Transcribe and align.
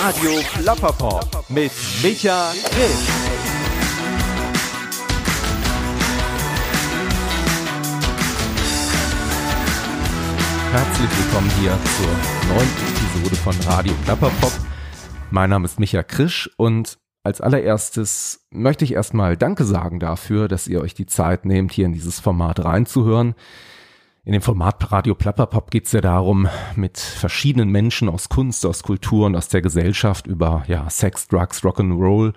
Radio 0.00 0.30
Plapperpop 0.54 1.50
mit 1.50 1.72
Micha 2.04 2.52
Grimm. 2.70 2.98
Herzlich 10.70 11.10
willkommen 11.18 11.50
hier 11.60 11.76
zur 11.96 12.54
neuen 12.54 12.68
Episode 12.68 13.36
von 13.42 13.54
Radio 13.66 13.92
Plapperpop. 14.04 14.52
Mein 15.32 15.50
Name 15.50 15.64
ist 15.64 15.80
Micha 15.80 16.04
Krisch 16.04 16.48
und 16.56 16.98
als 17.24 17.40
allererstes 17.40 18.46
möchte 18.50 18.84
ich 18.84 18.92
erstmal 18.92 19.36
Danke 19.36 19.64
sagen 19.64 19.98
dafür, 19.98 20.46
dass 20.46 20.68
ihr 20.68 20.80
euch 20.80 20.94
die 20.94 21.06
Zeit 21.06 21.44
nehmt, 21.44 21.72
hier 21.72 21.86
in 21.86 21.92
dieses 21.92 22.20
Format 22.20 22.64
reinzuhören. 22.64 23.34
In 24.24 24.32
dem 24.32 24.42
Format 24.42 24.92
Radio 24.92 25.14
Plapperpop 25.14 25.70
geht 25.70 25.86
es 25.86 25.92
ja 25.92 26.00
darum, 26.00 26.48
mit 26.76 26.98
verschiedenen 26.98 27.70
Menschen 27.70 28.08
aus 28.08 28.28
Kunst, 28.28 28.66
aus 28.66 28.82
Kultur 28.82 29.26
und 29.26 29.36
aus 29.36 29.48
der 29.48 29.62
Gesellschaft 29.62 30.26
über 30.26 30.64
ja, 30.66 30.90
Sex, 30.90 31.28
Drugs, 31.28 31.62
Rock'n'Roll 31.62 32.34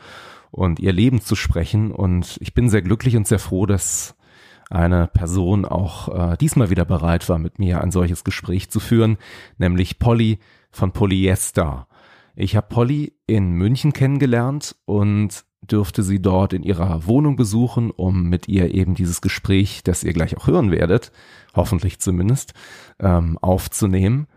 und 0.51 0.79
ihr 0.79 0.93
Leben 0.93 1.21
zu 1.21 1.35
sprechen. 1.35 1.91
Und 1.91 2.37
ich 2.39 2.53
bin 2.53 2.69
sehr 2.69 2.81
glücklich 2.81 3.17
und 3.17 3.27
sehr 3.27 3.39
froh, 3.39 3.65
dass 3.65 4.15
eine 4.69 5.07
Person 5.07 5.65
auch 5.65 6.07
äh, 6.07 6.37
diesmal 6.37 6.69
wieder 6.69 6.85
bereit 6.85 7.27
war, 7.27 7.39
mit 7.39 7.59
mir 7.59 7.81
ein 7.81 7.91
solches 7.91 8.23
Gespräch 8.23 8.69
zu 8.69 8.79
führen, 8.79 9.17
nämlich 9.57 9.99
Polly 9.99 10.39
von 10.71 10.93
Polyester. 10.93 11.87
Ich 12.35 12.55
habe 12.55 12.67
Polly 12.69 13.13
in 13.27 13.51
München 13.51 13.91
kennengelernt 13.91 14.77
und 14.85 15.43
dürfte 15.61 16.03
sie 16.03 16.21
dort 16.21 16.53
in 16.53 16.63
ihrer 16.63 17.05
Wohnung 17.05 17.35
besuchen, 17.35 17.91
um 17.91 18.29
mit 18.29 18.47
ihr 18.47 18.73
eben 18.73 18.95
dieses 18.95 19.21
Gespräch, 19.21 19.83
das 19.83 20.03
ihr 20.03 20.13
gleich 20.13 20.35
auch 20.37 20.47
hören 20.47 20.71
werdet, 20.71 21.11
hoffentlich 21.55 21.99
zumindest, 21.99 22.53
ähm, 22.99 23.37
aufzunehmen. 23.41 24.27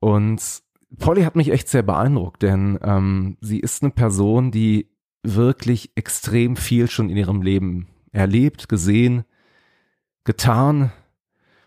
Und 0.00 0.62
Polly 0.98 1.22
hat 1.22 1.36
mich 1.36 1.50
echt 1.50 1.68
sehr 1.68 1.82
beeindruckt, 1.82 2.42
denn 2.42 2.78
ähm, 2.82 3.38
sie 3.40 3.60
ist 3.60 3.82
eine 3.82 3.92
Person, 3.92 4.50
die 4.50 4.90
wirklich 5.22 5.92
extrem 5.94 6.56
viel 6.56 6.90
schon 6.90 7.08
in 7.08 7.16
ihrem 7.16 7.42
Leben 7.42 7.88
erlebt, 8.10 8.68
gesehen, 8.68 9.24
getan 10.24 10.92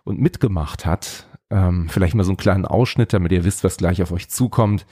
und 0.03 0.19
mitgemacht 0.19 0.85
hat. 0.85 1.27
Ähm, 1.49 1.87
vielleicht 1.89 2.15
mal 2.15 2.23
so 2.23 2.31
einen 2.31 2.37
kleinen 2.37 2.65
Ausschnitt, 2.65 3.13
damit 3.13 3.31
ihr 3.31 3.45
wisst, 3.45 3.63
was 3.63 3.77
gleich 3.77 4.01
auf 4.01 4.11
euch 4.11 4.29
zukommt. 4.29 4.85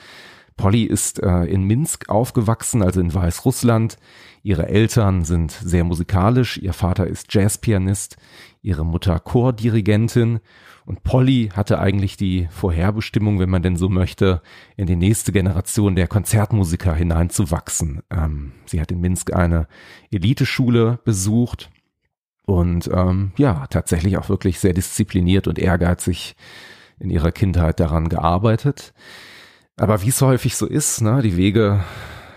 Polly 0.57 0.83
ist 0.83 1.21
äh, 1.21 1.45
in 1.45 1.63
Minsk 1.63 2.09
aufgewachsen, 2.09 2.81
also 2.81 2.99
in 2.99 3.13
Weißrussland. 3.13 3.97
Ihre 4.43 4.67
Eltern 4.67 5.23
sind 5.23 5.51
sehr 5.51 5.83
musikalisch. 5.83 6.57
Ihr 6.57 6.73
Vater 6.73 7.07
ist 7.07 7.33
Jazzpianist, 7.33 8.17
ihre 8.61 8.85
Mutter 8.85 9.19
Chordirigentin. 9.19 10.39
Und 10.85 11.03
Polly 11.03 11.49
hatte 11.55 11.79
eigentlich 11.79 12.17
die 12.17 12.47
Vorherbestimmung, 12.51 13.39
wenn 13.39 13.49
man 13.49 13.63
denn 13.63 13.77
so 13.77 13.87
möchte, 13.87 14.41
in 14.75 14.85
die 14.85 14.97
nächste 14.97 15.31
Generation 15.31 15.95
der 15.95 16.07
Konzertmusiker 16.07 16.93
hineinzuwachsen. 16.93 18.01
Ähm, 18.09 18.51
sie 18.65 18.81
hat 18.81 18.91
in 18.91 18.99
Minsk 18.99 19.33
eine 19.33 19.67
Eliteschule 20.11 20.99
besucht 21.05 21.71
und 22.45 22.89
ähm, 22.93 23.31
ja, 23.37 23.65
tatsächlich 23.67 24.17
auch 24.17 24.27
wirklich 24.27 24.59
sehr 24.59 24.73
diszipliniert 24.73 25.47
und 25.47 25.57
ehrgeizig 25.57 26.35
in 26.99 27.09
ihrer 27.09 27.31
Kindheit 27.31 27.79
daran 27.79 28.09
gearbeitet. 28.09 28.93
Aber 29.77 30.01
wie 30.03 30.09
es 30.09 30.17
so 30.17 30.27
häufig 30.27 30.55
so 30.55 30.65
ist, 30.65 31.01
ne, 31.01 31.21
die 31.21 31.37
Wege, 31.37 31.83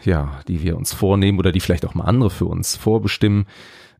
ja, 0.04 0.40
die 0.48 0.62
wir 0.62 0.76
uns 0.76 0.92
vornehmen 0.92 1.38
oder 1.38 1.52
die 1.52 1.60
vielleicht 1.60 1.84
auch 1.84 1.94
mal 1.94 2.04
andere 2.04 2.30
für 2.30 2.46
uns 2.46 2.76
vorbestimmen, 2.76 3.46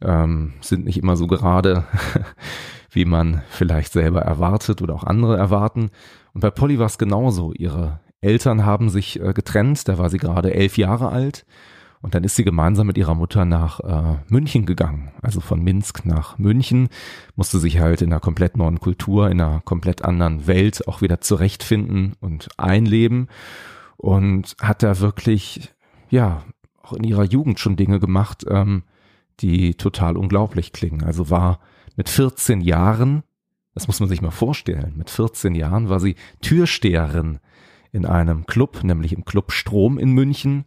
ähm, 0.02 0.54
sind 0.60 0.84
nicht 0.84 0.98
immer 0.98 1.16
so 1.16 1.26
gerade, 1.26 1.84
wie 2.90 3.04
man 3.04 3.42
vielleicht 3.48 3.92
selber 3.92 4.22
erwartet 4.22 4.80
oder 4.80 4.94
auch 4.94 5.04
andere 5.04 5.36
erwarten. 5.36 5.90
Und 6.32 6.40
bei 6.40 6.50
Polly 6.50 6.78
war 6.78 6.86
es 6.86 6.98
genauso. 6.98 7.52
Ihre 7.52 8.00
Eltern 8.20 8.64
haben 8.64 8.88
sich 8.88 9.20
äh, 9.20 9.32
getrennt, 9.32 9.86
da 9.88 9.98
war 9.98 10.08
sie 10.08 10.18
gerade 10.18 10.54
elf 10.54 10.78
Jahre 10.78 11.10
alt 11.10 11.44
und 12.06 12.14
dann 12.14 12.22
ist 12.22 12.36
sie 12.36 12.44
gemeinsam 12.44 12.86
mit 12.86 12.98
ihrer 12.98 13.16
Mutter 13.16 13.44
nach 13.44 13.80
äh, 13.80 14.18
München 14.28 14.64
gegangen, 14.64 15.10
also 15.22 15.40
von 15.40 15.60
Minsk 15.60 16.06
nach 16.06 16.38
München, 16.38 16.88
musste 17.34 17.58
sich 17.58 17.81
halt 17.81 18.00
in 18.00 18.12
einer 18.12 18.20
komplett 18.20 18.56
neuen 18.56 18.78
Kultur, 18.78 19.28
in 19.28 19.41
einer 19.41 19.60
komplett 19.62 20.04
anderen 20.04 20.47
Welt 20.47 20.86
auch 20.86 21.03
wieder 21.03 21.20
zurechtfinden 21.20 22.14
und 22.20 22.48
einleben. 22.58 23.26
Und 23.97 24.54
hat 24.60 24.84
da 24.84 25.00
wirklich, 25.00 25.75
ja, 26.08 26.44
auch 26.81 26.92
in 26.92 27.03
ihrer 27.03 27.25
Jugend 27.25 27.58
schon 27.58 27.75
Dinge 27.75 27.98
gemacht, 27.98 28.47
ähm, 28.48 28.84
die 29.41 29.75
total 29.75 30.16
unglaublich 30.16 30.70
klingen. 30.72 31.02
Also 31.02 31.28
war 31.28 31.58
mit 31.97 32.08
14 32.08 32.60
Jahren, 32.60 33.25
das 33.75 33.88
muss 33.88 33.98
man 33.98 34.08
sich 34.08 34.22
mal 34.22 34.31
vorstellen, 34.31 34.94
mit 34.97 35.10
14 35.10 35.56
Jahren 35.56 35.88
war 35.88 35.98
sie 35.98 36.14
Türsteherin 36.41 37.41
in 37.91 38.06
einem 38.06 38.47
Club, 38.47 38.84
nämlich 38.84 39.12
im 39.12 39.25
Club 39.25 39.50
Strom 39.50 39.98
in 39.98 40.12
München 40.12 40.66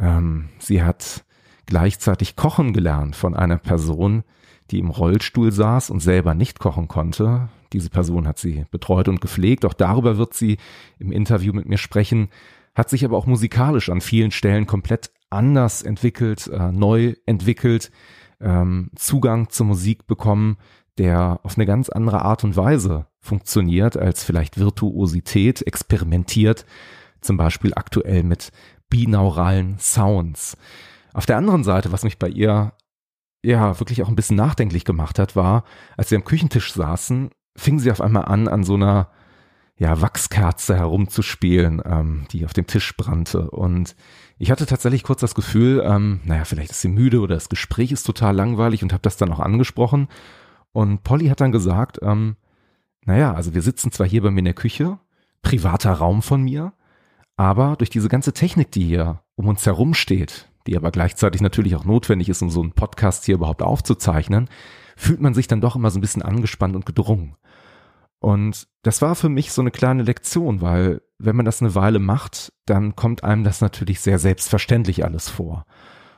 ähm, 0.00 0.48
sie 0.58 0.82
hat 0.82 1.24
gleichzeitig 1.66 2.36
kochen 2.36 2.72
gelernt 2.72 3.16
von 3.16 3.34
einer 3.34 3.58
Person, 3.58 4.24
die 4.70 4.78
im 4.78 4.90
Rollstuhl 4.90 5.52
saß 5.52 5.90
und 5.90 6.00
selber 6.00 6.34
nicht 6.34 6.58
kochen 6.58 6.88
konnte. 6.88 7.48
Diese 7.72 7.90
Person 7.90 8.26
hat 8.26 8.38
sie 8.38 8.66
betreut 8.70 9.08
und 9.08 9.20
gepflegt. 9.20 9.64
Auch 9.64 9.74
darüber 9.74 10.18
wird 10.18 10.34
sie 10.34 10.58
im 10.98 11.12
Interview 11.12 11.52
mit 11.52 11.68
mir 11.68 11.78
sprechen, 11.78 12.28
hat 12.74 12.90
sich 12.90 13.04
aber 13.04 13.16
auch 13.16 13.26
musikalisch 13.26 13.90
an 13.90 14.00
vielen 14.00 14.30
Stellen 14.30 14.66
komplett 14.66 15.10
anders 15.30 15.82
entwickelt, 15.82 16.46
äh, 16.48 16.72
neu 16.72 17.14
entwickelt, 17.26 17.90
ähm, 18.40 18.90
Zugang 18.94 19.50
zur 19.50 19.66
Musik 19.66 20.06
bekommen, 20.06 20.56
der 20.96 21.40
auf 21.42 21.56
eine 21.56 21.66
ganz 21.66 21.88
andere 21.88 22.22
Art 22.22 22.44
und 22.44 22.56
Weise 22.56 23.06
funktioniert 23.20 23.96
als 23.96 24.24
vielleicht 24.24 24.58
Virtuosität, 24.58 25.66
experimentiert, 25.66 26.66
zum 27.20 27.36
Beispiel 27.36 27.72
aktuell 27.74 28.22
mit 28.22 28.52
binauralen 28.88 29.78
Sounds. 29.78 30.56
Auf 31.12 31.26
der 31.26 31.36
anderen 31.36 31.64
Seite, 31.64 31.92
was 31.92 32.04
mich 32.04 32.18
bei 32.18 32.28
ihr 32.28 32.72
ja 33.42 33.78
wirklich 33.78 34.02
auch 34.02 34.08
ein 34.08 34.16
bisschen 34.16 34.36
nachdenklich 34.36 34.84
gemacht 34.84 35.18
hat, 35.18 35.36
war, 35.36 35.64
als 35.96 36.08
sie 36.08 36.16
am 36.16 36.24
Küchentisch 36.24 36.72
saßen, 36.72 37.30
fing 37.56 37.78
sie 37.78 37.90
auf 37.90 38.00
einmal 38.00 38.26
an, 38.26 38.48
an 38.48 38.64
so 38.64 38.74
einer 38.74 39.10
ja, 39.78 40.00
Wachskerze 40.00 40.76
herumzuspielen, 40.76 41.80
ähm, 41.84 42.26
die 42.32 42.44
auf 42.44 42.52
dem 42.52 42.66
Tisch 42.66 42.96
brannte. 42.96 43.50
Und 43.50 43.94
ich 44.36 44.50
hatte 44.50 44.66
tatsächlich 44.66 45.04
kurz 45.04 45.20
das 45.20 45.36
Gefühl, 45.36 45.82
ähm, 45.84 46.20
naja, 46.24 46.44
vielleicht 46.44 46.72
ist 46.72 46.80
sie 46.80 46.88
müde 46.88 47.20
oder 47.20 47.36
das 47.36 47.48
Gespräch 47.48 47.92
ist 47.92 48.02
total 48.02 48.34
langweilig 48.34 48.82
und 48.82 48.92
habe 48.92 49.02
das 49.02 49.16
dann 49.16 49.32
auch 49.32 49.40
angesprochen. 49.40 50.08
Und 50.72 51.04
Polly 51.04 51.28
hat 51.28 51.40
dann 51.40 51.52
gesagt, 51.52 52.00
ähm, 52.02 52.36
naja, 53.04 53.34
also 53.34 53.54
wir 53.54 53.62
sitzen 53.62 53.92
zwar 53.92 54.06
hier 54.06 54.22
bei 54.22 54.30
mir 54.30 54.40
in 54.40 54.46
der 54.46 54.54
Küche, 54.54 54.98
privater 55.42 55.92
Raum 55.92 56.22
von 56.22 56.42
mir, 56.42 56.72
aber 57.38 57.76
durch 57.76 57.88
diese 57.88 58.08
ganze 58.08 58.32
Technik, 58.32 58.72
die 58.72 58.84
hier 58.84 59.22
um 59.36 59.46
uns 59.46 59.64
herum 59.64 59.94
steht, 59.94 60.50
die 60.66 60.76
aber 60.76 60.90
gleichzeitig 60.90 61.40
natürlich 61.40 61.76
auch 61.76 61.84
notwendig 61.84 62.28
ist, 62.28 62.42
um 62.42 62.50
so 62.50 62.60
einen 62.60 62.72
Podcast 62.72 63.24
hier 63.24 63.36
überhaupt 63.36 63.62
aufzuzeichnen, 63.62 64.50
fühlt 64.96 65.20
man 65.20 65.34
sich 65.34 65.46
dann 65.46 65.60
doch 65.60 65.76
immer 65.76 65.90
so 65.90 65.98
ein 65.98 66.02
bisschen 66.02 66.22
angespannt 66.22 66.74
und 66.74 66.84
gedrungen. 66.84 67.36
Und 68.18 68.66
das 68.82 69.00
war 69.02 69.14
für 69.14 69.28
mich 69.28 69.52
so 69.52 69.62
eine 69.62 69.70
kleine 69.70 70.02
Lektion, 70.02 70.60
weil 70.60 71.00
wenn 71.18 71.36
man 71.36 71.46
das 71.46 71.62
eine 71.62 71.76
Weile 71.76 72.00
macht, 72.00 72.52
dann 72.66 72.96
kommt 72.96 73.22
einem 73.22 73.44
das 73.44 73.60
natürlich 73.60 74.00
sehr 74.00 74.18
selbstverständlich 74.18 75.04
alles 75.04 75.28
vor. 75.28 75.64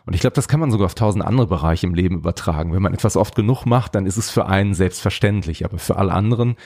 Und 0.06 0.14
ich 0.14 0.22
glaube, 0.22 0.34
das 0.34 0.48
kann 0.48 0.60
man 0.60 0.70
sogar 0.70 0.86
auf 0.86 0.94
tausend 0.94 1.22
andere 1.22 1.46
Bereiche 1.46 1.86
im 1.86 1.94
Leben 1.94 2.16
übertragen. 2.16 2.72
Wenn 2.72 2.82
man 2.82 2.94
etwas 2.94 3.16
oft 3.18 3.34
genug 3.34 3.66
macht, 3.66 3.94
dann 3.94 4.06
ist 4.06 4.16
es 4.16 4.30
für 4.30 4.46
einen 4.46 4.72
selbstverständlich. 4.72 5.66
Aber 5.66 5.78
für 5.78 5.96
alle 5.96 6.12
anderen 6.12 6.56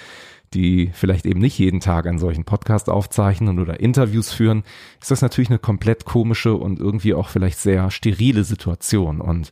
die 0.55 0.91
vielleicht 0.93 1.27
eben 1.27 1.41
nicht 1.41 1.59
jeden 1.59 1.81
Tag 1.81 2.07
einen 2.07 2.19
solchen 2.19 2.45
Podcast 2.45 2.89
aufzeichnen 2.89 3.59
oder 3.59 3.81
Interviews 3.81 4.33
führen, 4.33 4.63
ist 5.01 5.11
das 5.11 5.23
natürlich 5.23 5.51
eine 5.51 5.59
komplett 5.59 6.05
komische 6.05 6.55
und 6.55 6.79
irgendwie 6.79 7.15
auch 7.15 7.29
vielleicht 7.29 7.59
sehr 7.59 7.91
sterile 7.91 8.45
Situation. 8.45 9.21
Und 9.21 9.51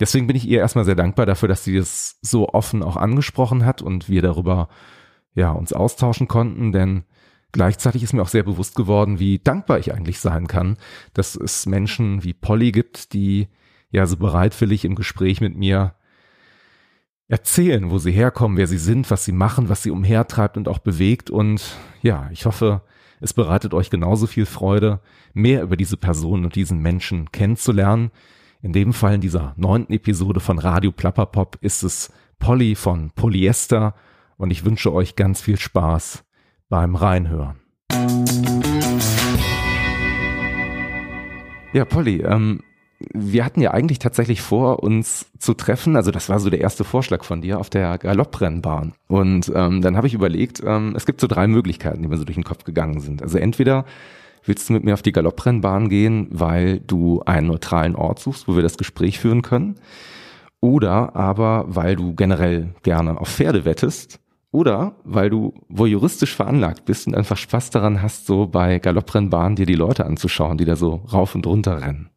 deswegen 0.00 0.26
bin 0.26 0.36
ich 0.36 0.48
ihr 0.48 0.58
erstmal 0.58 0.84
sehr 0.84 0.94
dankbar 0.94 1.26
dafür, 1.26 1.48
dass 1.48 1.64
sie 1.64 1.76
das 1.76 2.18
so 2.22 2.48
offen 2.48 2.82
auch 2.82 2.96
angesprochen 2.96 3.64
hat 3.64 3.82
und 3.82 4.08
wir 4.08 4.22
darüber 4.22 4.68
ja 5.34 5.52
uns 5.52 5.72
austauschen 5.72 6.26
konnten, 6.26 6.72
denn 6.72 7.04
gleichzeitig 7.52 8.02
ist 8.02 8.12
mir 8.12 8.22
auch 8.22 8.28
sehr 8.28 8.42
bewusst 8.42 8.74
geworden, 8.74 9.18
wie 9.18 9.38
dankbar 9.38 9.78
ich 9.78 9.92
eigentlich 9.94 10.20
sein 10.20 10.46
kann, 10.46 10.76
dass 11.14 11.36
es 11.36 11.66
Menschen 11.66 12.24
wie 12.24 12.32
Polly 12.32 12.72
gibt, 12.72 13.12
die 13.12 13.48
ja 13.90 14.06
so 14.06 14.16
bereitwillig 14.16 14.84
im 14.84 14.94
Gespräch 14.94 15.40
mit 15.40 15.56
mir 15.56 15.94
erzählen, 17.30 17.90
wo 17.90 17.98
sie 17.98 18.10
herkommen, 18.10 18.58
wer 18.58 18.66
sie 18.66 18.76
sind, 18.76 19.08
was 19.10 19.24
sie 19.24 19.32
machen, 19.32 19.68
was 19.68 19.84
sie 19.84 19.92
umhertreibt 19.92 20.56
und 20.56 20.66
auch 20.66 20.80
bewegt. 20.80 21.30
Und 21.30 21.62
ja, 22.02 22.28
ich 22.32 22.44
hoffe, 22.44 22.82
es 23.20 23.32
bereitet 23.32 23.72
euch 23.72 23.88
genauso 23.88 24.26
viel 24.26 24.46
Freude, 24.46 25.00
mehr 25.32 25.62
über 25.62 25.76
diese 25.76 25.96
Person 25.96 26.44
und 26.44 26.56
diesen 26.56 26.80
Menschen 26.80 27.30
kennenzulernen. 27.30 28.10
In 28.62 28.72
dem 28.72 28.92
Fall 28.92 29.14
in 29.14 29.20
dieser 29.20 29.54
neunten 29.56 29.92
Episode 29.92 30.40
von 30.40 30.58
Radio 30.58 30.90
Plapperpop 30.90 31.56
ist 31.60 31.84
es 31.84 32.12
Polly 32.40 32.74
von 32.74 33.12
Polyester 33.12 33.94
und 34.36 34.50
ich 34.50 34.64
wünsche 34.64 34.92
euch 34.92 35.14
ganz 35.14 35.40
viel 35.40 35.56
Spaß 35.56 36.24
beim 36.68 36.96
Reinhören. 36.96 37.60
Ja, 41.72 41.84
Polly, 41.84 42.22
ähm, 42.22 42.64
wir 43.12 43.44
hatten 43.44 43.60
ja 43.60 43.70
eigentlich 43.70 43.98
tatsächlich 43.98 44.42
vor, 44.42 44.82
uns 44.82 45.26
zu 45.38 45.54
treffen. 45.54 45.96
Also 45.96 46.10
das 46.10 46.28
war 46.28 46.38
so 46.38 46.50
der 46.50 46.60
erste 46.60 46.84
Vorschlag 46.84 47.24
von 47.24 47.40
dir 47.40 47.58
auf 47.58 47.70
der 47.70 47.98
Galopprennbahn. 47.98 48.92
Und 49.08 49.50
ähm, 49.54 49.80
dann 49.82 49.96
habe 49.96 50.06
ich 50.06 50.14
überlegt, 50.14 50.62
ähm, 50.64 50.94
es 50.96 51.06
gibt 51.06 51.20
so 51.20 51.26
drei 51.26 51.46
Möglichkeiten, 51.46 52.02
die 52.02 52.08
mir 52.08 52.18
so 52.18 52.24
durch 52.24 52.36
den 52.36 52.44
Kopf 52.44 52.64
gegangen 52.64 53.00
sind. 53.00 53.22
Also 53.22 53.38
entweder 53.38 53.84
Willst 54.44 54.68
du 54.68 54.72
mit 54.72 54.84
mir 54.84 54.94
auf 54.94 55.02
die 55.02 55.12
Galopprennbahn 55.12 55.88
gehen, 55.88 56.28
weil 56.30 56.80
du 56.80 57.22
einen 57.26 57.48
neutralen 57.48 57.94
Ort 57.94 58.20
suchst, 58.20 58.48
wo 58.48 58.56
wir 58.56 58.62
das 58.62 58.78
Gespräch 58.78 59.18
führen 59.18 59.42
können? 59.42 59.76
Oder 60.60 61.14
aber, 61.16 61.64
weil 61.68 61.96
du 61.96 62.14
generell 62.14 62.74
gerne 62.82 63.20
auf 63.20 63.28
Pferde 63.28 63.64
wettest? 63.64 64.20
Oder 64.52 64.96
weil 65.04 65.30
du 65.30 65.54
wo 65.68 65.86
juristisch 65.86 66.34
veranlagt 66.34 66.84
bist 66.84 67.06
und 67.06 67.14
einfach 67.14 67.36
Spaß 67.36 67.70
daran 67.70 68.02
hast, 68.02 68.26
so 68.26 68.46
bei 68.46 68.78
Galopprennbahnen 68.78 69.56
dir 69.56 69.66
die 69.66 69.74
Leute 69.74 70.04
anzuschauen, 70.04 70.58
die 70.58 70.64
da 70.64 70.74
so 70.74 71.02
rauf 71.12 71.34
und 71.34 71.46
runter 71.46 71.80
rennen? 71.80 72.09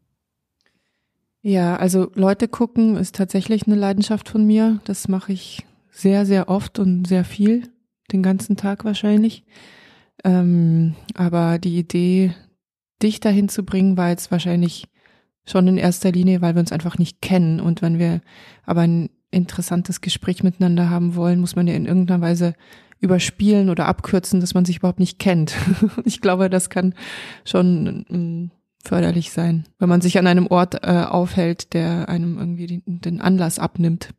Ja, 1.46 1.76
also 1.76 2.10
Leute 2.16 2.48
gucken 2.48 2.96
ist 2.96 3.16
tatsächlich 3.16 3.68
eine 3.68 3.76
Leidenschaft 3.76 4.30
von 4.30 4.48
mir. 4.48 4.80
Das 4.86 5.10
mache 5.10 5.34
ich 5.34 5.66
sehr, 5.92 6.26
sehr 6.26 6.48
oft 6.48 6.80
und 6.80 7.06
sehr 7.06 7.26
viel, 7.26 7.70
den 8.14 8.24
ganzen 8.24 8.56
Tag 8.56 8.86
wahrscheinlich. 8.86 9.44
Ähm, 10.24 10.96
aber 11.16 11.60
die 11.60 11.78
Idee, 11.78 12.34
dich 13.02 13.20
dahin 13.20 13.50
zu 13.50 13.64
bringen, 13.64 13.98
war 13.98 14.08
jetzt 14.10 14.32
wahrscheinlich 14.32 14.86
schon 15.46 15.68
in 15.68 15.78
erster 15.78 16.14
Linie, 16.14 16.42
weil 16.42 16.56
wir 16.56 16.62
uns 16.62 16.72
einfach 16.72 16.98
nicht 16.98 17.22
kennen. 17.22 17.60
Und 17.60 17.82
wenn 17.82 18.00
wir 18.00 18.22
aber 18.66 18.82
ein 18.82 19.10
interessantes 19.30 20.00
Gespräch 20.00 20.44
miteinander 20.44 20.90
haben 20.90 21.16
wollen, 21.16 21.42
muss 21.42 21.58
man 21.58 21.68
ja 21.68 21.74
in 21.74 21.86
irgendeiner 21.86 22.22
Weise 22.22 22.54
überspielen 23.02 23.70
oder 23.70 23.88
abkürzen, 23.88 24.40
dass 24.40 24.54
man 24.54 24.64
sich 24.64 24.78
überhaupt 24.78 25.00
nicht 25.00 25.20
kennt. 25.20 25.56
ich 26.06 26.22
glaube, 26.22 26.50
das 26.50 26.70
kann 26.70 26.94
schon 27.44 28.06
mm, 28.08 28.52
förderlich 28.84 29.32
sein, 29.32 29.66
wenn 29.80 29.90
man 29.90 30.02
sich 30.02 30.18
an 30.18 30.28
einem 30.28 30.48
Ort 30.48 30.84
äh, 30.84 31.06
aufhält, 31.08 31.74
der 31.74 32.10
einem 32.10 32.38
irgendwie 32.38 32.68
den, 32.68 32.84
den 32.86 33.22
Anlass 33.22 33.60
abnimmt. 33.60 34.10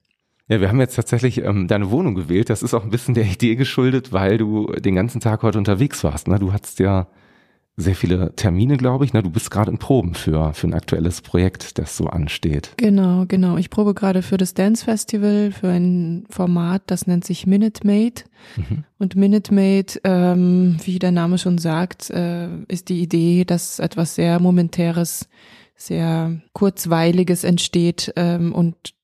Ja, 0.48 0.60
wir 0.60 0.68
haben 0.68 0.80
jetzt 0.80 0.96
tatsächlich 0.96 1.38
ähm, 1.42 1.68
deine 1.68 1.90
Wohnung 1.90 2.14
gewählt. 2.14 2.50
Das 2.50 2.62
ist 2.62 2.74
auch 2.74 2.84
ein 2.84 2.90
bisschen 2.90 3.14
der 3.14 3.24
Idee 3.24 3.56
geschuldet, 3.56 4.12
weil 4.12 4.36
du 4.36 4.66
den 4.72 4.94
ganzen 4.94 5.20
Tag 5.20 5.42
heute 5.42 5.58
unterwegs 5.58 6.04
warst. 6.04 6.28
Ne? 6.28 6.38
Du 6.38 6.52
hattest 6.52 6.80
ja 6.80 7.06
sehr 7.76 7.96
viele 7.96 8.34
Termine, 8.36 8.76
glaube 8.76 9.04
ich. 9.04 9.12
Ne? 9.12 9.22
Du 9.22 9.30
bist 9.30 9.50
gerade 9.50 9.70
in 9.70 9.78
Proben 9.78 10.14
für, 10.14 10.54
für 10.54 10.68
ein 10.68 10.74
aktuelles 10.74 11.22
Projekt, 11.22 11.78
das 11.78 11.96
so 11.96 12.06
ansteht. 12.06 12.72
Genau, 12.76 13.24
genau. 13.26 13.56
Ich 13.56 13.68
probe 13.68 13.94
gerade 13.94 14.22
für 14.22 14.36
das 14.36 14.54
Dance 14.54 14.84
Festival, 14.84 15.50
für 15.50 15.68
ein 15.68 16.24
Format, 16.30 16.82
das 16.86 17.06
nennt 17.06 17.24
sich 17.24 17.46
Minute 17.46 17.84
Maid. 17.84 18.26
Mhm. 18.56 18.84
Und 18.98 19.16
Minute 19.16 19.52
Maid, 19.52 20.00
ähm, 20.04 20.76
wie 20.84 21.00
der 21.00 21.10
Name 21.10 21.38
schon 21.38 21.58
sagt, 21.58 22.10
äh, 22.10 22.48
ist 22.68 22.88
die 22.88 23.00
Idee, 23.00 23.44
dass 23.44 23.80
etwas 23.80 24.14
sehr 24.14 24.38
Momentäres, 24.38 25.28
sehr 25.74 26.40
Kurzweiliges 26.52 27.42
entsteht 27.42 28.12
ähm, 28.14 28.54
und 28.54 28.94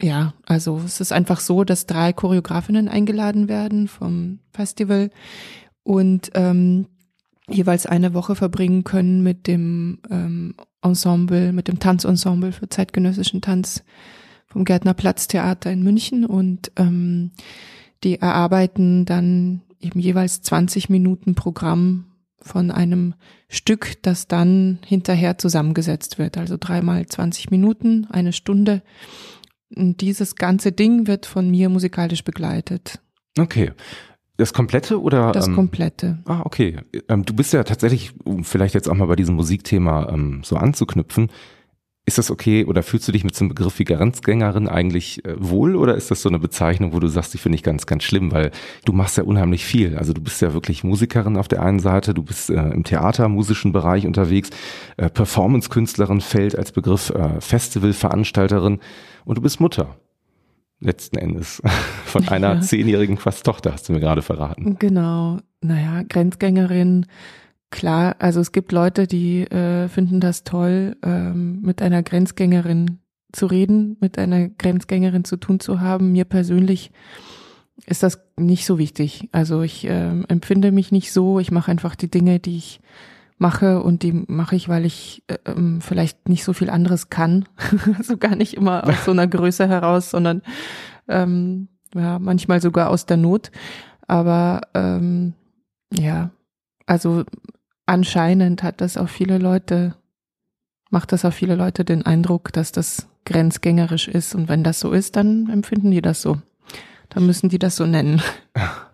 ja, 0.00 0.34
also 0.46 0.80
es 0.84 1.00
ist 1.00 1.12
einfach 1.12 1.40
so, 1.40 1.64
dass 1.64 1.86
drei 1.86 2.12
Choreografinnen 2.12 2.88
eingeladen 2.88 3.48
werden 3.48 3.88
vom 3.88 4.38
Festival 4.52 5.10
und 5.82 6.30
ähm, 6.34 6.86
jeweils 7.48 7.86
eine 7.86 8.14
Woche 8.14 8.34
verbringen 8.34 8.84
können 8.84 9.22
mit 9.22 9.46
dem 9.46 10.00
ähm, 10.10 10.54
Ensemble, 10.82 11.52
mit 11.52 11.68
dem 11.68 11.78
Tanzensemble 11.78 12.52
für 12.52 12.68
zeitgenössischen 12.68 13.40
Tanz 13.40 13.84
vom 14.46 14.64
Gärtner 14.64 14.94
Platztheater 14.94 15.70
in 15.70 15.82
München 15.82 16.24
und 16.24 16.72
ähm, 16.76 17.32
die 18.04 18.20
erarbeiten 18.20 19.04
dann 19.04 19.62
eben 19.80 20.00
jeweils 20.00 20.42
20 20.42 20.88
Minuten 20.88 21.34
Programm 21.34 22.06
von 22.40 22.70
einem 22.70 23.14
Stück, 23.48 24.02
das 24.02 24.28
dann 24.28 24.78
hinterher 24.86 25.38
zusammengesetzt 25.38 26.18
wird. 26.18 26.38
Also 26.38 26.56
dreimal 26.58 27.06
20 27.06 27.50
Minuten, 27.50 28.06
eine 28.10 28.32
Stunde. 28.32 28.82
Und 29.74 30.00
dieses 30.00 30.36
ganze 30.36 30.72
Ding 30.72 31.06
wird 31.06 31.26
von 31.26 31.50
mir 31.50 31.68
musikalisch 31.68 32.24
begleitet. 32.24 33.00
Okay. 33.38 33.72
Das 34.38 34.52
komplette 34.52 35.02
oder? 35.02 35.32
Das 35.32 35.48
ähm, 35.48 35.56
komplette. 35.56 36.18
Ah, 36.24 36.42
okay. 36.44 36.78
Ähm, 37.08 37.24
du 37.24 37.34
bist 37.34 37.52
ja 37.52 37.64
tatsächlich, 37.64 38.12
um 38.24 38.44
vielleicht 38.44 38.72
jetzt 38.72 38.88
auch 38.88 38.94
mal 38.94 39.06
bei 39.06 39.16
diesem 39.16 39.34
Musikthema 39.34 40.08
ähm, 40.12 40.42
so 40.44 40.56
anzuknüpfen, 40.56 41.28
ist 42.06 42.18
das 42.18 42.30
okay 42.30 42.64
oder 42.64 42.84
fühlst 42.84 43.06
du 43.08 43.12
dich 43.12 43.24
mit 43.24 43.34
so 43.34 43.44
einem 43.44 43.48
Begriff 43.50 43.80
wie 43.80 43.84
Grenzgängerin 43.84 44.68
eigentlich 44.68 45.24
äh, 45.24 45.34
wohl 45.38 45.74
oder 45.74 45.96
ist 45.96 46.12
das 46.12 46.22
so 46.22 46.28
eine 46.28 46.38
Bezeichnung, 46.38 46.92
wo 46.92 47.00
du 47.00 47.08
sagst, 47.08 47.34
die 47.34 47.38
finde 47.38 47.56
ich 47.56 47.64
ganz, 47.64 47.84
ganz 47.86 48.04
schlimm, 48.04 48.30
weil 48.30 48.52
du 48.84 48.92
machst 48.92 49.16
ja 49.16 49.24
unheimlich 49.24 49.66
viel. 49.66 49.96
Also 49.96 50.12
du 50.12 50.20
bist 50.20 50.40
ja 50.40 50.54
wirklich 50.54 50.84
Musikerin 50.84 51.36
auf 51.36 51.48
der 51.48 51.60
einen 51.60 51.80
Seite, 51.80 52.14
du 52.14 52.22
bist 52.22 52.48
äh, 52.48 52.54
im 52.54 52.84
theatermusischen 52.84 53.72
Bereich 53.72 54.06
unterwegs, 54.06 54.50
äh, 54.98 55.10
Performance-Künstlerin 55.10 56.20
fällt 56.20 56.56
als 56.56 56.70
Begriff, 56.70 57.10
äh, 57.10 57.40
Festivalveranstalterin 57.40 58.78
und 59.24 59.36
du 59.36 59.42
bist 59.42 59.58
Mutter 59.58 59.96
letzten 60.80 61.18
Endes 61.18 61.62
von 62.04 62.28
einer 62.28 62.54
ja. 62.54 62.60
zehnjährigen 62.60 63.16
fast 63.16 63.44
Tochter, 63.44 63.72
hast 63.72 63.88
du 63.88 63.92
mir 63.92 64.00
gerade 64.00 64.22
verraten. 64.22 64.76
Genau, 64.78 65.38
naja, 65.60 66.02
Grenzgängerin, 66.08 67.06
klar, 67.70 68.16
also 68.18 68.40
es 68.40 68.52
gibt 68.52 68.72
Leute, 68.72 69.06
die 69.06 69.42
äh, 69.42 69.88
finden 69.88 70.20
das 70.20 70.44
toll, 70.44 70.96
ähm, 71.02 71.60
mit 71.62 71.82
einer 71.82 72.02
Grenzgängerin 72.02 72.98
zu 73.32 73.46
reden, 73.46 73.96
mit 74.00 74.18
einer 74.18 74.48
Grenzgängerin 74.48 75.24
zu 75.24 75.36
tun 75.36 75.60
zu 75.60 75.80
haben. 75.80 76.12
Mir 76.12 76.24
persönlich 76.24 76.92
ist 77.86 78.02
das 78.02 78.20
nicht 78.36 78.64
so 78.64 78.78
wichtig. 78.78 79.28
Also 79.32 79.62
ich 79.62 79.86
äh, 79.86 80.22
empfinde 80.28 80.72
mich 80.72 80.92
nicht 80.92 81.12
so. 81.12 81.38
Ich 81.38 81.50
mache 81.50 81.70
einfach 81.70 81.94
die 81.94 82.10
Dinge, 82.10 82.38
die 82.38 82.56
ich 82.56 82.80
mache 83.38 83.82
und 83.82 84.02
die 84.02 84.12
mache 84.12 84.56
ich, 84.56 84.68
weil 84.68 84.84
ich 84.84 85.22
äh, 85.28 85.38
ähm, 85.46 85.80
vielleicht 85.80 86.28
nicht 86.28 86.44
so 86.44 86.52
viel 86.52 86.70
anderes 86.70 87.08
kann. 87.08 87.46
also 87.98 88.16
gar 88.16 88.36
nicht 88.36 88.54
immer 88.54 88.86
aus 88.86 89.04
so 89.04 89.12
einer 89.12 89.26
Größe 89.26 89.68
heraus, 89.68 90.10
sondern 90.10 90.42
ähm, 91.08 91.68
ja, 91.94 92.18
manchmal 92.18 92.60
sogar 92.60 92.90
aus 92.90 93.06
der 93.06 93.16
Not. 93.16 93.50
Aber 94.06 94.62
ähm, 94.74 95.34
ja, 95.92 96.30
also 96.86 97.24
anscheinend 97.86 98.62
hat 98.62 98.80
das 98.80 98.96
auch 98.96 99.08
viele 99.08 99.38
Leute, 99.38 99.94
macht 100.90 101.12
das 101.12 101.24
auch 101.24 101.32
viele 101.32 101.54
Leute 101.54 101.84
den 101.84 102.04
Eindruck, 102.04 102.52
dass 102.52 102.72
das 102.72 103.08
grenzgängerisch 103.24 104.08
ist. 104.08 104.34
Und 104.34 104.48
wenn 104.48 104.64
das 104.64 104.80
so 104.80 104.92
ist, 104.92 105.16
dann 105.16 105.48
empfinden 105.50 105.90
die 105.90 106.02
das 106.02 106.22
so. 106.22 106.38
Dann 107.10 107.26
müssen 107.26 107.48
die 107.48 107.58
das 107.58 107.76
so 107.76 107.86
nennen. 107.86 108.20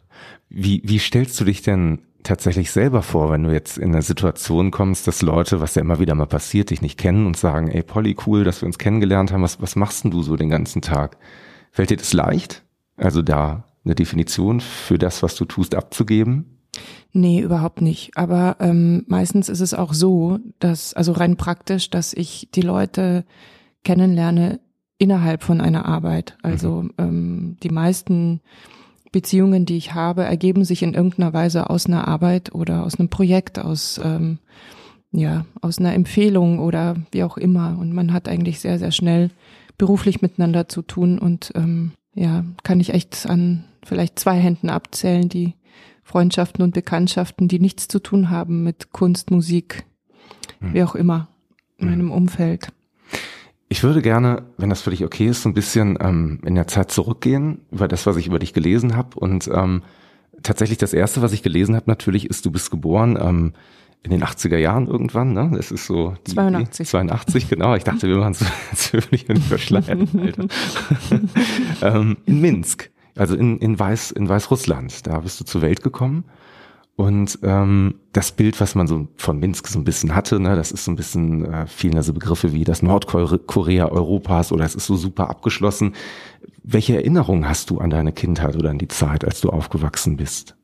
Wie, 0.57 0.83
wie 0.85 0.99
stellst 0.99 1.41
du 1.41 1.45
dich 1.45 1.63
denn 1.63 2.01
tatsächlich 2.23 2.71
selber 2.71 3.03
vor, 3.03 3.31
wenn 3.31 3.43
du 3.43 3.53
jetzt 3.53 3.77
in 3.77 3.93
eine 3.93 4.03
Situation 4.03 4.71
kommst, 4.71 5.07
dass 5.07 5.21
Leute, 5.21 5.61
was 5.61 5.75
ja 5.75 5.83
immer 5.83 5.99
wieder 5.99 6.15
mal 6.15 6.27
passiert, 6.27 6.71
dich 6.71 6.81
nicht 6.81 6.99
kennen 6.99 7.27
und 7.27 7.37
sagen, 7.37 7.69
ey 7.69 7.83
Polly, 7.83 8.17
cool, 8.27 8.45
dass 8.45 8.63
wir 8.63 8.67
uns 8.67 8.79
kennengelernt 8.79 9.33
haben, 9.33 9.43
was, 9.43 9.61
was 9.61 9.77
machst 9.77 10.05
denn 10.05 10.11
du 10.11 10.23
so 10.23 10.37
den 10.37 10.49
ganzen 10.49 10.81
Tag? 10.81 11.19
Fällt 11.71 11.91
dir 11.91 11.97
das 11.97 12.13
leicht? 12.13 12.63
Also 12.97 13.21
da 13.21 13.65
eine 13.85 13.95
Definition 13.95 14.61
für 14.61 14.97
das, 14.97 15.23
was 15.23 15.35
du 15.35 15.45
tust, 15.45 15.75
abzugeben? 15.75 16.61
Nee, 17.13 17.41
überhaupt 17.41 17.81
nicht. 17.81 18.17
Aber 18.17 18.57
ähm, 18.61 19.05
meistens 19.07 19.49
ist 19.49 19.61
es 19.61 19.75
auch 19.75 19.93
so, 19.93 20.39
dass, 20.59 20.95
also 20.95 21.13
rein 21.13 21.37
praktisch, 21.37 21.91
dass 21.91 22.13
ich 22.13 22.49
die 22.55 22.63
Leute 22.63 23.25
kennenlerne 23.85 24.61
innerhalb 24.99 25.43
von 25.43 25.61
einer 25.61 25.85
Arbeit. 25.85 26.37
Also 26.43 26.83
mhm. 26.83 26.93
ähm, 26.99 27.57
die 27.63 27.71
meisten 27.71 28.41
Beziehungen, 29.15 29.65
die 29.65 29.77
ich 29.77 29.95
habe, 29.95 30.25
ergeben 30.25 30.65
sich 30.65 30.83
in 30.83 30.93
irgendeiner 30.93 31.33
Weise 31.33 31.71
aus 31.71 31.87
einer 31.87 32.09
Arbeit 32.09 32.53
oder 32.53 32.85
aus 32.85 32.99
einem 32.99 33.09
Projekt, 33.09 33.61
aus 33.61 34.01
ähm, 34.03 34.41
ja, 35.13 35.47
aus 35.61 35.79
einer 35.79 35.95
Empfehlung 35.95 36.59
oder 36.59 36.97
wie 37.13 37.23
auch 37.23 37.37
immer. 37.37 37.79
Und 37.79 37.93
man 37.93 38.13
hat 38.13 38.29
eigentlich 38.29 38.59
sehr, 38.59 38.81
sehr 38.81 38.91
schnell 38.91 39.31
beruflich 39.79 40.21
miteinander 40.21 40.69
zu 40.69 40.83
tun 40.83 41.21
und 41.21 41.53
ähm, 41.55 41.93
ja, 42.15 42.45
kann 42.65 42.81
ich 42.81 42.93
echt 42.93 43.25
an 43.29 43.65
vielleicht 43.85 44.19
zwei 44.19 44.37
Händen 44.37 44.69
abzählen, 44.69 45.29
die 45.29 45.55
Freundschaften 46.03 46.65
und 46.65 46.75
Bekanntschaften, 46.75 47.47
die 47.47 47.61
nichts 47.61 47.87
zu 47.87 48.01
tun 48.01 48.31
haben 48.31 48.65
mit 48.65 48.91
Kunst, 48.91 49.31
Musik, 49.31 49.85
hm. 50.59 50.75
wie 50.75 50.83
auch 50.83 50.97
immer 50.97 51.29
in 51.79 51.89
meinem 51.89 52.11
Umfeld. 52.11 52.73
Ich 53.69 53.83
würde 53.83 54.03
gerne, 54.03 54.43
wenn 54.57 54.71
das 54.71 54.83
für 54.83 54.91
dich 54.91 55.05
okay 55.05 55.27
ist, 55.27 55.43
so 55.43 55.49
ein 55.49 55.55
bisschen 55.55 55.99
ähm, 56.01 56.41
in 56.45 56.55
der 56.55 56.67
Zeit 56.67 56.91
zurückgehen 56.91 57.63
über 57.71 57.89
das, 57.89 58.07
was 58.07 58.17
ich 58.17 58.27
über 58.27 58.39
dich 58.39 58.53
gelesen 58.53 58.97
habe. 58.97 59.19
Und 59.19 59.49
ähm, 59.53 59.83
tatsächlich 60.43 60.79
das 60.79 60.93
Erste, 60.93 61.23
was 61.23 61.33
ich 61.33 61.43
gelesen 61.43 61.75
habe, 61.75 61.85
natürlich 61.89 62.29
ist, 62.29 62.45
du 62.45 62.51
bist 62.51 62.71
geboren 62.71 63.19
ähm, 63.21 63.53
in 64.03 64.11
den 64.11 64.23
80er 64.23 64.59
Jahren 64.59 64.87
irgendwann. 64.87 65.33
Ne? 65.33 65.51
Das 65.57 65.73
ist 65.73 65.87
so 65.87 66.15
die, 66.27 66.35
82. 66.35 66.87
82, 66.89 67.49
genau. 67.49 67.75
Ich 67.75 67.85
dachte, 67.85 68.07
wir 68.07 68.17
machen 68.19 68.33
es 68.33 68.45
jetzt 68.71 68.93
will 68.93 69.03
ich 69.11 69.27
nicht 69.27 69.43
verschleiern, 69.43 70.09
Alter. 70.21 70.47
ähm, 71.97 72.19
in 72.27 72.41
Minsk, 72.41 72.91
also 73.17 73.35
in, 73.35 73.59
in, 73.59 73.79
Weiß, 73.79 74.11
in 74.11 74.29
Weißrussland. 74.29 75.07
Da 75.07 75.21
bist 75.21 75.41
du 75.41 75.45
zur 75.45 75.63
Welt 75.63 75.83
gekommen. 75.83 76.25
Und 76.97 77.41
ähm, 77.43 77.97
das 78.13 78.31
Bild, 78.31 78.61
was 78.61 78.77
man 78.77 78.87
so 78.87 79.09
von 79.17 79.41
Minsk 79.41 79.67
so 79.67 79.81
ein 79.81 79.85
bisschen 79.85 80.15
hatte, 80.15 80.39
ne, 80.39 80.55
das 80.55 80.71
ist 80.71 80.85
so 80.85 80.93
ein 80.93 80.97
bisschen, 80.97 81.45
äh, 81.45 81.67
vielen 81.67 81.97
also 81.97 82.13
Begriffe 82.13 82.53
wie 82.53 82.63
das 82.63 82.83
Nordkorea 82.83 83.89
Europas 83.89 84.53
oder 84.53 84.65
es 84.65 84.77
ist 84.77 84.87
so 84.87 84.97
super 84.97 85.29
abgeschlossen. 85.29 85.95
Welche 86.63 86.95
Erinnerungen 86.95 87.49
hast 87.49 87.71
du 87.71 87.79
an 87.79 87.91
deine 87.91 88.13
Kindheit 88.13 88.55
oder 88.55 88.71
an 88.71 88.79
die 88.79 88.89
Zeit, 88.89 89.25
als 89.25 89.41
du 89.41 89.51
aufgewachsen 89.51 90.17
bist? 90.17 90.55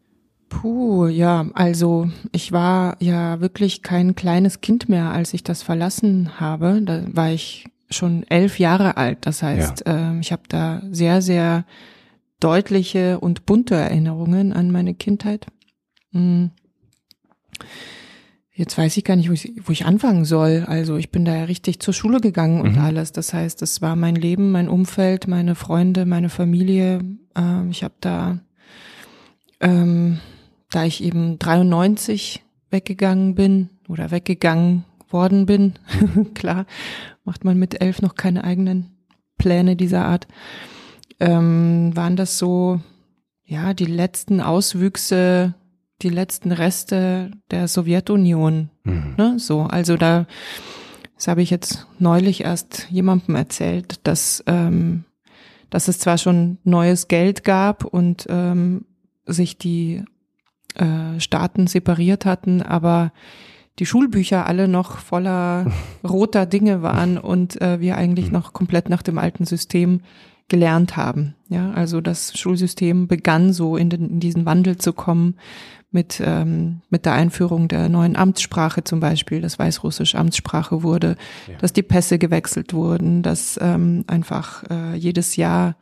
Puh, 0.51 1.07
ja, 1.07 1.47
also 1.55 2.09
ich 2.33 2.53
war 2.53 2.97
ja 3.01 3.41
wirklich 3.41 3.83
kein 3.83 4.15
kleines 4.15 4.61
Kind 4.61 4.89
mehr, 4.89 5.11
als 5.11 5.35
ich 5.35 5.43
das 5.43 5.63
verlassen 5.63 6.39
habe. 6.39 6.81
Da 6.83 7.03
war 7.13 7.31
ich 7.31 7.67
schon 7.89 8.25
elf 8.29 8.59
Jahre 8.61 8.97
alt. 8.97 9.19
Das 9.23 9.43
heißt, 9.43 9.85
ja. 9.87 10.13
äh, 10.13 10.21
ich 10.21 10.31
habe 10.31 10.43
da 10.49 10.83
sehr, 10.91 11.23
sehr 11.23 11.65
deutliche 12.39 13.19
und 13.19 13.47
bunte 13.47 13.75
Erinnerungen 13.75 14.53
an 14.53 14.71
meine 14.71 14.95
Kindheit. 14.95 15.47
Mhm. 16.13 16.51
Jetzt 18.53 18.77
weiß 18.77 18.97
ich 18.99 19.05
gar 19.05 19.17
nicht, 19.17 19.31
wo 19.31 19.33
ich, 19.33 19.53
wo 19.65 19.73
ich 19.73 19.87
anfangen 19.87 20.25
soll. 20.27 20.65
Also 20.67 20.97
ich 20.97 21.11
bin 21.11 21.25
da 21.25 21.35
ja 21.35 21.45
richtig 21.45 21.81
zur 21.81 21.95
Schule 21.95 22.21
gegangen 22.21 22.61
und 22.61 22.73
Mhm. 22.73 22.83
alles. 22.83 23.13
Das 23.13 23.33
heißt, 23.33 23.63
das 23.63 23.81
war 23.81 23.97
mein 23.97 24.17
Leben, 24.17 24.51
mein 24.53 24.69
Umfeld, 24.69 25.29
meine 25.29 25.55
Freunde, 25.55 26.05
meine 26.05 26.29
Familie. 26.29 27.01
Ähm, 27.35 27.71
ich 27.71 27.83
habe 27.85 27.95
da, 28.01 28.39
ähm, 29.61 30.19
da 30.71 30.85
ich 30.85 31.03
eben 31.03 31.39
93 31.39 32.43
weggegangen 32.71 33.35
bin 33.35 33.71
oder 33.89 34.11
weggegangen 34.11 34.85
worden 35.09 35.47
bin, 35.47 35.75
klar, 36.35 36.67
macht 37.25 37.45
man 37.45 37.59
mit 37.59 37.81
elf 37.81 38.03
noch 38.03 38.15
keine 38.15 38.45
eigenen 38.45 38.91
Pläne 39.39 39.75
dieser 39.75 40.05
Art, 40.05 40.29
ähm, 41.19 41.97
waren 41.97 42.17
das 42.17 42.37
so, 42.39 42.81
ja, 43.45 43.75
die 43.75 43.87
letzten 43.87 44.41
Auswüchse, 44.41 45.55
die 46.03 46.09
letzten 46.09 46.53
Reste 46.53 47.31
der 47.51 47.69
Sowjetunion. 47.69 48.71
Mhm. 48.85 49.15
Ne? 49.17 49.39
So, 49.39 49.63
also 49.63 49.97
da, 49.97 50.27
das 51.17 51.29
habe 51.29 51.43
ich 51.43 51.51
jetzt 51.51 51.87
neulich 51.99 52.45
erst 52.45 52.87
jemandem 52.91 53.35
erzählt, 53.35 54.01
dass, 54.05 54.43
ähm, 54.47 55.05
dass 55.69 55.89
es 55.89 55.99
zwar 55.99 56.19
schon 56.19 56.59
neues 56.65 57.09
Geld 57.09 57.45
gab 57.45 57.85
und 57.85 58.27
ähm, 58.29 58.87
sich 59.27 59.59
die 59.59 60.03
äh, 60.75 61.21
Staaten 61.21 61.67
separiert 61.67 62.25
hatten, 62.25 62.63
aber 62.63 63.13
die 63.79 63.87
Schulbücher 63.87 64.47
alle 64.47 64.69
noch 64.69 64.99
voller 64.99 65.71
roter 66.09 66.47
Dinge 66.47 66.83
waren 66.83 67.19
und 67.19 67.61
äh, 67.61 67.81
wir 67.81 67.97
eigentlich 67.97 68.31
noch 68.31 68.53
komplett 68.53 68.89
nach 68.89 69.03
dem 69.03 69.19
alten 69.19 69.47
System 69.47 70.01
gelernt 70.49 70.97
haben. 70.97 71.35
Ja, 71.49 71.71
also 71.71 72.01
das 72.01 72.37
Schulsystem 72.39 73.09
begann 73.09 73.53
so 73.53 73.77
in, 73.77 73.89
den, 73.89 74.11
in 74.11 74.21
diesen 74.21 74.45
Wandel 74.47 74.77
zu 74.77 74.93
kommen 74.93 75.37
mit, 75.93 76.23
ähm, 76.25 76.83
mit 76.89 77.05
der 77.05 77.15
Einführung 77.15 77.67
der 77.69 77.89
neuen 77.89 78.17
Amtssprache 78.17 78.85
zum 78.85 79.01
Beispiel, 79.01 79.41
dass 79.41 79.59
Weißrussisch 79.59 80.15
Amtssprache 80.15 80.83
wurde, 80.83 81.17
Ja. 81.49 81.57
dass 81.59 81.73
die 81.73 81.83
Pässe 81.83 82.19
gewechselt 82.19 82.73
wurden, 82.73 83.23
dass 83.23 83.59
ähm, 83.61 84.05
einfach 84.07 84.63
äh, 84.71 84.95
jedes 84.95 85.37
Jahr 85.37 85.77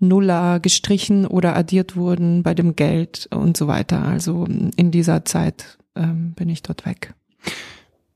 Nuller 0.00 0.60
gestrichen 0.60 1.26
oder 1.26 1.56
addiert 1.56 1.96
wurden 1.96 2.44
bei 2.44 2.54
dem 2.54 2.76
Geld 2.76 3.28
und 3.34 3.56
so 3.56 3.66
weiter. 3.66 4.04
Also 4.04 4.44
in 4.46 4.90
dieser 4.92 5.24
Zeit 5.24 5.78
ähm, 5.96 6.34
bin 6.34 6.48
ich 6.48 6.62
dort 6.62 6.86
weg. 6.86 7.14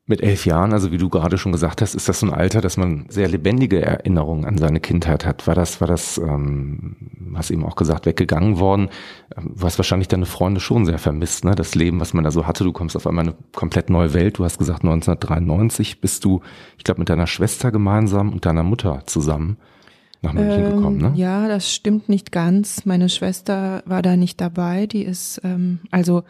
Mit 0.05 0.21
elf 0.21 0.47
Jahren, 0.47 0.73
also 0.73 0.91
wie 0.91 0.99
du 0.99 1.09
gerade 1.09 1.39
schon 1.39 1.53
gesagt 1.53 1.81
hast, 1.81 1.95
ist 1.95 2.09
das 2.09 2.19
so 2.19 2.27
ein 2.27 2.35
Alter, 2.35 2.61
dass 2.61 2.77
man 2.77 3.07
sehr 3.09 3.29
lebendige 3.29 3.81
Erinnerungen 3.81 4.45
an 4.45 4.59
seine 4.59 4.81
Kindheit 4.81 5.25
hat. 5.25 5.47
War 5.47 5.55
das, 5.55 5.81
war 5.81 5.87
das, 5.87 6.19
ähm, 6.19 6.97
hast 7.37 7.53
eben 7.53 7.65
auch 7.65 7.77
gesagt, 7.77 8.07
weggegangen 8.07 8.59
worden. 8.59 8.89
Ähm, 9.37 9.53
Du 9.55 9.65
hast 9.65 9.79
wahrscheinlich 9.79 10.09
deine 10.09 10.27
Freunde 10.27 10.61
schon 10.61 10.87
sehr 10.87 10.99
vermisst, 10.99 11.45
ne? 11.45 11.55
Das 11.55 11.77
Leben, 11.77 12.01
was 12.01 12.15
man 12.15 12.25
da 12.25 12.33
so 12.33 12.49
hatte. 12.49 12.65
Du 12.65 12.73
kommst 12.73 12.97
auf 12.97 13.07
einmal 13.07 13.27
in 13.27 13.31
eine 13.31 13.39
komplett 13.55 13.91
neue 13.91 14.13
Welt. 14.13 14.39
Du 14.39 14.45
hast 14.45 14.59
gesagt, 14.59 14.83
1993 14.83 16.01
bist 16.01 16.25
du, 16.25 16.41
ich 16.79 16.83
glaube, 16.83 17.01
mit 17.01 17.09
deiner 17.09 17.29
Schwester 17.29 17.71
gemeinsam 17.71 18.33
und 18.33 18.45
deiner 18.45 18.65
Mutter 18.65 19.03
zusammen 19.07 19.57
nach 20.21 20.33
München 20.33 20.65
Ähm, 20.65 20.77
gekommen, 20.77 20.99
ne? 20.99 21.13
Ja, 21.15 21.47
das 21.47 21.73
stimmt 21.73 22.09
nicht 22.09 22.33
ganz. 22.33 22.85
Meine 22.87 23.09
Schwester 23.09 23.85
war 23.87 24.03
da 24.03 24.17
nicht 24.17 24.41
dabei. 24.41 24.87
Die 24.89 25.03
ist, 25.05 25.41
ähm, 25.45 25.79
also 25.93 26.25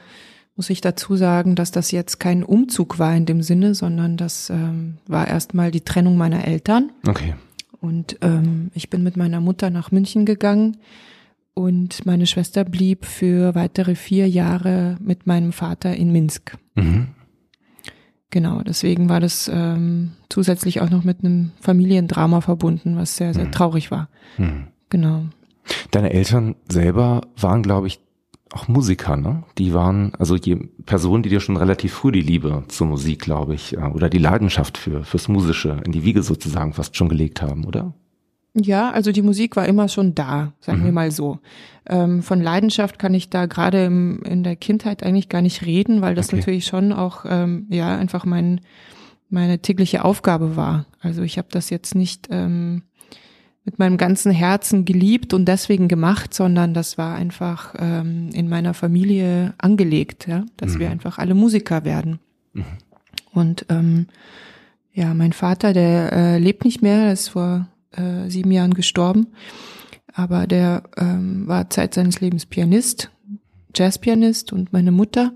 muss 0.62 0.70
ich 0.70 0.80
dazu 0.80 1.16
sagen, 1.16 1.56
dass 1.56 1.72
das 1.72 1.90
jetzt 1.90 2.20
kein 2.20 2.44
Umzug 2.44 3.00
war 3.00 3.16
in 3.16 3.26
dem 3.26 3.42
Sinne, 3.42 3.74
sondern 3.74 4.16
das 4.16 4.48
ähm, 4.48 4.98
war 5.08 5.26
erstmal 5.26 5.72
die 5.72 5.80
Trennung 5.80 6.16
meiner 6.16 6.46
Eltern. 6.46 6.92
Okay. 7.04 7.34
Und 7.80 8.16
ähm, 8.20 8.70
ich 8.72 8.88
bin 8.88 9.02
mit 9.02 9.16
meiner 9.16 9.40
Mutter 9.40 9.70
nach 9.70 9.90
München 9.90 10.24
gegangen 10.24 10.76
und 11.52 12.06
meine 12.06 12.28
Schwester 12.28 12.62
blieb 12.62 13.06
für 13.06 13.56
weitere 13.56 13.96
vier 13.96 14.28
Jahre 14.28 14.98
mit 15.00 15.26
meinem 15.26 15.50
Vater 15.52 15.96
in 15.96 16.12
Minsk. 16.12 16.56
Mhm. 16.76 17.08
Genau, 18.30 18.62
deswegen 18.62 19.08
war 19.08 19.18
das 19.18 19.50
ähm, 19.52 20.12
zusätzlich 20.28 20.80
auch 20.80 20.90
noch 20.90 21.02
mit 21.02 21.24
einem 21.24 21.50
Familiendrama 21.60 22.40
verbunden, 22.40 22.94
was 22.94 23.16
sehr, 23.16 23.34
sehr 23.34 23.46
Mhm. 23.46 23.52
traurig 23.52 23.90
war. 23.90 24.08
Mhm. 24.38 24.68
Genau. 24.90 25.24
Deine 25.90 26.12
Eltern 26.12 26.54
selber 26.68 27.22
waren, 27.36 27.64
glaube 27.64 27.88
ich, 27.88 27.98
auch 28.52 28.68
Musiker, 28.68 29.16
ne? 29.16 29.44
Die 29.58 29.72
waren 29.74 30.14
also 30.18 30.36
je, 30.36 30.56
Personen, 30.86 31.22
die 31.22 31.28
dir 31.30 31.40
schon 31.40 31.56
relativ 31.56 31.92
früh 31.94 32.12
die 32.12 32.20
Liebe 32.20 32.64
zur 32.68 32.86
Musik, 32.86 33.20
glaube 33.20 33.54
ich, 33.54 33.76
äh, 33.76 33.80
oder 33.80 34.08
die 34.08 34.18
Leidenschaft 34.18 34.78
für 34.78 35.04
fürs 35.04 35.28
Musische 35.28 35.80
in 35.84 35.92
die 35.92 36.04
Wiege 36.04 36.22
sozusagen 36.22 36.72
fast 36.72 36.96
schon 36.96 37.08
gelegt 37.08 37.42
haben, 37.42 37.64
oder? 37.64 37.94
Ja, 38.54 38.90
also 38.90 39.12
die 39.12 39.22
Musik 39.22 39.56
war 39.56 39.66
immer 39.66 39.88
schon 39.88 40.14
da, 40.14 40.52
sagen 40.60 40.80
Mhm. 40.80 40.84
wir 40.84 40.92
mal 40.92 41.10
so. 41.10 41.38
Ähm, 41.88 42.22
von 42.22 42.40
Leidenschaft 42.42 42.98
kann 42.98 43.14
ich 43.14 43.30
da 43.30 43.46
gerade 43.46 43.86
in 43.86 44.42
der 44.44 44.56
Kindheit 44.56 45.02
eigentlich 45.02 45.30
gar 45.30 45.40
nicht 45.40 45.64
reden, 45.64 46.02
weil 46.02 46.14
das 46.14 46.28
Okay. 46.28 46.36
natürlich 46.36 46.66
schon 46.66 46.92
auch 46.92 47.24
ähm, 47.26 47.66
ja 47.70 47.96
einfach 47.96 48.24
mein 48.26 48.60
meine 49.30 49.60
tägliche 49.60 50.04
Aufgabe 50.04 50.56
war. 50.56 50.84
Also 51.00 51.22
ich 51.22 51.38
habe 51.38 51.48
das 51.50 51.70
jetzt 51.70 51.94
nicht 51.94 52.28
ähm, 52.30 52.82
mit 53.64 53.78
meinem 53.78 53.96
ganzen 53.96 54.32
Herzen 54.32 54.84
geliebt 54.84 55.34
und 55.34 55.44
deswegen 55.46 55.86
gemacht, 55.88 56.34
sondern 56.34 56.74
das 56.74 56.98
war 56.98 57.14
einfach 57.14 57.74
ähm, 57.78 58.30
in 58.32 58.48
meiner 58.48 58.74
Familie 58.74 59.54
angelegt, 59.58 60.26
ja, 60.26 60.44
dass 60.56 60.74
Mhm. 60.74 60.78
wir 60.80 60.90
einfach 60.90 61.18
alle 61.18 61.34
Musiker 61.34 61.84
werden. 61.84 62.18
Mhm. 62.52 62.64
Und 63.32 63.66
ähm, 63.68 64.06
ja, 64.92 65.14
mein 65.14 65.32
Vater, 65.32 65.72
der 65.72 66.12
äh, 66.12 66.38
lebt 66.38 66.64
nicht 66.64 66.82
mehr, 66.82 67.06
er 67.06 67.12
ist 67.12 67.28
vor 67.28 67.68
äh, 67.92 68.28
sieben 68.28 68.50
Jahren 68.50 68.74
gestorben, 68.74 69.28
aber 70.12 70.46
der 70.46 70.82
ähm, 70.96 71.46
war 71.46 71.70
Zeit 71.70 71.94
seines 71.94 72.20
Lebens 72.20 72.46
Pianist, 72.46 73.10
Jazzpianist 73.74 74.52
und 74.52 74.72
meine 74.72 74.90
Mutter, 74.92 75.32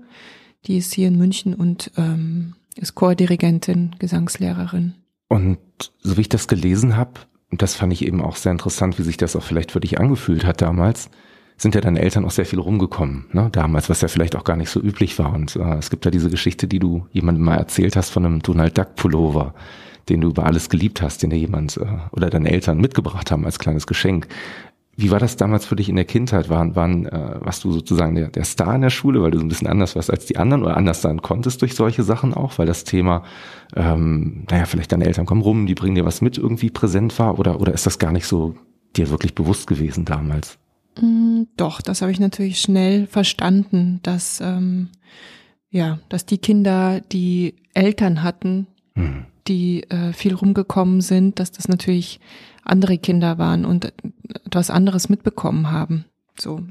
die 0.65 0.77
ist 0.77 0.93
hier 0.93 1.07
in 1.07 1.17
München 1.17 1.53
und 1.55 1.91
ähm, 1.97 2.53
ist 2.75 2.93
Chordirigentin, 2.93 3.95
Gesangslehrerin. 3.97 4.93
Und 5.29 5.57
so 5.99 6.17
wie 6.17 6.21
ich 6.21 6.29
das 6.29 6.47
gelesen 6.47 6.95
habe, 6.95 7.13
und 7.51 7.61
das 7.61 7.75
fand 7.75 7.93
ich 7.93 8.05
eben 8.05 8.21
auch 8.21 8.35
sehr 8.35 8.51
interessant, 8.51 8.99
wie 8.99 9.03
sich 9.03 9.17
das 9.17 9.35
auch 9.35 9.43
vielleicht 9.43 9.71
für 9.71 9.79
dich 9.79 9.99
angefühlt 9.99 10.45
hat 10.45 10.61
damals, 10.61 11.09
sind 11.57 11.73
ja 11.75 11.81
deine 11.81 12.01
Eltern 12.01 12.25
auch 12.25 12.31
sehr 12.31 12.45
viel 12.45 12.59
rumgekommen, 12.59 13.25
ne? 13.31 13.49
damals, 13.51 13.89
was 13.89 14.01
ja 14.01 14.07
vielleicht 14.07 14.35
auch 14.35 14.43
gar 14.43 14.57
nicht 14.57 14.69
so 14.69 14.79
üblich 14.79 15.17
war. 15.17 15.33
Und 15.33 15.55
äh, 15.55 15.77
es 15.77 15.89
gibt 15.89 16.05
ja 16.05 16.11
diese 16.11 16.29
Geschichte, 16.29 16.67
die 16.67 16.79
du 16.79 17.07
jemandem 17.11 17.45
mal 17.45 17.55
erzählt 17.55 17.95
hast 17.95 18.09
von 18.09 18.25
einem 18.25 18.41
Donald 18.41 18.77
Duck 18.77 18.95
Pullover, 18.95 19.55
den 20.07 20.21
du 20.21 20.29
über 20.29 20.45
alles 20.45 20.69
geliebt 20.69 21.01
hast, 21.01 21.23
den 21.23 21.31
dir 21.31 21.37
jemand 21.37 21.77
äh, 21.77 21.85
oder 22.11 22.29
deine 22.29 22.51
Eltern 22.51 22.79
mitgebracht 22.79 23.31
haben 23.31 23.45
als 23.45 23.57
kleines 23.57 23.87
Geschenk. 23.87 24.27
Wie 24.99 25.11
war 25.11 25.19
das 25.19 25.37
damals 25.37 25.65
für 25.65 25.75
dich 25.75 25.89
in 25.89 25.95
der 25.95 26.05
Kindheit? 26.05 26.49
Waren, 26.49 26.75
waren, 26.75 27.05
äh, 27.05 27.35
warst 27.39 27.63
du 27.63 27.71
sozusagen 27.71 28.15
der, 28.15 28.29
der 28.29 28.43
Star 28.45 28.73
in 28.73 28.81
der 28.81 28.89
Schule, 28.89 29.21
weil 29.21 29.29
du 29.29 29.37
so 29.37 29.45
ein 29.45 29.47
bisschen 29.47 29.67
anders 29.67 29.95
warst 29.95 30.09
als 30.09 30.25
die 30.25 30.37
anderen 30.37 30.63
oder 30.63 30.75
anders 30.75 31.03
sein 31.03 31.21
konntest 31.21 31.61
durch 31.61 31.75
solche 31.75 32.01
Sachen 32.01 32.33
auch, 32.33 32.57
weil 32.57 32.65
das 32.65 32.83
Thema, 32.83 33.23
ähm, 33.75 34.45
naja, 34.49 34.65
vielleicht 34.65 34.91
deine 34.91 35.05
Eltern 35.05 35.27
kommen 35.27 35.41
rum, 35.43 35.67
die 35.67 35.75
bringen 35.75 35.95
dir 35.95 36.05
was 36.05 36.21
mit, 36.21 36.39
irgendwie 36.39 36.71
präsent 36.71 37.17
war 37.19 37.37
oder, 37.37 37.61
oder 37.61 37.73
ist 37.73 37.85
das 37.85 37.99
gar 37.99 38.11
nicht 38.11 38.25
so 38.25 38.55
dir 38.95 39.09
wirklich 39.11 39.35
bewusst 39.35 39.67
gewesen 39.67 40.03
damals? 40.03 40.57
Mm, 40.99 41.43
Doch, 41.57 41.81
das 41.81 42.01
habe 42.01 42.11
ich 42.11 42.19
natürlich 42.19 42.59
schnell 42.59 43.05
verstanden, 43.05 43.99
dass 44.01 44.41
ähm, 44.41 44.89
ja, 45.69 45.99
dass 46.09 46.25
die 46.25 46.39
Kinder, 46.39 47.01
die 47.01 47.55
Eltern 47.75 48.23
hatten, 48.23 48.65
Hm. 48.95 49.25
die 49.47 49.83
äh, 49.91 50.11
viel 50.11 50.33
rumgekommen 50.33 51.01
sind, 51.01 51.39
dass 51.39 51.51
das 51.51 51.67
natürlich 51.67 52.19
andere 52.67 52.97
Kinder 52.97 53.37
waren 53.37 53.65
und 53.65 53.93
etwas 54.45 54.69
anderes 54.69 55.09
mitbekommen 55.09 55.71
haben. 55.71 56.05
So. 56.39 56.61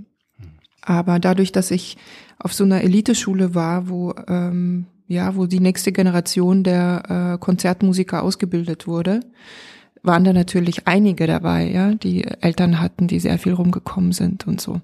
Aber 0.83 1.19
dadurch, 1.19 1.53
dass 1.53 1.71
ich 1.71 1.97
auf 2.39 2.53
so 2.53 2.65
einer 2.65 2.83
Eliteschule 2.83 3.55
war, 3.55 3.89
wo 3.89 4.15
ähm, 4.29 4.87
ja, 5.09 5.37
wo 5.37 5.47
die 5.47 5.61
nächste 5.61 5.93
Generation 5.93 6.65
der 6.65 7.35
äh, 7.35 7.39
Konzertmusiker 7.39 8.23
ausgebildet 8.23 8.87
wurde, 8.87 9.21
waren 10.03 10.25
da 10.25 10.33
natürlich 10.33 10.87
einige 10.87 11.27
dabei, 11.27 11.71
ja, 11.71 11.95
die 11.95 12.25
Eltern 12.25 12.81
hatten, 12.81 13.09
die 13.09 13.21
sehr 13.21 13.39
viel 13.39 13.53
rumgekommen 13.53 14.13
sind 14.13 14.47
und 14.47 14.61
so. 14.61 14.81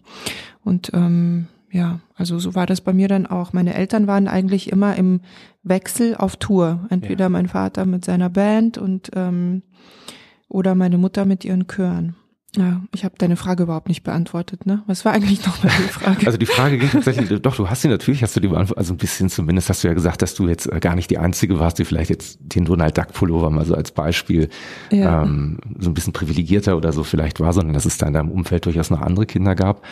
Und 0.65 0.91
ähm, 0.95 1.47
ja, 1.71 2.01
also 2.15 2.39
so 2.39 2.55
war 2.55 2.67
das 2.67 2.81
bei 2.81 2.93
mir 2.93 3.09
dann 3.09 3.27
auch. 3.27 3.53
Meine 3.53 3.75
Eltern 3.75 4.07
waren 4.07 4.29
eigentlich 4.29 4.71
immer 4.71 4.95
im 4.97 5.21
Wechsel 5.63 6.17
auf 6.17 6.37
Tour. 6.37 6.87
Entweder 6.91 7.25
Ja. 7.25 7.29
mein 7.29 7.49
Vater 7.49 7.87
mit 7.87 8.05
seiner 8.05 8.31
Band 8.31 8.79
und 8.79 9.11
ähm, 9.15 9.63
oder 10.53 10.75
meine 10.75 10.99
Mutter 10.99 11.25
mit 11.25 11.45
ihren 11.45 11.67
Chören. 11.67 12.15
Ja, 12.55 12.83
ich 12.95 13.03
habe 13.07 13.15
deine 13.17 13.37
Frage 13.37 13.63
überhaupt 13.63 13.89
nicht 13.89 14.03
beantwortet, 14.03 14.67
ne? 14.67 14.83
Was 14.87 15.07
war 15.07 15.13
eigentlich 15.15 15.47
nochmal 15.47 15.73
die 15.79 15.89
Frage? 15.89 16.27
Also 16.27 16.37
die 16.37 16.45
Frage 16.45 16.77
ging 16.77 16.91
tatsächlich, 16.91 17.31
doch, 17.43 17.57
du 17.57 17.71
hast 17.71 17.81
sie 17.81 17.89
natürlich, 17.89 18.23
hast 18.23 18.37
du 18.37 18.41
die 18.41 18.49
beantwortet, 18.49 18.77
also 18.77 18.93
ein 18.93 18.99
bisschen 18.99 19.31
zumindest 19.31 19.71
hast 19.71 19.83
du 19.83 19.89
ja 19.89 19.95
gesagt, 19.95 20.21
dass 20.21 20.35
du 20.35 20.47
jetzt 20.49 20.71
äh, 20.71 20.79
gar 20.79 20.95
nicht 20.95 21.11
die 21.11 21.17
Einzige 21.17 21.59
warst, 21.59 21.79
die 21.79 21.87
vielleicht 21.87 22.11
jetzt 22.11 22.39
den 22.43 22.67
Donald 22.67 22.99
Duck 22.99 23.15
Pullover 23.15 23.49
mal 23.49 23.65
so 23.65 23.75
als 23.75 23.91
Beispiel 23.93 24.51
Ja. 24.91 25.23
ähm, 25.23 25.61
so 25.79 25.89
ein 25.89 25.95
bisschen 25.95 26.13
privilegierter 26.13 26.77
oder 26.77 26.93
so 26.93 27.05
vielleicht 27.05 27.41
war, 27.41 27.55
sondern 27.55 27.73
dass 27.73 27.87
es 27.87 27.97
da 27.97 28.07
in 28.07 28.13
deinem 28.13 28.31
Umfeld 28.31 28.67
durchaus 28.67 28.91
noch 28.91 29.01
andere 29.01 29.25
Kinder 29.25 29.55
gab. 29.55 29.83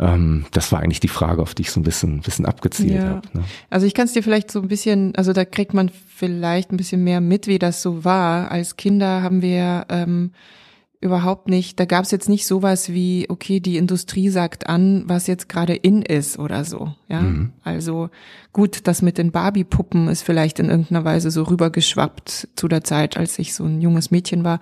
Ähm, 0.00 0.44
das 0.50 0.72
war 0.72 0.80
eigentlich 0.80 0.98
die 0.98 1.06
Frage, 1.06 1.40
auf 1.40 1.54
die 1.54 1.62
ich 1.62 1.70
so 1.70 1.78
ein 1.78 1.84
bisschen, 1.84 2.16
ein 2.16 2.22
bisschen 2.22 2.46
abgezielt 2.46 2.94
Ja. 2.96 3.08
habe. 3.10 3.28
Ne? 3.32 3.44
Also 3.70 3.86
ich 3.86 3.94
kann 3.94 4.06
es 4.06 4.12
dir 4.12 4.24
vielleicht 4.24 4.50
so 4.50 4.60
ein 4.60 4.66
bisschen, 4.66 5.14
also 5.14 5.32
da 5.32 5.44
kriegt 5.44 5.72
man 5.72 5.88
vielleicht 5.88 6.72
ein 6.72 6.78
bisschen 6.78 7.04
mehr 7.04 7.20
mit, 7.20 7.46
wie 7.46 7.60
das 7.60 7.80
so 7.80 8.04
war. 8.04 8.50
Als 8.50 8.76
Kinder 8.76 9.22
haben 9.22 9.40
wir 9.40 9.86
ähm, 9.88 10.32
überhaupt 11.00 11.48
nicht, 11.48 11.78
da 11.78 11.84
gab 11.84 12.04
es 12.04 12.10
jetzt 12.10 12.28
nicht 12.28 12.46
sowas 12.46 12.88
wie, 12.88 13.26
okay, 13.28 13.60
die 13.60 13.76
Industrie 13.76 14.30
sagt 14.30 14.68
an, 14.68 15.04
was 15.06 15.28
jetzt 15.28 15.48
gerade 15.48 15.74
in 15.74 16.02
ist 16.02 16.38
oder 16.38 16.64
so. 16.64 16.94
Ja, 17.08 17.20
mhm. 17.20 17.52
also 17.62 18.10
gut, 18.52 18.86
das 18.88 19.00
mit 19.00 19.16
den 19.16 19.30
Barbie-Puppen 19.30 20.08
ist 20.08 20.22
vielleicht 20.22 20.58
in 20.58 20.68
irgendeiner 20.70 21.04
Weise 21.04 21.30
so 21.30 21.44
rübergeschwappt 21.44 22.48
zu 22.56 22.66
der 22.66 22.82
Zeit, 22.82 23.16
als 23.16 23.38
ich 23.38 23.54
so 23.54 23.64
ein 23.64 23.80
junges 23.80 24.10
Mädchen 24.10 24.42
war. 24.42 24.58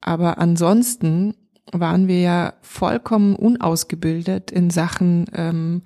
Aber 0.00 0.38
ansonsten 0.38 1.34
waren 1.72 2.06
wir 2.06 2.20
ja 2.20 2.54
vollkommen 2.60 3.34
unausgebildet 3.34 4.50
in 4.50 4.70
Sachen 4.70 5.26
ähm, 5.34 5.82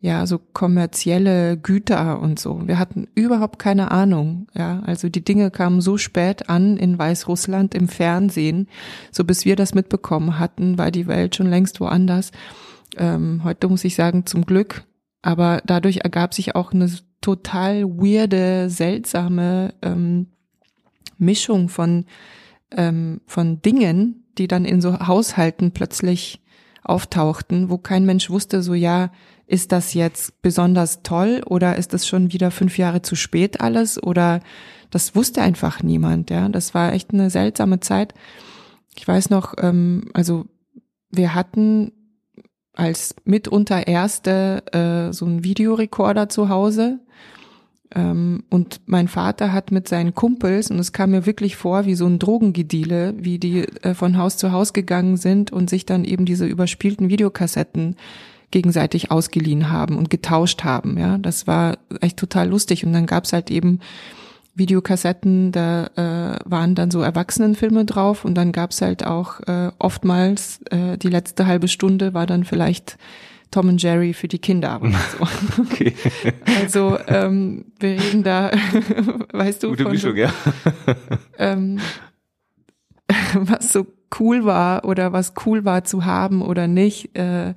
ja, 0.00 0.26
so 0.26 0.38
kommerzielle 0.38 1.56
Güter 1.56 2.20
und 2.20 2.38
so. 2.38 2.66
Wir 2.66 2.78
hatten 2.78 3.08
überhaupt 3.14 3.58
keine 3.58 3.90
Ahnung, 3.90 4.46
ja. 4.54 4.80
Also 4.84 5.08
die 5.08 5.24
Dinge 5.24 5.50
kamen 5.50 5.80
so 5.80 5.96
spät 5.96 6.48
an 6.48 6.76
in 6.76 6.98
Weißrussland 6.98 7.74
im 7.74 7.88
Fernsehen, 7.88 8.68
so 9.10 9.24
bis 9.24 9.44
wir 9.44 9.56
das 9.56 9.74
mitbekommen 9.74 10.38
hatten, 10.38 10.78
war 10.78 10.90
die 10.90 11.06
Welt 11.06 11.34
schon 11.36 11.48
längst 11.48 11.80
woanders. 11.80 12.30
Ähm, 12.96 13.42
heute 13.44 13.68
muss 13.68 13.84
ich 13.84 13.94
sagen, 13.94 14.26
zum 14.26 14.44
Glück. 14.44 14.84
Aber 15.22 15.62
dadurch 15.66 15.98
ergab 16.04 16.34
sich 16.34 16.54
auch 16.54 16.72
eine 16.72 16.90
total 17.20 17.84
weirde, 17.84 18.70
seltsame 18.70 19.74
ähm, 19.82 20.28
Mischung 21.18 21.68
von, 21.68 22.04
ähm, 22.70 23.22
von 23.26 23.60
Dingen, 23.62 24.24
die 24.38 24.46
dann 24.46 24.64
in 24.64 24.80
so 24.80 25.00
Haushalten 25.00 25.72
plötzlich 25.72 26.42
auftauchten, 26.84 27.70
wo 27.70 27.78
kein 27.78 28.04
Mensch 28.04 28.30
wusste, 28.30 28.62
so 28.62 28.74
ja, 28.74 29.10
ist 29.46 29.72
das 29.72 29.94
jetzt 29.94 30.42
besonders 30.42 31.02
toll 31.02 31.42
oder 31.46 31.76
ist 31.76 31.92
das 31.92 32.06
schon 32.06 32.32
wieder 32.32 32.50
fünf 32.50 32.78
Jahre 32.78 33.02
zu 33.02 33.14
spät 33.14 33.60
alles 33.60 34.02
oder 34.02 34.40
das 34.90 35.14
wusste 35.14 35.42
einfach 35.42 35.82
niemand, 35.82 36.30
ja. 36.30 36.48
Das 36.48 36.74
war 36.74 36.92
echt 36.92 37.12
eine 37.12 37.30
seltsame 37.30 37.80
Zeit. 37.80 38.14
Ich 38.96 39.06
weiß 39.06 39.30
noch, 39.30 39.54
ähm, 39.58 40.10
also 40.14 40.46
wir 41.10 41.34
hatten 41.34 41.92
als 42.72 43.14
mitunter 43.24 43.86
erste 43.86 44.62
äh, 44.72 45.12
so 45.12 45.24
einen 45.24 45.44
Videorekorder 45.44 46.28
zu 46.28 46.48
Hause. 46.48 47.00
Ähm, 47.94 48.44
und 48.50 48.80
mein 48.86 49.08
Vater 49.08 49.52
hat 49.52 49.70
mit 49.70 49.88
seinen 49.88 50.14
Kumpels, 50.14 50.70
und 50.70 50.78
es 50.78 50.92
kam 50.92 51.12
mir 51.12 51.24
wirklich 51.24 51.56
vor 51.56 51.86
wie 51.86 51.94
so 51.94 52.06
ein 52.06 52.18
Drogengediele, 52.18 53.14
wie 53.16 53.38
die 53.38 53.60
äh, 53.82 53.94
von 53.94 54.18
Haus 54.18 54.36
zu 54.36 54.52
Haus 54.52 54.72
gegangen 54.72 55.16
sind 55.16 55.52
und 55.52 55.70
sich 55.70 55.86
dann 55.86 56.04
eben 56.04 56.26
diese 56.26 56.46
überspielten 56.46 57.08
Videokassetten 57.08 57.96
gegenseitig 58.50 59.10
ausgeliehen 59.10 59.70
haben 59.70 59.96
und 59.96 60.10
getauscht 60.10 60.64
haben. 60.64 60.98
Ja, 60.98 61.18
das 61.18 61.46
war 61.46 61.78
echt 62.00 62.16
total 62.16 62.48
lustig. 62.48 62.84
Und 62.84 62.92
dann 62.92 63.06
gab's 63.06 63.32
halt 63.32 63.50
eben 63.50 63.80
Videokassetten, 64.54 65.52
da 65.52 65.86
äh, 65.96 66.38
waren 66.44 66.74
dann 66.74 66.90
so 66.90 67.02
Erwachsenenfilme 67.02 67.84
drauf 67.84 68.24
und 68.24 68.34
dann 68.34 68.52
gab's 68.52 68.80
halt 68.80 69.04
auch 69.04 69.40
äh, 69.40 69.70
oftmals 69.78 70.60
äh, 70.70 70.96
die 70.96 71.08
letzte 71.08 71.46
halbe 71.46 71.68
Stunde 71.68 72.14
war 72.14 72.26
dann 72.26 72.44
vielleicht 72.44 72.96
Tom 73.50 73.68
und 73.68 73.82
Jerry 73.82 74.14
für 74.14 74.28
die 74.28 74.38
Kinder 74.38 74.80
oder 74.80 74.92
so. 75.18 75.62
Okay. 75.62 75.94
Also 76.44 76.98
ähm, 77.06 77.66
wir 77.78 78.00
reden 78.00 78.22
da, 78.22 78.50
weißt 79.32 79.62
du, 79.62 79.68
Gute 79.68 79.84
von, 79.84 79.92
Mischung, 79.92 80.16
ja. 80.16 80.32
ähm, 81.38 81.78
was 83.34 83.72
so 83.72 83.86
cool 84.18 84.44
war 84.46 84.84
oder 84.86 85.12
was 85.12 85.34
cool 85.44 85.64
war 85.64 85.84
zu 85.84 86.06
haben 86.06 86.40
oder 86.40 86.66
nicht. 86.66 87.16
Äh, 87.16 87.52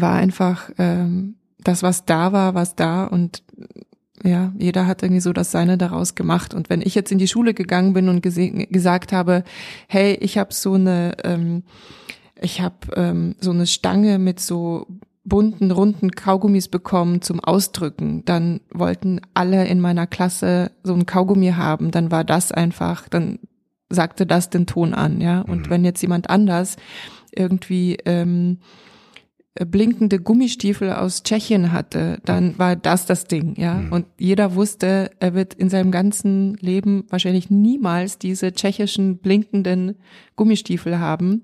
war 0.00 0.14
einfach 0.14 0.70
ähm, 0.78 1.36
das, 1.58 1.82
was 1.82 2.04
da 2.04 2.32
war, 2.32 2.54
was 2.54 2.76
da 2.76 3.04
und 3.04 3.42
ja, 4.22 4.52
jeder 4.58 4.86
hat 4.86 5.02
irgendwie 5.02 5.20
so 5.20 5.32
das 5.32 5.50
Seine 5.50 5.78
daraus 5.78 6.14
gemacht. 6.14 6.52
Und 6.52 6.68
wenn 6.68 6.82
ich 6.82 6.94
jetzt 6.94 7.10
in 7.10 7.18
die 7.18 7.28
Schule 7.28 7.54
gegangen 7.54 7.94
bin 7.94 8.08
und 8.08 8.22
gesagt 8.22 9.12
habe, 9.12 9.44
hey, 9.88 10.14
ich 10.20 10.36
habe 10.36 10.52
so 10.52 10.74
eine, 10.74 11.16
ähm, 11.24 11.62
ich 12.40 12.60
habe 12.60 12.76
ähm, 12.96 13.34
so 13.40 13.50
eine 13.50 13.66
Stange 13.66 14.18
mit 14.18 14.40
so 14.40 14.86
bunten, 15.24 15.70
runden 15.70 16.10
Kaugummis 16.10 16.68
bekommen 16.68 17.22
zum 17.22 17.40
Ausdrücken, 17.40 18.24
dann 18.24 18.60
wollten 18.70 19.20
alle 19.32 19.66
in 19.66 19.80
meiner 19.80 20.06
Klasse 20.06 20.70
so 20.82 20.94
ein 20.94 21.06
Kaugummi 21.06 21.52
haben, 21.52 21.90
dann 21.90 22.10
war 22.10 22.24
das 22.24 22.52
einfach, 22.52 23.08
dann 23.08 23.38
sagte 23.88 24.26
das 24.26 24.50
den 24.50 24.66
Ton 24.66 24.92
an, 24.92 25.20
ja. 25.20 25.40
Und 25.40 25.66
mhm. 25.66 25.70
wenn 25.70 25.84
jetzt 25.84 26.02
jemand 26.02 26.28
anders 26.30 26.76
irgendwie 27.32 27.96
ähm, 28.04 28.58
äh, 28.58 28.89
blinkende 29.66 30.20
Gummistiefel 30.20 30.92
aus 30.92 31.22
Tschechien 31.22 31.72
hatte, 31.72 32.18
dann 32.24 32.58
war 32.58 32.76
das 32.76 33.06
das 33.06 33.26
Ding, 33.26 33.54
ja. 33.56 33.74
Mhm. 33.74 33.92
Und 33.92 34.06
jeder 34.18 34.54
wusste, 34.54 35.10
er 35.20 35.34
wird 35.34 35.54
in 35.54 35.68
seinem 35.68 35.90
ganzen 35.90 36.54
Leben 36.56 37.04
wahrscheinlich 37.08 37.50
niemals 37.50 38.18
diese 38.18 38.52
tschechischen 38.52 39.18
blinkenden 39.18 39.96
Gummistiefel 40.36 40.98
haben. 40.98 41.42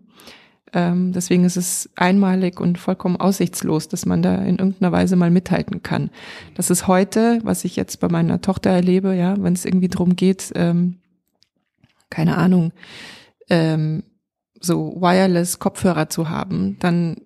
Ähm, 0.72 1.12
deswegen 1.12 1.44
ist 1.44 1.56
es 1.56 1.90
einmalig 1.94 2.60
und 2.60 2.78
vollkommen 2.78 3.16
aussichtslos, 3.16 3.88
dass 3.88 4.04
man 4.04 4.22
da 4.22 4.36
in 4.36 4.56
irgendeiner 4.56 4.92
Weise 4.92 5.16
mal 5.16 5.30
mithalten 5.30 5.82
kann. 5.82 6.10
Das 6.54 6.70
ist 6.70 6.86
heute, 6.86 7.40
was 7.44 7.64
ich 7.64 7.76
jetzt 7.76 8.00
bei 8.00 8.08
meiner 8.08 8.40
Tochter 8.40 8.70
erlebe, 8.70 9.14
ja, 9.14 9.36
wenn 9.42 9.52
es 9.52 9.64
irgendwie 9.64 9.88
drum 9.88 10.16
geht, 10.16 10.52
ähm, 10.54 10.96
keine 12.10 12.36
Ahnung, 12.36 12.72
ähm, 13.48 14.02
so 14.60 14.96
wireless 15.00 15.58
Kopfhörer 15.58 16.08
zu 16.08 16.30
haben, 16.30 16.76
dann 16.80 17.16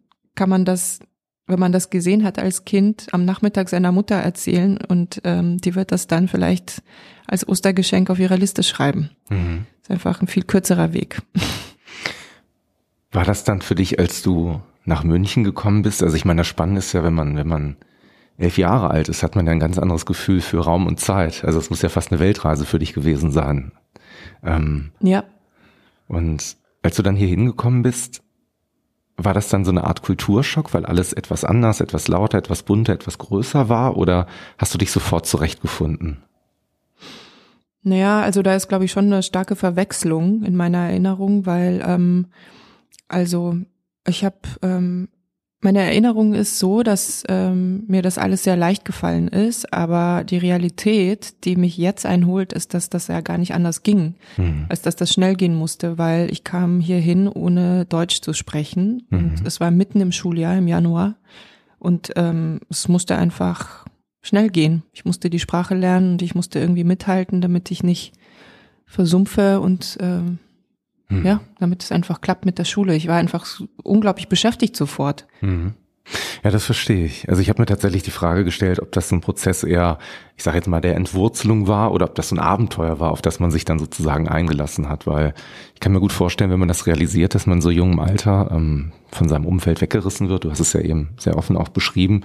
kann 0.41 0.49
man 0.49 0.65
das, 0.65 1.01
wenn 1.49 1.59
man 1.59 1.71
das 1.71 1.91
gesehen 1.91 2.25
hat 2.25 2.39
als 2.39 2.65
Kind, 2.65 3.09
am 3.13 3.27
Nachmittag 3.27 3.69
seiner 3.69 3.93
Mutter 3.93 4.15
erzählen 4.15 4.79
und 4.89 5.21
ähm, 5.25 5.59
die 5.59 5.75
wird 5.75 5.93
das 5.93 6.07
dann 6.07 6.29
vielleicht 6.29 6.83
als 7.27 7.47
Ostergeschenk 7.47 8.09
auf 8.09 8.19
ihrer 8.19 8.39
Liste 8.39 8.63
schreiben. 8.63 9.11
Mhm. 9.29 9.67
Das 9.83 9.83
ist 9.83 9.91
einfach 9.91 10.23
ein 10.23 10.29
viel 10.29 10.45
kürzerer 10.45 10.95
Weg. 10.95 11.21
War 13.13 13.27
das 13.27 13.45
dann 13.45 13.61
für 13.61 13.75
dich, 13.75 13.99
als 13.99 14.23
du 14.23 14.63
nach 14.87 15.05
München 15.05 15.45
gekommen 15.45 15.83
bist? 15.83 16.03
Also 16.03 16.17
ich 16.17 16.25
meine, 16.25 16.41
das 16.41 16.47
Spannende 16.47 16.79
ist 16.79 16.95
ja, 16.95 17.05
wenn 17.05 17.13
man, 17.13 17.37
wenn 17.37 17.49
man 17.49 17.77
elf 18.39 18.57
Jahre 18.57 18.91
alt 18.91 19.11
ist, 19.11 19.23
hat 19.23 19.37
man 19.37 19.45
ja 19.45 19.53
ein 19.53 19.61
ganz 19.61 19.77
anderes 19.77 20.07
Gefühl 20.07 20.41
für 20.41 20.65
Raum 20.65 20.87
und 20.87 21.01
Zeit. 21.01 21.45
Also 21.45 21.59
es 21.59 21.69
muss 21.69 21.83
ja 21.83 21.91
fast 21.91 22.13
eine 22.13 22.19
Weltreise 22.19 22.65
für 22.65 22.79
dich 22.79 22.95
gewesen 22.95 23.31
sein. 23.31 23.73
Ähm, 24.43 24.93
ja. 25.01 25.23
Und 26.09 26.57
als 26.83 26.97
du 26.97 27.03
dann 27.03 27.17
hier 27.17 27.29
hingekommen 27.29 27.83
bist, 27.83 28.23
war 29.25 29.35
das 29.35 29.49
dann 29.49 29.65
so 29.65 29.71
eine 29.71 29.85
Art 29.85 30.03
Kulturschock, 30.03 30.75
weil 30.75 30.87
alles 30.87 31.13
etwas 31.13 31.45
anders, 31.45 31.81
etwas 31.81 32.09
lauter, 32.09 32.39
etwas 32.39 32.63
bunter, 32.63 32.93
etwas 32.93 33.19
größer 33.19 33.69
war? 33.69 33.97
Oder 33.97 34.27
hast 34.59 34.75
du 34.75 34.79
dich 34.79 34.91
sofort 34.91 35.27
zurechtgefunden? 35.27 36.23
Naja, 37.83 38.21
also 38.21 38.43
da 38.43 38.55
ist, 38.55 38.69
glaube 38.69 38.85
ich, 38.85 38.93
schon 38.93 39.07
eine 39.07 39.23
starke 39.23 39.57
Verwechslung 39.57 40.43
in 40.45 40.55
meiner 40.55 40.89
Erinnerung, 40.89 41.47
weil 41.47 41.83
ähm, 41.87 42.27
also 43.09 43.57
ich 44.07 44.25
habe 44.25 44.37
ähm, 44.63 45.09
meine 45.63 45.81
Erinnerung 45.81 46.33
ist 46.33 46.59
so, 46.59 46.83
dass 46.83 47.23
ähm, 47.29 47.85
mir 47.87 48.01
das 48.01 48.17
alles 48.17 48.45
sehr 48.45 48.57
leicht 48.57 48.85
gefallen 48.85 49.29
ist, 49.29 49.73
aber 49.75 50.25
die 50.25 50.39
Realität, 50.39 51.45
die 51.45 51.57
mich 51.57 51.77
jetzt 51.77 52.07
einholt, 52.07 52.53
ist, 52.55 52.73
dass 52.73 52.89
das 52.89 53.09
ja 53.09 53.21
gar 53.21 53.37
nicht 53.37 53.53
anders 53.53 53.83
ging, 53.83 54.15
mhm. 54.39 54.67
als 54.71 54.81
dass 54.81 54.97
das 54.97 55.13
schnell 55.13 55.35
gehen 55.35 55.55
musste, 55.55 55.99
weil 55.99 56.33
ich 56.33 56.45
kam 56.45 56.81
hierhin, 56.81 57.29
ohne 57.29 57.85
Deutsch 57.85 58.23
zu 58.23 58.33
sprechen 58.33 59.07
mhm. 59.11 59.19
und 59.19 59.47
es 59.47 59.61
war 59.61 59.71
mitten 59.71 60.01
im 60.01 60.13
Schuljahr, 60.13 60.57
im 60.57 60.67
Januar 60.67 61.17
und 61.79 62.11
ähm, 62.17 62.61
es 62.71 62.89
musste 62.89 63.17
einfach 63.17 63.85
schnell 64.23 64.49
gehen. 64.49 64.83
Ich 64.93 65.05
musste 65.05 65.29
die 65.29 65.39
Sprache 65.39 65.75
lernen 65.75 66.13
und 66.13 66.23
ich 66.23 66.35
musste 66.35 66.59
irgendwie 66.59 66.85
mithalten, 66.85 67.41
damit 67.41 67.71
ich 67.71 67.83
nicht 67.83 68.13
versumpfe 68.87 69.61
und 69.61 69.99
ähm, 70.01 70.39
Mhm. 71.11 71.27
Ja, 71.27 71.41
damit 71.59 71.83
es 71.83 71.93
einfach 71.93 72.21
klappt 72.21 72.47
mit 72.47 72.59
der 72.59 72.65
Schule. 72.65 72.95
Ich 72.95 73.09
war 73.09 73.17
einfach 73.17 73.47
unglaublich 73.83 74.29
beschäftigt 74.29 74.77
sofort. 74.77 75.27
Mhm. 75.41 75.75
Ja, 76.43 76.51
das 76.51 76.65
verstehe 76.65 77.05
ich. 77.05 77.29
Also 77.29 77.43
ich 77.43 77.49
habe 77.49 77.61
mir 77.61 77.67
tatsächlich 77.67 78.03
die 78.03 78.11
Frage 78.11 78.45
gestellt, 78.45 78.81
ob 78.81 78.91
das 78.93 79.13
ein 79.13 79.21
Prozess 79.21 79.63
eher, 79.63 79.99
ich 80.37 80.43
sage 80.43 80.57
jetzt 80.57 80.67
mal, 80.67 80.81
der 80.81 80.97
Entwurzelung 80.97 81.69
war 81.69 81.93
oder 81.93 82.07
ob 82.07 82.15
das 82.15 82.31
so 82.31 82.37
ein 82.37 82.41
Abenteuer 82.41 82.99
war, 82.99 83.13
auf 83.13 83.23
das 83.23 83.39
man 83.39 83.51
sich 83.51 83.65
dann 83.65 83.79
sozusagen 83.79 84.29
eingelassen 84.29 84.89
hat. 84.89 85.07
Weil 85.07 85.35
ich 85.75 85.81
kann 85.81 85.93
mir 85.93 86.01
gut 86.01 86.13
vorstellen, 86.13 86.51
wenn 86.51 86.59
man 86.59 86.69
das 86.69 86.87
realisiert, 86.87 87.35
dass 87.35 87.47
man 87.47 87.61
so 87.61 87.71
jungem 87.71 88.01
Alter 88.01 88.51
ähm, 88.51 88.93
von 89.13 89.29
seinem 89.29 89.47
Umfeld 89.47 89.81
weggerissen 89.81 90.29
wird, 90.29 90.45
du 90.45 90.51
hast 90.51 90.61
es 90.61 90.73
ja 90.73 90.81
eben 90.81 91.11
sehr 91.19 91.37
offen 91.37 91.57
auch 91.57 91.69
beschrieben, 91.69 92.23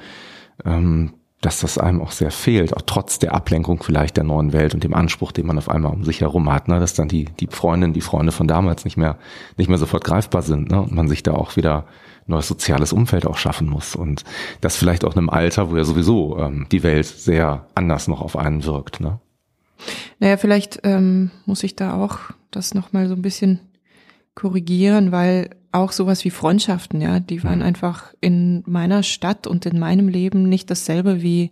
ähm, 0.63 1.13
dass 1.41 1.59
das 1.59 1.77
einem 1.77 2.01
auch 2.01 2.11
sehr 2.11 2.31
fehlt, 2.31 2.75
auch 2.75 2.81
trotz 2.85 3.19
der 3.19 3.33
Ablenkung 3.33 3.83
vielleicht 3.83 4.17
der 4.17 4.23
neuen 4.23 4.53
Welt 4.53 4.73
und 4.73 4.83
dem 4.83 4.93
Anspruch, 4.93 5.31
den 5.31 5.45
man 5.45 5.57
auf 5.57 5.69
einmal 5.69 5.93
um 5.93 6.03
sich 6.03 6.21
herum 6.21 6.51
hat, 6.51 6.67
ne, 6.67 6.79
dass 6.79 6.93
dann 6.93 7.07
die, 7.07 7.25
die 7.25 7.47
Freundinnen, 7.47 7.93
die 7.93 8.01
Freunde 8.01 8.31
von 8.31 8.47
damals 8.47 8.85
nicht 8.85 8.97
mehr, 8.97 9.17
nicht 9.57 9.67
mehr 9.67 9.77
sofort 9.77 10.03
greifbar 10.03 10.41
sind, 10.41 10.71
ne, 10.71 10.81
und 10.81 10.91
man 10.91 11.07
sich 11.07 11.23
da 11.23 11.33
auch 11.33 11.55
wieder 11.55 11.85
neues 12.27 12.47
soziales 12.47 12.93
Umfeld 12.93 13.27
auch 13.27 13.37
schaffen 13.37 13.69
muss 13.69 13.95
und 13.95 14.23
das 14.61 14.75
vielleicht 14.75 15.05
auch 15.05 15.11
in 15.11 15.19
einem 15.19 15.29
Alter, 15.29 15.69
wo 15.69 15.77
ja 15.77 15.83
sowieso 15.83 16.39
ähm, 16.39 16.65
die 16.71 16.81
Welt 16.81 17.05
sehr 17.05 17.67
anders 17.75 18.07
noch 18.07 18.21
auf 18.21 18.35
einen 18.35 18.63
wirkt, 18.63 18.99
ne. 18.99 19.19
Naja, 20.19 20.37
vielleicht 20.37 20.79
ähm, 20.83 21.31
muss 21.45 21.63
ich 21.63 21.75
da 21.75 21.93
auch 21.93 22.19
das 22.49 22.73
nochmal 22.73 23.07
so 23.07 23.13
ein 23.13 23.21
bisschen 23.21 23.59
korrigieren, 24.33 25.11
weil 25.11 25.49
auch 25.75 25.91
sowas 25.91 26.25
wie 26.25 26.29
Freundschaften, 26.29 27.01
ja, 27.01 27.19
die 27.19 27.43
waren 27.43 27.59
mhm. 27.59 27.65
einfach 27.65 28.13
in 28.21 28.63
meiner 28.65 29.03
Stadt 29.03 29.47
und 29.47 29.65
in 29.65 29.79
meinem 29.79 30.07
Leben 30.07 30.49
nicht 30.49 30.71
dasselbe 30.71 31.21
wie 31.21 31.51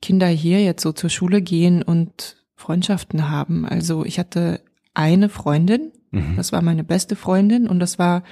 Kinder 0.00 0.26
hier 0.26 0.62
jetzt 0.62 0.82
so 0.82 0.92
zur 0.92 1.10
Schule 1.10 1.42
gehen 1.42 1.82
und 1.82 2.36
Freundschaften 2.56 3.30
haben. 3.30 3.66
Also 3.66 4.04
ich 4.04 4.18
hatte 4.18 4.60
eine 4.94 5.28
Freundin, 5.28 5.92
Mhm. 6.12 6.36
Das 6.36 6.52
war 6.52 6.62
meine 6.62 6.84
beste 6.84 7.16
Freundin 7.16 7.66
und 7.66 7.80
das 7.80 7.98
war 7.98 8.22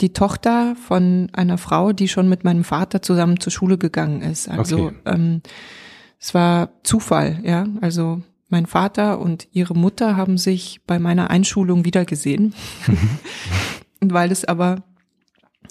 die 0.00 0.12
Tochter 0.12 0.74
von 0.76 1.28
einer 1.32 1.58
Frau, 1.58 1.92
die 1.92 2.08
schon 2.08 2.28
mit 2.28 2.44
meinem 2.44 2.64
Vater 2.64 3.02
zusammen 3.02 3.40
zur 3.40 3.52
Schule 3.52 3.78
gegangen 3.78 4.22
ist. 4.22 4.48
Also 4.48 4.86
okay. 4.86 4.96
ähm, 5.06 5.42
es 6.18 6.34
war 6.34 6.70
Zufall, 6.82 7.40
ja. 7.44 7.66
Also 7.80 8.22
mein 8.48 8.66
Vater 8.66 9.20
und 9.20 9.48
ihre 9.52 9.74
Mutter 9.74 10.16
haben 10.16 10.38
sich 10.38 10.80
bei 10.86 10.98
meiner 10.98 11.30
Einschulung 11.30 11.84
wiedergesehen. 11.84 12.54
Mhm. 12.86 12.96
und 14.00 14.12
weil 14.12 14.30
es 14.30 14.44
aber 14.44 14.82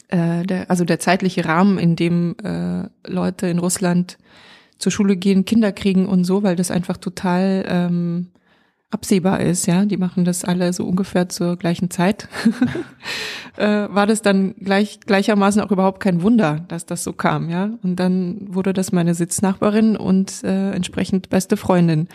äh, 0.10 0.44
der, 0.44 0.70
also 0.70 0.86
der 0.86 1.00
zeitliche 1.00 1.46
Rahmen, 1.46 1.78
in 1.78 1.96
dem 1.96 2.36
äh, 2.44 2.88
Leute 3.10 3.48
in 3.48 3.60
Russland 3.60 4.18
zur 4.78 4.92
Schule 4.92 5.16
gehen, 5.16 5.46
Kinder 5.46 5.72
kriegen 5.72 6.06
und 6.06 6.24
so, 6.24 6.44
weil 6.44 6.56
das 6.56 6.72
einfach 6.72 6.98
total 6.98 7.66
ähm, 7.68 8.28
absehbar 8.90 9.42
ist, 9.42 9.66
ja, 9.66 9.86
die 9.86 9.98
machen 9.98 10.24
das 10.24 10.46
alle 10.46 10.72
so 10.72 10.86
ungefähr 10.86 11.28
zur 11.28 11.58
gleichen 11.58 11.90
Zeit, 11.90 12.30
äh, 13.58 13.66
war 13.90 14.08
das 14.08 14.22
dann 14.22 14.56
gleich, 14.56 15.02
gleichermaßen 15.02 15.62
auch 15.62 15.72
überhaupt 15.72 16.00
kein 16.00 16.22
Wunder, 16.22 16.66
dass 16.68 16.86
das 16.86 17.04
so 17.04 17.12
kam, 17.12 17.50
ja. 17.50 17.72
Und 17.84 17.98
dann 17.98 18.38
wurde 18.54 18.72
das 18.72 18.92
meine 18.92 19.14
Sitznachbarin 19.14 19.98
und 19.98 20.44
äh, 20.44 20.72
entsprechend 20.72 21.30
beste 21.30 21.58
Freundin. 21.58 22.08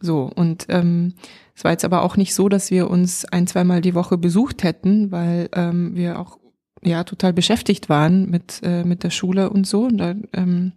So, 0.00 0.28
und 0.34 0.66
ähm, 0.68 1.14
es 1.54 1.64
war 1.64 1.72
jetzt 1.72 1.84
aber 1.84 2.02
auch 2.02 2.16
nicht 2.16 2.34
so, 2.34 2.48
dass 2.48 2.70
wir 2.70 2.90
uns 2.90 3.24
ein, 3.26 3.46
zweimal 3.46 3.80
die 3.80 3.94
Woche 3.94 4.18
besucht 4.18 4.62
hätten, 4.62 5.12
weil 5.12 5.48
ähm, 5.52 5.94
wir 5.94 6.18
auch 6.18 6.38
ja 6.82 7.04
total 7.04 7.32
beschäftigt 7.32 7.88
waren 7.88 8.30
mit, 8.30 8.60
äh, 8.62 8.84
mit 8.84 9.04
der 9.04 9.10
Schule 9.10 9.50
und 9.50 9.66
so. 9.66 9.84
Und 9.84 9.98
da, 9.98 10.14
ähm, 10.32 10.72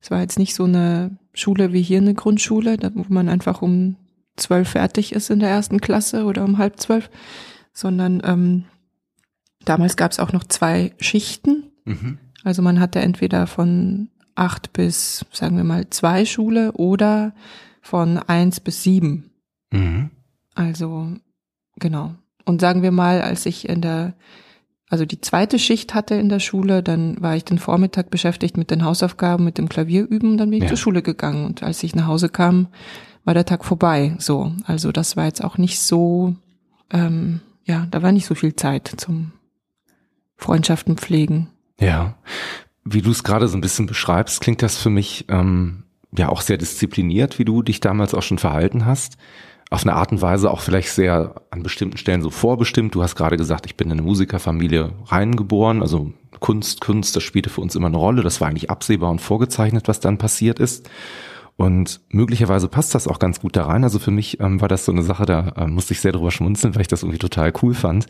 es 0.00 0.10
war 0.10 0.20
jetzt 0.20 0.38
nicht 0.38 0.54
so 0.54 0.64
eine 0.64 1.16
Schule 1.32 1.72
wie 1.72 1.82
hier 1.82 1.98
eine 1.98 2.14
Grundschule, 2.14 2.76
wo 2.94 3.04
man 3.08 3.28
einfach 3.28 3.62
um 3.62 3.96
zwölf 4.36 4.70
fertig 4.70 5.12
ist 5.12 5.30
in 5.30 5.40
der 5.40 5.50
ersten 5.50 5.80
Klasse 5.80 6.24
oder 6.24 6.44
um 6.44 6.58
halb 6.58 6.80
zwölf, 6.80 7.10
sondern 7.72 8.22
ähm, 8.24 8.64
damals 9.64 9.96
gab 9.96 10.12
es 10.12 10.18
auch 10.18 10.32
noch 10.32 10.44
zwei 10.44 10.92
Schichten. 10.98 11.70
Mhm. 11.84 12.18
Also 12.42 12.62
man 12.62 12.80
hatte 12.80 13.00
entweder 13.00 13.46
von 13.46 14.08
acht 14.34 14.72
bis, 14.72 15.24
sagen 15.32 15.56
wir 15.56 15.64
mal, 15.64 15.88
zwei 15.90 16.24
Schule 16.24 16.72
oder 16.72 17.34
von 17.82 18.18
eins 18.18 18.60
bis 18.60 18.82
sieben. 18.82 19.29
Mhm. 19.70 20.10
Also 20.54 21.08
genau. 21.76 22.14
Und 22.44 22.60
sagen 22.60 22.82
wir 22.82 22.90
mal, 22.90 23.22
als 23.22 23.46
ich 23.46 23.68
in 23.68 23.80
der, 23.80 24.14
also 24.88 25.04
die 25.04 25.20
zweite 25.20 25.58
Schicht 25.58 25.94
hatte 25.94 26.14
in 26.14 26.28
der 26.28 26.40
Schule, 26.40 26.82
dann 26.82 27.20
war 27.20 27.36
ich 27.36 27.44
den 27.44 27.58
Vormittag 27.58 28.10
beschäftigt 28.10 28.56
mit 28.56 28.70
den 28.70 28.84
Hausaufgaben, 28.84 29.44
mit 29.44 29.58
dem 29.58 29.68
Klavierüben, 29.68 30.36
dann 30.36 30.50
bin 30.50 30.58
ich 30.58 30.64
ja. 30.64 30.68
zur 30.68 30.78
Schule 30.78 31.02
gegangen. 31.02 31.46
Und 31.46 31.62
als 31.62 31.82
ich 31.82 31.94
nach 31.94 32.06
Hause 32.06 32.28
kam, 32.28 32.68
war 33.24 33.34
der 33.34 33.44
Tag 33.44 33.64
vorbei. 33.64 34.16
So, 34.18 34.52
also 34.64 34.92
das 34.92 35.16
war 35.16 35.26
jetzt 35.26 35.44
auch 35.44 35.58
nicht 35.58 35.80
so, 35.80 36.34
ähm, 36.90 37.40
ja, 37.64 37.86
da 37.90 38.02
war 38.02 38.12
nicht 38.12 38.26
so 38.26 38.34
viel 38.34 38.56
Zeit 38.56 38.92
zum 38.96 39.32
Freundschaften 40.36 40.96
pflegen. 40.96 41.48
Ja, 41.78 42.16
wie 42.84 43.02
du 43.02 43.10
es 43.10 43.22
gerade 43.22 43.46
so 43.48 43.56
ein 43.56 43.60
bisschen 43.60 43.86
beschreibst, 43.86 44.40
klingt 44.40 44.62
das 44.62 44.76
für 44.76 44.90
mich 44.90 45.26
ähm, 45.28 45.84
ja 46.16 46.28
auch 46.28 46.40
sehr 46.40 46.56
diszipliniert, 46.56 47.38
wie 47.38 47.44
du 47.44 47.62
dich 47.62 47.80
damals 47.80 48.14
auch 48.14 48.22
schon 48.22 48.38
verhalten 48.38 48.86
hast. 48.86 49.16
Auf 49.70 49.84
eine 49.84 49.94
Art 49.94 50.10
und 50.10 50.20
Weise 50.20 50.50
auch 50.50 50.60
vielleicht 50.60 50.90
sehr 50.90 51.42
an 51.50 51.62
bestimmten 51.62 51.96
Stellen 51.96 52.22
so 52.22 52.30
vorbestimmt. 52.30 52.94
Du 52.94 53.02
hast 53.02 53.14
gerade 53.14 53.36
gesagt, 53.36 53.66
ich 53.66 53.76
bin 53.76 53.86
in 53.86 53.92
eine 53.92 54.02
Musikerfamilie 54.02 54.92
reingeboren, 55.06 55.80
also 55.80 56.12
Kunst, 56.40 56.80
Kunst, 56.80 57.14
das 57.14 57.22
spielte 57.22 57.50
für 57.50 57.60
uns 57.60 57.76
immer 57.76 57.86
eine 57.86 57.96
Rolle. 57.96 58.22
Das 58.22 58.40
war 58.40 58.48
eigentlich 58.48 58.70
absehbar 58.70 59.10
und 59.10 59.20
vorgezeichnet, 59.20 59.86
was 59.86 60.00
dann 60.00 60.18
passiert 60.18 60.58
ist. 60.58 60.90
Und 61.56 62.00
möglicherweise 62.08 62.68
passt 62.68 62.94
das 62.94 63.06
auch 63.06 63.18
ganz 63.18 63.40
gut 63.40 63.54
da 63.54 63.66
rein. 63.66 63.84
Also 63.84 63.98
für 63.98 64.10
mich 64.10 64.40
ähm, 64.40 64.60
war 64.62 64.68
das 64.68 64.86
so 64.86 64.92
eine 64.92 65.02
Sache, 65.02 65.26
da 65.26 65.52
äh, 65.56 65.66
musste 65.66 65.92
ich 65.92 66.00
sehr 66.00 66.12
drüber 66.12 66.30
schmunzeln, 66.30 66.74
weil 66.74 66.80
ich 66.82 66.88
das 66.88 67.02
irgendwie 67.02 67.18
total 67.18 67.52
cool 67.62 67.74
fand, 67.74 68.06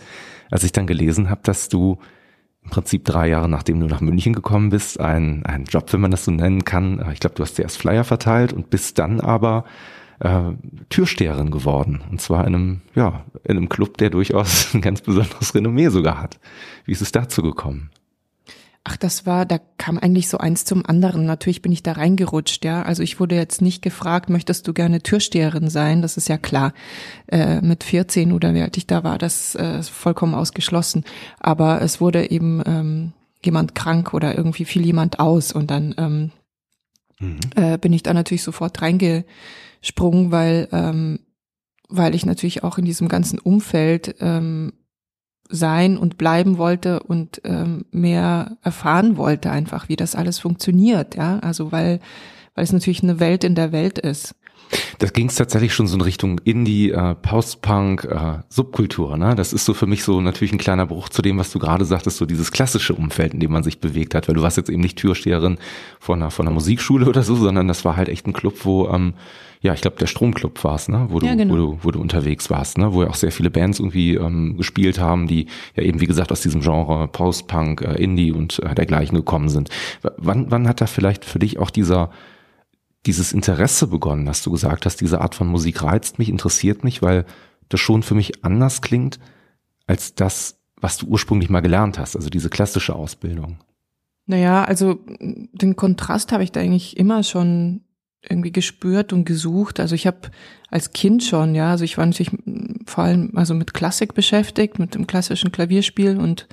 als 0.52 0.62
ich 0.62 0.70
dann 0.70 0.86
gelesen 0.86 1.30
habe, 1.30 1.40
dass 1.42 1.68
du 1.68 1.98
im 2.62 2.70
Prinzip 2.70 3.04
drei 3.04 3.28
Jahre 3.28 3.48
nachdem 3.48 3.80
du 3.80 3.86
nach 3.86 4.00
München 4.00 4.34
gekommen 4.34 4.68
bist, 4.68 5.00
einen, 5.00 5.42
Job, 5.68 5.92
wenn 5.92 6.00
man 6.00 6.12
das 6.12 6.24
so 6.24 6.30
nennen 6.30 6.64
kann. 6.64 7.00
Äh, 7.00 7.12
ich 7.12 7.20
glaube, 7.20 7.34
du 7.34 7.42
hast 7.42 7.56
zuerst 7.56 7.76
Flyer 7.76 8.04
verteilt 8.04 8.52
und 8.52 8.70
bist 8.70 8.98
dann 9.00 9.20
aber 9.20 9.64
äh, 10.20 10.52
Türsteherin 10.88 11.50
geworden. 11.50 12.02
Und 12.10 12.20
zwar 12.20 12.46
in 12.46 12.54
einem, 12.54 12.80
ja, 12.94 13.24
in 13.44 13.56
einem 13.56 13.68
Club, 13.68 13.98
der 13.98 14.10
durchaus 14.10 14.74
ein 14.74 14.80
ganz 14.80 15.00
besonderes 15.00 15.54
Renommee 15.54 15.88
sogar 15.88 16.20
hat. 16.20 16.38
Wie 16.84 16.92
ist 16.92 17.02
es 17.02 17.12
dazu 17.12 17.42
gekommen? 17.42 17.90
Ach, 18.82 18.96
das 18.96 19.26
war, 19.26 19.44
da 19.44 19.58
kam 19.76 19.98
eigentlich 19.98 20.28
so 20.28 20.38
eins 20.38 20.64
zum 20.64 20.86
anderen. 20.86 21.26
Natürlich 21.26 21.60
bin 21.60 21.70
ich 21.70 21.82
da 21.82 21.92
reingerutscht, 21.92 22.64
ja. 22.64 22.82
Also 22.82 23.02
ich 23.02 23.20
wurde 23.20 23.34
jetzt 23.34 23.60
nicht 23.60 23.82
gefragt, 23.82 24.30
möchtest 24.30 24.66
du 24.66 24.72
gerne 24.72 25.02
Türsteherin 25.02 25.68
sein? 25.68 26.00
Das 26.00 26.16
ist 26.16 26.28
ja 26.28 26.38
klar. 26.38 26.72
Äh, 27.26 27.60
mit 27.60 27.84
14 27.84 28.32
oder 28.32 28.54
wie 28.54 28.62
alt 28.62 28.78
ich 28.78 28.86
da 28.86 29.04
war, 29.04 29.18
das 29.18 29.54
äh, 29.54 29.80
ist 29.80 29.90
vollkommen 29.90 30.34
ausgeschlossen. 30.34 31.04
Aber 31.38 31.82
es 31.82 32.00
wurde 32.00 32.30
eben 32.30 32.62
ähm, 32.66 33.12
jemand 33.44 33.74
krank 33.74 34.14
oder 34.14 34.36
irgendwie 34.36 34.64
fiel 34.64 34.84
jemand 34.84 35.20
aus 35.20 35.52
und 35.52 35.70
dann 35.70 35.94
ähm, 35.98 36.30
mhm. 37.18 37.40
äh, 37.56 37.76
bin 37.76 37.92
ich 37.92 38.02
da 38.02 38.14
natürlich 38.14 38.42
sofort 38.42 38.80
reingesprungen, 39.80 40.30
weil 40.30 40.68
ähm, 40.72 41.20
weil 41.92 42.14
ich 42.14 42.24
natürlich 42.24 42.62
auch 42.62 42.78
in 42.78 42.84
diesem 42.84 43.08
ganzen 43.08 43.40
Umfeld 43.40 44.14
ähm, 44.20 44.72
sein 45.48 45.98
und 45.98 46.18
bleiben 46.18 46.56
wollte 46.56 47.02
und 47.02 47.40
ähm, 47.44 47.84
mehr 47.90 48.58
erfahren 48.62 49.16
wollte 49.16 49.50
einfach, 49.50 49.88
wie 49.88 49.96
das 49.96 50.14
alles 50.14 50.38
funktioniert, 50.38 51.16
ja. 51.16 51.40
Also 51.40 51.72
weil, 51.72 51.98
weil 52.54 52.62
es 52.62 52.72
natürlich 52.72 53.02
eine 53.02 53.18
Welt 53.18 53.42
in 53.42 53.56
der 53.56 53.72
Welt 53.72 53.98
ist. 53.98 54.36
Das 54.98 55.12
ging 55.12 55.28
es 55.28 55.34
tatsächlich 55.34 55.74
schon 55.74 55.86
so 55.86 55.96
in 55.96 56.00
Richtung 56.00 56.38
Indie, 56.44 56.90
äh, 56.90 57.14
Post-Punk, 57.14 58.04
äh, 58.04 58.38
Subkultur. 58.48 59.16
Ne? 59.16 59.34
Das 59.34 59.52
ist 59.52 59.64
so 59.64 59.74
für 59.74 59.86
mich 59.86 60.04
so 60.04 60.20
natürlich 60.20 60.52
ein 60.52 60.58
kleiner 60.58 60.86
Bruch 60.86 61.08
zu 61.08 61.22
dem, 61.22 61.38
was 61.38 61.50
du 61.50 61.58
gerade 61.58 61.84
sagtest, 61.84 62.18
so 62.18 62.26
dieses 62.26 62.52
klassische 62.52 62.94
Umfeld, 62.94 63.34
in 63.34 63.40
dem 63.40 63.52
man 63.52 63.62
sich 63.62 63.80
bewegt 63.80 64.14
hat. 64.14 64.28
Weil 64.28 64.34
du 64.34 64.42
warst 64.42 64.56
jetzt 64.56 64.70
eben 64.70 64.82
nicht 64.82 64.98
Türsteherin 64.98 65.58
von 65.98 66.20
einer, 66.20 66.30
von 66.30 66.46
einer 66.46 66.54
Musikschule 66.54 67.06
oder 67.06 67.22
so, 67.22 67.34
sondern 67.36 67.68
das 67.68 67.84
war 67.84 67.96
halt 67.96 68.08
echt 68.08 68.26
ein 68.26 68.32
Club, 68.32 68.54
wo 68.64 68.88
ähm, 68.88 69.14
ja, 69.62 69.74
ich 69.74 69.82
glaube, 69.82 69.98
der 69.98 70.06
Stromclub 70.06 70.64
war 70.64 70.76
es, 70.76 70.88
ne? 70.88 71.06
wo, 71.10 71.18
du, 71.18 71.26
ja, 71.26 71.34
genau. 71.34 71.52
wo, 71.52 71.56
du, 71.56 71.78
wo 71.82 71.90
du 71.90 72.00
unterwegs 72.00 72.48
warst, 72.48 72.78
ne? 72.78 72.94
wo 72.94 73.02
ja 73.02 73.10
auch 73.10 73.14
sehr 73.14 73.30
viele 73.30 73.50
Bands 73.50 73.78
irgendwie 73.78 74.14
ähm, 74.14 74.56
gespielt 74.56 74.98
haben, 74.98 75.26
die 75.26 75.46
ja 75.76 75.82
eben, 75.82 76.00
wie 76.00 76.06
gesagt, 76.06 76.32
aus 76.32 76.40
diesem 76.40 76.62
Genre 76.62 77.08
Post-Punk, 77.08 77.82
äh, 77.82 78.02
Indie 78.02 78.32
und 78.32 78.58
äh, 78.60 78.74
dergleichen 78.74 79.16
gekommen 79.16 79.50
sind. 79.50 79.68
W 80.02 80.08
wann, 80.16 80.50
wann 80.50 80.66
hat 80.66 80.80
da 80.80 80.86
vielleicht 80.86 81.26
für 81.26 81.38
dich 81.38 81.58
auch 81.58 81.68
dieser 81.68 82.10
dieses 83.06 83.32
Interesse 83.32 83.86
begonnen, 83.86 84.26
dass 84.26 84.42
du 84.42 84.50
gesagt 84.50 84.84
hast, 84.86 85.00
diese 85.00 85.20
Art 85.20 85.34
von 85.34 85.48
Musik 85.48 85.82
reizt 85.82 86.18
mich, 86.18 86.28
interessiert 86.28 86.84
mich, 86.84 87.02
weil 87.02 87.24
das 87.68 87.80
schon 87.80 88.02
für 88.02 88.14
mich 88.14 88.44
anders 88.44 88.82
klingt 88.82 89.18
als 89.86 90.14
das, 90.14 90.60
was 90.76 90.98
du 90.98 91.06
ursprünglich 91.06 91.50
mal 91.50 91.60
gelernt 91.60 91.98
hast, 91.98 92.16
also 92.16 92.28
diese 92.28 92.50
klassische 92.50 92.94
Ausbildung. 92.94 93.58
Naja, 94.26 94.64
also 94.64 95.00
den 95.20 95.76
Kontrast 95.76 96.32
habe 96.32 96.44
ich 96.44 96.52
da 96.52 96.60
eigentlich 96.60 96.96
immer 96.96 97.22
schon 97.22 97.82
irgendwie 98.22 98.52
gespürt 98.52 99.12
und 99.12 99.24
gesucht. 99.24 99.80
Also 99.80 99.94
ich 99.94 100.06
habe 100.06 100.30
als 100.70 100.92
Kind 100.92 101.24
schon, 101.24 101.54
ja, 101.54 101.70
also 101.70 101.84
ich 101.84 101.96
war 101.96 102.06
natürlich 102.06 102.30
vor 102.86 103.04
allem 103.04 103.32
also 103.34 103.54
mit 103.54 103.74
Klassik 103.74 104.14
beschäftigt, 104.14 104.78
mit 104.78 104.94
dem 104.94 105.06
klassischen 105.06 105.52
Klavierspiel 105.52 106.18
und 106.18 106.46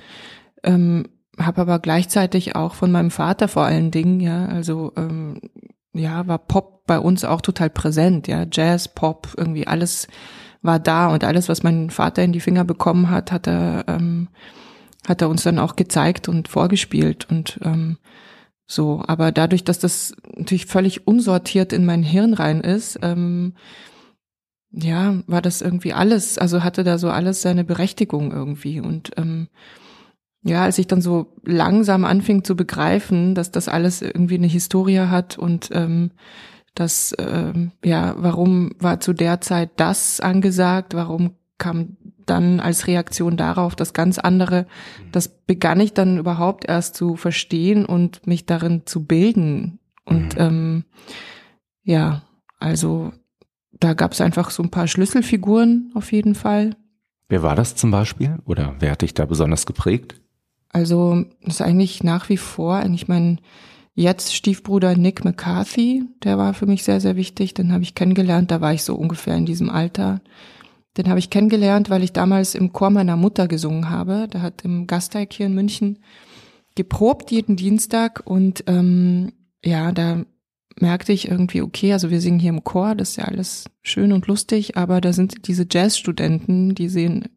ähm, 0.64 1.06
habe 1.38 1.60
aber 1.60 1.78
gleichzeitig 1.78 2.56
auch 2.56 2.74
von 2.74 2.90
meinem 2.90 3.10
Vater 3.10 3.48
vor 3.48 3.64
allen 3.64 3.90
Dingen, 3.90 4.20
ja, 4.20 4.46
also 4.46 4.92
ähm, 4.96 5.40
ja, 5.94 6.26
war 6.26 6.38
Pop 6.38 6.86
bei 6.86 6.98
uns 6.98 7.24
auch 7.24 7.40
total 7.40 7.70
präsent, 7.70 8.28
ja, 8.28 8.46
Jazz, 8.50 8.88
Pop, 8.88 9.34
irgendwie 9.36 9.66
alles 9.66 10.08
war 10.62 10.78
da 10.78 11.08
und 11.08 11.24
alles, 11.24 11.48
was 11.48 11.62
mein 11.62 11.90
Vater 11.90 12.22
in 12.24 12.32
die 12.32 12.40
Finger 12.40 12.64
bekommen 12.64 13.10
hat, 13.10 13.30
hat 13.30 13.46
er 13.46 13.84
ähm, 13.86 14.28
hat 15.06 15.22
er 15.22 15.28
uns 15.28 15.44
dann 15.44 15.58
auch 15.58 15.76
gezeigt 15.76 16.28
und 16.28 16.48
vorgespielt 16.48 17.28
und 17.30 17.60
ähm, 17.62 17.98
so, 18.70 19.02
aber 19.06 19.32
dadurch, 19.32 19.64
dass 19.64 19.78
das 19.78 20.14
natürlich 20.36 20.66
völlig 20.66 21.06
unsortiert 21.06 21.72
in 21.72 21.86
mein 21.86 22.02
Hirn 22.02 22.34
rein 22.34 22.60
ist, 22.60 22.98
ähm, 23.02 23.54
ja, 24.70 25.22
war 25.26 25.40
das 25.40 25.62
irgendwie 25.62 25.94
alles, 25.94 26.36
also 26.36 26.62
hatte 26.62 26.84
da 26.84 26.98
so 26.98 27.08
alles 27.08 27.40
seine 27.40 27.64
Berechtigung 27.64 28.30
irgendwie. 28.30 28.80
Und 28.80 29.12
ähm, 29.16 29.48
ja, 30.48 30.62
als 30.62 30.78
ich 30.78 30.86
dann 30.86 31.00
so 31.00 31.34
langsam 31.44 32.04
anfing 32.04 32.44
zu 32.44 32.56
begreifen, 32.56 33.34
dass 33.34 33.50
das 33.50 33.68
alles 33.68 34.02
irgendwie 34.02 34.36
eine 34.36 34.46
Historie 34.46 35.00
hat 35.00 35.38
und 35.38 35.70
ähm, 35.72 36.10
dass, 36.74 37.14
ähm, 37.18 37.72
ja, 37.84 38.14
warum 38.18 38.72
war 38.78 39.00
zu 39.00 39.12
der 39.12 39.40
Zeit 39.40 39.70
das 39.76 40.20
angesagt, 40.20 40.94
warum 40.94 41.32
kam 41.58 41.96
dann 42.24 42.60
als 42.60 42.86
Reaktion 42.86 43.36
darauf 43.36 43.74
das 43.74 43.92
ganz 43.92 44.18
andere, 44.18 44.62
mhm. 44.62 45.12
das 45.12 45.28
begann 45.28 45.80
ich 45.80 45.92
dann 45.94 46.18
überhaupt 46.18 46.68
erst 46.68 46.94
zu 46.94 47.16
verstehen 47.16 47.84
und 47.84 48.26
mich 48.26 48.46
darin 48.46 48.82
zu 48.86 49.04
bilden. 49.04 49.80
Und 50.04 50.34
mhm. 50.34 50.40
ähm, 50.40 50.84
ja, 51.82 52.22
also 52.58 53.12
da 53.72 53.94
gab 53.94 54.12
es 54.12 54.20
einfach 54.20 54.50
so 54.50 54.62
ein 54.62 54.70
paar 54.70 54.88
Schlüsselfiguren 54.88 55.90
auf 55.94 56.12
jeden 56.12 56.34
Fall. 56.34 56.76
Wer 57.28 57.42
war 57.42 57.54
das 57.54 57.76
zum 57.76 57.90
Beispiel? 57.90 58.38
Oder 58.44 58.76
wer 58.78 58.92
hat 58.92 59.02
dich 59.02 59.14
da 59.14 59.26
besonders 59.26 59.66
geprägt? 59.66 60.20
Also 60.70 61.24
das 61.42 61.56
ist 61.56 61.62
eigentlich 61.62 62.04
nach 62.04 62.28
wie 62.28 62.36
vor 62.36 62.76
eigentlich 62.76 63.08
mein 63.08 63.40
jetzt 63.94 64.34
Stiefbruder 64.34 64.96
Nick 64.96 65.24
McCarthy, 65.24 66.04
der 66.22 66.38
war 66.38 66.54
für 66.54 66.66
mich 66.66 66.84
sehr, 66.84 67.00
sehr 67.00 67.16
wichtig. 67.16 67.54
Den 67.54 67.72
habe 67.72 67.82
ich 67.82 67.96
kennengelernt, 67.96 68.50
da 68.50 68.60
war 68.60 68.72
ich 68.72 68.84
so 68.84 68.94
ungefähr 68.94 69.34
in 69.34 69.46
diesem 69.46 69.70
Alter. 69.70 70.20
Den 70.96 71.08
habe 71.08 71.18
ich 71.18 71.30
kennengelernt, 71.30 71.90
weil 71.90 72.02
ich 72.02 72.12
damals 72.12 72.54
im 72.54 72.72
Chor 72.72 72.90
meiner 72.90 73.16
Mutter 73.16 73.48
gesungen 73.48 73.90
habe. 73.90 74.28
Da 74.30 74.40
hat 74.40 74.64
im 74.64 74.86
Gasteig 74.86 75.32
hier 75.32 75.46
in 75.46 75.54
München 75.54 75.98
geprobt 76.76 77.30
jeden 77.32 77.56
Dienstag. 77.56 78.22
Und 78.24 78.64
ähm, 78.68 79.32
ja, 79.64 79.90
da 79.90 80.24
merkte 80.80 81.12
ich 81.12 81.28
irgendwie, 81.28 81.62
okay, 81.62 81.92
also 81.92 82.10
wir 82.10 82.20
singen 82.20 82.38
hier 82.38 82.50
im 82.50 82.64
Chor, 82.64 82.94
das 82.94 83.10
ist 83.10 83.16
ja 83.16 83.24
alles 83.24 83.64
schön 83.82 84.12
und 84.12 84.28
lustig, 84.28 84.76
aber 84.76 85.00
da 85.00 85.12
sind 85.12 85.48
diese 85.48 85.66
Jazzstudenten, 85.70 86.74
die 86.74 86.88
sehen 86.88 87.28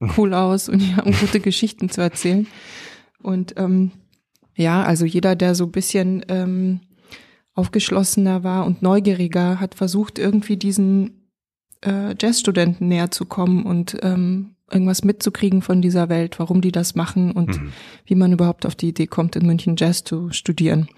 cool 0.16 0.34
aus 0.34 0.68
und 0.68 0.80
die 0.80 0.94
haben 0.94 1.12
gute 1.12 1.40
Geschichten 1.40 1.88
zu 1.88 2.00
erzählen. 2.00 2.46
Und 3.22 3.54
ähm, 3.56 3.92
ja, 4.54 4.82
also 4.82 5.04
jeder, 5.04 5.36
der 5.36 5.54
so 5.54 5.64
ein 5.64 5.72
bisschen 5.72 6.24
ähm, 6.28 6.80
aufgeschlossener 7.54 8.44
war 8.44 8.66
und 8.66 8.82
neugieriger, 8.82 9.60
hat 9.60 9.74
versucht, 9.74 10.18
irgendwie 10.18 10.56
diesen 10.56 11.30
äh, 11.82 12.14
Jazzstudenten 12.20 12.88
näher 12.88 13.10
zu 13.10 13.24
kommen 13.24 13.64
und 13.64 13.96
ähm, 14.02 14.56
irgendwas 14.70 15.04
mitzukriegen 15.04 15.62
von 15.62 15.80
dieser 15.80 16.08
Welt, 16.08 16.38
warum 16.38 16.60
die 16.60 16.72
das 16.72 16.94
machen 16.94 17.32
und 17.32 17.60
mhm. 17.60 17.72
wie 18.04 18.14
man 18.14 18.32
überhaupt 18.32 18.66
auf 18.66 18.74
die 18.74 18.88
Idee 18.88 19.06
kommt, 19.06 19.36
in 19.36 19.46
München 19.46 19.76
Jazz 19.76 20.04
zu 20.04 20.30
studieren. 20.32 20.88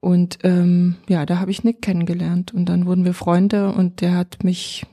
Und 0.00 0.38
ähm, 0.42 0.96
ja, 1.08 1.24
da 1.26 1.38
habe 1.38 1.50
ich 1.50 1.64
Nick 1.64 1.80
kennengelernt 1.80 2.52
und 2.52 2.66
dann 2.66 2.86
wurden 2.86 3.04
wir 3.04 3.14
Freunde 3.14 3.72
und 3.72 4.00
der 4.00 4.14
hat 4.16 4.42
mich 4.42 4.84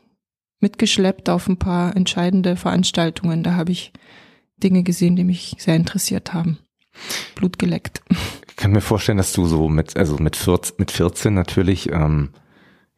mitgeschleppt 0.60 1.30
auf 1.30 1.48
ein 1.48 1.58
paar 1.58 1.96
entscheidende 1.96 2.56
Veranstaltungen. 2.56 3.44
Da 3.44 3.56
habe 3.56 3.72
ich 3.72 3.94
Dinge 4.58 4.84
gesehen, 4.84 5.16
die 5.16 5.24
mich 5.24 5.56
sehr 5.60 5.76
interessiert 5.76 6.34
haben. 6.34 6.60
Blut 7.36 7.60
geleckt. 7.60 8.02
Ich 8.48 8.56
kann 8.56 8.72
mir 8.72 8.82
vorstellen, 8.82 9.18
dass 9.18 9.32
du 9.32 9.46
so 9.46 9.70
mit, 9.70 9.96
also 9.96 10.18
mit 10.18 10.36
14, 10.36 10.76
mit 10.78 10.92
14 10.92 11.34
natürlich, 11.34 11.90
ähm, 11.92 12.32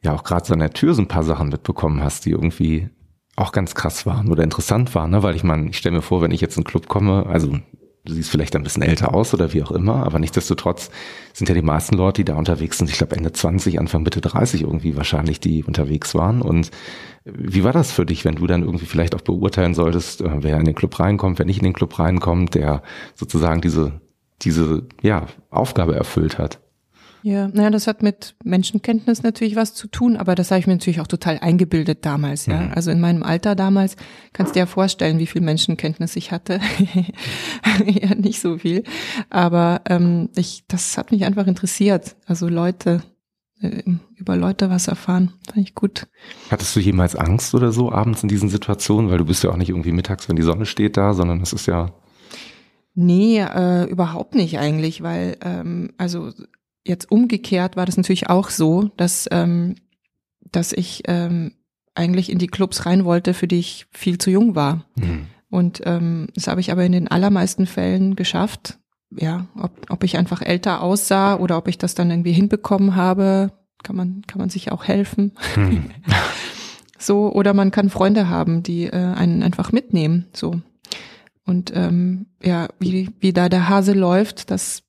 ja 0.03 0.13
auch 0.13 0.23
gerade 0.23 0.45
so 0.45 0.53
an 0.53 0.59
der 0.59 0.73
Tür 0.73 0.93
so 0.93 1.01
ein 1.01 1.07
paar 1.07 1.23
Sachen 1.23 1.49
mitbekommen 1.49 2.03
hast, 2.03 2.25
die 2.25 2.31
irgendwie 2.31 2.89
auch 3.35 3.51
ganz 3.51 3.75
krass 3.75 4.05
waren 4.05 4.29
oder 4.31 4.43
interessant 4.43 4.93
waren, 4.95 5.11
ne? 5.11 5.23
Weil 5.23 5.35
ich 5.35 5.43
meine, 5.43 5.69
ich 5.69 5.77
stelle 5.77 5.95
mir 5.95 6.01
vor, 6.01 6.21
wenn 6.21 6.31
ich 6.31 6.41
jetzt 6.41 6.57
in 6.57 6.61
einen 6.61 6.65
Club 6.65 6.87
komme, 6.87 7.25
also 7.27 7.57
du 8.03 8.13
siehst 8.13 8.29
vielleicht 8.29 8.55
ein 8.55 8.63
bisschen 8.63 8.81
älter 8.81 9.13
aus 9.13 9.33
oder 9.33 9.53
wie 9.53 9.63
auch 9.63 9.71
immer, 9.71 10.05
aber 10.05 10.19
nichtsdestotrotz 10.19 10.89
sind 11.33 11.47
ja 11.47 11.55
die 11.55 11.61
meisten 11.61 11.95
Leute, 11.95 12.21
die 12.21 12.25
da 12.25 12.35
unterwegs 12.35 12.79
sind, 12.79 12.89
ich 12.89 12.97
glaube 12.97 13.15
Ende 13.15 13.31
20, 13.31 13.79
Anfang 13.79 14.03
Mitte 14.03 14.21
30 14.21 14.63
irgendwie 14.63 14.97
wahrscheinlich, 14.97 15.39
die 15.39 15.63
unterwegs 15.63 16.15
waren. 16.15 16.41
Und 16.41 16.71
wie 17.23 17.63
war 17.63 17.73
das 17.73 17.91
für 17.91 18.05
dich, 18.05 18.25
wenn 18.25 18.35
du 18.35 18.47
dann 18.47 18.63
irgendwie 18.63 18.85
vielleicht 18.85 19.15
auch 19.15 19.21
beurteilen 19.21 19.73
solltest, 19.73 20.21
äh, 20.21 20.43
wer 20.43 20.57
in 20.57 20.65
den 20.65 20.75
Club 20.75 20.99
reinkommt, 20.99 21.39
wer 21.39 21.45
nicht 21.45 21.59
in 21.59 21.63
den 21.63 21.73
Club 21.73 21.99
reinkommt, 21.99 22.55
der 22.55 22.81
sozusagen 23.15 23.61
diese, 23.61 24.01
diese, 24.41 24.87
ja, 25.01 25.27
Aufgabe 25.49 25.95
erfüllt 25.95 26.37
hat? 26.37 26.59
Ja, 27.23 27.47
naja, 27.49 27.69
das 27.69 27.85
hat 27.85 28.01
mit 28.01 28.33
Menschenkenntnis 28.43 29.21
natürlich 29.21 29.55
was 29.55 29.75
zu 29.75 29.87
tun, 29.87 30.17
aber 30.17 30.33
das 30.33 30.49
habe 30.49 30.59
ich 30.59 30.65
mir 30.65 30.73
natürlich 30.73 31.01
auch 31.01 31.07
total 31.07 31.37
eingebildet 31.37 32.03
damals, 32.03 32.47
ja. 32.47 32.61
Mhm. 32.61 32.71
Also 32.73 32.89
in 32.89 32.99
meinem 32.99 33.21
Alter 33.21 33.53
damals 33.53 33.95
kannst 34.33 34.51
du 34.51 34.53
dir 34.55 34.61
ja 34.61 34.65
vorstellen, 34.65 35.19
wie 35.19 35.27
viel 35.27 35.41
Menschenkenntnis 35.41 36.15
ich 36.15 36.31
hatte. 36.31 36.59
ja, 37.85 38.15
nicht 38.15 38.41
so 38.41 38.57
viel. 38.57 38.83
Aber 39.29 39.81
ähm, 39.87 40.29
ich, 40.35 40.63
das 40.67 40.97
hat 40.97 41.11
mich 41.11 41.23
einfach 41.23 41.45
interessiert. 41.45 42.15
Also 42.25 42.47
Leute, 42.49 43.03
über 44.15 44.35
Leute 44.35 44.69
was 44.69 44.87
erfahren. 44.87 45.33
Fand 45.45 45.67
ich 45.67 45.75
gut. 45.75 46.07
Hattest 46.49 46.75
du 46.75 46.79
jemals 46.79 47.15
Angst 47.15 47.53
oder 47.53 47.71
so 47.71 47.91
abends 47.91 48.23
in 48.23 48.29
diesen 48.29 48.49
Situationen? 48.49 49.09
Weil 49.09 49.17
du 49.17 49.25
bist 49.25 49.43
ja 49.43 49.49
auch 49.51 49.57
nicht 49.57 49.69
irgendwie 49.69 49.91
mittags, 49.91 50.27
wenn 50.29 50.35
die 50.35 50.41
Sonne 50.41 50.65
steht 50.65 50.97
da, 50.97 51.13
sondern 51.13 51.41
es 51.41 51.53
ist 51.53 51.67
ja. 51.67 51.93
Nee, 52.93 53.39
äh, 53.39 53.85
überhaupt 53.85 54.35
nicht 54.35 54.59
eigentlich, 54.59 55.01
weil 55.01 55.37
ähm, 55.41 55.93
also 55.97 56.31
jetzt 56.85 57.11
umgekehrt 57.11 57.75
war 57.75 57.85
das 57.85 57.97
natürlich 57.97 58.29
auch 58.29 58.49
so, 58.49 58.89
dass, 58.97 59.27
ähm, 59.31 59.75
dass 60.51 60.73
ich 60.73 61.03
ähm, 61.05 61.53
eigentlich 61.95 62.31
in 62.31 62.39
die 62.39 62.47
Clubs 62.47 62.85
rein 62.85 63.05
wollte, 63.05 63.33
für 63.33 63.47
die 63.47 63.59
ich 63.59 63.87
viel 63.91 64.17
zu 64.17 64.29
jung 64.29 64.55
war. 64.55 64.85
Mhm. 64.95 65.27
Und 65.49 65.81
ähm, 65.85 66.27
das 66.33 66.47
habe 66.47 66.61
ich 66.61 66.71
aber 66.71 66.85
in 66.85 66.93
den 66.93 67.09
allermeisten 67.09 67.65
Fällen 67.65 68.15
geschafft. 68.15 68.79
Ja, 69.17 69.47
ob, 69.55 69.71
ob 69.89 70.03
ich 70.03 70.17
einfach 70.17 70.41
älter 70.41 70.81
aussah 70.81 71.35
oder 71.35 71.57
ob 71.57 71.67
ich 71.67 71.77
das 71.77 71.95
dann 71.95 72.09
irgendwie 72.09 72.31
hinbekommen 72.31 72.95
habe, 72.95 73.51
kann 73.83 73.95
man, 73.95 74.23
kann 74.27 74.39
man 74.39 74.49
sich 74.49 74.71
auch 74.71 74.85
helfen. 74.85 75.33
Mhm. 75.55 75.91
so, 76.97 77.31
oder 77.31 77.53
man 77.53 77.71
kann 77.71 77.89
Freunde 77.89 78.29
haben, 78.29 78.63
die 78.63 78.85
äh, 78.85 78.95
einen 78.95 79.43
einfach 79.43 79.71
mitnehmen. 79.71 80.27
So. 80.33 80.61
Und 81.45 81.71
ähm, 81.75 82.27
ja, 82.41 82.69
wie, 82.79 83.09
wie 83.19 83.33
da 83.33 83.49
der 83.49 83.67
Hase 83.67 83.93
läuft, 83.93 84.51
das 84.51 84.83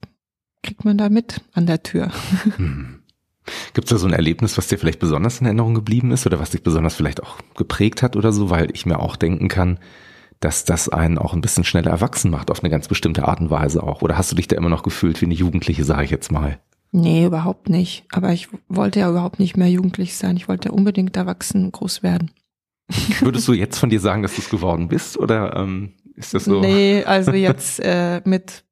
kriegt 0.63 0.85
man 0.85 0.99
da 0.99 1.09
mit 1.09 1.41
an 1.53 1.67
der 1.67 1.83
Tür. 1.83 2.11
Hm. 2.57 2.99
Gibt 3.75 3.87
es 3.87 3.91
da 3.91 3.99
so 3.99 4.07
ein 4.07 4.13
Erlebnis, 4.13 4.57
was 4.57 4.69
dir 4.69 4.79
vielleicht 4.79 5.01
besonders 5.01 5.41
in 5.41 5.47
Erinnerung 5.47 5.75
geblieben 5.75 6.13
ist 6.13 6.27
oder 6.27 6.39
was 6.39 6.51
dich 6.51 6.63
besonders 6.63 6.95
vielleicht 6.95 7.21
auch 7.25 7.39
geprägt 7.57 8.01
hat 8.01 8.15
oder 8.15 8.31
so, 8.31 8.51
weil 8.51 8.69
ich 8.73 8.87
mir 8.87 9.01
auch 9.01 9.17
denken 9.17 9.49
kann, 9.49 9.81
dass 10.45 10.65
das 10.65 10.89
einen 10.89 11.19
auch 11.19 11.35
ein 11.35 11.41
bisschen 11.41 11.65
schneller 11.65 11.91
erwachsen 11.91 12.31
macht 12.31 12.51
auf 12.51 12.63
eine 12.63 12.71
ganz 12.71 12.89
bestimmte 12.89 13.27
Art 13.27 13.41
und 13.41 13.51
Weise 13.51 13.83
auch. 13.83 14.03
Oder 14.03 14.19
hast 14.19 14.33
du 14.33 14.37
dich 14.37 14.49
da 14.49 14.57
immer 14.57 14.69
noch 14.69 14.83
gefühlt 14.83 15.21
wie 15.21 15.27
eine 15.27 15.35
Jugendliche, 15.35 15.85
sage 15.85 16.05
ich 16.05 16.11
jetzt 16.11 16.33
mal? 16.33 16.59
Nee, 16.91 17.25
überhaupt 17.25 17.69
nicht. 17.69 18.05
Aber 18.13 18.33
ich 18.33 18.49
wollte 18.69 19.01
ja 19.01 19.11
überhaupt 19.11 19.39
nicht 19.39 19.57
mehr 19.57 19.69
jugendlich 19.69 20.17
sein. 20.17 20.37
Ich 20.37 20.49
wollte 20.49 20.73
unbedingt 20.73 21.17
erwachsen 21.17 21.73
groß 21.73 22.03
werden. 22.03 22.31
Würdest 23.21 23.49
du 23.49 23.55
jetzt 23.55 23.79
von 23.79 23.89
dir 23.89 24.01
sagen, 24.01 24.23
dass 24.23 24.35
du 24.35 24.43
es 24.43 24.51
geworden 24.51 24.89
bist 24.89 25.17
oder 25.17 25.57
ähm, 25.57 25.95
ist 26.17 26.35
das 26.35 26.45
so? 26.45 26.61
Nee, 26.61 27.05
also 27.05 27.33
jetzt 27.33 27.81
äh, 27.81 28.21
mit 28.25 28.65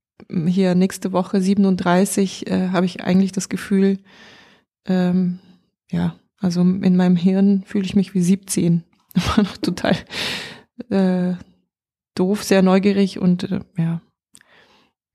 hier 0.46 0.74
nächste 0.74 1.12
Woche 1.12 1.40
37 1.40 2.46
äh, 2.46 2.68
habe 2.68 2.84
ich 2.84 3.02
eigentlich 3.02 3.32
das 3.32 3.48
Gefühl, 3.48 3.98
ähm, 4.86 5.38
ja, 5.90 6.16
also 6.38 6.60
in 6.60 6.96
meinem 6.96 7.16
Hirn 7.16 7.62
fühle 7.64 7.84
ich 7.84 7.96
mich 7.96 8.14
wie 8.14 8.22
17. 8.22 8.84
Immer 9.14 9.44
noch 9.44 9.56
total 9.56 9.96
äh, 10.90 11.34
doof, 12.14 12.44
sehr 12.44 12.62
neugierig 12.62 13.18
und 13.18 13.50
äh, 13.50 13.60
ja, 13.76 14.00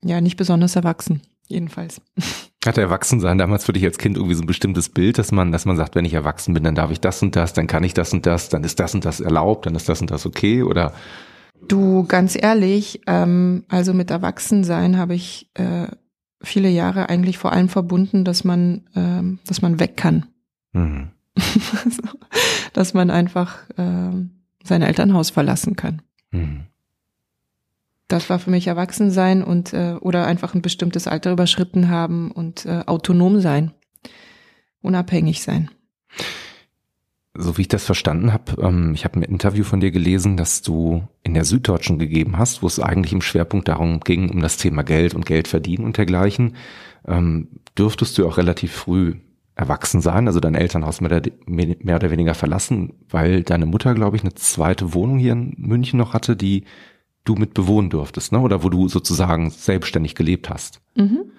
ja, 0.04 0.20
nicht 0.20 0.36
besonders 0.36 0.76
erwachsen, 0.76 1.22
jedenfalls. 1.48 2.00
Hat 2.64 2.78
Erwachsensein 2.78 3.38
damals 3.38 3.64
für 3.64 3.72
dich 3.72 3.84
als 3.84 3.96
Kind 3.96 4.16
irgendwie 4.16 4.34
so 4.34 4.42
ein 4.42 4.48
bestimmtes 4.48 4.88
Bild, 4.88 5.18
dass 5.18 5.30
man, 5.30 5.52
dass 5.52 5.66
man 5.66 5.76
sagt, 5.76 5.94
wenn 5.94 6.04
ich 6.04 6.14
erwachsen 6.14 6.52
bin, 6.52 6.64
dann 6.64 6.74
darf 6.74 6.90
ich 6.90 7.00
das 7.00 7.22
und 7.22 7.36
das, 7.36 7.52
dann 7.52 7.68
kann 7.68 7.84
ich 7.84 7.94
das 7.94 8.12
und 8.12 8.26
das, 8.26 8.48
dann 8.48 8.64
ist 8.64 8.80
das 8.80 8.92
und 8.92 9.04
das 9.04 9.20
erlaubt, 9.20 9.66
dann 9.66 9.76
ist 9.76 9.88
das 9.88 10.00
und 10.00 10.10
das 10.10 10.26
okay 10.26 10.64
oder 10.64 10.92
Du, 11.68 12.04
ganz 12.04 12.36
ehrlich, 12.40 13.00
ähm, 13.06 13.64
also 13.68 13.94
mit 13.94 14.10
Erwachsensein 14.10 14.98
habe 14.98 15.14
ich 15.14 15.50
äh, 15.54 15.86
viele 16.42 16.68
Jahre 16.68 17.08
eigentlich 17.08 17.38
vor 17.38 17.52
allem 17.52 17.68
verbunden, 17.68 18.24
dass 18.24 18.44
man, 18.44 18.82
ähm, 18.94 19.38
dass 19.46 19.62
man 19.62 19.80
weg 19.80 19.96
kann. 19.96 20.26
Mhm. 20.76 21.08
dass 22.74 22.92
man 22.92 23.10
einfach 23.10 23.60
ähm, 23.78 24.42
sein 24.62 24.82
Elternhaus 24.82 25.30
verlassen 25.30 25.74
kann. 25.74 26.02
Mhm. 26.32 26.66
Das 28.08 28.30
war 28.30 28.38
für 28.38 28.50
mich 28.50 28.66
Erwachsensein 28.66 29.42
und 29.42 29.72
äh, 29.72 29.96
oder 30.00 30.26
einfach 30.26 30.54
ein 30.54 30.62
bestimmtes 30.62 31.08
Alter 31.08 31.32
überschritten 31.32 31.88
haben 31.88 32.30
und 32.30 32.64
äh, 32.66 32.82
autonom 32.86 33.40
sein, 33.40 33.72
unabhängig 34.80 35.42
sein 35.42 35.70
so 37.38 37.56
wie 37.56 37.62
ich 37.62 37.68
das 37.68 37.84
verstanden 37.84 38.32
habe, 38.32 38.60
ähm, 38.62 38.92
ich 38.94 39.04
habe 39.04 39.20
ein 39.20 39.22
Interview 39.22 39.64
von 39.64 39.80
dir 39.80 39.90
gelesen, 39.90 40.36
dass 40.36 40.62
du 40.62 41.06
in 41.22 41.34
der 41.34 41.44
Süddeutschen 41.44 41.98
gegeben 41.98 42.38
hast, 42.38 42.62
wo 42.62 42.66
es 42.66 42.80
eigentlich 42.80 43.12
im 43.12 43.20
Schwerpunkt 43.20 43.68
darum 43.68 44.00
ging, 44.00 44.30
um 44.30 44.40
das 44.40 44.56
Thema 44.56 44.82
Geld 44.82 45.14
und 45.14 45.26
Geld 45.26 45.48
verdienen 45.48 45.84
und 45.84 45.96
dergleichen. 45.96 46.56
Ähm, 47.06 47.48
dürftest 47.78 48.16
du 48.18 48.26
auch 48.26 48.38
relativ 48.38 48.72
früh 48.72 49.16
erwachsen 49.54 50.00
sein, 50.00 50.26
also 50.26 50.40
dein 50.40 50.54
Elternhaus 50.54 51.00
mehr 51.00 51.22
oder 51.46 52.10
weniger 52.10 52.34
verlassen, 52.34 52.92
weil 53.08 53.42
deine 53.42 53.64
Mutter, 53.64 53.94
glaube 53.94 54.16
ich, 54.16 54.22
eine 54.22 54.34
zweite 54.34 54.92
Wohnung 54.92 55.18
hier 55.18 55.32
in 55.32 55.54
München 55.56 55.98
noch 55.98 56.12
hatte, 56.12 56.36
die 56.36 56.64
du 57.26 57.34
mit 57.34 57.54
bewohnen 57.54 57.90
durftest, 57.90 58.32
ne? 58.32 58.40
Oder 58.40 58.62
wo 58.62 58.70
du 58.70 58.88
sozusagen 58.88 59.50
selbstständig 59.50 60.14
gelebt 60.14 60.48
hast. 60.48 60.80
Mhm. 60.94 61.32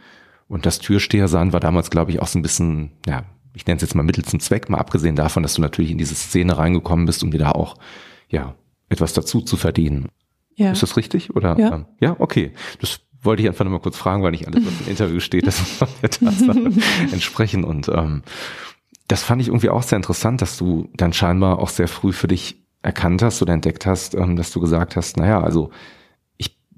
Und 0.47 0.65
das 0.65 0.79
Türsteher 0.79 1.27
sein 1.27 1.53
war 1.53 1.59
damals, 1.59 1.89
glaube 1.89 2.11
ich, 2.11 2.21
auch 2.21 2.27
so 2.27 2.39
ein 2.39 2.41
bisschen, 2.41 2.91
ja, 3.05 3.23
ich 3.53 3.65
nenne 3.65 3.77
es 3.77 3.81
jetzt 3.81 3.95
mal 3.95 4.03
Mittel 4.03 4.23
zum 4.23 4.39
Zweck, 4.39 4.69
mal 4.69 4.77
abgesehen 4.77 5.15
davon, 5.15 5.43
dass 5.43 5.55
du 5.55 5.61
natürlich 5.61 5.91
in 5.91 5.97
diese 5.97 6.15
Szene 6.15 6.57
reingekommen 6.57 7.05
bist, 7.05 7.23
um 7.23 7.31
dir 7.31 7.39
da 7.39 7.51
auch, 7.51 7.77
ja, 8.29 8.55
etwas 8.89 9.13
dazu 9.13 9.41
zu 9.41 9.57
verdienen. 9.57 10.09
Ja. 10.55 10.71
Ist 10.71 10.83
das 10.83 10.97
richtig? 10.97 11.35
Oder? 11.35 11.57
Ja. 11.59 11.75
Ähm, 11.75 11.85
ja, 11.99 12.15
okay. 12.19 12.53
Das 12.79 13.01
wollte 13.21 13.41
ich 13.41 13.47
einfach 13.47 13.65
nur 13.65 13.73
mal 13.73 13.79
kurz 13.79 13.97
fragen, 13.97 14.23
weil 14.23 14.31
nicht 14.31 14.47
alles, 14.47 14.65
was 14.65 14.81
im 14.81 14.89
Interview 14.89 15.19
steht, 15.19 15.47
das 15.47 15.59
muss 15.59 15.89
der 16.01 16.09
Tatsache 16.09 16.71
entsprechen. 17.11 17.63
Und 17.63 17.89
ähm, 17.89 18.23
das 19.07 19.23
fand 19.23 19.41
ich 19.41 19.49
irgendwie 19.49 19.69
auch 19.69 19.83
sehr 19.83 19.97
interessant, 19.97 20.41
dass 20.41 20.57
du 20.57 20.89
dann 20.95 21.13
scheinbar 21.13 21.59
auch 21.59 21.69
sehr 21.69 21.87
früh 21.87 22.13
für 22.13 22.27
dich 22.27 22.66
erkannt 22.81 23.21
hast 23.21 23.41
oder 23.41 23.53
entdeckt 23.53 23.85
hast, 23.85 24.15
ähm, 24.15 24.35
dass 24.35 24.51
du 24.51 24.59
gesagt 24.59 24.95
hast, 24.95 25.17
naja, 25.17 25.41
also 25.41 25.71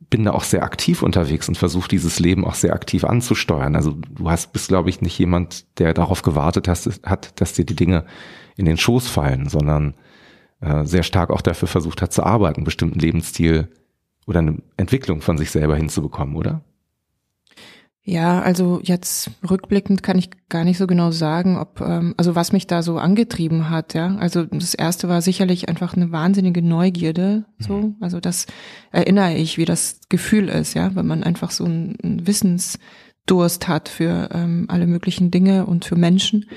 bin 0.10 0.24
da 0.24 0.32
auch 0.32 0.44
sehr 0.44 0.64
aktiv 0.64 1.04
unterwegs 1.04 1.48
und 1.48 1.58
versuche 1.58 1.88
dieses 1.88 2.20
Leben 2.20 2.44
auch 2.46 2.56
sehr 2.56 2.74
aktiv 2.74 3.04
anzusteuern. 3.04 3.76
Also 3.76 3.92
du 3.92 4.30
hast 4.30 4.54
bist, 4.54 4.70
glaube 4.70 4.90
ich, 4.90 5.02
nicht 5.02 5.18
jemand, 5.20 5.66
der 5.80 5.94
darauf 5.94 6.24
gewartet 6.24 6.68
hast, 6.68 7.02
hat, 7.06 7.40
dass 7.40 7.54
dir 7.54 7.66
die 7.66 7.76
Dinge 7.76 8.06
in 8.56 8.66
den 8.66 8.78
Schoß 8.78 9.08
fallen, 9.08 9.48
sondern 9.50 9.94
äh, 10.62 10.84
sehr 10.86 11.04
stark 11.04 11.30
auch 11.30 11.42
dafür 11.42 11.68
versucht 11.68 12.02
hat 12.02 12.12
zu 12.12 12.24
arbeiten, 12.24 12.64
bestimmten 12.64 13.00
Lebensstil 13.00 13.70
oder 14.26 14.40
eine 14.40 14.58
Entwicklung 14.78 15.22
von 15.22 15.38
sich 15.38 15.52
selber 15.52 15.76
hinzubekommen, 15.76 16.36
oder? 16.36 16.62
Ja, 18.10 18.41
also 18.41 18.80
jetzt 18.82 19.30
rückblickend 19.48 20.02
kann 20.02 20.17
ich 20.17 20.32
gar 20.50 20.63
nicht 20.63 20.80
so 20.80 20.88
genau 20.88 21.12
sagen, 21.12 21.60
ob 21.60 21.80
ähm, 21.80 22.15
also 22.17 22.34
was 22.34 22.52
mich 22.52 22.65
da 22.65 22.82
so 22.82 22.98
angetrieben 22.98 23.69
hat, 23.69 23.93
ja. 23.93 24.15
Also 24.15 24.45
das 24.45 24.74
erste 24.74 25.08
war 25.10 25.22
sicherlich 25.22 25.69
einfach 25.69 25.95
eine 25.95 26.12
wahnsinnige 26.12 26.63
Neugierde, 26.63 27.45
so. 27.60 27.74
Mhm. 27.74 27.95
Also 28.00 28.19
das 28.19 28.48
erinnere 28.91 29.36
ich, 29.36 29.60
wie 29.60 29.65
das 29.65 30.00
Gefühl 30.10 30.50
ist, 30.50 30.74
ja, 30.74 30.95
wenn 30.95 31.06
man 31.06 31.24
einfach 31.24 31.52
so 31.52 31.65
einen 31.65 31.98
Wissensdurst 32.02 33.67
hat 33.67 33.89
für 33.89 34.30
ähm, 34.34 34.65
alle 34.69 34.88
möglichen 34.88 35.30
Dinge 35.30 35.67
und 35.67 35.86
für 35.86 35.95
Menschen. 35.95 36.50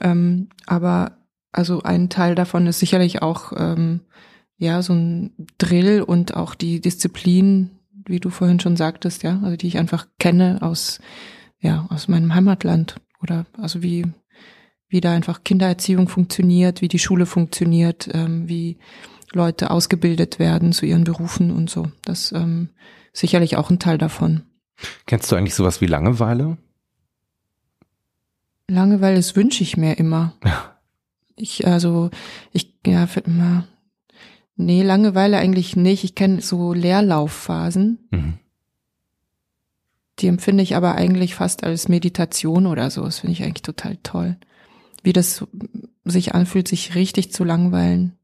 Ähm, 0.00 0.48
aber 0.66 1.18
also 1.52 1.82
ein 1.82 2.08
Teil 2.08 2.34
davon 2.34 2.66
ist 2.66 2.78
sicherlich 2.78 3.20
auch 3.20 3.52
ähm, 3.54 4.00
ja 4.56 4.80
so 4.80 4.94
ein 4.94 5.32
Drill 5.58 6.00
und 6.00 6.34
auch 6.34 6.54
die 6.54 6.80
Disziplin 6.80 7.77
wie 8.08 8.20
du 8.20 8.30
vorhin 8.30 8.60
schon 8.60 8.76
sagtest, 8.76 9.22
ja, 9.22 9.40
also 9.42 9.56
die 9.56 9.66
ich 9.66 9.78
einfach 9.78 10.06
kenne 10.18 10.58
aus, 10.62 11.00
ja, 11.60 11.86
aus 11.90 12.08
meinem 12.08 12.34
Heimatland 12.34 12.96
oder 13.22 13.46
also 13.56 13.82
wie, 13.82 14.06
wie 14.88 15.00
da 15.00 15.12
einfach 15.12 15.44
Kindererziehung 15.44 16.08
funktioniert, 16.08 16.80
wie 16.80 16.88
die 16.88 16.98
Schule 16.98 17.26
funktioniert, 17.26 18.08
ähm, 18.12 18.48
wie 18.48 18.78
Leute 19.32 19.70
ausgebildet 19.70 20.38
werden 20.38 20.72
zu 20.72 20.86
ihren 20.86 21.04
Berufen 21.04 21.50
und 21.50 21.68
so. 21.68 21.90
Das 22.04 22.32
ähm, 22.32 22.70
sicherlich 23.12 23.56
auch 23.56 23.70
ein 23.70 23.78
Teil 23.78 23.98
davon. 23.98 24.42
Kennst 25.06 25.30
du 25.30 25.36
eigentlich 25.36 25.54
sowas 25.54 25.80
wie 25.80 25.86
Langeweile? 25.86 26.56
Langeweile, 28.68 29.16
das 29.16 29.34
wünsche 29.34 29.62
ich 29.62 29.76
mir 29.76 29.98
immer. 29.98 30.34
Ja. 30.44 30.74
Ich, 31.40 31.68
also, 31.68 32.10
ich, 32.50 32.74
ja, 32.84 33.06
Nee, 34.60 34.82
Langeweile 34.82 35.38
eigentlich 35.38 35.76
nicht. 35.76 36.02
Ich 36.02 36.16
kenne 36.16 36.42
so 36.42 36.72
Leerlaufphasen. 36.72 38.08
Mhm. 38.10 38.34
Die 40.18 40.26
empfinde 40.26 40.64
ich 40.64 40.74
aber 40.74 40.96
eigentlich 40.96 41.36
fast 41.36 41.62
als 41.62 41.88
Meditation 41.88 42.66
oder 42.66 42.90
so. 42.90 43.04
Das 43.04 43.20
finde 43.20 43.34
ich 43.34 43.44
eigentlich 43.44 43.62
total 43.62 43.98
toll. 44.02 44.36
Wie 45.04 45.12
das 45.12 45.46
sich 46.04 46.34
anfühlt, 46.34 46.66
sich 46.66 46.96
richtig 46.96 47.32
zu 47.32 47.44
langweilen. 47.44 48.14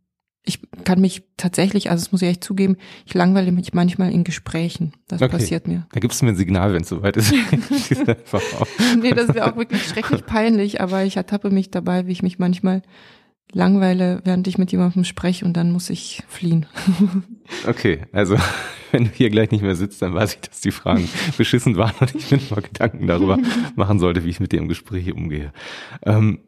Ich 0.43 0.59
kann 0.83 1.01
mich 1.01 1.23
tatsächlich, 1.37 1.89
also 1.89 2.05
das 2.05 2.11
muss 2.11 2.21
ich 2.21 2.29
echt 2.29 2.43
zugeben, 2.43 2.79
ich 3.07 3.15
langweile 3.15 3.53
mich 3.53 3.73
manchmal 3.73 4.13
in 4.13 4.25
Gesprächen. 4.25 4.93
Das 5.07 5.23
okay. 5.23 5.31
passiert 5.31 5.69
mir. 5.69 5.87
Da 5.93 6.01
gibst 6.01 6.21
du 6.21 6.25
mir 6.25 6.33
ein 6.33 6.37
Signal, 6.37 6.75
wenn 6.75 6.83
es 6.83 6.89
soweit 6.89 7.17
ist. 7.17 7.33
nee, 9.01 9.13
das 9.13 9.33
wäre 9.33 9.53
auch 9.53 9.57
wirklich 9.57 9.87
schrecklich 9.87 10.27
peinlich, 10.27 10.81
aber 10.81 11.05
ich 11.05 11.17
ertappe 11.17 11.51
mich 11.51 11.71
dabei, 11.71 12.09
wie 12.09 12.13
ich 12.13 12.25
mich 12.25 12.41
manchmal 12.41 12.83
langweile, 13.55 14.21
während 14.25 14.47
ich 14.47 14.59
mit 14.59 14.73
jemandem 14.73 15.05
spreche 15.05 15.45
und 15.45 15.57
dann 15.57 15.73
muss 15.73 15.91
ich 15.91 16.23
fliehen. 16.29 16.67
Okay, 17.67 18.01
also 18.11 18.39
wenn 18.91 19.05
du 19.05 19.11
hier 19.11 19.29
gleich 19.29 19.51
nicht 19.51 19.63
mehr 19.63 19.77
sitzt, 19.77 20.01
dann 20.01 20.15
weiß 20.15 20.35
ich, 20.35 20.41
dass 20.41 20.63
die 20.63 20.71
Fragen 20.71 21.07
beschissen 21.37 21.77
waren 21.77 21.95
und 22.01 22.15
ich 22.15 22.31
mir 22.31 22.41
mal 22.51 22.63
Gedanken 22.63 23.07
darüber 23.07 23.39
machen 23.77 23.99
sollte, 23.99 24.25
wie 24.25 24.31
ich 24.31 24.41
mit 24.41 24.53
dir 24.53 24.61
im 24.61 24.69
Gespräch 24.69 25.13
umgehe. 25.13 25.53
Ähm, 26.07 26.41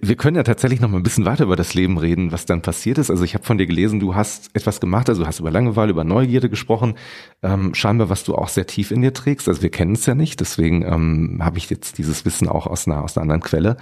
wir 0.00 0.14
können 0.14 0.36
ja 0.36 0.44
tatsächlich 0.44 0.80
noch 0.80 0.88
mal 0.88 0.98
ein 0.98 1.02
bisschen 1.02 1.24
weiter 1.24 1.42
über 1.42 1.56
das 1.56 1.74
Leben 1.74 1.98
reden, 1.98 2.30
was 2.30 2.46
dann 2.46 2.62
passiert 2.62 2.98
ist. 2.98 3.10
Also 3.10 3.24
ich 3.24 3.34
habe 3.34 3.42
von 3.42 3.58
dir 3.58 3.66
gelesen, 3.66 3.98
du 3.98 4.14
hast 4.14 4.54
etwas 4.54 4.78
gemacht, 4.78 5.08
also 5.08 5.22
du 5.22 5.26
hast 5.26 5.40
über 5.40 5.50
Langeweile, 5.50 5.90
über 5.90 6.04
Neugierde 6.04 6.48
gesprochen, 6.48 6.94
ähm, 7.42 7.74
scheinbar 7.74 8.08
was 8.08 8.22
du 8.22 8.36
auch 8.36 8.48
sehr 8.48 8.68
tief 8.68 8.92
in 8.92 9.02
dir 9.02 9.12
trägst. 9.12 9.48
Also 9.48 9.60
wir 9.60 9.70
kennen 9.70 9.94
es 9.94 10.06
ja 10.06 10.14
nicht, 10.14 10.38
deswegen 10.38 10.82
ähm, 10.82 11.40
habe 11.42 11.58
ich 11.58 11.68
jetzt 11.68 11.98
dieses 11.98 12.24
Wissen 12.24 12.48
auch 12.48 12.68
aus 12.68 12.86
einer, 12.86 13.02
aus 13.02 13.16
einer 13.16 13.22
anderen 13.22 13.40
Quelle. 13.40 13.76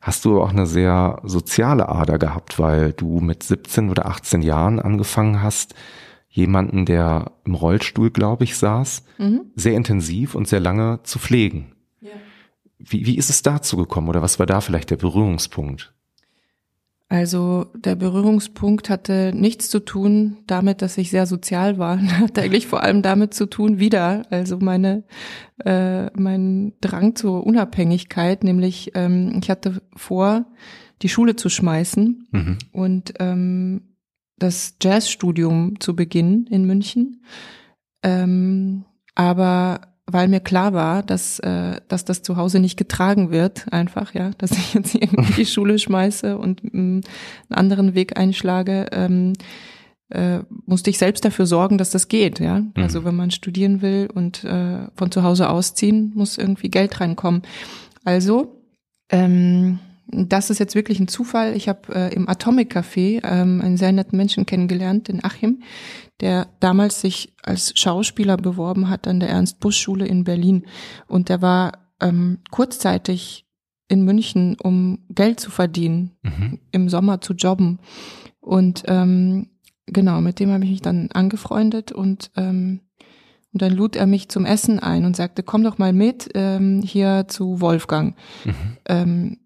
Hast 0.00 0.24
du 0.24 0.42
auch 0.42 0.50
eine 0.50 0.66
sehr 0.66 1.20
soziale 1.22 1.88
Ader 1.88 2.18
gehabt, 2.18 2.58
weil 2.58 2.92
du 2.92 3.20
mit 3.20 3.44
17 3.44 3.90
oder 3.90 4.06
18 4.06 4.42
Jahren 4.42 4.80
angefangen 4.80 5.40
hast, 5.40 5.74
jemanden, 6.28 6.84
der 6.84 7.30
im 7.44 7.54
Rollstuhl, 7.54 8.10
glaube 8.10 8.42
ich, 8.42 8.56
saß, 8.56 9.04
mhm. 9.18 9.42
sehr 9.54 9.74
intensiv 9.74 10.34
und 10.34 10.48
sehr 10.48 10.58
lange 10.58 10.98
zu 11.04 11.20
pflegen. 11.20 11.73
Wie, 12.86 13.06
wie 13.06 13.16
ist 13.16 13.30
es 13.30 13.42
dazu 13.42 13.76
gekommen 13.76 14.08
oder 14.08 14.22
was 14.22 14.38
war 14.38 14.46
da 14.46 14.60
vielleicht 14.60 14.90
der 14.90 14.96
Berührungspunkt? 14.96 15.94
Also 17.08 17.66
der 17.76 17.94
Berührungspunkt 17.94 18.88
hatte 18.88 19.32
nichts 19.34 19.68
zu 19.68 19.78
tun 19.80 20.38
damit, 20.46 20.82
dass 20.82 20.98
ich 20.98 21.10
sehr 21.10 21.26
sozial 21.26 21.78
war. 21.78 22.00
Hatte 22.18 22.42
eigentlich 22.42 22.66
vor 22.66 22.82
allem 22.82 23.02
damit 23.02 23.34
zu 23.34 23.46
tun, 23.46 23.78
wieder, 23.78 24.26
also 24.30 24.58
meine 24.58 25.04
äh, 25.64 26.06
mein 26.18 26.72
Drang 26.80 27.14
zur 27.14 27.46
Unabhängigkeit, 27.46 28.42
nämlich 28.42 28.92
ähm, 28.94 29.38
ich 29.40 29.50
hatte 29.50 29.82
vor, 29.94 30.46
die 31.02 31.08
Schule 31.08 31.36
zu 31.36 31.48
schmeißen 31.48 32.26
mhm. 32.32 32.58
und 32.72 33.14
ähm, 33.20 33.94
das 34.38 34.76
Jazzstudium 34.82 35.78
zu 35.78 35.94
beginnen 35.94 36.46
in 36.48 36.64
München. 36.64 37.22
Ähm, 38.02 38.86
aber 39.14 39.93
weil 40.06 40.28
mir 40.28 40.40
klar 40.40 40.74
war, 40.74 41.02
dass, 41.02 41.38
äh, 41.40 41.80
dass 41.88 42.04
das 42.04 42.22
zu 42.22 42.36
Hause 42.36 42.60
nicht 42.60 42.76
getragen 42.76 43.30
wird, 43.30 43.72
einfach, 43.72 44.14
ja, 44.14 44.30
dass 44.38 44.52
ich 44.52 44.74
jetzt 44.74 44.94
irgendwie 44.94 45.32
die 45.32 45.46
Schule 45.50 45.78
schmeiße 45.78 46.36
und 46.36 46.62
mh, 46.62 46.70
mm, 46.72 47.00
einen 47.48 47.58
anderen 47.58 47.94
Weg 47.94 48.18
einschlage, 48.18 48.86
ähm, 48.92 49.32
äh, 50.10 50.40
musste 50.66 50.90
ich 50.90 50.98
selbst 50.98 51.24
dafür 51.24 51.46
sorgen, 51.46 51.78
dass 51.78 51.90
das 51.90 52.08
geht, 52.08 52.38
ja. 52.38 52.60
Mhm. 52.60 52.72
Also 52.76 53.04
wenn 53.04 53.16
man 53.16 53.30
studieren 53.30 53.80
will 53.80 54.08
und 54.12 54.44
äh, 54.44 54.86
von 54.94 55.10
zu 55.10 55.22
Hause 55.22 55.48
ausziehen, 55.48 56.12
muss 56.14 56.36
irgendwie 56.36 56.68
Geld 56.68 57.00
reinkommen. 57.00 57.42
Also, 58.04 58.60
ähm, 59.10 59.78
das 60.06 60.50
ist 60.50 60.58
jetzt 60.58 60.74
wirklich 60.74 61.00
ein 61.00 61.08
Zufall. 61.08 61.56
Ich 61.56 61.68
habe 61.68 61.94
äh, 61.94 62.14
im 62.14 62.28
Atomic 62.28 62.76
Café 62.76 63.22
ähm, 63.24 63.62
einen 63.62 63.78
sehr 63.78 63.92
netten 63.92 64.18
Menschen 64.18 64.44
kennengelernt, 64.44 65.08
den 65.08 65.24
Achim, 65.24 65.62
der 66.20 66.48
damals 66.60 67.00
sich 67.00 67.34
als 67.42 67.72
Schauspieler 67.78 68.36
beworben 68.36 68.88
hat 68.88 69.06
an 69.06 69.20
der 69.20 69.30
Ernst-Busch-Schule 69.30 70.06
in 70.06 70.24
Berlin. 70.24 70.66
Und 71.06 71.28
der 71.28 71.42
war 71.42 71.72
ähm, 72.00 72.38
kurzzeitig 72.50 73.46
in 73.88 74.04
München, 74.04 74.56
um 74.62 75.00
Geld 75.10 75.40
zu 75.40 75.50
verdienen, 75.50 76.12
mhm. 76.22 76.60
im 76.70 76.88
Sommer 76.88 77.20
zu 77.20 77.34
jobben. 77.34 77.80
Und 78.40 78.84
ähm, 78.86 79.50
genau, 79.86 80.20
mit 80.20 80.40
dem 80.40 80.50
habe 80.50 80.64
ich 80.64 80.70
mich 80.70 80.82
dann 80.82 81.10
angefreundet 81.12 81.92
und 81.92 82.30
ähm, 82.36 82.80
und 83.52 83.62
dann 83.62 83.72
lud 83.72 83.94
er 83.94 84.06
mich 84.06 84.28
zum 84.28 84.46
Essen 84.46 84.80
ein 84.80 85.04
und 85.04 85.14
sagte, 85.14 85.44
komm 85.44 85.62
doch 85.62 85.78
mal 85.78 85.92
mit 85.92 86.28
ähm, 86.34 86.82
hier 86.82 87.26
zu 87.28 87.60
Wolfgang. 87.60 88.16
Mhm. 88.44 88.54
Ähm, 88.88 89.38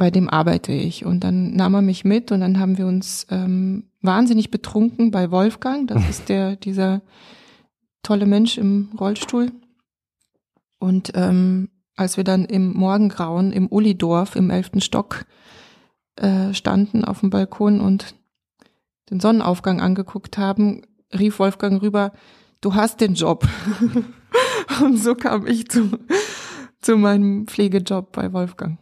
bei 0.00 0.10
dem 0.10 0.30
arbeite 0.30 0.72
ich. 0.72 1.04
Und 1.04 1.24
dann 1.24 1.54
nahm 1.54 1.74
er 1.74 1.82
mich 1.82 2.06
mit 2.06 2.32
und 2.32 2.40
dann 2.40 2.58
haben 2.58 2.78
wir 2.78 2.86
uns 2.86 3.26
ähm, 3.30 3.90
wahnsinnig 4.00 4.50
betrunken 4.50 5.10
bei 5.10 5.30
Wolfgang. 5.30 5.86
Das 5.88 6.08
ist 6.08 6.30
der, 6.30 6.56
dieser 6.56 7.02
tolle 8.02 8.24
Mensch 8.24 8.56
im 8.56 8.88
Rollstuhl. 8.98 9.52
Und 10.78 11.12
ähm, 11.14 11.68
als 11.96 12.16
wir 12.16 12.24
dann 12.24 12.46
im 12.46 12.72
Morgengrauen 12.72 13.52
im 13.52 13.66
Ullidorf 13.70 14.36
im 14.36 14.48
elften 14.48 14.80
Stock 14.80 15.26
äh, 16.16 16.54
standen 16.54 17.04
auf 17.04 17.20
dem 17.20 17.28
Balkon 17.28 17.82
und 17.82 18.14
den 19.10 19.20
Sonnenaufgang 19.20 19.82
angeguckt 19.82 20.38
haben, 20.38 20.80
rief 21.12 21.38
Wolfgang 21.38 21.82
rüber, 21.82 22.12
du 22.62 22.74
hast 22.74 23.02
den 23.02 23.12
Job. 23.12 23.46
und 24.82 24.96
so 24.96 25.14
kam 25.14 25.46
ich 25.46 25.68
zu, 25.68 25.90
zu 26.80 26.96
meinem 26.96 27.46
Pflegejob 27.46 28.12
bei 28.12 28.32
Wolfgang. 28.32 28.78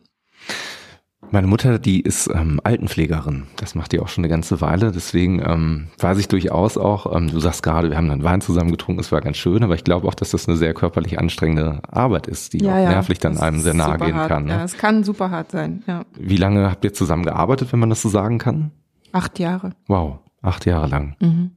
Meine 1.30 1.46
Mutter, 1.46 1.78
die 1.78 2.00
ist 2.00 2.30
ähm, 2.32 2.60
Altenpflegerin. 2.62 3.44
Das 3.56 3.74
macht 3.74 3.92
die 3.92 4.00
auch 4.00 4.08
schon 4.08 4.24
eine 4.24 4.30
ganze 4.30 4.60
Weile. 4.60 4.92
Deswegen 4.92 5.42
ähm, 5.44 5.88
weiß 5.98 6.16
ich 6.18 6.28
durchaus 6.28 6.78
auch, 6.78 7.14
ähm, 7.14 7.30
du 7.30 7.40
sagst 7.40 7.62
gerade, 7.62 7.90
wir 7.90 7.96
haben 7.96 8.08
dann 8.08 8.22
Wein 8.22 8.40
zusammen 8.40 8.70
getrunken, 8.70 9.00
es 9.00 9.12
war 9.12 9.20
ganz 9.20 9.36
schön, 9.36 9.62
aber 9.62 9.74
ich 9.74 9.84
glaube 9.84 10.06
auch, 10.06 10.14
dass 10.14 10.30
das 10.30 10.48
eine 10.48 10.56
sehr 10.56 10.74
körperlich 10.74 11.18
anstrengende 11.18 11.82
Arbeit 11.90 12.28
ist, 12.28 12.52
die 12.52 12.64
ja, 12.64 12.72
auch 12.72 12.76
ja, 12.76 12.88
nervlich 12.90 13.18
dann 13.18 13.36
einem 13.36 13.58
sehr 13.58 13.74
nahe 13.74 13.98
gehen 13.98 14.14
hart. 14.14 14.28
kann. 14.28 14.44
Ne? 14.44 14.52
Ja, 14.52 14.64
es 14.64 14.78
kann 14.78 15.04
super 15.04 15.30
hart 15.30 15.50
sein, 15.50 15.82
ja. 15.86 16.04
Wie 16.18 16.36
lange 16.36 16.70
habt 16.70 16.84
ihr 16.84 16.94
zusammen 16.94 17.24
gearbeitet, 17.24 17.72
wenn 17.72 17.80
man 17.80 17.90
das 17.90 18.00
so 18.00 18.08
sagen 18.08 18.38
kann? 18.38 18.70
Acht 19.12 19.38
Jahre. 19.38 19.72
Wow, 19.86 20.20
acht 20.40 20.66
Jahre 20.66 20.86
lang. 20.86 21.16
Mhm. 21.20 21.50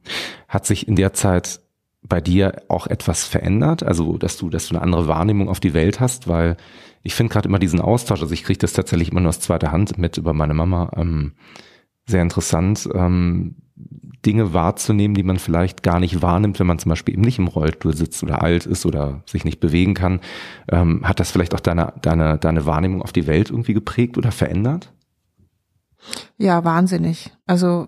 Hat 0.48 0.66
sich 0.66 0.88
in 0.88 0.96
der 0.96 1.14
Zeit 1.14 1.62
bei 2.12 2.20
dir 2.20 2.64
auch 2.68 2.88
etwas 2.88 3.24
verändert? 3.24 3.84
Also, 3.84 4.18
dass 4.18 4.36
du, 4.36 4.50
dass 4.50 4.68
du 4.68 4.76
eine 4.76 4.84
andere 4.84 5.08
Wahrnehmung 5.08 5.48
auf 5.48 5.62
die 5.62 5.74
Welt 5.74 6.02
hast, 6.02 6.28
weil 6.28 6.58
ich 7.04 7.16
finde 7.16 7.32
gerade 7.32 7.48
immer 7.48 7.58
diesen 7.58 7.80
Austausch, 7.80 8.22
also 8.22 8.34
ich 8.34 8.44
kriege 8.44 8.60
das 8.60 8.74
tatsächlich 8.74 9.12
immer 9.12 9.22
nur 9.22 9.30
aus 9.30 9.40
zweiter 9.40 9.72
Hand 9.72 9.98
mit 9.98 10.18
über 10.18 10.34
meine 10.34 10.54
Mama, 10.54 10.92
ähm, 10.98 11.32
sehr 12.06 12.22
interessant, 12.22 12.90
ähm, 12.94 13.56
Dinge 14.26 14.54
wahrzunehmen, 14.54 15.16
die 15.16 15.24
man 15.24 15.40
vielleicht 15.40 15.84
gar 15.84 16.02
nicht 16.02 16.22
wahrnimmt, 16.22 16.60
wenn 16.60 16.68
man 16.68 16.80
zum 16.80 16.90
Beispiel 16.90 17.14
eben 17.14 17.24
nicht 17.24 17.40
im 17.40 17.48
Rollstuhl 17.48 17.96
sitzt 17.96 18.22
oder 18.24 18.42
alt 18.42 18.66
ist 18.66 18.86
oder 18.86 19.24
sich 19.26 19.46
nicht 19.46 19.62
bewegen 19.62 19.94
kann. 19.94 20.20
Ähm, 20.70 21.08
hat 21.08 21.22
das 21.22 21.32
vielleicht 21.32 21.56
auch 21.56 21.62
deine, 21.62 21.94
deine, 22.02 22.38
deine 22.38 22.66
Wahrnehmung 22.66 23.02
auf 23.02 23.14
die 23.14 23.26
Welt 23.26 23.50
irgendwie 23.50 23.74
geprägt 23.74 24.18
oder 24.18 24.34
verändert? 24.34 24.92
Ja, 26.38 26.66
wahnsinnig. 26.66 27.32
Also 27.48 27.88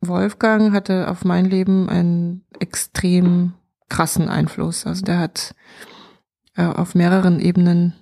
Wolfgang 0.00 0.72
hatte 0.72 1.08
auf 1.08 1.24
mein 1.24 1.44
Leben 1.44 1.88
einen 1.88 2.44
extrem 2.58 3.52
krassen 3.88 4.28
Einfluss. 4.28 4.86
Also 4.86 5.04
der 5.04 5.18
hat 5.18 5.54
äh, 6.56 6.64
auf 6.64 6.94
mehreren 6.94 7.40
Ebenen 7.40 7.94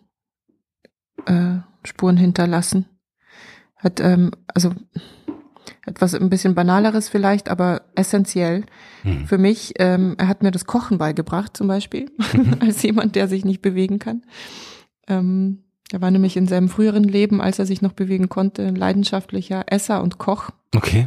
äh, 1.27 1.57
Spuren 1.85 2.17
hinterlassen. 2.17 2.87
Hat, 3.77 4.01
ähm, 4.01 4.31
also 4.47 4.73
etwas 5.87 6.15
ein 6.15 6.31
bisschen 6.31 6.55
banaleres 6.55 7.09
vielleicht, 7.09 7.49
aber 7.49 7.83
essentiell 7.95 8.65
mhm. 9.03 9.27
für 9.27 9.39
mich. 9.39 9.75
Ähm, 9.79 10.15
er 10.19 10.29
hat 10.29 10.43
mir 10.43 10.51
das 10.51 10.67
Kochen 10.67 10.99
beigebracht 10.99 11.57
zum 11.57 11.67
Beispiel, 11.67 12.11
mhm. 12.33 12.57
als 12.61 12.83
jemand, 12.83 13.17
der 13.17 13.29
sich 13.29 13.45
nicht 13.45 13.63
bewegen 13.63 13.99
kann. 13.99 14.23
Ähm, 15.09 15.65
er 15.91 16.01
war 16.01 16.11
nämlich 16.11 16.37
in 16.37 16.47
seinem 16.47 16.69
früheren 16.69 17.05
Leben, 17.05 17.41
als 17.41 17.59
er 17.59 17.67
sich 17.67 17.81
noch 17.81 17.93
bewegen 17.93 18.29
konnte, 18.29 18.67
ein 18.67 18.77
leidenschaftlicher 18.77 19.65
Esser 19.67 20.03
und 20.03 20.19
Koch. 20.19 20.51
Okay. 20.77 21.07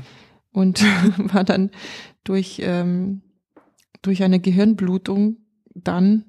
Und 0.52 0.84
war 1.34 1.43
dann 1.43 1.72
durch, 2.24 2.62
ähm, 2.64 3.22
durch 4.02 4.24
eine 4.24 4.39
Gehirnblutung 4.39 5.38
dann 5.74 6.26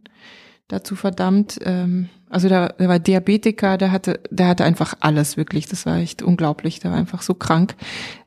dazu 0.69 0.97
verdammt, 0.97 1.59
ähm, 1.65 2.09
also 2.33 2.49
der, 2.49 2.71
der 2.73 2.89
war 2.89 2.99
Diabetiker, 2.99 3.77
der 3.77 3.93
hatte, 3.93 4.21
der 4.31 4.49
hatte 4.49 4.65
einfach 4.65 4.95
alles 5.01 5.37
wirklich. 5.37 5.69
Das 5.69 5.85
war 5.85 5.99
echt 5.99 6.23
unglaublich. 6.23 6.81
Der 6.81 6.91
war 6.91 6.99
einfach 6.99 7.21
so 7.21 7.35
krank. 7.35 7.77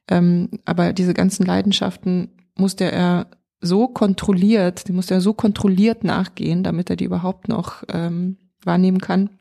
Ähm, 0.08 0.50
aber 0.64 0.94
diese 0.94 1.16
ganzen 1.16 1.44
Leidenschaften 1.44 2.30
musste 2.56 2.92
er 2.92 3.28
so 3.62 3.88
kontrolliert, 3.88 4.88
die 4.88 4.92
musste 4.92 5.16
er 5.16 5.22
so 5.22 5.34
kontrolliert 5.34 6.04
nachgehen, 6.04 6.62
damit 6.62 6.92
er 6.92 6.98
die 6.98 7.06
überhaupt 7.06 7.48
noch 7.48 7.84
ähm, 7.92 8.38
wahrnehmen 8.64 9.00
kann, 9.00 9.32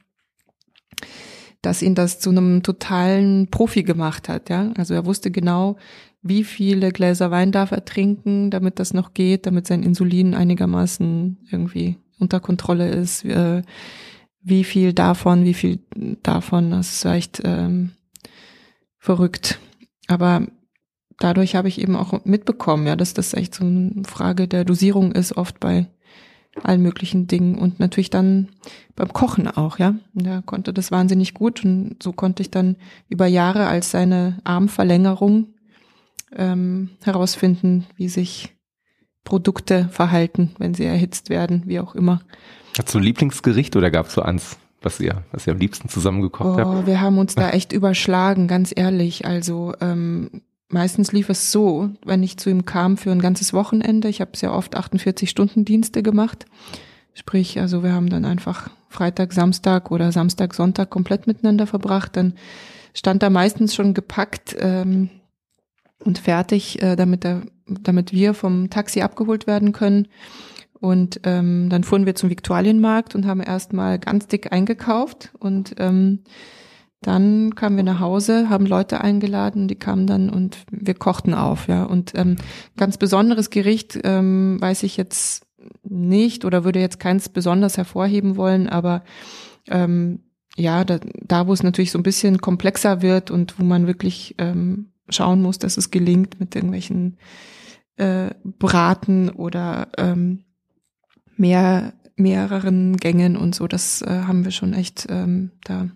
dass 1.61 1.83
ihn 1.83 1.95
das 1.95 2.21
zu 2.21 2.31
einem 2.31 2.63
totalen 2.63 3.51
Profi 3.51 3.83
gemacht 3.83 4.31
hat. 4.31 4.49
Ja, 4.49 4.73
also 4.79 4.95
er 4.95 5.05
wusste 5.05 5.31
genau, 5.31 5.77
wie 6.25 6.43
viele 6.43 6.91
Gläser 6.91 7.31
Wein 7.31 7.53
darf 7.53 7.71
er 7.71 7.85
trinken, 7.85 8.51
damit 8.51 8.79
das 8.79 8.95
noch 8.95 9.13
geht, 9.13 9.45
damit 9.45 9.67
sein 9.67 9.83
Insulin 9.83 10.35
einigermaßen 10.35 11.37
irgendwie 11.51 11.99
unter 12.19 12.41
Kontrolle 12.41 12.89
ist. 12.89 13.27
Äh, 13.27 13.61
wie 14.41 14.65
viel 14.65 14.95
davon, 14.95 15.45
wie 15.45 15.55
viel 15.55 15.81
davon, 16.23 16.71
das 16.71 16.93
ist 16.95 17.05
echt 17.05 17.43
ähm, 17.45 17.93
verrückt. 18.99 19.61
Aber 20.07 20.47
dadurch 21.19 21.57
habe 21.57 21.69
ich 21.69 21.79
eben 21.79 21.95
auch 21.95 22.25
mitbekommen, 22.25 22.87
ja, 22.87 22.97
dass 22.97 23.13
das 23.13 23.35
echt 23.35 23.55
so 23.55 23.65
eine 23.65 24.05
Frage 24.05 24.49
der 24.49 24.65
Dosierung 24.65 25.13
ist, 25.13 25.37
oft 25.37 25.61
bei 25.61 25.89
allen 26.63 26.83
möglichen 26.83 27.27
Dingen 27.27 27.57
und 27.57 27.81
natürlich 27.81 28.11
dann 28.11 28.49
beim 28.97 29.13
Kochen 29.13 29.47
auch, 29.49 29.79
ja. 29.79 29.97
Der 30.15 30.41
konnte 30.41 30.73
das 30.73 30.91
wahnsinnig 30.91 31.35
gut 31.35 31.65
und 31.65 32.03
so 32.03 32.13
konnte 32.13 32.43
ich 32.43 32.51
dann 32.51 32.77
über 33.11 33.27
Jahre 33.27 33.67
als 33.67 33.91
seine 33.91 34.39
Armverlängerung 34.45 35.54
ähm, 36.37 36.91
herausfinden, 37.03 37.87
wie 37.97 38.09
sich 38.09 38.55
Produkte 39.25 39.89
verhalten, 39.91 40.55
wenn 40.59 40.75
sie 40.75 40.85
erhitzt 40.85 41.31
werden, 41.31 41.63
wie 41.67 41.81
auch 41.81 41.95
immer. 41.95 42.21
Hast 42.79 42.95
du 42.95 42.99
ein 42.99 43.05
Lieblingsgericht 43.05 43.75
oder 43.77 43.91
gab 43.91 44.07
es 44.07 44.15
so 44.15 44.23
eins, 44.23 44.59
was 44.83 45.01
ihr, 45.01 45.23
was 45.33 45.47
ihr 45.47 45.55
am 45.55 45.59
liebsten 45.59 45.89
zusammengekocht 45.89 46.59
oh, 46.59 46.77
habt? 46.77 46.87
Wir 46.87 47.01
haben 47.01 47.19
uns 47.19 47.35
da 47.35 47.51
echt 47.53 47.73
überschlagen, 47.73 48.49
ganz 48.49 48.73
ehrlich. 48.75 49.25
Also 49.25 49.75
ähm, 49.81 50.43
meistens 50.69 51.13
lief 51.13 51.31
es 51.31 51.51
so, 51.51 51.91
wenn 52.05 52.23
ich 52.23 52.37
zu 52.37 52.51
ihm 52.51 52.67
kam 52.67 52.97
für 52.97 53.13
ein 53.13 53.23
ganzes 53.23 53.53
Wochenende. 53.53 54.09
Ich 54.09 54.21
habe 54.21 54.37
sehr 54.37 54.53
oft 54.53 54.77
48 54.77 55.31
Stunden 55.31 55.65
Dienste 55.65 56.03
gemacht. 56.03 56.45
Sprich, 57.15 57.61
also 57.61 57.83
wir 57.83 57.93
haben 57.93 58.11
dann 58.11 58.25
einfach 58.25 58.71
Freitag, 58.89 59.33
Samstag 59.33 59.91
oder 59.91 60.13
Samstag, 60.13 60.53
Sonntag 60.53 60.91
komplett 60.91 61.27
miteinander 61.27 61.67
verbracht. 61.67 62.17
Dann 62.17 62.35
stand 62.93 63.23
da 63.23 63.31
meistens 63.31 63.75
schon 63.75 63.95
gepackt 63.95 64.57
ähm, 64.59 65.11
und 66.05 66.19
fertig, 66.19 66.83
äh, 66.83 66.97
damit, 66.97 67.25
er, 67.25 67.43
damit 67.67 68.13
wir 68.13 68.35
vom 68.35 68.71
Taxi 68.71 69.03
abgeholt 69.03 69.47
werden 69.47 69.73
können. 69.73 70.09
Und 70.81 71.21
ähm, 71.25 71.69
dann 71.71 71.85
fuhren 71.85 72.05
wir 72.05 72.15
zum 72.15 72.29
Viktualienmarkt 72.29 73.15
und 73.15 73.27
haben 73.27 73.41
erstmal 73.41 73.99
ganz 73.99 74.27
dick 74.27 74.53
eingekauft 74.53 75.31
und 75.39 75.75
ähm, 75.79 76.21
dann 77.01 77.55
kamen 77.55 77.77
wir 77.77 77.85
nach 77.85 78.01
Hause, 78.01 78.49
haben 78.49 78.67
Leute 78.67 79.01
eingeladen, 79.03 79.69
die 79.69 79.75
kamen 79.75 80.07
dann 80.07 80.31
und 80.31 80.59
wir 80.71 80.95
kochten 80.95 81.35
auf, 81.35 81.69
ja. 81.69 81.85
Und 81.85 82.13
ähm, 82.17 82.37
ganz 82.77 82.97
besonderes 82.97 83.51
Gericht 83.51 83.99
ähm, 84.05 84.59
weiß 84.61 84.83
ich 84.83 84.97
jetzt 84.97 85.47
nicht 85.83 86.45
oder 86.45 86.65
würde 86.65 86.81
jetzt 86.81 87.01
keins 87.01 87.29
besonders 87.29 87.77
hervorheben 87.77 88.37
wollen, 88.37 88.69
aber 88.69 89.05
ähm, 89.69 90.21
ja, 90.57 90.85
da, 90.85 90.99
da 91.23 91.47
wo 91.47 91.53
es 91.53 91.63
natürlich 91.63 91.91
so 91.91 91.99
ein 91.99 92.05
bisschen 92.05 92.41
komplexer 92.41 93.03
wird 93.03 93.31
und 93.31 93.59
wo 93.59 93.65
man 93.65 93.87
wirklich 93.87 94.35
ähm, 94.39 94.93
schauen 95.09 95.43
muss, 95.43 95.59
dass 95.59 95.77
es 95.77 95.91
gelingt 95.91 96.41
mit 96.41 96.55
irgendwelchen 96.55 97.19
äh, 97.97 98.31
Braten 98.43 99.31
oder 99.31 99.89
ähm, 99.99 100.45
mehr, 101.37 101.95
mehreren 102.17 102.97
Gängen 102.97 103.37
und 103.37 103.55
so. 103.55 103.67
Das 103.67 104.03
äh, 104.03 104.23
haben 104.27 104.45
wir 104.45 104.53
schon 104.53 104.73
echt 104.73 105.07
ähm, 105.09 105.53
da 105.65 105.89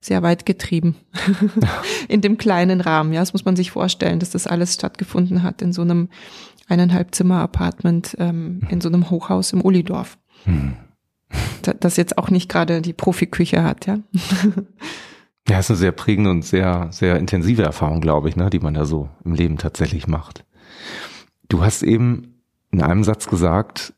sehr 0.00 0.22
weit 0.22 0.46
getrieben. 0.46 0.96
in 2.08 2.20
dem 2.20 2.38
kleinen 2.38 2.80
Rahmen. 2.80 3.12
Ja, 3.12 3.20
das 3.20 3.32
muss 3.32 3.44
man 3.44 3.56
sich 3.56 3.70
vorstellen, 3.70 4.20
dass 4.20 4.30
das 4.30 4.46
alles 4.46 4.74
stattgefunden 4.74 5.42
hat 5.42 5.62
in 5.62 5.72
so 5.72 5.82
einem 5.82 6.08
eineinhalb 6.68 7.14
Zimmer 7.14 7.40
Apartment 7.40 8.16
ähm, 8.18 8.62
in 8.70 8.80
so 8.80 8.88
einem 8.88 9.10
Hochhaus 9.10 9.52
im 9.52 9.60
Ullidorf. 9.60 10.18
Hm. 10.44 10.76
Das 11.80 11.96
jetzt 11.96 12.16
auch 12.16 12.30
nicht 12.30 12.48
gerade 12.48 12.80
die 12.80 12.92
Profiküche 12.92 13.62
hat, 13.62 13.86
ja. 13.86 13.98
Ja, 15.48 15.58
ist 15.58 15.70
eine 15.70 15.78
sehr 15.78 15.92
prägende 15.92 16.30
und 16.30 16.44
sehr, 16.44 16.88
sehr 16.90 17.16
intensive 17.16 17.62
Erfahrung, 17.62 18.00
glaube 18.00 18.28
ich, 18.28 18.36
ne, 18.36 18.50
die 18.50 18.60
man 18.60 18.74
da 18.74 18.84
so 18.84 19.08
im 19.24 19.34
Leben 19.34 19.58
tatsächlich 19.58 20.06
macht. 20.06 20.44
Du 21.48 21.64
hast 21.64 21.82
eben 21.82 22.42
in 22.70 22.82
einem 22.82 23.04
Satz 23.04 23.26
gesagt, 23.26 23.94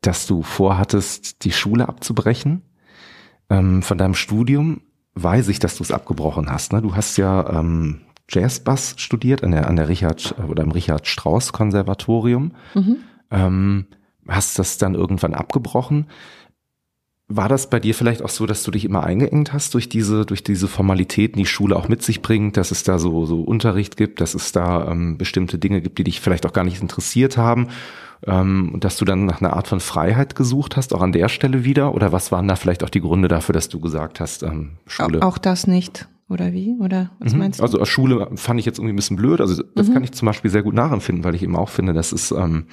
dass 0.00 0.26
du 0.26 0.42
vorhattest, 0.42 1.44
die 1.44 1.52
Schule 1.52 1.88
abzubrechen. 1.88 2.62
Ähm, 3.50 3.82
von 3.82 3.98
deinem 3.98 4.14
Studium 4.14 4.82
weiß 5.14 5.48
ich, 5.48 5.58
dass 5.58 5.76
du 5.76 5.82
es 5.82 5.90
abgebrochen 5.90 6.50
hast. 6.50 6.72
Ne? 6.72 6.80
Du 6.80 6.94
hast 6.94 7.16
ja 7.16 7.58
ähm, 7.58 8.02
Jazzbass 8.28 8.94
studiert 8.98 9.42
an 9.42 9.52
der, 9.52 9.66
an 9.66 9.76
der 9.76 9.88
Richard 9.88 10.34
oder 10.48 10.62
im 10.62 10.70
Richard 10.70 11.06
Strauss 11.06 11.52
Konservatorium. 11.52 12.52
Mhm. 12.74 12.96
Ähm, 13.30 13.86
hast 14.28 14.58
das 14.58 14.78
dann 14.78 14.94
irgendwann 14.94 15.34
abgebrochen. 15.34 16.06
War 17.28 17.48
das 17.48 17.68
bei 17.68 17.78
dir 17.78 17.94
vielleicht 17.94 18.22
auch 18.22 18.30
so, 18.30 18.46
dass 18.46 18.62
du 18.62 18.70
dich 18.70 18.86
immer 18.86 19.04
eingeengt 19.04 19.52
hast 19.52 19.74
durch 19.74 19.88
diese, 19.88 20.24
durch 20.24 20.42
diese 20.42 20.66
Formalitäten, 20.66 21.38
die 21.38 21.46
Schule 21.46 21.76
auch 21.76 21.88
mit 21.88 22.02
sich 22.02 22.22
bringt, 22.22 22.56
dass 22.56 22.70
es 22.70 22.84
da 22.84 22.98
so, 22.98 23.26
so 23.26 23.42
Unterricht 23.42 23.96
gibt, 23.98 24.20
dass 24.20 24.34
es 24.34 24.52
da 24.52 24.90
ähm, 24.90 25.18
bestimmte 25.18 25.58
Dinge 25.58 25.82
gibt, 25.82 25.98
die 25.98 26.04
dich 26.04 26.20
vielleicht 26.20 26.46
auch 26.46 26.52
gar 26.54 26.64
nicht 26.64 26.80
interessiert 26.80 27.36
haben? 27.36 27.68
ähm, 28.26 28.76
dass 28.80 28.96
du 28.96 29.04
dann 29.04 29.26
nach 29.26 29.40
einer 29.40 29.54
Art 29.54 29.68
von 29.68 29.80
Freiheit 29.80 30.34
gesucht 30.34 30.76
hast, 30.76 30.94
auch 30.94 31.02
an 31.02 31.12
der 31.12 31.28
Stelle 31.28 31.64
wieder? 31.64 31.94
Oder 31.94 32.12
was 32.12 32.32
waren 32.32 32.48
da 32.48 32.56
vielleicht 32.56 32.82
auch 32.82 32.90
die 32.90 33.00
Gründe 33.00 33.28
dafür, 33.28 33.52
dass 33.52 33.68
du 33.68 33.80
gesagt 33.80 34.20
hast, 34.20 34.42
ähm, 34.42 34.72
Schule? 34.86 35.22
Auch 35.22 35.38
das 35.38 35.66
nicht. 35.66 36.08
Oder 36.28 36.52
wie? 36.52 36.76
Oder 36.80 37.10
was 37.20 37.32
mhm. 37.32 37.38
meinst 37.38 37.60
du? 37.60 37.62
Also 37.62 37.82
Schule 37.84 38.28
fand 38.34 38.60
ich 38.60 38.66
jetzt 38.66 38.78
irgendwie 38.78 38.92
ein 38.92 38.96
bisschen 38.96 39.16
blöd. 39.16 39.40
Also 39.40 39.62
das 39.74 39.88
mhm. 39.88 39.94
kann 39.94 40.04
ich 40.04 40.12
zum 40.12 40.26
Beispiel 40.26 40.50
sehr 40.50 40.62
gut 40.62 40.74
nachempfinden, 40.74 41.24
weil 41.24 41.34
ich 41.34 41.42
eben 41.42 41.56
auch 41.56 41.70
finde, 41.70 41.92
dass 41.92 42.12
es 42.12 42.32
ähm, 42.32 42.66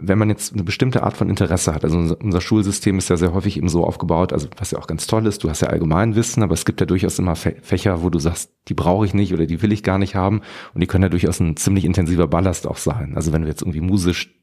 wenn 0.00 0.18
man 0.18 0.28
jetzt 0.28 0.54
eine 0.54 0.64
bestimmte 0.64 1.02
Art 1.02 1.16
von 1.16 1.28
Interesse 1.28 1.74
hat, 1.74 1.84
also 1.84 1.98
unser, 1.98 2.40
Schulsystem 2.40 2.98
ist 2.98 3.10
ja 3.10 3.16
sehr 3.16 3.34
häufig 3.34 3.56
eben 3.56 3.68
so 3.68 3.84
aufgebaut, 3.84 4.32
also 4.32 4.48
was 4.56 4.70
ja 4.70 4.78
auch 4.78 4.86
ganz 4.86 5.06
toll 5.06 5.26
ist, 5.26 5.44
du 5.44 5.50
hast 5.50 5.60
ja 5.60 5.68
Allgemeinwissen, 5.68 6.42
aber 6.42 6.54
es 6.54 6.64
gibt 6.64 6.80
ja 6.80 6.86
durchaus 6.86 7.18
immer 7.18 7.36
Fächer, 7.36 8.02
wo 8.02 8.10
du 8.10 8.18
sagst, 8.18 8.50
die 8.68 8.74
brauche 8.74 9.04
ich 9.04 9.14
nicht 9.14 9.32
oder 9.34 9.46
die 9.46 9.62
will 9.62 9.72
ich 9.72 9.82
gar 9.82 9.98
nicht 9.98 10.14
haben 10.14 10.40
und 10.74 10.80
die 10.80 10.86
können 10.86 11.02
ja 11.02 11.08
durchaus 11.08 11.40
ein 11.40 11.56
ziemlich 11.56 11.84
intensiver 11.84 12.26
Ballast 12.28 12.66
auch 12.66 12.78
sein. 12.78 13.12
Also 13.14 13.32
wenn 13.32 13.42
du 13.42 13.48
jetzt 13.48 13.62
irgendwie 13.62 13.80
musisch 13.80 14.34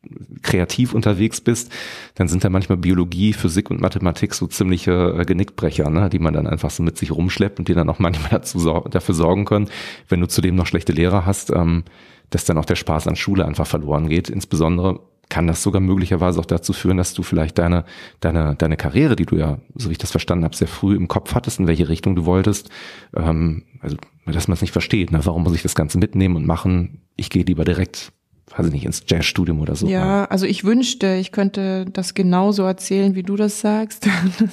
kreativ 0.42 0.94
unterwegs 0.94 1.42
bist, 1.42 1.72
dann 2.16 2.28
sind 2.28 2.44
da 2.44 2.50
manchmal 2.50 2.78
Biologie, 2.78 3.34
Physik 3.34 3.70
und 3.70 3.82
Mathematik 3.82 4.34
so 4.34 4.48
ziemliche 4.48 5.16
äh, 5.18 5.26
Genickbrecher, 5.26 5.90
ne, 5.90 6.10
die 6.10 6.20
man 6.20 6.34
dann 6.34 6.48
einfach 6.48 6.70
so 6.70 6.84
mit 6.84 6.98
sich 6.98 7.12
rumschleppt 7.12 7.60
und 7.60 7.68
die 7.68 7.74
dann 7.74 7.90
auch 7.90 8.00
manchmal 8.00 8.30
dazu, 8.32 8.60
dafür 8.90 9.16
sorgen 9.16 9.46
können, 9.46 9.70
wenn 10.08 10.22
du 10.22 10.28
zudem 10.28 10.56
noch 10.56 10.68
schlechte 10.68 10.94
Lehrer 10.94 11.26
hast, 11.26 11.52
ähm, 11.52 11.84
dass 12.30 12.46
dann 12.46 12.58
auch 12.58 12.66
der 12.66 12.76
Spaß 12.76 13.08
an 13.08 13.16
Schule 13.16 13.46
einfach 13.46 13.68
verloren 13.68 14.10
geht, 14.10 14.30
insbesondere 14.30 15.00
kann 15.30 15.48
das 15.48 15.62
sogar 15.62 15.82
möglicherweise 15.82 16.40
auch 16.40 16.46
dazu 16.46 16.74
führen, 16.74 16.98
dass 16.98 17.14
du 17.14 17.22
vielleicht 17.22 17.58
deine, 17.58 17.84
deine, 18.22 18.56
deine 18.56 18.78
Karriere, 18.78 19.16
die 19.16 19.26
du 19.26 19.36
ja, 19.36 19.58
so 19.76 19.90
wie 19.90 19.94
ich 19.94 19.98
das 19.98 20.12
verstanden 20.12 20.46
habe, 20.46 20.56
sehr 20.56 20.68
früh 20.68 20.96
im 20.96 21.08
Kopf 21.08 21.36
hattest, 21.36 21.60
in 21.60 21.68
welche 21.68 21.90
Richtung 21.90 22.16
du 22.16 22.26
wolltest, 22.26 22.70
ähm, 23.16 23.64
also 23.82 23.98
dass 24.26 24.48
man 24.48 24.56
es 24.56 24.62
nicht 24.62 24.72
versteht, 24.72 25.12
ne? 25.12 25.20
warum 25.24 25.44
muss 25.44 25.56
ich 25.56 25.64
das 25.64 25.76
Ganze 25.76 25.98
mitnehmen 25.98 26.36
und 26.36 26.46
machen? 26.46 27.02
Ich 27.16 27.30
gehe 27.30 27.44
lieber 27.44 27.66
direkt, 27.66 28.12
weiß 28.56 28.68
ich 28.68 28.74
nicht, 28.74 28.86
ins 28.86 29.04
Jazzstudium 29.06 29.60
oder 29.60 29.76
so. 29.76 29.88
Ja, 29.88 30.26
also 30.26 30.46
ich 30.46 30.64
wünschte, 30.64 31.16
ich 31.16 31.32
könnte 31.32 31.86
das 31.92 32.14
genauso 32.14 32.64
erzählen, 32.64 33.14
wie 33.14 33.24
du 33.24 33.36
das 33.36 33.60
sagst. 33.60 34.08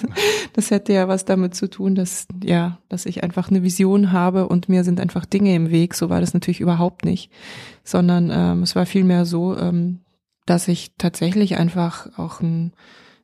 das 0.53 0.71
hätte 0.71 0.93
ja 0.93 1.07
was 1.07 1.25
damit 1.25 1.55
zu 1.55 1.71
tun, 1.71 1.95
dass, 1.95 2.27
ja, 2.43 2.79
dass 2.89 3.07
ich 3.07 3.23
einfach 3.23 3.51
eine 3.51 3.63
Vision 3.63 4.11
habe 4.11 4.49
und 4.49 4.69
mir 4.69 4.83
sind 4.83 5.01
einfach 5.01 5.25
Dinge 5.25 5.55
im 5.55 5.71
Weg. 5.71 5.95
So 5.95 6.11
war 6.11 6.21
das 6.21 6.35
natürlich 6.35 6.61
überhaupt 6.61 7.05
nicht, 7.05 7.31
sondern 7.85 8.31
ähm, 8.33 8.63
es 8.63 8.75
war 8.75 8.87
vielmehr 8.87 9.25
so, 9.25 9.57
ähm, 9.57 10.01
dass 10.45 10.69
ich 10.69 10.97
tatsächlich 10.99 11.57
einfach 11.57 12.19
auch 12.19 12.41
ein 12.41 12.73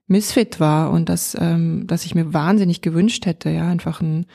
Misfit 0.06 0.60
war 0.60 0.90
und 0.90 1.08
dass, 1.08 1.36
ähm, 1.38 1.86
dass 1.86 2.04
ich 2.04 2.14
mir 2.14 2.32
wahnsinnig 2.32 2.80
gewünscht 2.80 3.26
hätte, 3.26 3.50
ja, 3.50 3.68
einfach 3.68 4.00
ein, 4.00 4.26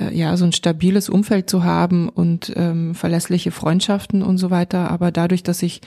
äh, 0.00 0.14
ja, 0.16 0.36
so 0.36 0.44
ein 0.44 0.52
stabiles 0.52 1.08
Umfeld 1.08 1.50
zu 1.50 1.64
haben 1.64 2.08
und 2.08 2.52
ähm, 2.56 2.94
verlässliche 2.94 3.50
Freundschaften 3.50 4.22
und 4.22 4.38
so 4.38 4.50
weiter. 4.50 4.90
Aber 4.90 5.12
dadurch, 5.12 5.42
dass 5.42 5.62
ich 5.62 5.80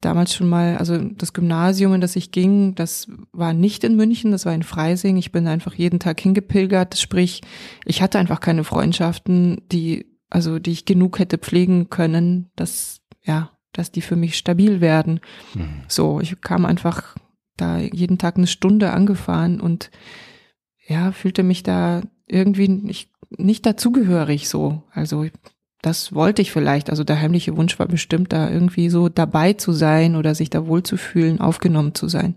damals 0.00 0.34
schon 0.34 0.48
mal, 0.48 0.76
also 0.76 0.98
das 0.98 1.32
Gymnasium, 1.32 1.94
in 1.94 2.00
das 2.00 2.16
ich 2.16 2.30
ging, 2.30 2.74
das 2.74 3.08
war 3.32 3.52
nicht 3.52 3.84
in 3.84 3.96
München, 3.96 4.32
das 4.32 4.46
war 4.46 4.54
in 4.54 4.62
Freising. 4.62 5.16
Ich 5.16 5.32
bin 5.32 5.46
einfach 5.46 5.74
jeden 5.74 5.98
Tag 5.98 6.20
hingepilgert, 6.20 6.96
sprich, 6.98 7.40
ich 7.84 8.02
hatte 8.02 8.18
einfach 8.18 8.40
keine 8.40 8.64
Freundschaften, 8.64 9.62
die 9.70 10.14
also 10.34 10.58
die 10.58 10.72
ich 10.72 10.84
genug 10.84 11.20
hätte 11.20 11.38
pflegen 11.38 11.90
können, 11.90 12.50
dass, 12.56 13.02
ja, 13.22 13.52
dass 13.72 13.92
die 13.92 14.00
für 14.00 14.16
mich 14.16 14.36
stabil 14.36 14.80
werden. 14.80 15.20
Mhm. 15.54 15.82
So, 15.86 16.20
ich 16.20 16.40
kam 16.40 16.64
einfach 16.64 17.14
da 17.56 17.78
jeden 17.78 18.18
Tag 18.18 18.36
eine 18.36 18.48
Stunde 18.48 18.90
angefahren 18.90 19.60
und 19.60 19.92
ja, 20.88 21.12
fühlte 21.12 21.44
mich 21.44 21.62
da 21.62 22.02
irgendwie 22.26 22.68
nicht, 22.68 23.12
nicht 23.38 23.66
dazugehörig 23.66 24.48
so. 24.48 24.82
Also 24.92 25.26
das 25.82 26.14
wollte 26.14 26.40
ich 26.40 26.50
vielleicht. 26.50 26.88
Also 26.88 27.04
der 27.04 27.20
heimliche 27.20 27.56
Wunsch 27.56 27.78
war 27.78 27.86
bestimmt, 27.86 28.32
da 28.32 28.48
irgendwie 28.50 28.88
so 28.88 29.08
dabei 29.08 29.52
zu 29.52 29.72
sein 29.72 30.16
oder 30.16 30.34
sich 30.34 30.48
da 30.48 30.66
wohlzufühlen, 30.66 31.40
aufgenommen 31.40 31.94
zu 31.94 32.08
sein. 32.08 32.36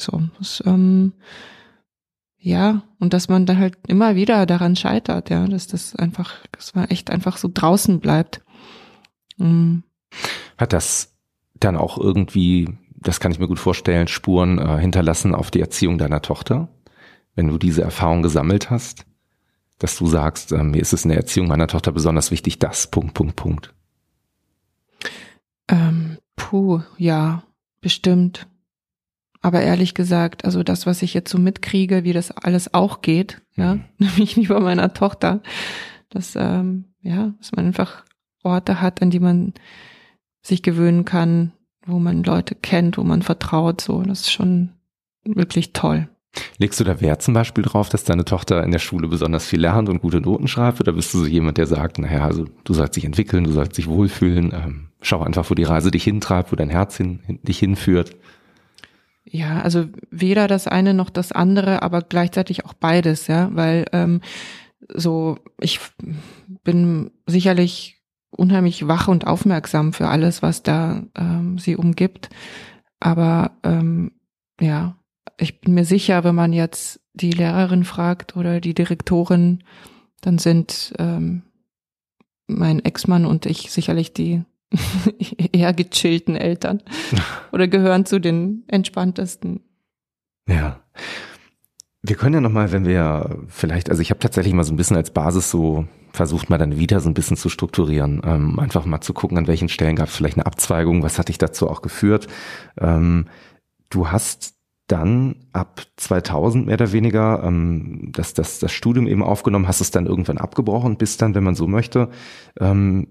So, 0.00 0.22
das, 0.38 0.62
ähm, 0.64 1.12
ja, 2.38 2.82
und 2.98 3.12
dass 3.12 3.28
man 3.28 3.46
dann 3.46 3.58
halt 3.58 3.76
immer 3.86 4.16
wieder 4.16 4.46
daran 4.46 4.74
scheitert, 4.74 5.30
ja, 5.30 5.46
dass 5.46 5.66
das 5.66 5.94
einfach, 5.94 6.34
dass 6.52 6.74
man 6.74 6.88
echt 6.88 7.10
einfach 7.10 7.36
so 7.36 7.50
draußen 7.52 8.00
bleibt. 8.00 8.40
Mhm. 9.36 9.82
Hat 10.56 10.72
das 10.72 11.14
dann 11.54 11.76
auch 11.76 11.98
irgendwie, 11.98 12.68
das 12.96 13.20
kann 13.20 13.32
ich 13.32 13.38
mir 13.38 13.48
gut 13.48 13.60
vorstellen, 13.60 14.08
Spuren 14.08 14.58
äh, 14.58 14.78
hinterlassen 14.78 15.34
auf 15.34 15.50
die 15.50 15.60
Erziehung 15.60 15.98
deiner 15.98 16.22
Tochter, 16.22 16.68
wenn 17.34 17.48
du 17.48 17.58
diese 17.58 17.82
Erfahrung 17.82 18.22
gesammelt 18.22 18.70
hast? 18.70 19.04
Dass 19.82 19.96
du 19.96 20.06
sagst, 20.06 20.52
äh, 20.52 20.62
mir 20.62 20.80
ist 20.80 20.92
es 20.92 21.04
in 21.04 21.08
der 21.08 21.18
Erziehung 21.18 21.48
meiner 21.48 21.66
Tochter 21.66 21.92
besonders 21.92 22.30
wichtig, 22.30 22.58
das, 22.58 22.86
Punkt, 22.86 23.14
Punkt, 23.14 23.36
Punkt? 23.36 23.74
Ähm, 25.68 26.18
puh, 26.36 26.80
ja, 26.98 27.42
bestimmt. 27.80 28.46
Aber 29.40 29.60
ehrlich 29.60 29.94
gesagt, 29.94 30.44
also 30.44 30.62
das, 30.62 30.86
was 30.86 31.02
ich 31.02 31.14
jetzt 31.14 31.30
so 31.30 31.38
mitkriege, 31.38 32.04
wie 32.04 32.12
das 32.12 32.30
alles 32.30 32.72
auch 32.74 33.02
geht, 33.02 33.42
ja, 33.56 33.74
mhm. 33.74 33.84
nämlich 33.98 34.36
wie 34.36 34.46
bei 34.46 34.60
meiner 34.60 34.94
Tochter, 34.94 35.40
dass, 36.10 36.36
ähm, 36.36 36.84
ja, 37.00 37.32
dass 37.38 37.52
man 37.52 37.66
einfach 37.66 38.04
Orte 38.44 38.80
hat, 38.80 39.02
an 39.02 39.10
die 39.10 39.20
man 39.20 39.54
sich 40.42 40.62
gewöhnen 40.62 41.04
kann, 41.04 41.52
wo 41.86 41.98
man 41.98 42.22
Leute 42.22 42.54
kennt, 42.54 42.98
wo 42.98 43.02
man 43.02 43.22
vertraut, 43.22 43.80
so, 43.80 44.02
das 44.02 44.22
ist 44.22 44.32
schon 44.32 44.70
wirklich 45.24 45.72
toll. 45.72 46.08
Legst 46.58 46.80
du 46.80 46.84
da 46.84 47.00
Wert 47.00 47.22
zum 47.22 47.34
Beispiel 47.34 47.64
drauf, 47.64 47.88
dass 47.88 48.04
deine 48.04 48.24
Tochter 48.24 48.62
in 48.62 48.70
der 48.70 48.78
Schule 48.78 49.08
besonders 49.08 49.46
viel 49.46 49.60
lernt 49.60 49.88
und 49.88 50.00
gute 50.00 50.20
Noten 50.20 50.48
schreibt? 50.48 50.80
Oder 50.80 50.92
bist 50.92 51.12
du 51.12 51.18
so 51.18 51.26
jemand, 51.26 51.58
der 51.58 51.66
sagt, 51.66 51.98
naja, 51.98 52.24
also 52.24 52.46
du 52.64 52.74
sollst 52.74 52.96
dich 52.96 53.04
entwickeln, 53.04 53.44
du 53.44 53.52
sollst 53.52 53.76
dich 53.76 53.88
wohlfühlen, 53.88 54.52
ähm, 54.54 54.88
schau 55.00 55.22
einfach, 55.22 55.50
wo 55.50 55.54
die 55.54 55.64
Reise 55.64 55.90
dich 55.90 56.04
hintreibt, 56.04 56.52
wo 56.52 56.56
dein 56.56 56.70
Herz 56.70 56.96
hin, 56.96 57.20
dich 57.42 57.58
hinführt? 57.58 58.16
Ja, 59.24 59.60
also 59.60 59.86
weder 60.10 60.48
das 60.48 60.66
eine 60.66 60.94
noch 60.94 61.10
das 61.10 61.32
andere, 61.32 61.82
aber 61.82 62.02
gleichzeitig 62.02 62.64
auch 62.64 62.74
beides, 62.74 63.28
ja, 63.28 63.50
weil 63.52 63.86
ähm, 63.92 64.20
so 64.88 65.38
ich 65.60 65.80
bin 66.64 67.12
sicherlich 67.26 68.02
unheimlich 68.30 68.88
wach 68.88 69.08
und 69.08 69.26
aufmerksam 69.26 69.92
für 69.92 70.08
alles, 70.08 70.42
was 70.42 70.62
da 70.62 71.02
ähm, 71.16 71.58
sie 71.58 71.76
umgibt, 71.76 72.30
aber 73.00 73.52
ähm, 73.62 74.12
ja, 74.60 74.96
ich 75.42 75.60
bin 75.60 75.74
mir 75.74 75.84
sicher, 75.84 76.24
wenn 76.24 76.34
man 76.34 76.52
jetzt 76.52 77.00
die 77.14 77.32
Lehrerin 77.32 77.84
fragt 77.84 78.36
oder 78.36 78.60
die 78.60 78.74
Direktorin, 78.74 79.64
dann 80.20 80.38
sind 80.38 80.94
ähm, 80.98 81.42
mein 82.46 82.84
Ex-Mann 82.84 83.26
und 83.26 83.46
ich 83.46 83.70
sicherlich 83.70 84.12
die 84.14 84.42
eher 85.52 85.72
gechillten 85.72 86.36
Eltern 86.36 86.82
oder 87.52 87.68
gehören 87.68 88.06
zu 88.06 88.20
den 88.20 88.64
entspanntesten. 88.68 89.60
Ja. 90.48 90.80
Wir 92.04 92.16
können 92.16 92.34
ja 92.34 92.40
nochmal, 92.40 92.72
wenn 92.72 92.84
wir 92.84 93.44
vielleicht, 93.48 93.90
also 93.90 94.02
ich 94.02 94.10
habe 94.10 94.18
tatsächlich 94.18 94.54
mal 94.54 94.64
so 94.64 94.72
ein 94.72 94.76
bisschen 94.76 94.96
als 94.96 95.12
Basis 95.12 95.50
so 95.50 95.86
versucht 96.12 96.50
mal 96.50 96.58
dann 96.58 96.78
wieder 96.78 97.00
so 97.00 97.08
ein 97.08 97.14
bisschen 97.14 97.36
zu 97.36 97.48
strukturieren, 97.48 98.20
ähm, 98.24 98.58
einfach 98.58 98.84
mal 98.84 99.00
zu 99.00 99.14
gucken, 99.14 99.38
an 99.38 99.46
welchen 99.46 99.68
Stellen 99.68 99.96
gab 99.96 100.08
es 100.08 100.16
vielleicht 100.16 100.36
eine 100.36 100.46
Abzweigung, 100.46 101.02
was 101.02 101.18
hat 101.18 101.28
dich 101.28 101.38
dazu 101.38 101.70
auch 101.70 101.80
geführt. 101.80 102.26
Ähm, 102.78 103.28
du 103.88 104.10
hast 104.10 104.54
dann 104.92 105.36
ab 105.54 105.80
2000 105.96 106.66
mehr 106.66 106.74
oder 106.74 106.92
weniger 106.92 107.42
ähm, 107.42 108.10
das, 108.12 108.34
das, 108.34 108.58
das 108.58 108.72
Studium 108.72 109.06
eben 109.06 109.22
aufgenommen, 109.22 109.66
hast 109.66 109.80
es 109.80 109.90
dann 109.90 110.04
irgendwann 110.04 110.36
abgebrochen, 110.36 110.98
bist 110.98 111.22
dann, 111.22 111.34
wenn 111.34 111.44
man 111.44 111.54
so 111.54 111.66
möchte, 111.66 112.10
ähm, 112.60 113.06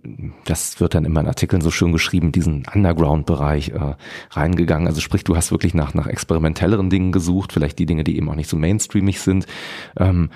das 0.45 0.79
wird 0.79 0.93
dann 0.93 1.05
in 1.05 1.17
Artikeln 1.17 1.61
so 1.61 1.71
schön 1.71 1.91
geschrieben, 1.91 2.32
diesen 2.32 2.65
Underground-Bereich 2.71 3.69
äh, 3.69 3.95
reingegangen. 4.29 4.88
Also 4.88 5.01
sprich, 5.01 5.23
du 5.23 5.36
hast 5.36 5.51
wirklich 5.51 5.73
nach, 5.73 5.95
nach 5.95 6.05
experimentelleren 6.05 6.91
Dingen 6.91 7.11
gesucht, 7.11 7.51
vielleicht 7.51 7.79
die 7.79 7.88
Dinge, 7.88 8.03
die 8.03 8.15
eben 8.15 8.29
auch 8.29 8.36
nicht 8.36 8.49
so 8.49 8.57
mainstreamig 8.57 9.19
sind. 9.19 9.47
Ähm, 9.97 10.29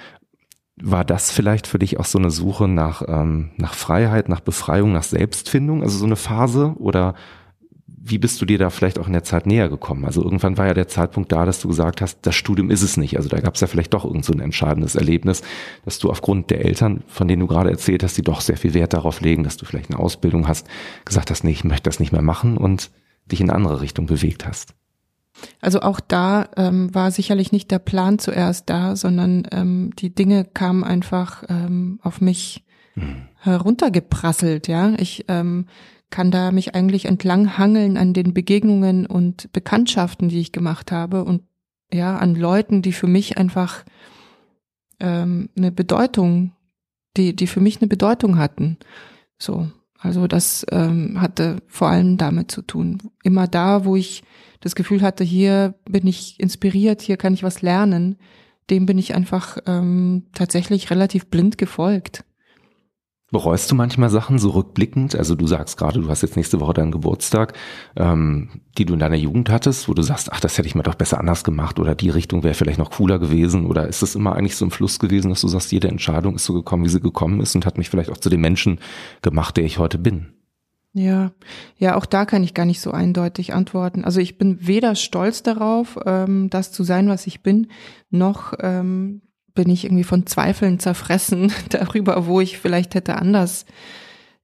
war 0.81 1.05
das 1.05 1.29
vielleicht 1.29 1.67
für 1.67 1.77
dich 1.77 1.99
auch 1.99 2.05
so 2.05 2.17
eine 2.17 2.31
Suche 2.31 2.67
nach, 2.67 3.03
ähm, 3.07 3.51
nach 3.57 3.75
Freiheit, 3.75 4.29
nach 4.29 4.41
Befreiung, 4.41 4.91
nach 4.91 5.03
Selbstfindung, 5.03 5.83
also 5.83 5.95
so 5.95 6.05
eine 6.05 6.15
Phase? 6.15 6.73
Oder 6.79 7.13
wie 8.07 8.19
bist 8.19 8.39
du 8.39 8.45
dir 8.45 8.59
da 8.59 8.69
vielleicht 8.69 8.99
auch 8.99 9.07
in 9.07 9.13
der 9.13 9.23
Zeit 9.23 9.47
näher 9.47 9.67
gekommen? 9.67 10.05
Also 10.05 10.23
irgendwann 10.23 10.59
war 10.59 10.67
ja 10.67 10.75
der 10.75 10.87
Zeitpunkt 10.87 11.31
da, 11.31 11.43
dass 11.43 11.59
du 11.59 11.67
gesagt 11.67 12.01
hast, 12.01 12.19
das 12.21 12.35
Studium 12.35 12.69
ist 12.69 12.83
es 12.83 12.97
nicht. 12.97 13.17
Also 13.17 13.29
da 13.29 13.39
gab 13.39 13.55
es 13.55 13.61
ja 13.61 13.67
vielleicht 13.67 13.95
doch 13.95 14.05
irgend 14.05 14.23
so 14.23 14.31
ein 14.31 14.41
entscheidendes 14.41 14.93
Erlebnis, 14.93 15.41
dass 15.85 15.97
du 15.97 16.11
aufgrund 16.11 16.51
der 16.51 16.63
Eltern, 16.63 17.03
von 17.07 17.27
denen 17.27 17.39
du 17.39 17.47
gerade 17.47 17.71
erzählt 17.71 18.03
hast, 18.03 18.15
die 18.15 18.21
doch 18.21 18.41
sehr 18.41 18.57
viel 18.57 18.75
Wert 18.75 18.93
darauf 18.93 19.21
legen, 19.21 19.43
dass 19.43 19.57
du 19.57 19.65
vielleicht 19.65 19.89
eine 19.89 19.97
Ausbildung 19.97 20.47
hast, 20.47 20.67
gesagt 21.03 21.31
hast, 21.31 21.43
nee, 21.43 21.51
ich 21.51 21.63
möchte 21.63 21.89
das 21.89 21.99
nicht 21.99 22.11
mehr 22.11 22.21
machen 22.21 22.57
und 22.57 22.91
dich 23.25 23.41
in 23.41 23.49
eine 23.49 23.57
andere 23.57 23.81
Richtung 23.81 24.05
bewegt 24.05 24.45
hast. 24.45 24.75
Also 25.59 25.81
auch 25.81 25.99
da 25.99 26.47
ähm, 26.57 26.93
war 26.93 27.09
sicherlich 27.09 27.51
nicht 27.51 27.71
der 27.71 27.79
Plan 27.79 28.19
zuerst 28.19 28.69
da, 28.69 28.95
sondern 28.95 29.47
ähm, 29.51 29.93
die 29.97 30.13
Dinge 30.13 30.45
kamen 30.45 30.83
einfach 30.83 31.43
ähm, 31.49 31.99
auf 32.03 32.21
mich 32.21 32.63
hm. 32.93 33.23
heruntergeprasselt. 33.39 34.67
Ja, 34.67 34.93
ich 34.97 35.25
ähm, 35.27 35.65
kann 36.15 36.31
da 36.31 36.53
mich 36.53 36.75
eigentlich 36.75 37.07
entlang 37.07 37.57
hangeln 37.57 37.97
an 37.97 38.13
den 38.13 38.33
Begegnungen 38.33 39.05
und 39.05 39.51
Bekanntschaften, 39.51 40.29
die 40.29 40.39
ich 40.39 40.53
gemacht 40.53 40.93
habe 40.93 41.25
und 41.25 41.41
ja, 41.91 42.15
an 42.15 42.35
Leuten, 42.35 42.81
die 42.81 42.93
für 42.93 43.07
mich 43.07 43.37
einfach 43.37 43.83
ähm, 45.01 45.49
eine 45.57 45.73
Bedeutung, 45.73 46.53
die, 47.17 47.35
die 47.35 47.47
für 47.47 47.59
mich 47.59 47.81
eine 47.81 47.89
Bedeutung 47.89 48.37
hatten. 48.37 48.77
So, 49.37 49.67
also 49.99 50.25
das 50.25 50.65
ähm, 50.71 51.19
hatte 51.19 51.57
vor 51.67 51.89
allem 51.89 52.15
damit 52.15 52.49
zu 52.49 52.61
tun. 52.61 53.11
Immer 53.21 53.49
da, 53.49 53.83
wo 53.83 53.97
ich 53.97 54.23
das 54.61 54.73
Gefühl 54.73 55.01
hatte, 55.01 55.25
hier 55.25 55.75
bin 55.83 56.07
ich 56.07 56.39
inspiriert, 56.39 57.01
hier 57.01 57.17
kann 57.17 57.33
ich 57.33 57.43
was 57.43 57.61
lernen, 57.61 58.15
dem 58.69 58.85
bin 58.85 58.97
ich 58.97 59.15
einfach 59.15 59.57
ähm, 59.65 60.27
tatsächlich 60.33 60.89
relativ 60.91 61.25
blind 61.25 61.57
gefolgt. 61.57 62.23
Bereust 63.35 63.69
du 63.69 63.75
manchmal 63.75 64.09
Sachen 64.09 64.39
so 64.39 64.51
rückblickend? 64.51 65.13
Also 65.13 65.35
du 65.35 65.45
sagst 65.45 65.75
gerade, 65.75 65.99
du 65.99 66.07
hast 66.07 66.21
jetzt 66.21 66.37
nächste 66.37 66.61
Woche 66.61 66.71
deinen 66.71 66.93
Geburtstag, 66.93 67.51
ähm, 67.97 68.61
die 68.77 68.85
du 68.85 68.93
in 68.93 68.99
deiner 69.01 69.17
Jugend 69.17 69.49
hattest, 69.49 69.89
wo 69.89 69.93
du 69.93 70.03
sagst, 70.03 70.31
ach, 70.31 70.39
das 70.39 70.57
hätte 70.57 70.69
ich 70.69 70.73
mir 70.73 70.83
doch 70.83 70.95
besser 70.95 71.19
anders 71.19 71.43
gemacht 71.43 71.77
oder 71.77 71.95
die 71.95 72.09
Richtung 72.09 72.43
wäre 72.45 72.53
vielleicht 72.53 72.79
noch 72.79 72.91
cooler 72.91 73.19
gewesen 73.19 73.65
oder 73.65 73.89
ist 73.89 74.01
es 74.03 74.15
immer 74.15 74.37
eigentlich 74.37 74.55
so 74.55 74.63
ein 74.63 74.71
Fluss 74.71 74.99
gewesen, 74.99 75.27
dass 75.31 75.41
du 75.41 75.49
sagst, 75.49 75.73
jede 75.73 75.89
Entscheidung 75.89 76.35
ist 76.35 76.45
so 76.45 76.53
gekommen, 76.53 76.85
wie 76.85 76.89
sie 76.89 77.01
gekommen 77.01 77.41
ist 77.41 77.53
und 77.55 77.65
hat 77.65 77.77
mich 77.77 77.89
vielleicht 77.89 78.09
auch 78.09 78.15
zu 78.19 78.29
dem 78.29 78.39
Menschen 78.39 78.79
gemacht, 79.21 79.57
der 79.57 79.65
ich 79.65 79.79
heute 79.79 79.97
bin? 79.97 80.27
Ja, 80.93 81.33
ja, 81.77 81.97
auch 81.97 82.05
da 82.05 82.23
kann 82.23 82.41
ich 82.41 82.53
gar 82.53 82.65
nicht 82.65 82.79
so 82.79 82.91
eindeutig 82.91 83.53
antworten. 83.53 84.05
Also 84.05 84.21
ich 84.21 84.37
bin 84.37 84.65
weder 84.65 84.95
stolz 84.95 85.43
darauf, 85.43 85.99
ähm, 86.05 86.49
das 86.49 86.71
zu 86.71 86.85
sein, 86.85 87.09
was 87.09 87.27
ich 87.27 87.43
bin, 87.43 87.67
noch 88.11 88.53
ähm, 88.61 89.23
bin 89.55 89.69
ich 89.69 89.85
irgendwie 89.85 90.03
von 90.03 90.27
Zweifeln 90.27 90.79
zerfressen 90.79 91.51
darüber, 91.69 92.27
wo 92.27 92.41
ich 92.41 92.59
vielleicht 92.59 92.93
hätte 92.93 93.15
anders 93.15 93.65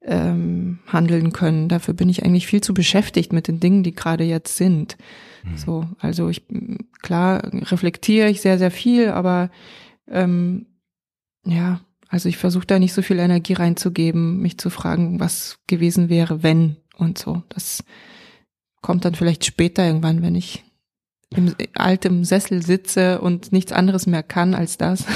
ähm, 0.03 0.79
handeln 0.87 1.31
können. 1.31 1.69
Dafür 1.69 1.93
bin 1.93 2.09
ich 2.09 2.25
eigentlich 2.25 2.47
viel 2.47 2.61
zu 2.61 2.73
beschäftigt 2.73 3.33
mit 3.33 3.47
den 3.47 3.59
Dingen, 3.59 3.83
die 3.83 3.93
gerade 3.93 4.23
jetzt 4.23 4.57
sind. 4.57 4.97
Mhm. 5.43 5.57
So, 5.57 5.87
also 5.99 6.29
ich 6.29 6.43
klar 7.01 7.43
reflektiere 7.53 8.29
ich 8.29 8.41
sehr, 8.41 8.57
sehr 8.57 8.71
viel, 8.71 9.09
aber 9.09 9.51
ähm, 10.07 10.65
ja, 11.45 11.81
also 12.09 12.27
ich 12.27 12.37
versuche 12.37 12.65
da 12.65 12.79
nicht 12.79 12.93
so 12.93 13.01
viel 13.01 13.19
Energie 13.19 13.53
reinzugeben, 13.53 14.41
mich 14.41 14.57
zu 14.57 14.69
fragen, 14.69 15.19
was 15.19 15.59
gewesen 15.67 16.09
wäre, 16.09 16.43
wenn 16.43 16.77
und 16.97 17.17
so. 17.17 17.43
Das 17.49 17.83
kommt 18.81 19.05
dann 19.05 19.15
vielleicht 19.15 19.45
später 19.45 19.85
irgendwann, 19.85 20.21
wenn 20.21 20.35
ich 20.35 20.63
im 21.35 21.55
altem 21.73 22.23
Sessel 22.23 22.61
sitze 22.61 23.21
und 23.21 23.51
nichts 23.51 23.71
anderes 23.71 24.05
mehr 24.05 24.23
kann 24.23 24.53
als 24.53 24.77
das. 24.77 25.05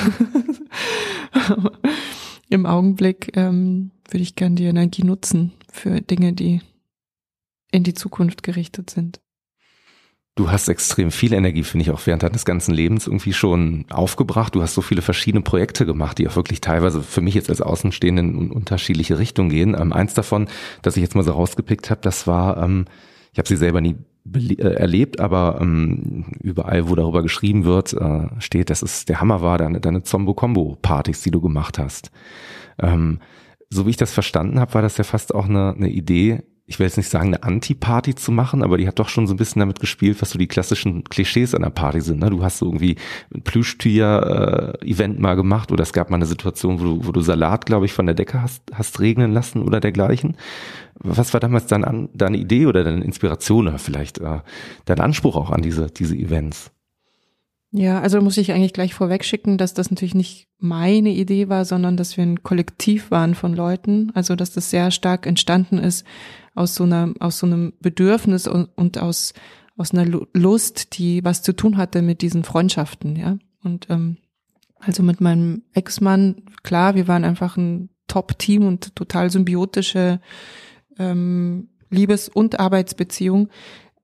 Im 2.49 2.66
Augenblick 2.66 3.36
ähm, 3.36 3.91
würde 4.09 4.24
ich 4.24 4.36
gern 4.36 4.55
die 4.55 4.66
Energie 4.66 5.03
nutzen 5.03 5.51
für 5.72 6.01
Dinge, 6.01 6.34
die 6.34 6.61
in 7.72 7.84
die 7.84 7.93
Zukunft 7.93 8.43
gerichtet 8.43 8.89
sind. 8.89 9.20
Du 10.38 10.51
hast 10.51 10.68
extrem 10.68 11.11
viel 11.11 11.34
Energie, 11.34 11.63
finde 11.63 11.84
ich, 11.84 11.91
auch 11.91 12.05
während 12.05 12.24
deines 12.24 12.43
ganzen 12.43 12.74
Lebens 12.74 13.07
irgendwie 13.07 13.32
schon 13.32 13.86
aufgebracht. 13.89 14.53
Du 14.53 14.61
hast 14.61 14.74
so 14.74 14.82
viele 14.82 15.01
verschiedene 15.01 15.41
Projekte 15.41 15.86
gemacht, 15.86 16.18
die 16.18 16.28
auch 16.28 16.36
wirklich 16.36 16.59
teilweise 16.59 17.01
für 17.01 17.22
mich 17.22 17.36
jetzt 17.36 17.49
als 17.49 17.61
Außenstehenden 17.61 18.38
in 18.38 18.51
unterschiedliche 18.51 19.18
Richtungen 19.18 19.49
gehen. 19.49 19.76
Ähm, 19.80 19.93
eins 19.93 20.13
davon, 20.13 20.49
das 20.82 20.97
ich 20.97 21.03
jetzt 21.03 21.16
mal 21.16 21.24
so 21.24 21.32
rausgepickt 21.32 21.89
habe, 21.89 22.01
das 22.01 22.28
war, 22.28 22.61
ähm, 22.61 22.86
ich 23.32 23.39
habe 23.39 23.47
sie 23.47 23.55
selber 23.55 23.80
nie 23.80 23.95
erlebt, 24.34 25.19
aber 25.19 25.59
ähm, 25.61 26.26
überall, 26.41 26.89
wo 26.89 26.95
darüber 26.95 27.21
geschrieben 27.21 27.63
wird, 27.65 27.93
äh, 27.93 28.28
steht, 28.39 28.69
dass 28.69 28.82
es 28.82 29.05
der 29.05 29.21
Hammer 29.21 29.41
war, 29.41 29.57
deine, 29.57 29.80
deine 29.80 30.03
Zombo-Combo-Partys, 30.03 31.21
die 31.21 31.32
du 31.32 31.41
gemacht 31.41 31.78
hast. 31.78 32.11
Ähm, 32.80 33.19
so 33.69 33.86
wie 33.86 33.91
ich 33.91 33.97
das 33.97 34.13
verstanden 34.13 34.59
habe, 34.59 34.73
war 34.73 34.82
das 34.82 34.97
ja 34.97 35.03
fast 35.03 35.34
auch 35.34 35.45
eine, 35.45 35.73
eine 35.76 35.89
Idee, 35.89 36.43
ich 36.68 36.80
will 36.80 36.88
jetzt 36.88 36.97
nicht 36.97 37.09
sagen, 37.09 37.28
eine 37.28 37.43
Anti-Party 37.43 38.16
zu 38.16 38.32
machen, 38.32 38.63
aber 38.63 38.78
die 38.78 38.88
hat 38.88 38.97
doch 38.97 39.09
schon 39.09 39.28
so 39.28 39.36
ein 39.36 39.38
bisschen 39.38 39.59
damit 39.59 39.80
gespielt, 39.80 40.20
was 40.22 40.32
so 40.32 40.39
die 40.39 40.47
klassischen 40.47 41.03
Klischees 41.03 41.53
einer 41.53 41.70
Party 41.70 42.01
sind. 42.01 42.20
Ne? 42.22 42.32
Du 42.32 42.43
hast 42.43 42.57
so 42.57 42.66
irgendwie 42.66 42.95
ein 43.34 43.43
Plüschtier-Event 43.43 45.20
mal 45.20 45.36
gemacht 45.36 45.72
oder 45.72 45.84
es 45.84 45.93
gab 45.93 46.09
mal 46.09 46.16
eine 46.16 46.26
Situation, 46.26 46.80
wo 46.80 46.84
du, 46.84 47.07
wo 47.07 47.11
du 47.11 47.22
Salat, 47.22 47.68
glaube 47.68 47.86
ich, 47.86 47.93
von 47.93 48.07
der 48.07 48.16
Decke 48.16 48.41
hast, 48.41 48.63
hast 48.74 48.99
regnen 48.99 49.32
lassen 49.32 49.61
oder 49.61 49.80
dergleichen. 49.80 50.38
Was 50.95 51.34
war 51.34 51.39
damals 51.39 51.68
dein, 51.68 52.09
deine 52.13 52.38
Idee 52.38 52.66
oder 52.66 52.84
deine 52.84 53.03
Inspiration 53.03 53.68
oder 53.68 53.78
vielleicht 53.78 54.18
äh, 54.18 54.39
dein 54.86 54.99
Anspruch 54.99 55.36
auch 55.36 55.51
an 55.51 55.61
diese, 55.61 55.88
diese 55.88 56.16
Events? 56.16 56.72
Ja, 57.72 57.99
also 57.99 58.22
muss 58.22 58.38
ich 58.38 58.53
eigentlich 58.53 58.74
gleich 58.74 58.93
vorweg 58.93 59.26
schicken, 59.26 59.57
dass 59.57 59.74
das 59.74 59.91
natürlich 59.91 60.16
nicht 60.16 60.47
meine 60.57 61.09
Idee 61.09 61.49
war, 61.49 61.66
sondern 61.66 61.97
dass 61.97 62.16
wir 62.16 62.24
ein 62.24 62.41
Kollektiv 62.41 63.11
waren 63.11 63.36
von 63.36 63.53
Leuten. 63.53 64.11
Also 64.16 64.36
dass 64.36 64.51
das 64.51 64.72
sehr 64.72 64.89
stark 64.89 65.28
entstanden 65.28 65.78
ist 65.78 66.05
aus 66.56 66.76
so 66.76 66.84
einer, 66.86 67.14
aus 67.20 67.39
so 67.39 67.45
einem 67.45 67.74
Bedürfnis 67.80 68.47
und, 68.47 68.70
und 68.76 68.97
aus 68.97 69.34
aus 69.78 69.91
einer 69.93 70.06
Lust, 70.34 70.97
die 70.97 71.24
was 71.24 71.41
zu 71.41 71.53
tun 71.53 71.78
hatte 71.78 72.01
mit 72.01 72.22
diesen 72.22 72.43
Freundschaften, 72.43 73.16
ja. 73.16 73.38
Und 73.64 73.88
ähm, 73.89 74.18
also 74.80 75.03
mit 75.03 75.22
meinem 75.22 75.64
Ex-Mann, 75.74 76.43
klar, 76.64 76.95
wir 76.95 77.08
waren 77.08 77.24
einfach 77.24 77.58
ein 77.58 77.89
Top-Team 78.08 78.66
und 78.66 78.95
total 78.95 79.30
symbiotische 79.32 80.22
ähm, 80.97 81.70
Liebes- 81.89 82.30
und 82.30 82.60
Arbeitsbeziehung. 82.60 83.49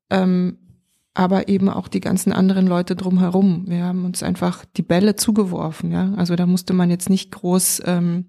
Ähm, 0.10 0.58
aber 1.14 1.50
eben 1.50 1.70
auch 1.70 1.90
die 1.90 2.00
ganzen 2.00 2.32
anderen 2.32 2.68
Leute 2.68 2.96
drumherum. 2.96 3.66
Wir 3.68 3.84
haben 3.84 4.06
uns 4.06 4.24
einfach 4.24 4.64
die 4.78 4.82
Bälle 4.82 5.18
zugeworfen, 5.18 5.92
ja. 5.92 6.14
Also 6.16 6.36
da 6.36 6.46
musste 6.46 6.74
man 6.74 6.90
jetzt 6.90 7.10
nicht 7.10 7.32
groß 7.32 7.84
ähm, 7.86 8.28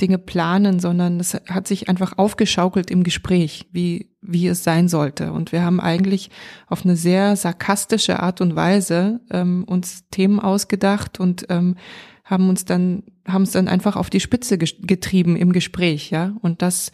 Dinge 0.00 0.18
planen, 0.18 0.80
sondern 0.80 1.18
es 1.20 1.34
hat 1.34 1.66
sich 1.66 1.88
einfach 1.88 2.18
aufgeschaukelt 2.18 2.90
im 2.90 3.02
Gespräch, 3.02 3.68
wie, 3.72 4.10
wie 4.20 4.46
es 4.46 4.64
sein 4.64 4.88
sollte. 4.88 5.32
Und 5.32 5.52
wir 5.52 5.64
haben 5.64 5.80
eigentlich 5.80 6.30
auf 6.66 6.84
eine 6.84 6.96
sehr 6.96 7.36
sarkastische 7.36 8.20
Art 8.20 8.40
und 8.40 8.54
Weise 8.56 9.20
ähm, 9.30 9.64
uns 9.64 10.08
Themen 10.10 10.40
ausgedacht 10.40 11.18
und 11.18 11.46
ähm, 11.48 11.76
haben 12.24 12.48
uns 12.48 12.64
dann, 12.64 13.02
haben 13.26 13.42
es 13.42 13.52
dann 13.52 13.68
einfach 13.68 13.96
auf 13.96 14.10
die 14.10 14.20
Spitze 14.20 14.58
getrieben 14.58 15.36
im 15.36 15.52
Gespräch, 15.52 16.10
ja. 16.10 16.36
Und 16.42 16.62
das 16.62 16.92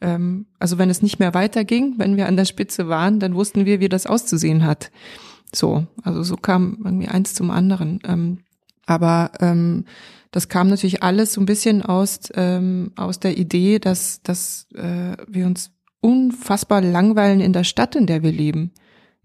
ähm, 0.00 0.46
also 0.58 0.78
wenn 0.78 0.90
es 0.90 1.02
nicht 1.02 1.18
mehr 1.18 1.34
weiterging, 1.34 1.94
wenn 1.98 2.16
wir 2.16 2.26
an 2.26 2.36
der 2.36 2.44
Spitze 2.44 2.88
waren, 2.88 3.20
dann 3.20 3.34
wussten 3.34 3.66
wir, 3.66 3.80
wie 3.80 3.88
das 3.88 4.06
auszusehen 4.06 4.64
hat. 4.64 4.90
So, 5.54 5.86
also 6.02 6.22
so 6.22 6.36
kam 6.36 6.78
irgendwie 6.84 7.08
eins 7.08 7.34
zum 7.34 7.50
anderen. 7.50 8.00
Ähm, 8.04 8.38
aber 8.86 9.32
ähm, 9.40 9.84
das 10.30 10.48
kam 10.48 10.68
natürlich 10.68 11.02
alles 11.02 11.32
so 11.32 11.40
ein 11.40 11.46
bisschen 11.46 11.82
aus 11.82 12.20
ähm, 12.34 12.92
aus 12.96 13.20
der 13.20 13.36
Idee, 13.36 13.78
dass 13.78 14.22
dass 14.22 14.68
äh, 14.74 15.16
wir 15.26 15.46
uns 15.46 15.72
unfassbar 16.00 16.80
langweilen 16.80 17.40
in 17.40 17.52
der 17.52 17.64
Stadt, 17.64 17.94
in 17.94 18.06
der 18.06 18.22
wir 18.22 18.32
leben. 18.32 18.72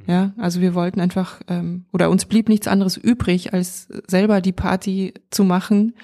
Ja, 0.07 0.33
also 0.37 0.61
wir 0.61 0.73
wollten 0.75 0.99
einfach 0.99 1.41
ähm, 1.47 1.85
oder 1.93 2.09
uns 2.09 2.25
blieb 2.25 2.49
nichts 2.49 2.67
anderes 2.67 2.97
übrig, 2.97 3.53
als 3.53 3.87
selber 4.07 4.41
die 4.41 4.51
Party 4.51 5.13
zu 5.31 5.43
machen, 5.43 5.95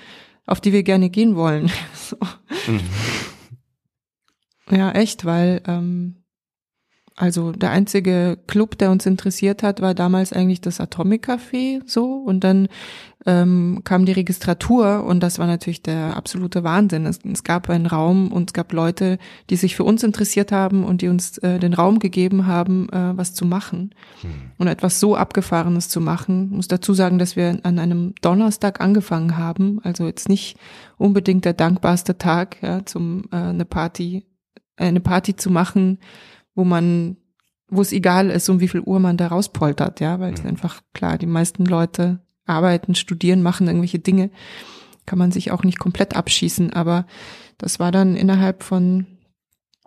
auf 0.46 0.62
die 0.62 0.72
wir 0.72 0.84
gerne 0.84 1.10
gehen 1.10 1.36
wollen. 1.36 1.70
so. 1.94 2.18
mhm. 2.68 2.80
Ja, 4.70 4.92
echt, 4.92 5.26
weil 5.26 5.62
ähm, 5.68 6.21
also 7.16 7.52
der 7.52 7.72
einzige 7.72 8.38
Club, 8.48 8.78
der 8.78 8.90
uns 8.90 9.06
interessiert 9.06 9.64
hat, 9.64 9.82
war 9.82 9.94
damals 9.94 10.32
eigentlich 10.32 10.62
das 10.62 10.80
Atomic 10.80 11.28
Café 11.28 11.82
so 11.86 12.16
und 12.16 12.44
dann 12.44 12.68
ähm, 13.26 13.82
kam 13.84 14.06
die 14.06 14.14
Registratur 14.14 15.04
und 15.04 15.22
das 15.22 15.38
war 15.38 15.46
natürlich 15.46 15.84
der 15.84 16.16
absolute 16.16 16.64
Wahnsinn. 16.64 17.06
Es, 17.06 17.20
es, 17.24 17.44
gab 17.44 17.70
einen 17.70 17.86
Raum 17.86 18.32
und 18.32 18.50
es 18.50 18.54
gab 18.54 18.74
Leute, 18.74 19.20
die 19.50 19.58
sich 19.58 19.76
für 19.76 19.84
uns 19.84 20.04
interessiert 20.04 20.52
haben 20.52 20.84
und 20.84 21.02
die 21.02 21.10
uns 21.10 21.38
äh, 21.40 21.60
den 21.60 21.74
Raum 21.74 22.00
gegeben 22.00 22.48
haben, 22.48 22.90
äh, 22.90 23.16
was 23.16 23.34
zu 23.34 23.46
machen 23.46 23.94
hm. 24.22 24.32
und 24.58 24.68
etwas 24.68 25.00
so 25.00 25.16
abgefahrenes 25.16 25.90
zu 25.90 26.02
machen. 26.02 26.46
Ich 26.46 26.56
muss 26.56 26.68
dazu 26.68 26.94
sagen, 26.94 27.20
dass 27.20 27.36
wir 27.36 27.60
an 27.64 27.78
einem 27.78 28.16
Donnerstag 28.22 28.82
angefangen 28.82 29.38
haben, 29.38 29.80
also 29.84 30.08
jetzt 30.08 30.30
nicht 30.30 30.58
unbedingt 30.98 31.46
der 31.46 31.54
dankbarste 31.54 32.18
Tag 32.18 32.58
ja, 32.62 32.86
zum 32.86 33.26
äh, 33.32 33.36
eine 33.36 33.66
Party 33.66 34.26
eine 34.78 35.00
Party 35.00 35.36
zu 35.36 35.52
machen, 35.52 36.00
wo 36.56 36.64
man, 36.64 37.18
wo 37.68 37.82
es 37.82 37.92
egal 37.92 38.30
ist, 38.30 38.50
um 38.50 38.60
wie 38.60 38.68
viel 38.68 38.82
Uhr 38.82 39.00
man 39.00 39.18
da 39.18 39.28
rauspoltert, 39.28 40.00
ja, 40.00 40.20
weil 40.20 40.34
es 40.34 40.44
mhm. 40.44 40.50
einfach 40.50 40.82
klar, 40.94 41.18
die 41.18 41.28
meisten 41.28 41.66
Leute 41.66 42.20
arbeiten, 42.46 42.96
studieren, 42.96 43.42
machen 43.42 43.68
irgendwelche 43.68 44.00
Dinge, 44.00 44.30
kann 45.06 45.20
man 45.20 45.32
sich 45.32 45.52
auch 45.52 45.64
nicht 45.64 45.80
komplett 45.80 46.16
abschießen, 46.16 46.74
aber 46.74 47.06
das 47.58 47.80
war 47.80 47.92
dann 47.92 48.16
innerhalb 48.16 48.64
von, 48.64 49.06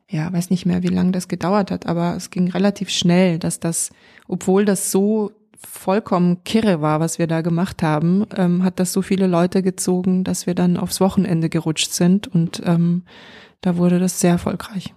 ja, 0.09 0.33
weiß 0.33 0.51
nicht 0.51 0.67
mehr, 0.67 0.83
wie 0.83 0.89
lange 0.89 1.13
das 1.13 1.29
gedauert 1.29 1.71
hat, 1.71 1.87
aber 1.87 2.15
es 2.17 2.31
ging 2.31 2.51
relativ 2.51 2.91
schnell, 2.91 3.39
dass 3.39 3.61
das, 3.61 3.91
obwohl 4.29 4.65
das 4.65 4.91
so 4.91 5.33
vollkommen 5.57 6.45
kirre 6.45 6.81
war, 6.81 7.01
was 7.01 7.19
wir 7.19 7.27
da 7.27 7.41
gemacht 7.41 7.83
haben, 7.83 8.27
ähm, 8.37 8.65
hat 8.65 8.79
das 8.79 8.93
so 8.93 9.03
viele 9.03 9.27
Leute 9.27 9.63
gezogen, 9.63 10.25
dass 10.25 10.47
wir 10.47 10.55
dann 10.55 10.77
aufs 10.77 11.01
Wochenende 11.01 11.49
gerutscht 11.49 11.93
sind 11.93 12.29
und 12.29 12.63
ähm, 12.65 13.03
da 13.61 13.77
wurde 13.77 13.99
das 13.99 14.21
sehr 14.21 14.33
erfolgreich. 14.33 14.95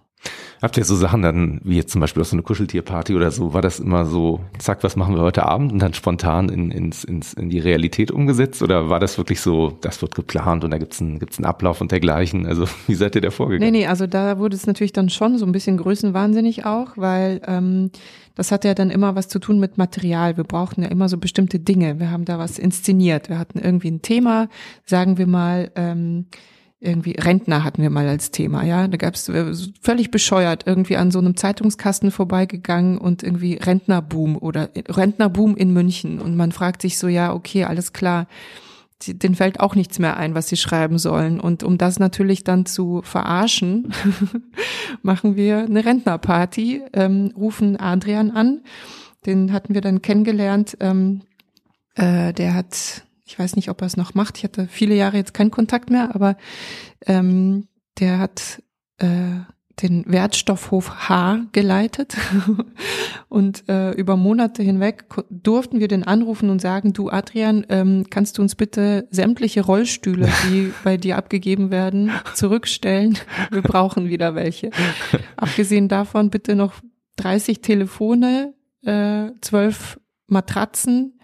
Habt 0.61 0.75
ihr 0.75 0.85
so 0.85 0.95
Sachen 0.95 1.21
dann, 1.21 1.61
wie 1.63 1.75
jetzt 1.75 1.91
zum 1.91 2.01
Beispiel 2.01 2.21
aus 2.21 2.31
so 2.31 2.35
eine 2.35 2.41
Kuscheltierparty 2.41 3.13
oder 3.15 3.29
so, 3.29 3.53
war 3.53 3.61
das 3.61 3.79
immer 3.79 4.05
so, 4.05 4.39
zack, 4.57 4.83
was 4.83 4.95
machen 4.95 5.15
wir 5.15 5.21
heute 5.21 5.45
Abend 5.45 5.71
und 5.71 5.79
dann 5.79 5.93
spontan 5.93 6.49
in, 6.49 6.71
ins, 6.71 7.03
ins, 7.03 7.33
in 7.33 7.49
die 7.49 7.59
Realität 7.59 8.09
umgesetzt? 8.09 8.63
Oder 8.63 8.89
war 8.89 8.99
das 8.99 9.19
wirklich 9.19 9.39
so, 9.39 9.77
das 9.81 10.01
wird 10.01 10.15
geplant 10.15 10.63
und 10.63 10.71
da 10.71 10.79
gibt's 10.79 10.99
einen, 10.99 11.19
gibt's 11.19 11.37
einen 11.37 11.45
Ablauf 11.45 11.79
und 11.79 11.91
dergleichen? 11.91 12.47
Also 12.47 12.65
wie 12.87 12.95
seid 12.95 13.13
ihr 13.13 13.21
da 13.21 13.29
vorgegangen? 13.29 13.71
Nee, 13.71 13.79
nee, 13.79 13.87
also 13.87 14.07
da 14.07 14.39
wurde 14.39 14.55
es 14.55 14.65
natürlich 14.65 14.93
dann 14.93 15.09
schon 15.09 15.37
so 15.37 15.45
ein 15.45 15.51
bisschen 15.51 15.77
größenwahnsinnig 15.77 16.65
auch, 16.65 16.93
weil 16.95 17.39
ähm, 17.45 17.91
das 18.33 18.51
hatte 18.51 18.67
ja 18.67 18.73
dann 18.73 18.89
immer 18.89 19.15
was 19.15 19.27
zu 19.27 19.37
tun 19.37 19.59
mit 19.59 19.77
Material. 19.77 20.37
Wir 20.37 20.43
brauchten 20.43 20.81
ja 20.81 20.89
immer 20.89 21.07
so 21.07 21.17
bestimmte 21.17 21.59
Dinge. 21.59 21.99
Wir 21.99 22.09
haben 22.09 22.25
da 22.25 22.39
was 22.39 22.57
inszeniert. 22.57 23.29
Wir 23.29 23.37
hatten 23.37 23.59
irgendwie 23.59 23.91
ein 23.91 24.01
Thema, 24.01 24.49
sagen 24.85 25.19
wir 25.19 25.27
mal, 25.27 25.71
ähm, 25.75 26.25
irgendwie 26.79 27.15
Rentner 27.19 27.63
hatten 27.63 27.81
wir 27.81 27.89
mal 27.89 28.07
als 28.07 28.29
Thema, 28.29 28.63
ja. 28.63 28.87
Da 28.87 28.97
gab 28.97 29.15
es 29.15 29.27
äh, 29.29 29.53
völlig 29.81 30.11
bescheuert 30.11 30.63
irgendwie 30.67 30.97
an 30.97 31.09
so 31.09 31.19
einem 31.19 31.35
Zeitungskasten 31.35 32.11
vorbeigegangen 32.11 32.97
und 32.99 33.23
irgendwie 33.23 33.55
Rentnerboom 33.55 34.37
oder 34.37 34.69
Rentnerboom 34.87 35.55
in 35.55 35.73
München. 35.73 36.19
Und 36.19 36.35
man 36.35 36.51
fragt 36.51 36.83
sich 36.83 36.99
so, 36.99 37.07
ja, 37.07 37.33
okay, 37.33 37.63
alles 37.63 37.93
klar. 37.93 38.27
Den 39.05 39.35
fällt 39.35 39.59
auch 39.59 39.75
nichts 39.75 39.99
mehr 39.99 40.17
ein, 40.17 40.33
was 40.33 40.49
sie 40.49 40.57
schreiben 40.57 40.97
sollen. 40.97 41.39
Und 41.39 41.63
um 41.63 41.77
das 41.77 41.99
natürlich 41.99 42.43
dann 42.43 42.65
zu 42.65 43.01
verarschen, 43.03 43.93
machen 45.01 45.35
wir 45.35 45.59
eine 45.59 45.85
Rentnerparty, 45.85 46.83
ähm, 46.93 47.31
rufen 47.35 47.79
Adrian 47.79 48.31
an. 48.31 48.61
Den 49.25 49.51
hatten 49.51 49.73
wir 49.73 49.81
dann 49.81 50.01
kennengelernt. 50.01 50.77
Ähm, 50.79 51.21
äh, 51.95 52.33
der 52.33 52.53
hat 52.53 53.06
ich 53.27 53.37
weiß 53.37 53.55
nicht, 53.57 53.69
ob 53.69 53.81
er 53.81 53.87
es 53.87 53.97
noch 53.97 54.13
macht. 54.13 54.37
Ich 54.37 54.43
hatte 54.45 54.67
viele 54.69 54.95
Jahre 54.95 55.17
jetzt 55.17 55.33
keinen 55.33 55.51
Kontakt 55.51 55.89
mehr, 55.89 56.15
aber 56.15 56.37
ähm, 57.05 57.67
der 57.99 58.19
hat 58.19 58.63
äh, 58.99 59.41
den 59.81 60.05
Wertstoffhof 60.07 61.09
H 61.09 61.41
geleitet 61.51 62.17
und 63.29 63.67
äh, 63.69 63.91
über 63.91 64.15
Monate 64.15 64.63
hinweg 64.63 65.05
durften 65.29 65.79
wir 65.79 65.87
den 65.87 66.03
anrufen 66.03 66.49
und 66.49 66.61
sagen, 66.61 66.93
du 66.93 67.09
Adrian, 67.09 67.65
ähm, 67.69 68.05
kannst 68.09 68.37
du 68.37 68.41
uns 68.41 68.55
bitte 68.55 69.07
sämtliche 69.11 69.61
Rollstühle, 69.61 70.29
die 70.49 70.73
bei 70.83 70.97
dir 70.97 71.17
abgegeben 71.17 71.69
werden, 71.69 72.11
zurückstellen? 72.33 73.19
Wir 73.51 73.61
brauchen 73.61 74.09
wieder 74.09 74.35
welche. 74.35 74.71
Abgesehen 75.35 75.89
davon 75.89 76.29
bitte 76.29 76.55
noch 76.55 76.73
30 77.17 77.61
Telefone, 77.61 78.53
äh, 78.83 79.31
12 79.41 79.99
Matratzen 80.27 81.19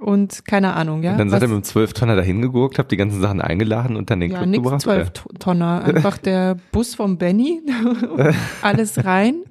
und 0.00 0.44
keine 0.44 0.74
Ahnung, 0.74 1.02
ja. 1.02 1.12
Und 1.12 1.18
dann 1.18 1.30
seid 1.30 1.42
ihr 1.42 1.48
mit 1.48 1.58
dem 1.58 1.62
Zwölftonner 1.62 2.16
dahin 2.16 2.42
geguckt, 2.42 2.78
habt 2.78 2.92
die 2.92 2.96
ganzen 2.96 3.20
Sachen 3.20 3.40
eingeladen 3.40 3.96
und 3.96 4.10
dann 4.10 4.20
den 4.20 4.32
ja, 4.32 4.38
Club 4.38 4.50
nix 4.50 4.62
gebracht? 4.62 4.82
Zwölftonner, 4.82 5.84
einfach 5.84 6.18
der 6.18 6.56
Bus 6.72 6.94
vom 6.94 7.16
Benny, 7.16 7.62
alles 8.62 9.04
rein 9.04 9.44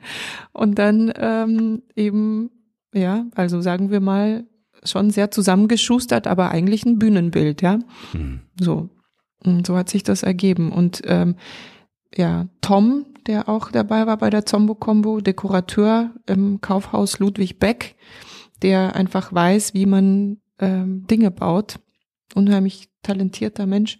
und 0.51 0.77
dann 0.79 1.13
ähm, 1.15 1.83
eben, 1.95 2.51
ja, 2.93 3.25
also 3.35 3.61
sagen 3.61 3.89
wir 3.89 3.99
mal, 3.99 4.45
schon 4.83 5.11
sehr 5.11 5.31
zusammengeschustert, 5.31 6.27
aber 6.27 6.51
eigentlich 6.51 6.85
ein 6.85 6.99
Bühnenbild, 6.99 7.61
ja. 7.61 7.79
Hm. 8.11 8.41
So. 8.59 8.89
Und 9.45 9.67
so 9.67 9.77
hat 9.77 9.89
sich 9.89 10.03
das 10.03 10.23
ergeben. 10.23 10.71
Und 10.71 11.01
ähm, 11.05 11.35
ja, 12.15 12.47
Tom, 12.61 13.05
der 13.27 13.49
auch 13.49 13.71
dabei 13.71 14.07
war 14.07 14.17
bei 14.17 14.29
der 14.29 14.45
Zombo 14.45 14.75
Combo, 14.75 15.21
Dekorateur 15.21 16.11
im 16.25 16.61
Kaufhaus 16.61 17.19
Ludwig 17.19 17.59
Beck, 17.59 17.95
der 18.63 18.95
einfach 18.95 19.33
weiß, 19.33 19.73
wie 19.73 19.85
man 19.85 20.37
ähm, 20.59 21.05
Dinge 21.07 21.29
baut. 21.29 21.79
Unheimlich 22.33 22.89
talentierter 23.03 23.65
Mensch. 23.65 23.99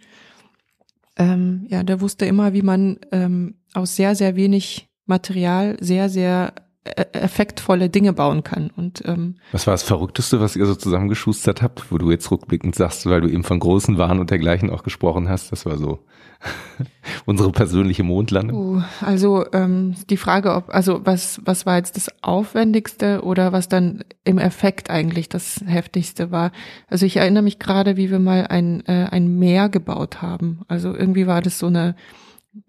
Ähm, 1.18 1.68
ja, 1.70 1.84
der 1.84 2.02
wusste 2.02 2.26
immer, 2.26 2.54
wie 2.54 2.64
man 2.64 3.00
ähm, 3.12 3.56
aus 3.74 3.96
sehr, 3.96 4.16
sehr 4.16 4.36
wenig 4.36 4.88
Material 5.06 5.78
sehr, 5.82 6.10
sehr 6.10 6.54
effektvolle 6.84 7.90
Dinge 7.90 8.12
bauen 8.12 8.44
kann. 8.44 8.70
Und 8.76 9.04
ähm, 9.06 9.36
was 9.54 9.68
war 9.68 9.74
das 9.74 9.84
Verrückteste, 9.84 10.42
was 10.42 10.58
ihr 10.58 10.66
so 10.66 10.76
zusammengeschustert 10.76 11.62
habt, 11.62 11.92
wo 11.92 11.98
du 11.98 12.12
jetzt 12.12 12.30
rückblickend 12.30 12.76
sagst, 12.76 13.06
weil 13.06 13.22
du 13.22 13.30
eben 13.30 13.44
von 13.46 13.60
großen 13.60 13.98
Waren 13.98 14.20
und 14.20 14.32
dergleichen 14.32 14.70
auch 14.70 14.84
gesprochen 14.84 15.30
hast, 15.30 15.52
das 15.54 15.66
war 15.66 15.78
so 15.78 16.00
unsere 17.26 17.54
persönliche 17.54 18.04
Mondlandung? 18.04 18.78
Uh, 18.78 18.82
also 19.00 19.46
ähm, 19.54 19.96
die 20.10 20.18
Frage, 20.18 20.54
ob, 20.54 20.74
also 20.74 21.02
was, 21.06 21.42
was 21.46 21.66
war 21.66 21.78
jetzt 21.78 21.96
das 21.96 22.10
Aufwendigste 22.22 23.22
oder 23.24 23.54
was 23.54 23.70
dann 23.70 24.04
im 24.26 24.38
Effekt 24.38 24.90
eigentlich 24.90 25.30
das 25.30 25.62
Heftigste 25.66 26.32
war? 26.32 26.52
Also 26.90 27.06
ich 27.06 27.16
erinnere 27.16 27.44
mich 27.44 27.60
gerade, 27.60 27.96
wie 27.96 28.12
wir 28.12 28.20
mal 28.20 28.48
ein, 28.48 28.86
äh, 28.88 29.08
ein 29.10 29.40
Meer 29.40 29.70
gebaut 29.70 30.22
haben. 30.22 30.62
Also 30.68 30.94
irgendwie 30.94 31.28
war 31.28 31.42
das 31.42 31.60
so 31.60 31.68
eine 31.68 31.96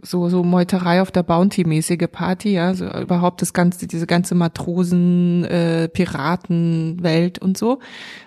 so 0.03 0.29
so 0.29 0.43
Meuterei 0.43 1.03
auf 1.03 1.11
der 1.11 1.23
Bounty 1.23 1.65
mäßige 1.65 2.09
Party, 2.11 2.53
ja, 2.53 2.75
so 2.75 2.87
überhaupt 2.87 3.43
das 3.43 3.53
ganze 3.53 3.87
diese 3.87 4.07
ganze 4.07 4.35
Matrosen 4.35 5.45
äh, 5.45 5.89
Piraten 5.89 7.03
Welt 7.03 7.39
und 7.39 7.59
so. 7.59 7.81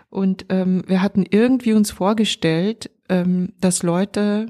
Und 0.09 0.45
ähm, 0.49 0.83
wir 0.87 1.01
hatten 1.01 1.25
irgendwie 1.29 1.73
uns 1.73 1.91
vorgestellt, 1.91 2.89
ähm, 3.09 3.53
dass 3.59 3.83
Leute 3.83 4.47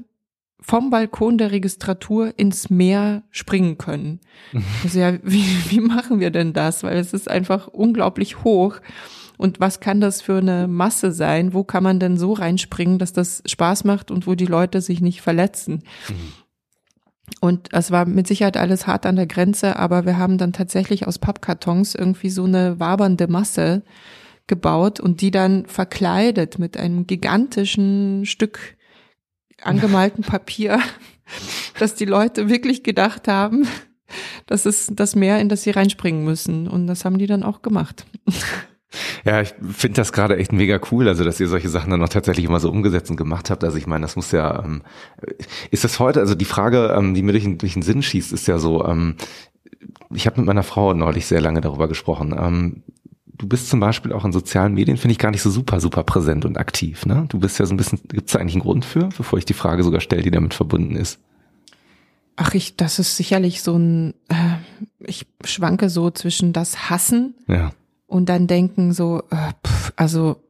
vom 0.60 0.90
Balkon 0.90 1.38
der 1.38 1.52
Registratur 1.52 2.34
ins 2.36 2.70
Meer 2.70 3.22
springen 3.30 3.78
können. 3.78 4.20
Also 4.84 4.98
ja, 4.98 5.14
wie, 5.22 5.44
wie 5.70 5.80
machen 5.80 6.20
wir 6.20 6.30
denn 6.30 6.52
das? 6.52 6.82
Weil 6.82 6.98
es 6.98 7.12
ist 7.12 7.30
einfach 7.30 7.68
unglaublich 7.68 8.44
hoch. 8.44 8.80
Und 9.36 9.60
was 9.60 9.80
kann 9.80 10.00
das 10.00 10.20
für 10.20 10.38
eine 10.38 10.66
Masse 10.66 11.12
sein? 11.12 11.54
Wo 11.54 11.62
kann 11.62 11.84
man 11.84 12.00
denn 12.00 12.18
so 12.18 12.32
reinspringen, 12.32 12.98
dass 12.98 13.12
das 13.12 13.42
Spaß 13.46 13.84
macht 13.84 14.10
und 14.10 14.26
wo 14.26 14.34
die 14.34 14.46
Leute 14.46 14.80
sich 14.80 15.00
nicht 15.00 15.20
verletzen? 15.20 15.84
Mhm. 16.08 16.14
Und 17.40 17.68
es 17.72 17.90
war 17.90 18.04
mit 18.06 18.26
Sicherheit 18.26 18.56
alles 18.56 18.86
hart 18.86 19.06
an 19.06 19.16
der 19.16 19.26
Grenze, 19.26 19.76
aber 19.76 20.06
wir 20.06 20.18
haben 20.18 20.38
dann 20.38 20.52
tatsächlich 20.52 21.06
aus 21.06 21.18
Pappkartons 21.18 21.94
irgendwie 21.94 22.30
so 22.30 22.44
eine 22.44 22.80
wabernde 22.80 23.28
Masse 23.28 23.82
gebaut 24.46 24.98
und 24.98 25.20
die 25.20 25.30
dann 25.30 25.66
verkleidet 25.66 26.58
mit 26.58 26.76
einem 26.76 27.06
gigantischen 27.06 28.26
Stück 28.26 28.76
angemalten 29.62 30.24
Papier, 30.26 30.80
dass 31.78 31.94
die 31.94 32.06
Leute 32.06 32.48
wirklich 32.48 32.82
gedacht 32.82 33.28
haben, 33.28 33.68
das 34.46 34.66
ist 34.66 34.92
das 34.96 35.14
Meer, 35.14 35.38
in 35.40 35.48
das 35.48 35.62
sie 35.62 35.70
reinspringen 35.70 36.24
müssen. 36.24 36.66
Und 36.66 36.86
das 36.86 37.04
haben 37.04 37.18
die 37.18 37.26
dann 37.26 37.42
auch 37.42 37.62
gemacht. 37.62 38.06
Ja, 39.24 39.42
ich 39.42 39.54
finde 39.72 39.96
das 39.96 40.12
gerade 40.12 40.36
echt 40.38 40.52
mega 40.52 40.80
cool, 40.90 41.08
also 41.08 41.24
dass 41.24 41.40
ihr 41.40 41.48
solche 41.48 41.68
Sachen 41.68 41.90
dann 41.90 42.00
noch 42.00 42.08
tatsächlich 42.08 42.46
immer 42.46 42.60
so 42.60 42.70
umgesetzt 42.70 43.10
und 43.10 43.16
gemacht 43.16 43.50
habt. 43.50 43.62
Also 43.64 43.76
ich 43.76 43.86
meine, 43.86 44.02
das 44.02 44.16
muss 44.16 44.32
ja, 44.32 44.64
ähm, 44.64 44.82
ist 45.70 45.84
das 45.84 45.98
heute, 45.98 46.20
also 46.20 46.34
die 46.34 46.44
Frage, 46.44 46.94
ähm, 46.96 47.14
die 47.14 47.22
mir 47.22 47.32
durch, 47.32 47.58
durch 47.58 47.74
den 47.74 47.82
Sinn 47.82 48.02
schießt, 48.02 48.32
ist 48.32 48.48
ja 48.48 48.58
so, 48.58 48.84
ähm, 48.86 49.16
ich 50.14 50.26
habe 50.26 50.40
mit 50.40 50.46
meiner 50.46 50.62
Frau 50.62 50.94
neulich 50.94 51.26
sehr 51.26 51.40
lange 51.40 51.60
darüber 51.60 51.88
gesprochen. 51.88 52.34
Ähm, 52.38 52.82
du 53.26 53.46
bist 53.46 53.68
zum 53.68 53.80
Beispiel 53.80 54.12
auch 54.12 54.24
in 54.24 54.32
sozialen 54.32 54.74
Medien, 54.74 54.96
finde 54.96 55.12
ich 55.12 55.18
gar 55.18 55.30
nicht 55.30 55.42
so 55.42 55.50
super, 55.50 55.80
super 55.80 56.02
präsent 56.04 56.44
und 56.46 56.56
aktiv. 56.56 57.04
Ne? 57.04 57.26
Du 57.28 57.38
bist 57.38 57.58
ja 57.58 57.66
so 57.66 57.74
ein 57.74 57.76
bisschen, 57.76 58.00
gibt 58.08 58.30
es 58.30 58.36
eigentlich 58.36 58.54
einen 58.54 58.62
Grund 58.62 58.84
für, 58.86 59.10
bevor 59.16 59.38
ich 59.38 59.44
die 59.44 59.54
Frage 59.54 59.82
sogar 59.82 60.00
stelle, 60.00 60.22
die 60.22 60.30
damit 60.30 60.54
verbunden 60.54 60.96
ist? 60.96 61.20
Ach, 62.36 62.54
ich, 62.54 62.76
das 62.76 62.98
ist 62.98 63.16
sicherlich 63.16 63.62
so 63.62 63.76
ein, 63.76 64.14
äh, 64.28 64.56
ich 65.00 65.26
schwanke 65.44 65.90
so 65.90 66.10
zwischen 66.10 66.52
das 66.52 66.88
Hassen 66.88 67.34
ja 67.48 67.72
und 68.08 68.28
dann 68.28 68.48
denken 68.48 68.92
so, 68.92 69.22
äh, 69.30 69.52
pff, 69.64 69.92
also 69.94 70.42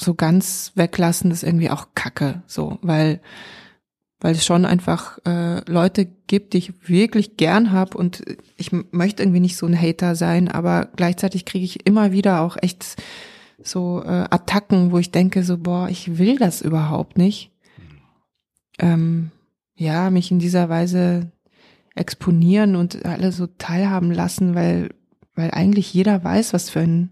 so 0.00 0.14
ganz 0.14 0.72
weglassen 0.74 1.30
ist 1.30 1.44
irgendwie 1.44 1.70
auch 1.70 1.88
Kacke, 1.94 2.42
so, 2.46 2.78
weil 2.82 3.20
weil 4.22 4.34
es 4.36 4.46
schon 4.46 4.64
einfach 4.64 5.18
äh, 5.26 5.68
Leute 5.68 6.06
gibt, 6.06 6.52
die 6.52 6.58
ich 6.58 6.88
wirklich 6.88 7.36
gern 7.36 7.72
hab 7.72 7.96
und 7.96 8.22
ich 8.56 8.70
möchte 8.92 9.22
irgendwie 9.22 9.40
nicht 9.40 9.56
so 9.56 9.66
ein 9.66 9.78
Hater 9.78 10.14
sein, 10.14 10.48
aber 10.48 10.90
gleichzeitig 10.94 11.44
kriege 11.44 11.64
ich 11.64 11.86
immer 11.86 12.12
wieder 12.12 12.40
auch 12.40 12.56
echt 12.60 13.02
so 13.62 14.00
äh, 14.04 14.26
Attacken, 14.30 14.92
wo 14.92 14.98
ich 14.98 15.10
denke 15.10 15.42
so, 15.42 15.58
boah, 15.58 15.88
ich 15.88 16.18
will 16.18 16.36
das 16.38 16.62
überhaupt 16.62 17.18
nicht. 17.18 17.50
Ähm, 18.78 19.32
ja, 19.74 20.10
mich 20.10 20.30
in 20.30 20.38
dieser 20.38 20.68
Weise 20.68 21.32
exponieren 21.96 22.76
und 22.76 23.04
alle 23.04 23.32
so 23.32 23.48
teilhaben 23.48 24.12
lassen, 24.12 24.54
weil 24.54 24.90
weil 25.34 25.50
eigentlich 25.50 25.92
jeder 25.92 26.22
weiß, 26.22 26.52
was 26.52 26.70
für 26.70 26.80
ein, 26.80 27.10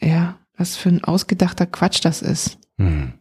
ja, 0.00 0.36
was 0.56 0.76
für 0.76 0.88
ein 0.88 1.04
ausgedachter 1.04 1.66
Quatsch 1.66 2.04
das 2.04 2.22
ist. 2.22 2.58
Hm. 2.78 3.14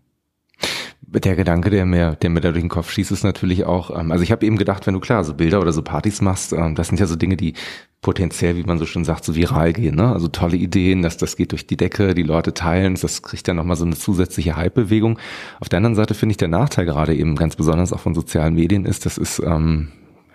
Der 1.14 1.36
Gedanke, 1.36 1.70
der 1.70 1.86
mir, 1.86 2.16
der 2.16 2.30
mir 2.30 2.40
da 2.40 2.52
durch 2.52 2.64
den 2.64 2.70
Kopf 2.70 2.90
schießt, 2.90 3.12
ist 3.12 3.24
natürlich 3.24 3.66
auch, 3.66 3.90
ähm, 4.00 4.14
also 4.14 4.24
ich 4.24 4.32
habe 4.32 4.46
eben 4.46 4.58
gedacht, 4.58 4.88
wenn 4.88 4.94
du 4.94 5.02
klar 5.02 5.26
so 5.26 5.34
Bilder 5.34 5.60
oder 5.60 5.74
so 5.74 5.82
Partys 5.82 6.22
machst, 6.22 6.54
ähm, 6.54 6.74
das 6.76 6.88
sind 6.88 7.02
ja 7.02 7.06
so 7.06 7.18
Dinge, 7.18 7.36
die 7.36 7.54
potenziell, 8.00 8.56
wie 8.56 8.64
man 8.64 8.80
so 8.80 8.86
schon 8.86 9.04
sagt, 9.04 9.26
so 9.26 9.36
viral 9.36 9.74
gehen, 9.74 9.96
ne? 9.96 10.14
Also 10.14 10.30
tolle 10.30 10.56
Ideen, 10.56 11.02
dass 11.02 11.18
das 11.18 11.36
geht 11.36 11.52
durch 11.52 11.68
die 11.68 11.76
Decke, 11.76 12.16
die 12.16 12.24
Leute 12.24 12.54
teilen, 12.54 12.96
das 12.96 13.22
kriegt 13.24 13.46
dann 13.48 13.58
nochmal 13.58 13.76
so 13.76 13.84
eine 13.84 13.96
zusätzliche 13.96 14.56
Hype-Bewegung. 14.56 15.20
Auf 15.60 15.68
der 15.68 15.78
anderen 15.78 15.96
Seite 15.96 16.14
finde 16.14 16.32
ich 16.32 16.38
der 16.38 16.48
Nachteil 16.48 16.86
gerade 16.86 17.14
eben 17.14 17.36
ganz 17.36 17.58
besonders 17.58 17.92
auch 17.92 18.00
von 18.00 18.16
sozialen 18.16 18.54
Medien 18.54 18.86
ist, 18.86 19.06
das 19.06 19.18
ist, 19.18 19.40
ähm, 19.40 19.90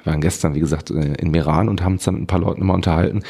wir 0.06 0.12
waren 0.12 0.20
gestern, 0.20 0.54
wie 0.54 0.60
gesagt, 0.60 0.90
äh, 0.90 1.14
in 1.14 1.32
Meran 1.32 1.68
und 1.68 1.82
haben 1.82 1.94
uns 1.94 2.04
dann 2.04 2.14
mit 2.14 2.22
ein 2.22 2.26
paar 2.28 2.38
Leuten 2.38 2.60
immer 2.60 2.74
unterhalten, 2.74 3.22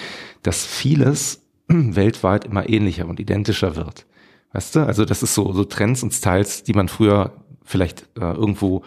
dass 0.42 0.64
vieles 0.64 1.42
weltweit 1.68 2.44
immer 2.44 2.68
ähnlicher 2.68 3.08
und 3.08 3.18
identischer 3.18 3.76
wird. 3.76 4.06
Weißt 4.52 4.76
du? 4.76 4.80
Also 4.80 5.04
das 5.04 5.22
ist 5.22 5.34
so, 5.34 5.52
so 5.52 5.64
Trends 5.64 6.02
und 6.02 6.12
Styles, 6.12 6.62
die 6.62 6.74
man 6.74 6.88
früher 6.88 7.32
vielleicht 7.64 8.02
äh, 8.18 8.32
irgendwo 8.32 8.82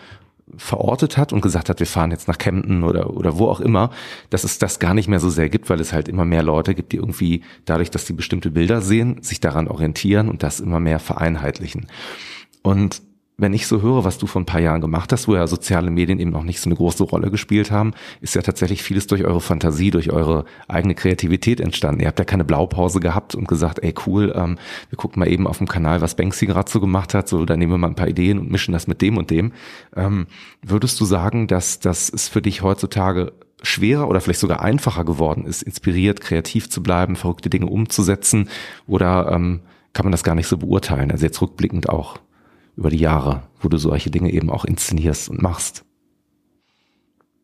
verortet 0.55 1.17
hat 1.17 1.33
und 1.33 1.41
gesagt 1.41 1.69
hat, 1.69 1.79
wir 1.79 1.87
fahren 1.87 2.11
jetzt 2.11 2.27
nach 2.27 2.37
Kempten 2.37 2.83
oder, 2.83 3.15
oder 3.15 3.37
wo 3.37 3.47
auch 3.47 3.59
immer, 3.59 3.91
dass 4.29 4.43
es 4.43 4.57
das 4.57 4.79
gar 4.79 4.93
nicht 4.93 5.07
mehr 5.07 5.19
so 5.19 5.29
sehr 5.29 5.49
gibt, 5.49 5.69
weil 5.69 5.79
es 5.79 5.93
halt 5.93 6.07
immer 6.07 6.25
mehr 6.25 6.43
Leute 6.43 6.73
gibt, 6.75 6.91
die 6.91 6.97
irgendwie 6.97 7.43
dadurch, 7.65 7.91
dass 7.91 8.07
sie 8.07 8.13
bestimmte 8.13 8.51
Bilder 8.51 8.81
sehen, 8.81 9.21
sich 9.21 9.39
daran 9.39 9.67
orientieren 9.67 10.29
und 10.29 10.41
das 10.41 10.59
immer 10.59 10.79
mehr 10.79 10.99
vereinheitlichen. 10.99 11.87
Und 12.63 13.01
wenn 13.39 13.53
ich 13.53 13.67
so 13.67 13.81
höre, 13.81 14.03
was 14.03 14.17
du 14.17 14.27
vor 14.27 14.41
ein 14.41 14.45
paar 14.45 14.61
Jahren 14.61 14.81
gemacht 14.81 15.11
hast, 15.11 15.27
wo 15.27 15.35
ja 15.35 15.47
soziale 15.47 15.89
Medien 15.89 16.19
eben 16.19 16.31
noch 16.31 16.43
nicht 16.43 16.59
so 16.59 16.69
eine 16.69 16.75
große 16.75 17.03
Rolle 17.03 17.31
gespielt 17.31 17.71
haben, 17.71 17.93
ist 18.21 18.35
ja 18.35 18.41
tatsächlich 18.41 18.83
vieles 18.83 19.07
durch 19.07 19.23
eure 19.23 19.41
Fantasie, 19.41 19.91
durch 19.91 20.11
eure 20.11 20.45
eigene 20.67 20.95
Kreativität 20.95 21.59
entstanden. 21.59 22.01
Ihr 22.01 22.07
habt 22.07 22.19
ja 22.19 22.25
keine 22.25 22.43
Blaupause 22.43 22.99
gehabt 22.99 23.35
und 23.35 23.47
gesagt, 23.47 23.79
ey 23.81 23.93
cool, 24.05 24.33
ähm, 24.35 24.57
wir 24.89 24.97
gucken 24.97 25.19
mal 25.19 25.29
eben 25.29 25.47
auf 25.47 25.57
dem 25.57 25.67
Kanal, 25.67 26.01
was 26.01 26.15
Banksy 26.15 26.45
gerade 26.45 26.69
so 26.69 26.79
gemacht 26.79 27.13
hat, 27.13 27.27
so 27.27 27.45
da 27.45 27.55
nehmen 27.55 27.71
wir 27.73 27.77
mal 27.77 27.87
ein 27.87 27.95
paar 27.95 28.07
Ideen 28.07 28.39
und 28.39 28.51
mischen 28.51 28.73
das 28.73 28.87
mit 28.87 29.01
dem 29.01 29.17
und 29.17 29.29
dem. 29.29 29.53
Ähm, 29.95 30.27
würdest 30.61 30.99
du 30.99 31.05
sagen, 31.05 31.47
dass 31.47 31.79
das 31.79 32.09
ist 32.09 32.29
für 32.29 32.41
dich 32.41 32.61
heutzutage 32.61 33.33
schwerer 33.61 34.07
oder 34.07 34.21
vielleicht 34.21 34.39
sogar 34.39 34.61
einfacher 34.61 35.03
geworden 35.03 35.45
ist, 35.45 35.63
inspiriert, 35.63 36.21
kreativ 36.21 36.69
zu 36.69 36.81
bleiben, 36.81 37.15
verrückte 37.15 37.49
Dinge 37.49 37.65
umzusetzen 37.67 38.49
oder 38.87 39.31
ähm, 39.31 39.61
kann 39.93 40.05
man 40.05 40.11
das 40.11 40.23
gar 40.23 40.35
nicht 40.35 40.47
so 40.47 40.57
beurteilen? 40.57 41.11
Also 41.11 41.25
jetzt 41.25 41.41
rückblickend 41.41 41.89
auch 41.89 42.19
über 42.79 42.89
die 42.89 42.97
Jahre, 42.97 43.43
wo 43.59 43.67
du 43.67 43.77
solche 43.77 44.09
Dinge 44.09 44.31
eben 44.31 44.49
auch 44.49 44.63
inszenierst 44.63 45.29
und 45.29 45.41
machst? 45.41 45.83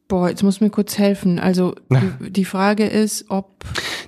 Boah, 0.08 0.30
jetzt 0.30 0.44
muss 0.44 0.62
mir 0.62 0.70
kurz 0.70 0.98
helfen. 0.98 1.40
Also 1.40 1.76
die, 1.90 2.30
die 2.32 2.46
Frage 2.46 2.86
ist, 2.86 3.26
ob 3.30 3.55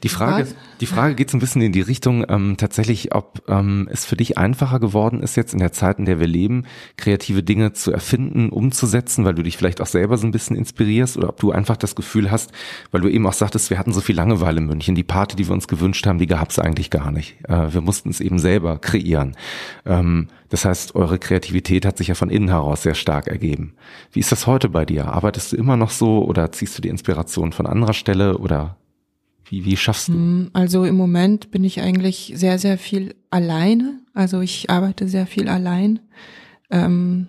die 0.03 0.09
Frage, 0.09 0.43
Was? 0.43 0.55
die 0.81 0.85
Frage 0.85 1.15
geht 1.15 1.29
so 1.29 1.37
ein 1.37 1.39
bisschen 1.39 1.61
in 1.61 1.71
die 1.71 1.81
Richtung 1.81 2.25
ähm, 2.29 2.55
tatsächlich, 2.57 3.13
ob 3.15 3.41
ähm, 3.47 3.87
es 3.91 4.05
für 4.05 4.15
dich 4.15 4.37
einfacher 4.37 4.79
geworden 4.79 5.21
ist 5.21 5.35
jetzt 5.35 5.53
in 5.53 5.59
der 5.59 5.71
Zeit, 5.71 5.99
in 5.99 6.05
der 6.05 6.19
wir 6.19 6.27
leben, 6.27 6.65
kreative 6.97 7.43
Dinge 7.43 7.73
zu 7.73 7.91
erfinden, 7.91 8.49
umzusetzen, 8.49 9.25
weil 9.25 9.35
du 9.35 9.43
dich 9.43 9.57
vielleicht 9.57 9.81
auch 9.81 9.87
selber 9.87 10.17
so 10.17 10.27
ein 10.27 10.31
bisschen 10.31 10.55
inspirierst 10.55 11.17
oder 11.17 11.29
ob 11.29 11.39
du 11.39 11.51
einfach 11.51 11.77
das 11.77 11.95
Gefühl 11.95 12.31
hast, 12.31 12.51
weil 12.91 13.01
du 13.01 13.09
eben 13.09 13.25
auch 13.27 13.33
sagtest, 13.33 13.69
wir 13.69 13.79
hatten 13.79 13.93
so 13.93 14.01
viel 14.01 14.15
Langeweile 14.15 14.59
in 14.59 14.67
München, 14.67 14.95
die 14.95 15.03
Party, 15.03 15.35
die 15.35 15.47
wir 15.47 15.53
uns 15.53 15.67
gewünscht 15.67 16.05
haben, 16.05 16.19
die 16.19 16.27
gab 16.27 16.49
es 16.49 16.59
eigentlich 16.59 16.89
gar 16.89 17.11
nicht. 17.11 17.37
Äh, 17.47 17.73
wir 17.73 17.81
mussten 17.81 18.09
es 18.09 18.21
eben 18.21 18.39
selber 18.39 18.77
kreieren. 18.79 19.35
Ähm, 19.85 20.27
das 20.49 20.63
heißt, 20.63 20.95
eure 20.95 21.19
Kreativität 21.19 21.85
hat 21.85 21.97
sich 21.97 22.07
ja 22.07 22.15
von 22.15 22.29
innen 22.29 22.47
heraus 22.49 22.83
sehr 22.83 22.95
stark 22.95 23.27
ergeben. 23.27 23.73
Wie 24.11 24.19
ist 24.19 24.31
das 24.31 24.47
heute 24.47 24.69
bei 24.69 24.85
dir? 24.85 25.07
Arbeitest 25.07 25.51
du 25.51 25.57
immer 25.57 25.75
noch 25.75 25.89
so 25.89 26.23
oder 26.23 26.51
ziehst 26.51 26.77
du 26.77 26.81
die 26.81 26.89
Inspiration 26.89 27.51
von 27.51 27.65
anderer 27.65 27.93
Stelle 27.93 28.37
oder 28.37 28.77
wie, 29.49 29.65
wie 29.65 29.77
schaffst 29.77 30.09
du? 30.09 30.13
Hm, 30.13 30.49
also 30.53 30.85
im 30.85 30.95
Moment 30.95 31.51
bin 31.51 31.63
ich 31.63 31.81
eigentlich 31.81 32.33
sehr, 32.35 32.59
sehr 32.59 32.77
viel 32.77 33.15
alleine. 33.29 33.99
Also 34.13 34.41
ich 34.41 34.69
arbeite 34.69 35.07
sehr 35.07 35.27
viel 35.27 35.47
allein. 35.47 35.99
Ähm, 36.69 37.27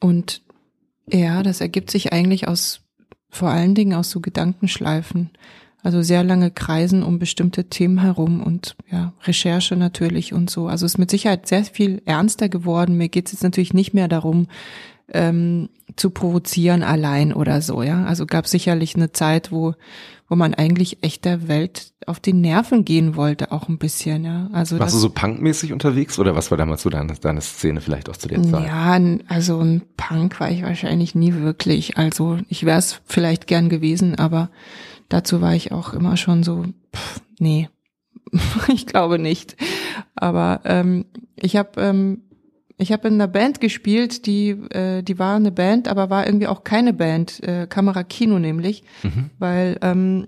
und 0.00 0.42
ja, 1.10 1.42
das 1.42 1.60
ergibt 1.60 1.90
sich 1.90 2.12
eigentlich 2.12 2.48
aus, 2.48 2.80
vor 3.28 3.50
allen 3.50 3.74
Dingen 3.74 3.94
aus 3.94 4.10
so 4.10 4.20
Gedankenschleifen. 4.20 5.30
Also 5.82 6.00
sehr 6.02 6.22
lange 6.22 6.52
Kreisen 6.52 7.02
um 7.02 7.18
bestimmte 7.18 7.64
Themen 7.64 7.98
herum 7.98 8.40
und 8.40 8.76
ja, 8.88 9.14
Recherche 9.24 9.74
natürlich 9.74 10.32
und 10.32 10.48
so. 10.48 10.68
Also 10.68 10.86
es 10.86 10.92
ist 10.92 10.98
mit 10.98 11.10
Sicherheit 11.10 11.48
sehr 11.48 11.64
viel 11.64 12.02
ernster 12.04 12.48
geworden. 12.48 12.96
Mir 12.96 13.08
geht 13.08 13.26
es 13.26 13.32
jetzt 13.32 13.42
natürlich 13.42 13.74
nicht 13.74 13.92
mehr 13.92 14.06
darum, 14.06 14.46
ähm, 15.12 15.70
zu 15.96 16.10
provozieren 16.10 16.82
allein 16.84 17.32
oder 17.32 17.60
so, 17.60 17.82
ja. 17.82 18.04
Also 18.04 18.26
gab 18.26 18.46
sicherlich 18.46 18.94
eine 18.94 19.12
Zeit, 19.12 19.50
wo, 19.50 19.74
wo 20.32 20.36
man 20.36 20.54
eigentlich 20.54 21.02
echt 21.02 21.26
der 21.26 21.46
Welt 21.46 21.92
auf 22.06 22.18
die 22.18 22.32
Nerven 22.32 22.86
gehen 22.86 23.16
wollte, 23.16 23.52
auch 23.52 23.68
ein 23.68 23.76
bisschen, 23.76 24.24
ja. 24.24 24.48
Also 24.54 24.78
Warst 24.78 24.94
du 24.94 24.98
so 24.98 25.10
punkmäßig 25.10 25.74
unterwegs 25.74 26.18
oder 26.18 26.34
was 26.34 26.50
war 26.50 26.56
damals 26.56 26.80
so 26.80 26.88
deine, 26.88 27.12
deine 27.20 27.42
Szene 27.42 27.82
vielleicht 27.82 28.08
auch 28.08 28.16
zu 28.16 28.28
der 28.28 28.42
Zeit? 28.42 28.66
Ja, 28.66 28.98
also 29.28 29.60
ein 29.60 29.82
Punk 29.98 30.40
war 30.40 30.50
ich 30.50 30.62
wahrscheinlich 30.62 31.14
nie 31.14 31.34
wirklich. 31.34 31.98
Also 31.98 32.38
ich 32.48 32.64
wäre 32.64 32.78
es 32.78 33.02
vielleicht 33.04 33.46
gern 33.46 33.68
gewesen, 33.68 34.14
aber 34.14 34.48
dazu 35.10 35.42
war 35.42 35.54
ich 35.54 35.70
auch 35.70 35.92
immer 35.92 36.16
schon 36.16 36.44
so, 36.44 36.64
pff, 36.96 37.20
nee, 37.38 37.68
ich 38.68 38.86
glaube 38.86 39.18
nicht. 39.18 39.58
Aber 40.14 40.62
ähm, 40.64 41.04
ich 41.36 41.56
habe 41.56 41.78
ähm, 41.78 42.22
ich 42.82 42.92
habe 42.92 43.08
in 43.08 43.14
einer 43.14 43.28
Band 43.28 43.60
gespielt, 43.60 44.26
die 44.26 44.50
äh, 44.50 45.02
die 45.02 45.18
war 45.18 45.36
eine 45.36 45.52
Band, 45.52 45.88
aber 45.88 46.10
war 46.10 46.26
irgendwie 46.26 46.46
auch 46.46 46.64
keine 46.64 46.92
Band, 46.92 47.42
äh, 47.42 47.66
Kamera 47.66 48.02
Kino 48.02 48.38
nämlich, 48.38 48.82
mhm. 49.02 49.30
weil 49.38 49.78
ähm, 49.82 50.26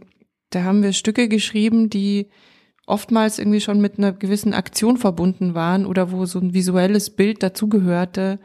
da 0.50 0.62
haben 0.62 0.82
wir 0.82 0.92
Stücke 0.92 1.28
geschrieben, 1.28 1.90
die 1.90 2.28
oftmals 2.86 3.38
irgendwie 3.38 3.60
schon 3.60 3.80
mit 3.80 3.98
einer 3.98 4.12
gewissen 4.12 4.54
Aktion 4.54 4.96
verbunden 4.96 5.54
waren 5.54 5.86
oder 5.86 6.12
wo 6.12 6.26
so 6.26 6.38
ein 6.38 6.54
visuelles 6.54 7.10
Bild 7.10 7.42
dazugehörte, 7.42 8.38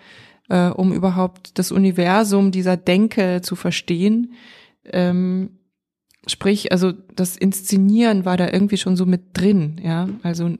äh, 0.49 0.68
um 0.70 0.93
überhaupt 0.93 1.57
das 1.60 1.72
Universum 1.72 2.51
dieser 2.51 2.78
Denke 2.78 3.41
zu 3.41 3.55
verstehen. 3.55 4.34
Ähm, 4.86 5.60
Sprich, 6.28 6.72
also 6.72 6.91
das 7.16 7.38
Inszenieren 7.38 8.26
war 8.26 8.36
da 8.36 8.49
irgendwie 8.51 8.78
schon 8.78 8.97
so 8.97 9.05
mit 9.05 9.38
drin, 9.38 9.80
ja. 9.82 10.10
Also 10.22 10.51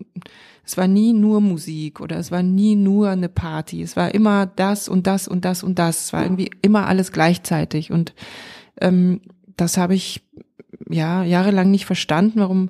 es 0.70 0.78
war 0.78 0.88
nie 0.88 1.13
nur 1.13 1.41
Musik 1.41 1.99
oder 1.99 2.17
es 2.17 2.30
war 2.30 2.43
nie 2.43 2.76
nur 2.76 3.09
eine 3.09 3.28
Party. 3.28 3.82
Es 3.82 3.95
war 3.95 4.13
immer 4.13 4.45
das 4.45 4.88
und 4.88 5.07
das 5.07 5.28
und 5.28 5.43
das 5.43 5.63
und 5.63 5.80
das. 5.80 6.05
Es 6.05 6.13
war 6.13 6.22
irgendwie 6.22 6.51
immer 6.61 6.86
alles 6.86 7.11
gleichzeitig. 7.11 7.91
Und 7.91 8.13
ähm, 8.80 9.20
das 9.57 9.78
habe 9.78 9.95
ich 9.95 10.22
ja 10.88 11.24
jahrelang 11.24 11.72
nicht 11.72 11.88
verstanden, 11.88 12.34
warum 12.36 12.70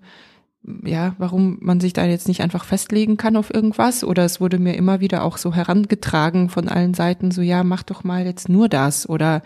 ja, 0.85 1.13
warum 1.17 1.57
man 1.59 1.81
sich 1.81 1.91
da 1.91 2.05
jetzt 2.05 2.29
nicht 2.29 2.39
einfach 2.39 2.63
festlegen 2.63 3.17
kann 3.17 3.35
auf 3.35 3.53
irgendwas. 3.53 4.05
Oder 4.05 4.23
es 4.23 4.39
wurde 4.39 4.59
mir 4.59 4.75
immer 4.77 5.01
wieder 5.01 5.25
auch 5.25 5.35
so 5.35 5.53
herangetragen 5.53 6.47
von 6.47 6.69
allen 6.69 6.93
Seiten, 6.93 7.31
so 7.31 7.41
ja, 7.41 7.65
mach 7.65 7.83
doch 7.83 8.05
mal 8.05 8.25
jetzt 8.25 8.47
nur 8.47 8.69
das 8.69 9.09
oder 9.09 9.41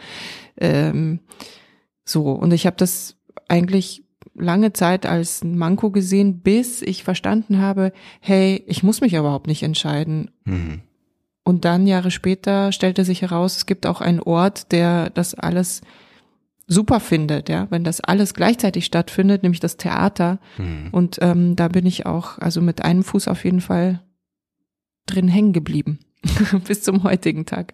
ähm, 0.57 1.21
so. 2.05 2.33
Und 2.33 2.53
ich 2.53 2.67
habe 2.67 2.75
das 2.77 3.15
eigentlich 3.47 4.05
lange 4.35 4.73
Zeit 4.73 5.05
als 5.05 5.43
ein 5.43 5.57
Manko 5.57 5.91
gesehen, 5.91 6.39
bis 6.39 6.81
ich 6.81 7.03
verstanden 7.03 7.59
habe, 7.59 7.93
hey, 8.19 8.63
ich 8.67 8.83
muss 8.83 9.01
mich 9.01 9.13
überhaupt 9.13 9.47
nicht 9.47 9.63
entscheiden. 9.63 10.31
Mhm. 10.45 10.81
Und 11.43 11.65
dann 11.65 11.87
Jahre 11.87 12.11
später 12.11 12.71
stellte 12.71 13.03
sich 13.03 13.21
heraus, 13.21 13.57
es 13.57 13.65
gibt 13.65 13.85
auch 13.85 14.01
einen 14.01 14.21
Ort, 14.21 14.71
der 14.71 15.09
das 15.09 15.33
alles 15.33 15.81
super 16.67 16.99
findet, 16.99 17.49
ja, 17.49 17.67
wenn 17.69 17.83
das 17.83 17.99
alles 17.99 18.33
gleichzeitig 18.33 18.85
stattfindet, 18.85 19.43
nämlich 19.43 19.59
das 19.59 19.77
Theater. 19.77 20.39
Mhm. 20.57 20.89
Und 20.91 21.17
ähm, 21.21 21.55
da 21.55 21.67
bin 21.67 21.85
ich 21.85 22.05
auch, 22.05 22.39
also 22.39 22.61
mit 22.61 22.83
einem 22.83 23.03
Fuß 23.03 23.27
auf 23.27 23.43
jeden 23.43 23.61
Fall 23.61 24.01
drin 25.05 25.27
hängen 25.27 25.53
geblieben. 25.53 25.99
bis 26.67 26.81
zum 26.81 27.03
heutigen 27.03 27.45
Tag. 27.45 27.73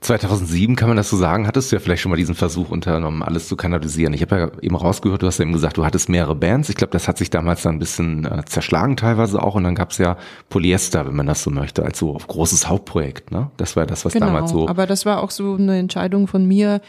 2007 0.00 0.76
kann 0.76 0.88
man 0.88 0.96
das 0.96 1.10
so 1.10 1.16
sagen, 1.16 1.46
hattest 1.46 1.70
du 1.70 1.76
ja 1.76 1.80
vielleicht 1.80 2.02
schon 2.02 2.10
mal 2.10 2.16
diesen 2.16 2.34
Versuch 2.34 2.70
unternommen, 2.70 3.22
alles 3.22 3.48
zu 3.48 3.56
kanalisieren. 3.56 4.12
Ich 4.14 4.22
habe 4.22 4.36
ja 4.36 4.50
eben 4.60 4.74
rausgehört, 4.74 5.22
du 5.22 5.26
hast 5.26 5.38
ja 5.38 5.44
eben 5.44 5.52
gesagt, 5.52 5.76
du 5.76 5.84
hattest 5.84 6.08
mehrere 6.08 6.34
Bands. 6.34 6.68
Ich 6.68 6.76
glaube, 6.76 6.92
das 6.92 7.08
hat 7.08 7.18
sich 7.18 7.30
damals 7.30 7.62
dann 7.62 7.76
ein 7.76 7.78
bisschen 7.78 8.24
äh, 8.24 8.44
zerschlagen 8.46 8.96
teilweise 8.96 9.42
auch 9.42 9.54
und 9.54 9.64
dann 9.64 9.74
gab 9.74 9.92
es 9.92 9.98
ja 9.98 10.16
Polyester, 10.48 11.06
wenn 11.06 11.14
man 11.14 11.26
das 11.26 11.42
so 11.42 11.50
möchte, 11.50 11.84
als 11.84 11.98
so 11.98 12.12
großes 12.14 12.68
Hauptprojekt. 12.68 13.30
Ne? 13.30 13.50
Das 13.56 13.76
war 13.76 13.86
das, 13.86 14.04
was 14.04 14.12
genau, 14.12 14.26
damals 14.26 14.50
so. 14.50 14.68
Aber 14.68 14.86
das 14.86 15.06
war 15.06 15.22
auch 15.22 15.30
so 15.30 15.54
eine 15.54 15.78
Entscheidung 15.78 16.26
von 16.26 16.46
mir. 16.46 16.80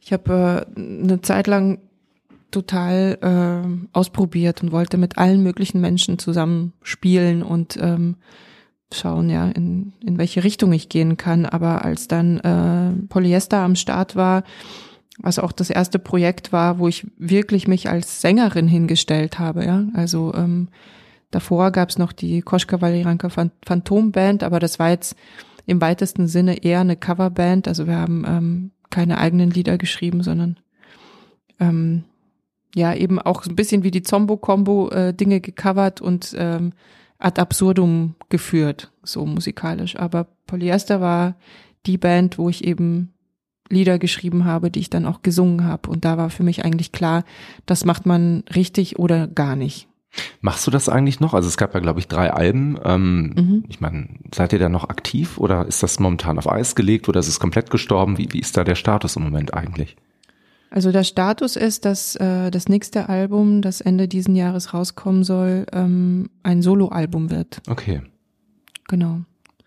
Ich 0.00 0.12
habe 0.12 0.66
äh, 0.76 0.80
eine 0.80 1.20
Zeit 1.20 1.46
lang 1.46 1.78
total 2.50 3.18
äh, 3.20 3.88
ausprobiert 3.92 4.62
und 4.62 4.72
wollte 4.72 4.96
mit 4.96 5.18
allen 5.18 5.42
möglichen 5.42 5.82
Menschen 5.82 6.18
zusammen 6.18 6.72
spielen 6.82 7.42
und 7.42 7.76
ähm, 7.78 8.16
schauen, 8.92 9.28
ja, 9.30 9.48
in, 9.48 9.92
in 10.04 10.18
welche 10.18 10.44
Richtung 10.44 10.72
ich 10.72 10.88
gehen 10.88 11.16
kann. 11.16 11.46
Aber 11.46 11.84
als 11.84 12.08
dann 12.08 12.38
äh, 12.38 13.06
Polyester 13.08 13.58
am 13.58 13.76
Start 13.76 14.16
war, 14.16 14.44
was 15.18 15.38
auch 15.38 15.52
das 15.52 15.70
erste 15.70 15.98
Projekt 15.98 16.52
war, 16.52 16.78
wo 16.78 16.88
ich 16.88 17.06
wirklich 17.18 17.66
mich 17.68 17.88
als 17.88 18.20
Sängerin 18.20 18.68
hingestellt 18.68 19.38
habe, 19.38 19.64
ja. 19.64 19.84
Also 19.94 20.32
ähm, 20.34 20.68
davor 21.30 21.72
gab 21.72 21.90
es 21.90 21.98
noch 21.98 22.12
die 22.12 22.40
Koschka 22.42 22.80
Valiranka 22.80 23.28
Phantom 23.28 24.12
aber 24.14 24.60
das 24.60 24.78
war 24.78 24.90
jetzt 24.90 25.16
im 25.66 25.80
weitesten 25.80 26.28
Sinne 26.28 26.62
eher 26.62 26.80
eine 26.80 26.96
Coverband. 26.96 27.68
Also 27.68 27.86
wir 27.86 27.96
haben 27.96 28.24
ähm, 28.26 28.70
keine 28.90 29.18
eigenen 29.18 29.50
Lieder 29.50 29.76
geschrieben, 29.76 30.22
sondern 30.22 30.58
ähm, 31.60 32.04
ja 32.74 32.94
eben 32.94 33.18
auch 33.18 33.44
ein 33.44 33.56
bisschen 33.56 33.82
wie 33.82 33.90
die 33.90 34.02
Zombo-Kombo 34.02 34.90
äh, 34.90 35.14
Dinge 35.14 35.40
gecovert 35.40 36.00
und 36.00 36.34
ähm, 36.38 36.72
ad 37.18 37.40
absurdum 37.40 38.14
geführt, 38.28 38.92
so 39.02 39.26
musikalisch. 39.26 39.96
Aber 39.96 40.26
Polyester 40.46 41.00
war 41.00 41.36
die 41.86 41.98
Band, 41.98 42.38
wo 42.38 42.48
ich 42.48 42.64
eben 42.64 43.12
Lieder 43.70 43.98
geschrieben 43.98 44.44
habe, 44.44 44.70
die 44.70 44.80
ich 44.80 44.90
dann 44.90 45.04
auch 45.04 45.22
gesungen 45.22 45.64
habe. 45.64 45.90
Und 45.90 46.04
da 46.04 46.16
war 46.16 46.30
für 46.30 46.42
mich 46.42 46.64
eigentlich 46.64 46.92
klar, 46.92 47.24
das 47.66 47.84
macht 47.84 48.06
man 48.06 48.44
richtig 48.54 48.98
oder 48.98 49.26
gar 49.26 49.56
nicht. 49.56 49.88
Machst 50.40 50.66
du 50.66 50.70
das 50.70 50.88
eigentlich 50.88 51.20
noch? 51.20 51.34
Also 51.34 51.48
es 51.48 51.58
gab 51.58 51.74
ja, 51.74 51.80
glaube 51.80 52.00
ich, 52.00 52.08
drei 52.08 52.32
Alben. 52.32 52.78
Ähm, 52.82 53.34
mhm. 53.36 53.64
Ich 53.68 53.80
meine, 53.80 54.08
seid 54.34 54.52
ihr 54.52 54.58
da 54.58 54.68
noch 54.68 54.88
aktiv 54.88 55.36
oder 55.38 55.66
ist 55.66 55.82
das 55.82 56.00
momentan 56.00 56.38
auf 56.38 56.50
Eis 56.50 56.74
gelegt 56.74 57.08
oder 57.08 57.20
ist 57.20 57.28
es 57.28 57.40
komplett 57.40 57.70
gestorben? 57.70 58.16
Wie, 58.16 58.32
wie 58.32 58.40
ist 58.40 58.56
da 58.56 58.64
der 58.64 58.74
Status 58.74 59.16
im 59.16 59.24
Moment 59.24 59.52
eigentlich? 59.52 59.96
Also 60.70 60.92
der 60.92 61.04
Status 61.04 61.56
ist, 61.56 61.84
dass 61.84 62.16
äh, 62.16 62.50
das 62.50 62.68
nächste 62.68 63.08
Album, 63.08 63.62
das 63.62 63.80
Ende 63.80 64.08
diesen 64.08 64.36
Jahres 64.36 64.74
rauskommen 64.74 65.24
soll, 65.24 65.66
ähm, 65.72 66.30
ein 66.42 66.62
Soloalbum 66.62 67.30
wird. 67.30 67.60
Okay. 67.68 68.02
Genau. 68.88 69.20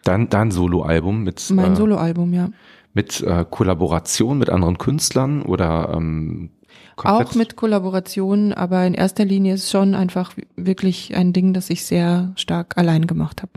Dann 0.04 0.30
dann 0.30 0.52
Soloalbum 0.52 1.24
mit 1.24 1.44
mein 1.52 1.74
äh, 1.74 1.76
Soloalbum, 1.76 2.34
ja. 2.34 2.50
Mit 2.94 3.22
äh, 3.22 3.46
Kollaboration 3.50 4.38
mit 4.38 4.50
anderen 4.50 4.78
Künstlern 4.78 5.44
oder 5.44 5.94
ähm, 5.96 6.52
auch 6.98 7.36
mit 7.36 7.56
Kollaborationen, 7.56 8.54
aber 8.54 8.86
in 8.86 8.94
erster 8.94 9.26
Linie 9.26 9.56
ist 9.56 9.72
schon 9.72 9.96
einfach 9.96 10.34
wirklich 10.56 11.16
ein 11.16 11.34
Ding, 11.34 11.54
das 11.54 11.70
ich 11.70 11.86
sehr 11.86 12.32
stark 12.36 12.78
allein 12.78 13.08
gemacht 13.08 13.42
habe 13.42 13.52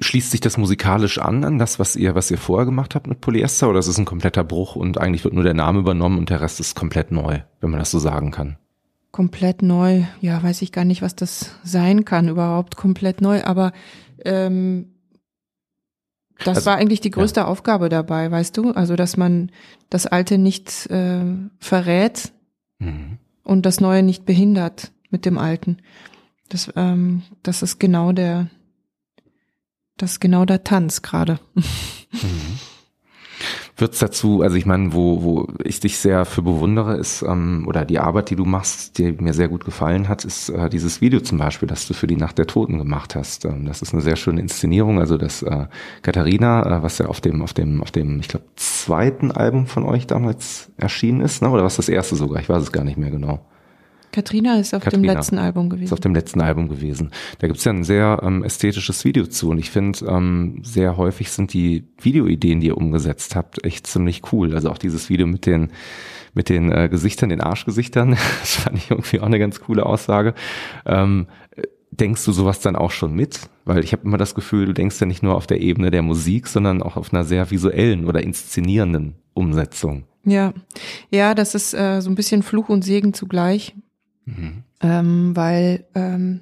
schließt 0.00 0.30
sich 0.30 0.40
das 0.40 0.56
musikalisch 0.56 1.18
an 1.18 1.44
an 1.44 1.58
das, 1.58 1.78
was 1.78 1.94
ihr, 1.94 2.14
was 2.14 2.30
ihr 2.30 2.38
vorher 2.38 2.66
gemacht 2.66 2.94
habt 2.94 3.06
mit 3.06 3.20
Polyester, 3.20 3.68
oder 3.68 3.78
ist 3.78 3.86
es 3.86 3.98
ein 3.98 4.04
kompletter 4.04 4.44
Bruch 4.44 4.76
und 4.76 4.98
eigentlich 4.98 5.24
wird 5.24 5.34
nur 5.34 5.44
der 5.44 5.54
Name 5.54 5.80
übernommen 5.80 6.18
und 6.18 6.30
der 6.30 6.40
Rest 6.40 6.60
ist 6.60 6.74
komplett 6.74 7.12
neu, 7.12 7.40
wenn 7.60 7.70
man 7.70 7.78
das 7.78 7.90
so 7.90 7.98
sagen 7.98 8.30
kann? 8.30 8.56
Komplett 9.12 9.62
neu, 9.62 10.02
ja, 10.20 10.42
weiß 10.42 10.62
ich 10.62 10.72
gar 10.72 10.84
nicht, 10.84 11.02
was 11.02 11.14
das 11.14 11.54
sein 11.62 12.04
kann, 12.04 12.28
überhaupt 12.28 12.76
komplett 12.76 13.20
neu, 13.20 13.44
aber 13.44 13.72
ähm, 14.24 14.94
das 16.38 16.58
also, 16.58 16.66
war 16.70 16.76
eigentlich 16.76 17.00
die 17.00 17.10
größte 17.10 17.40
ja. 17.40 17.46
Aufgabe 17.46 17.88
dabei, 17.88 18.30
weißt 18.30 18.56
du? 18.56 18.72
Also, 18.72 18.96
dass 18.96 19.16
man 19.16 19.50
das 19.88 20.06
Alte 20.06 20.38
nicht 20.38 20.86
äh, 20.90 21.24
verrät 21.58 22.32
mhm. 22.78 23.18
und 23.44 23.64
das 23.66 23.80
Neue 23.80 24.02
nicht 24.02 24.24
behindert 24.26 24.92
mit 25.10 25.24
dem 25.26 25.38
Alten. 25.38 25.78
Das, 26.48 26.72
ähm, 26.74 27.22
das 27.42 27.62
ist 27.62 27.78
genau 27.78 28.12
der, 28.12 28.48
das 29.96 30.12
ist 30.12 30.20
genau 30.20 30.44
der 30.44 30.64
Tanz 30.64 31.02
gerade. 31.02 31.38
Mhm. 31.54 32.58
Wird's 33.76 33.98
dazu, 33.98 34.40
also 34.42 34.54
ich 34.54 34.66
meine, 34.66 34.92
wo, 34.92 35.22
wo 35.22 35.48
ich 35.64 35.80
dich 35.80 35.98
sehr 35.98 36.24
für 36.24 36.42
bewundere, 36.42 36.96
ist, 36.96 37.22
ähm, 37.22 37.64
oder 37.66 37.84
die 37.84 37.98
Arbeit, 37.98 38.30
die 38.30 38.36
du 38.36 38.44
machst, 38.44 38.98
die 38.98 39.10
mir 39.10 39.32
sehr 39.32 39.48
gut 39.48 39.64
gefallen 39.64 40.08
hat, 40.08 40.24
ist 40.24 40.48
äh, 40.48 40.70
dieses 40.70 41.00
Video 41.00 41.18
zum 41.18 41.38
Beispiel, 41.38 41.66
das 41.66 41.88
du 41.88 41.92
für 41.92 42.06
die 42.06 42.16
Nacht 42.16 42.38
der 42.38 42.46
Toten 42.46 42.78
gemacht 42.78 43.16
hast. 43.16 43.44
Ähm, 43.44 43.66
das 43.66 43.82
ist 43.82 43.92
eine 43.92 44.02
sehr 44.02 44.14
schöne 44.14 44.40
Inszenierung. 44.40 45.00
Also 45.00 45.18
das 45.18 45.42
äh, 45.42 45.66
Katharina, 46.02 46.78
äh, 46.78 46.82
was 46.84 46.98
ja 46.98 47.06
auf 47.06 47.20
dem, 47.20 47.42
auf 47.42 47.52
dem, 47.52 47.82
auf 47.82 47.90
dem, 47.90 48.20
ich 48.20 48.28
glaube, 48.28 48.46
zweiten 48.54 49.32
Album 49.32 49.66
von 49.66 49.82
euch 49.82 50.06
damals 50.06 50.70
erschienen 50.76 51.20
ist, 51.20 51.42
ne? 51.42 51.50
Oder 51.50 51.64
was 51.64 51.74
das 51.74 51.88
erste 51.88 52.14
sogar? 52.14 52.40
Ich 52.40 52.48
weiß 52.48 52.62
es 52.62 52.70
gar 52.70 52.84
nicht 52.84 52.96
mehr 52.96 53.10
genau. 53.10 53.44
Katrina 54.14 54.60
ist 54.60 54.72
auf 54.74 54.84
Katrina 54.84 55.08
dem 55.08 55.16
letzten 55.16 55.38
Album 55.38 55.68
gewesen. 55.68 55.86
Ist 55.86 55.92
auf 55.92 55.98
dem 55.98 56.14
letzten 56.14 56.40
Album 56.40 56.68
gewesen. 56.68 57.10
Da 57.40 57.48
gibt's 57.48 57.64
ja 57.64 57.72
ein 57.72 57.82
sehr 57.82 58.20
ähm, 58.22 58.44
ästhetisches 58.44 59.04
Video 59.04 59.26
zu 59.26 59.50
und 59.50 59.58
ich 59.58 59.70
finde, 59.70 60.06
ähm, 60.06 60.60
sehr 60.62 60.96
häufig 60.96 61.32
sind 61.32 61.52
die 61.52 61.88
Videoideen, 62.00 62.60
die 62.60 62.68
ihr 62.68 62.76
umgesetzt 62.76 63.34
habt, 63.34 63.64
echt 63.64 63.88
ziemlich 63.88 64.32
cool. 64.32 64.54
Also 64.54 64.70
auch 64.70 64.78
dieses 64.78 65.10
Video 65.10 65.26
mit 65.26 65.46
den 65.46 65.70
mit 66.32 66.48
den 66.48 66.70
äh, 66.70 66.88
Gesichtern, 66.88 67.30
den 67.30 67.40
Arschgesichtern, 67.40 68.10
das 68.40 68.56
fand 68.56 68.76
ich 68.76 68.90
irgendwie 68.90 69.18
auch 69.18 69.26
eine 69.26 69.40
ganz 69.40 69.60
coole 69.60 69.84
Aussage. 69.84 70.34
Ähm, 70.86 71.26
denkst 71.90 72.24
du 72.24 72.30
sowas 72.30 72.60
dann 72.60 72.76
auch 72.76 72.92
schon 72.92 73.14
mit? 73.14 73.40
Weil 73.64 73.82
ich 73.82 73.92
habe 73.92 74.04
immer 74.04 74.18
das 74.18 74.36
Gefühl, 74.36 74.66
du 74.66 74.74
denkst 74.74 75.00
ja 75.00 75.06
nicht 75.06 75.24
nur 75.24 75.34
auf 75.34 75.48
der 75.48 75.60
Ebene 75.60 75.90
der 75.90 76.02
Musik, 76.02 76.46
sondern 76.46 76.82
auch 76.82 76.96
auf 76.96 77.12
einer 77.12 77.24
sehr 77.24 77.50
visuellen 77.50 78.06
oder 78.06 78.22
inszenierenden 78.22 79.16
Umsetzung. 79.32 80.04
Ja, 80.24 80.54
ja, 81.10 81.34
das 81.34 81.54
ist 81.54 81.74
äh, 81.74 82.00
so 82.00 82.10
ein 82.10 82.14
bisschen 82.14 82.42
Fluch 82.42 82.68
und 82.68 82.82
Segen 82.82 83.12
zugleich. 83.12 83.74
Mhm. 84.26 84.62
Ähm, 84.80 85.36
weil 85.36 85.84
ähm, 85.94 86.40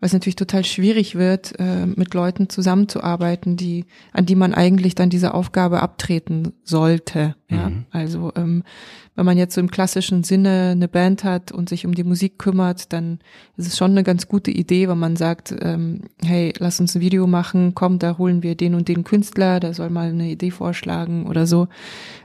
was 0.00 0.12
natürlich 0.12 0.36
total 0.36 0.64
schwierig 0.64 1.16
wird, 1.16 1.58
äh, 1.58 1.86
mit 1.86 2.14
Leuten 2.14 2.48
zusammenzuarbeiten, 2.48 3.56
die, 3.56 3.84
an 4.12 4.26
die 4.26 4.36
man 4.36 4.54
eigentlich 4.54 4.94
dann 4.94 5.10
diese 5.10 5.34
Aufgabe 5.34 5.82
abtreten 5.82 6.52
sollte. 6.62 7.34
Ja? 7.50 7.70
Mhm. 7.70 7.86
Also 7.90 8.32
ähm, 8.36 8.62
wenn 9.18 9.26
man 9.26 9.36
jetzt 9.36 9.56
so 9.56 9.60
im 9.60 9.68
klassischen 9.68 10.22
Sinne 10.22 10.68
eine 10.70 10.86
Band 10.86 11.24
hat 11.24 11.50
und 11.50 11.68
sich 11.68 11.84
um 11.84 11.92
die 11.92 12.04
Musik 12.04 12.38
kümmert, 12.38 12.92
dann 12.92 13.18
ist 13.56 13.66
es 13.66 13.76
schon 13.76 13.90
eine 13.90 14.04
ganz 14.04 14.28
gute 14.28 14.52
Idee, 14.52 14.88
wenn 14.88 15.00
man 15.00 15.16
sagt, 15.16 15.52
ähm, 15.60 16.02
hey, 16.24 16.52
lass 16.60 16.78
uns 16.78 16.94
ein 16.94 17.00
Video 17.00 17.26
machen, 17.26 17.74
komm, 17.74 17.98
da 17.98 18.16
holen 18.16 18.44
wir 18.44 18.54
den 18.54 18.76
und 18.76 18.86
den 18.86 19.02
Künstler, 19.02 19.58
der 19.58 19.74
soll 19.74 19.90
mal 19.90 20.10
eine 20.10 20.30
Idee 20.30 20.52
vorschlagen 20.52 21.26
oder 21.26 21.48
so. 21.48 21.66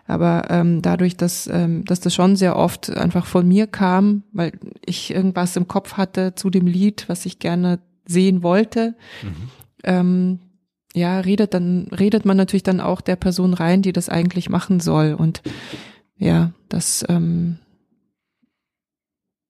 Aber 0.06 0.52
ähm, 0.52 0.84
dadurch, 0.84 1.18
dass, 1.18 1.50
ähm, 1.52 1.84
dass 1.86 2.00
das 2.00 2.14
schon 2.14 2.36
sehr 2.36 2.56
oft 2.56 2.92
einfach 2.92 3.26
von 3.26 3.48
mir 3.48 3.66
kam, 3.66 4.22
weil 4.32 4.52
ich 4.86 5.12
irgendwas 5.12 5.56
im 5.56 5.68
Kopf 5.68 5.94
hatte 5.94 6.36
zu 6.36 6.52
dem 6.52 6.68
Lied, 6.68 7.06
was 7.08 7.26
ich 7.26 7.40
gerne 7.40 7.80
sehen 8.06 8.44
wollte, 8.44 8.94
mhm. 9.24 9.50
ähm, 9.84 10.40
ja, 10.94 11.20
redet 11.22 11.56
dann, 11.56 11.88
redet 11.88 12.24
man 12.24 12.38
natürlich 12.38 12.62
dann 12.62 12.80
auch 12.80 13.02
der 13.02 13.16
Person 13.16 13.56
rein, 13.56 13.82
die 13.82 13.94
das 13.94 14.10
eigentlich 14.10 14.48
machen 14.50 14.80
soll. 14.80 15.16
Und 15.16 15.42
ja, 16.18 16.52
das, 16.70 17.06
ähm, 17.10 17.58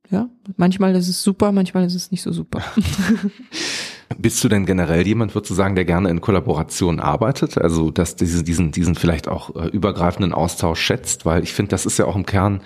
ja, 0.09 0.29
manchmal 0.57 0.95
ist 0.95 1.07
es 1.07 1.23
super, 1.23 1.51
manchmal 1.51 1.85
ist 1.85 1.95
es 1.95 2.11
nicht 2.11 2.21
so 2.21 2.31
super. 2.31 2.61
Bist 4.17 4.43
du 4.43 4.49
denn 4.49 4.65
generell 4.65 5.07
jemand, 5.07 5.33
würdest 5.33 5.49
du 5.49 5.55
sagen, 5.55 5.75
der 5.75 5.85
gerne 5.85 6.09
in 6.09 6.21
Kollaboration 6.21 6.99
arbeitet? 6.99 7.57
Also, 7.57 7.89
dass 7.89 8.15
diesen, 8.15 8.45
diesen, 8.45 8.71
diesen 8.71 8.95
vielleicht 8.95 9.27
auch 9.27 9.55
äh, 9.55 9.67
übergreifenden 9.69 10.33
Austausch 10.33 10.81
schätzt? 10.81 11.25
Weil 11.25 11.43
ich 11.43 11.53
finde, 11.53 11.69
das 11.69 11.85
ist 11.85 11.97
ja 11.97 12.05
auch 12.05 12.15
im 12.15 12.25
Kern 12.25 12.61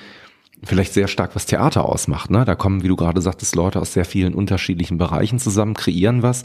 vielleicht 0.64 0.94
sehr 0.94 1.08
stark, 1.08 1.36
was 1.36 1.46
Theater 1.46 1.86
ausmacht. 1.86 2.30
Ne? 2.30 2.44
Da 2.44 2.56
kommen, 2.56 2.84
wie 2.84 2.88
du 2.88 2.96
gerade 2.96 3.22
sagtest, 3.22 3.56
Leute 3.56 3.80
aus 3.80 3.94
sehr 3.94 4.06
vielen 4.06 4.34
unterschiedlichen 4.34 4.98
Bereichen 4.98 5.40
zusammen, 5.40 5.74
kreieren 5.74 6.24
was. 6.24 6.44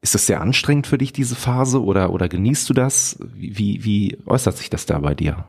Ist 0.00 0.14
das 0.14 0.26
sehr 0.26 0.40
anstrengend 0.40 0.86
für 0.86 0.98
dich, 0.98 1.12
diese 1.12 1.34
Phase, 1.34 1.82
oder, 1.82 2.10
oder 2.10 2.28
genießt 2.28 2.68
du 2.70 2.74
das? 2.74 3.18
Wie, 3.34 3.82
wie 3.82 4.18
äußert 4.26 4.56
sich 4.56 4.70
das 4.70 4.86
da 4.86 4.98
bei 4.98 5.14
dir? 5.14 5.48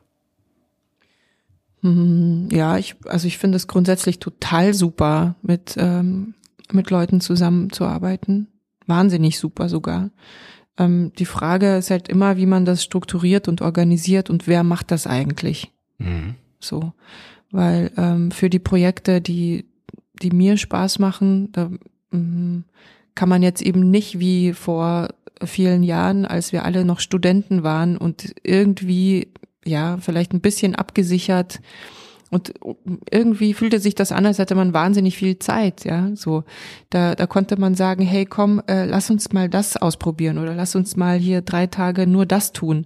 Hm, 1.82 2.50
ja, 2.52 2.78
ich, 2.78 2.96
also 3.06 3.28
ich 3.28 3.38
finde 3.38 3.56
es 3.56 3.68
grundsätzlich 3.68 4.20
total 4.20 4.74
super, 4.74 5.36
mit, 5.42 5.76
ähm, 5.78 6.34
mit 6.72 6.90
Leuten 6.90 7.22
zusammenzuarbeiten. 7.22 8.48
Wahnsinnig 8.86 9.40
super 9.40 9.70
sogar. 9.70 10.10
Ähm, 10.78 11.12
die 11.18 11.26
Frage 11.26 11.78
ist 11.78 11.92
halt 11.92 12.08
immer, 12.10 12.38
wie 12.38 12.46
man 12.46 12.66
das 12.66 12.84
strukturiert 12.84 13.48
und 13.48 13.62
organisiert 13.62 14.30
und 14.30 14.48
wer 14.48 14.64
macht 14.64 14.92
das 14.92 15.08
eigentlich? 15.08 15.72
Mhm. 16.00 16.36
So. 16.60 16.94
Weil 17.52 17.92
ähm, 17.98 18.32
für 18.32 18.50
die 18.50 18.60
Projekte, 18.60 19.22
die, 19.22 19.66
die 20.22 20.32
mir 20.32 20.58
Spaß 20.58 21.00
machen, 21.00 21.52
da 21.52 21.70
ähm, 22.12 22.66
kann 23.16 23.30
man 23.30 23.44
jetzt 23.44 23.62
eben 23.62 23.90
nicht 23.90 24.20
wie 24.20 24.54
vor 24.54 25.10
vielen 25.44 25.84
Jahren, 25.84 26.26
als 26.26 26.52
wir 26.52 26.66
alle 26.66 26.86
noch 26.86 27.00
Studenten 27.00 27.64
waren 27.64 27.98
und 27.98 28.34
irgendwie 28.44 29.30
ja, 29.70 29.98
vielleicht 30.00 30.34
ein 30.34 30.42
bisschen 30.42 30.76
abgesichert. 30.76 31.62
Und 32.32 32.54
irgendwie 33.10 33.56
fühlte 33.56 33.80
sich 33.80 33.96
das 33.96 34.12
an, 34.12 34.26
als 34.26 34.38
hätte 34.38 34.54
man 34.54 34.74
wahnsinnig 34.74 35.18
viel 35.18 35.40
Zeit, 35.40 35.84
ja. 35.84 36.16
So, 36.16 36.44
da, 36.92 37.16
da 37.16 37.26
konnte 37.26 37.60
man 37.60 37.74
sagen, 37.74 38.04
hey, 38.04 38.26
komm, 38.26 38.62
äh, 38.68 38.86
lass 38.86 39.10
uns 39.10 39.34
mal 39.34 39.50
das 39.50 39.78
ausprobieren 39.78 40.38
oder 40.38 40.54
lass 40.54 40.76
uns 40.76 40.96
mal 40.96 41.18
hier 41.18 41.42
drei 41.42 41.66
Tage 41.66 42.06
nur 42.06 42.28
das 42.28 42.52
tun. 42.52 42.86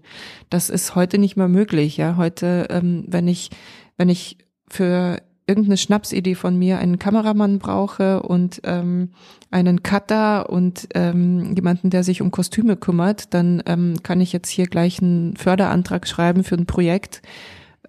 Das 0.50 0.70
ist 0.70 0.96
heute 0.96 1.18
nicht 1.18 1.36
mehr 1.36 1.50
möglich, 1.50 1.98
ja. 1.98 2.16
Heute, 2.16 2.68
ähm, 2.70 3.04
wenn 3.08 3.28
ich, 3.28 3.50
wenn 3.98 4.08
ich 4.08 4.38
für 4.70 5.18
irgendeine 5.46 5.78
Schnapsidee 5.78 6.36
von 6.36 6.58
mir 6.58 6.80
einen 6.80 7.00
Kameramann 7.00 7.60
brauche 7.60 8.24
und 8.24 8.62
ähm, 8.64 9.10
einen 9.52 9.84
Cutter 9.84 10.50
und 10.50 10.88
ähm, 10.94 11.54
jemanden, 11.56 11.90
der 11.90 12.04
sich 12.04 12.22
um 12.22 12.32
Kostüme 12.32 12.78
kümmert, 12.78 13.34
dann 13.34 13.62
ähm, 13.66 13.96
kann 14.04 14.22
ich 14.22 14.32
jetzt 14.32 14.50
hier 14.50 14.68
gleich 14.68 15.02
einen 15.02 15.36
Förderantrag 15.36 16.08
schreiben 16.08 16.44
für 16.44 16.56
ein 16.56 16.66
Projekt. 16.66 17.22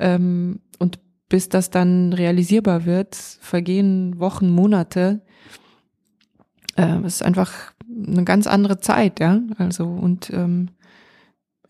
Ähm, 0.01 0.61
und 0.79 0.99
bis 1.29 1.49
das 1.49 1.71
dann 1.71 2.13
realisierbar 2.13 2.85
wird, 2.85 3.15
vergehen 3.15 4.19
Wochen, 4.19 4.51
Monate. 4.51 5.21
Äh, 6.77 6.99
es 7.05 7.17
ist 7.17 7.23
einfach 7.23 7.53
eine 7.89 8.25
ganz 8.25 8.47
andere 8.47 8.81
Zeit, 8.81 9.21
ja. 9.21 9.41
Also 9.59 9.87
und 9.87 10.31
ähm, 10.31 10.71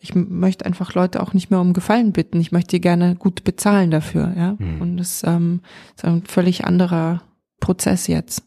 ich 0.05 0.15
möchte 0.15 0.67
einfach 0.67 0.93
Leute 0.93 1.23
auch 1.23 1.33
nicht 1.33 1.51
mehr 1.51 1.61
um 1.61 1.73
Gefallen 1.73 2.13
bitten. 2.13 2.39
Ich 2.39 2.53
möchte 2.53 2.77
die 2.77 2.81
gerne 2.83 3.17
gut 3.17 3.43
bezahlen 3.43 3.91
dafür, 3.91 4.35
ja. 4.37 4.55
Mhm. 4.59 4.81
Und 4.83 4.97
das 4.99 5.23
ähm, 5.25 5.63
ist 5.97 6.05
ein 6.05 6.23
völlig 6.27 6.67
anderer 6.67 7.23
Prozess 7.59 8.07
jetzt. 8.07 8.43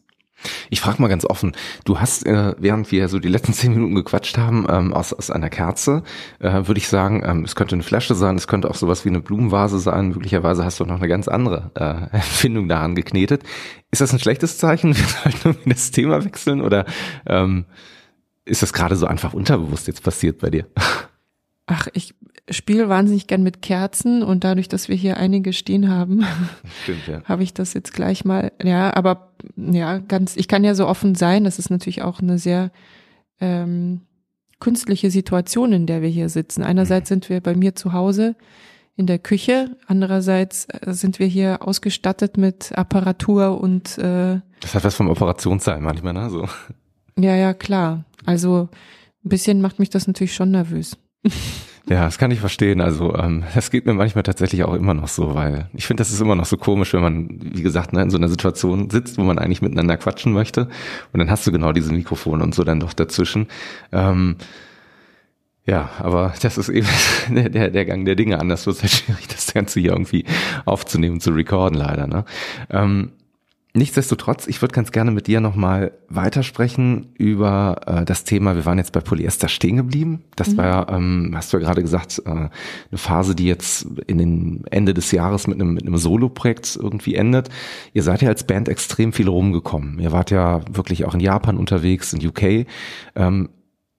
Ich 0.70 0.80
frage 0.80 1.02
mal 1.02 1.08
ganz 1.08 1.24
offen, 1.24 1.50
du 1.84 1.98
hast, 1.98 2.24
äh, 2.26 2.54
während 2.58 2.92
wir 2.92 3.08
so 3.08 3.18
die 3.18 3.28
letzten 3.28 3.52
zehn 3.54 3.74
Minuten 3.74 3.96
gequatscht 3.96 4.38
haben, 4.38 4.68
ähm, 4.70 4.94
aus, 4.94 5.12
aus 5.12 5.32
einer 5.32 5.50
Kerze, 5.50 6.04
äh, 6.38 6.68
würde 6.68 6.78
ich 6.78 6.86
sagen, 6.86 7.24
ähm, 7.26 7.42
es 7.42 7.56
könnte 7.56 7.74
eine 7.74 7.82
Flasche 7.82 8.14
sein, 8.14 8.36
es 8.36 8.46
könnte 8.46 8.70
auch 8.70 8.76
sowas 8.76 9.04
wie 9.04 9.08
eine 9.08 9.20
Blumenvase 9.20 9.80
sein, 9.80 10.10
möglicherweise 10.10 10.64
hast 10.64 10.78
du 10.78 10.84
noch 10.84 10.98
eine 10.98 11.08
ganz 11.08 11.26
andere 11.26 11.72
äh, 11.74 11.82
Erfindung 12.16 12.68
daran 12.68 12.94
geknetet. 12.94 13.42
Ist 13.90 14.00
das 14.00 14.12
ein 14.12 14.20
schlechtes 14.20 14.58
Zeichen? 14.58 14.96
Wir 14.96 15.04
sollten 15.04 15.48
irgendwie 15.48 15.70
das 15.70 15.90
Thema 15.90 16.24
wechseln 16.24 16.60
oder 16.60 16.86
ähm, 17.26 17.64
ist 18.44 18.62
das 18.62 18.72
gerade 18.72 18.94
so 18.94 19.06
einfach 19.08 19.34
unterbewusst 19.34 19.88
jetzt 19.88 20.04
passiert 20.04 20.38
bei 20.38 20.50
dir? 20.50 20.66
Ach, 21.70 21.86
ich 21.92 22.14
spiele 22.48 22.88
wahnsinnig 22.88 23.26
gern 23.26 23.42
mit 23.42 23.60
Kerzen 23.60 24.22
und 24.22 24.42
dadurch, 24.42 24.68
dass 24.68 24.88
wir 24.88 24.96
hier 24.96 25.18
einige 25.18 25.52
stehen 25.52 25.90
haben, 25.90 26.24
ja. 27.06 27.22
habe 27.24 27.42
ich 27.42 27.52
das 27.52 27.74
jetzt 27.74 27.92
gleich 27.92 28.24
mal, 28.24 28.52
ja, 28.62 28.96
aber 28.96 29.34
ja, 29.54 29.98
ganz, 29.98 30.34
ich 30.34 30.48
kann 30.48 30.64
ja 30.64 30.74
so 30.74 30.86
offen 30.86 31.14
sein, 31.14 31.44
das 31.44 31.58
ist 31.58 31.68
natürlich 31.68 32.00
auch 32.00 32.20
eine 32.20 32.38
sehr 32.38 32.70
ähm, 33.38 34.00
künstliche 34.60 35.10
Situation, 35.10 35.74
in 35.74 35.86
der 35.86 36.00
wir 36.00 36.08
hier 36.08 36.30
sitzen. 36.30 36.62
Einerseits 36.62 37.10
mhm. 37.10 37.14
sind 37.14 37.28
wir 37.28 37.42
bei 37.42 37.54
mir 37.54 37.74
zu 37.74 37.92
Hause 37.92 38.34
in 38.96 39.06
der 39.06 39.18
Küche, 39.18 39.76
andererseits 39.86 40.64
äh, 40.70 40.94
sind 40.94 41.18
wir 41.18 41.26
hier 41.26 41.58
ausgestattet 41.60 42.38
mit 42.38 42.72
Apparatur 42.76 43.60
und 43.60 43.98
äh, 43.98 44.40
Das 44.60 44.74
hat 44.74 44.84
was 44.84 44.94
vom 44.94 45.10
Operationssaal 45.10 45.82
manchmal, 45.82 46.14
ne? 46.14 46.30
So. 46.30 46.48
Ja, 47.18 47.36
ja, 47.36 47.52
klar. 47.52 48.04
Also 48.24 48.70
ein 49.22 49.28
bisschen 49.28 49.60
macht 49.60 49.78
mich 49.78 49.90
das 49.90 50.06
natürlich 50.06 50.34
schon 50.34 50.50
nervös. 50.50 50.96
Ja, 51.90 52.04
das 52.04 52.18
kann 52.18 52.30
ich 52.30 52.40
verstehen. 52.40 52.82
Also 52.82 53.14
ähm, 53.14 53.44
das 53.54 53.70
geht 53.70 53.86
mir 53.86 53.94
manchmal 53.94 54.22
tatsächlich 54.22 54.62
auch 54.64 54.74
immer 54.74 54.92
noch 54.92 55.08
so, 55.08 55.34
weil 55.34 55.70
ich 55.72 55.86
finde, 55.86 56.02
das 56.02 56.10
ist 56.10 56.20
immer 56.20 56.34
noch 56.34 56.44
so 56.44 56.58
komisch, 56.58 56.92
wenn 56.92 57.00
man, 57.00 57.28
wie 57.40 57.62
gesagt, 57.62 57.94
ne, 57.94 58.02
in 58.02 58.10
so 58.10 58.18
einer 58.18 58.28
Situation 58.28 58.90
sitzt, 58.90 59.16
wo 59.16 59.22
man 59.22 59.38
eigentlich 59.38 59.62
miteinander 59.62 59.96
quatschen 59.96 60.34
möchte 60.34 60.68
und 61.14 61.18
dann 61.18 61.30
hast 61.30 61.46
du 61.46 61.52
genau 61.52 61.72
diese 61.72 61.94
Mikrofone 61.94 62.44
und 62.44 62.54
so 62.54 62.62
dann 62.62 62.80
doch 62.80 62.92
dazwischen. 62.92 63.46
Ähm, 63.90 64.36
ja, 65.64 65.90
aber 65.98 66.34
das 66.42 66.58
ist 66.58 66.68
eben 66.68 66.88
der, 67.30 67.48
der, 67.48 67.70
der 67.70 67.84
Gang 67.86 68.04
der 68.04 68.16
Dinge. 68.16 68.38
Anders 68.38 68.66
wird 68.66 68.76
es 68.76 68.82
halt 68.82 68.92
schwierig, 68.92 69.28
das 69.28 69.54
Ganze 69.54 69.80
hier 69.80 69.92
irgendwie 69.92 70.26
aufzunehmen, 70.66 71.20
zu 71.20 71.30
recorden 71.30 71.78
leider. 71.78 72.06
Ne? 72.06 72.26
Ähm, 72.68 73.12
Nichtsdestotrotz, 73.74 74.46
ich 74.46 74.62
würde 74.62 74.74
ganz 74.74 74.92
gerne 74.92 75.10
mit 75.10 75.26
dir 75.26 75.40
nochmal 75.40 75.92
weitersprechen 76.08 77.12
über 77.18 77.80
äh, 77.86 78.04
das 78.06 78.24
Thema, 78.24 78.56
wir 78.56 78.64
waren 78.64 78.78
jetzt 78.78 78.92
bei 78.92 79.00
Polyester 79.00 79.48
stehen 79.48 79.76
geblieben. 79.76 80.24
Das 80.36 80.48
mhm. 80.48 80.56
war, 80.56 80.88
ähm, 80.90 81.32
hast 81.34 81.52
du 81.52 81.58
ja 81.58 81.64
gerade 81.64 81.82
gesagt, 81.82 82.22
äh, 82.24 82.30
eine 82.30 82.50
Phase, 82.94 83.34
die 83.34 83.46
jetzt 83.46 83.86
in 84.06 84.16
den 84.16 84.64
Ende 84.70 84.94
des 84.94 85.12
Jahres 85.12 85.46
mit 85.46 85.60
einem, 85.60 85.74
mit 85.74 85.86
einem 85.86 85.98
Solo-Projekt 85.98 86.78
irgendwie 86.80 87.14
endet. 87.14 87.50
Ihr 87.92 88.02
seid 88.02 88.22
ja 88.22 88.28
als 88.30 88.44
Band 88.44 88.70
extrem 88.70 89.12
viel 89.12 89.28
rumgekommen. 89.28 89.98
Ihr 89.98 90.12
wart 90.12 90.30
ja 90.30 90.62
wirklich 90.70 91.04
auch 91.04 91.14
in 91.14 91.20
Japan 91.20 91.58
unterwegs, 91.58 92.14
in 92.14 92.26
UK. 92.26 92.66
Ähm, 93.16 93.50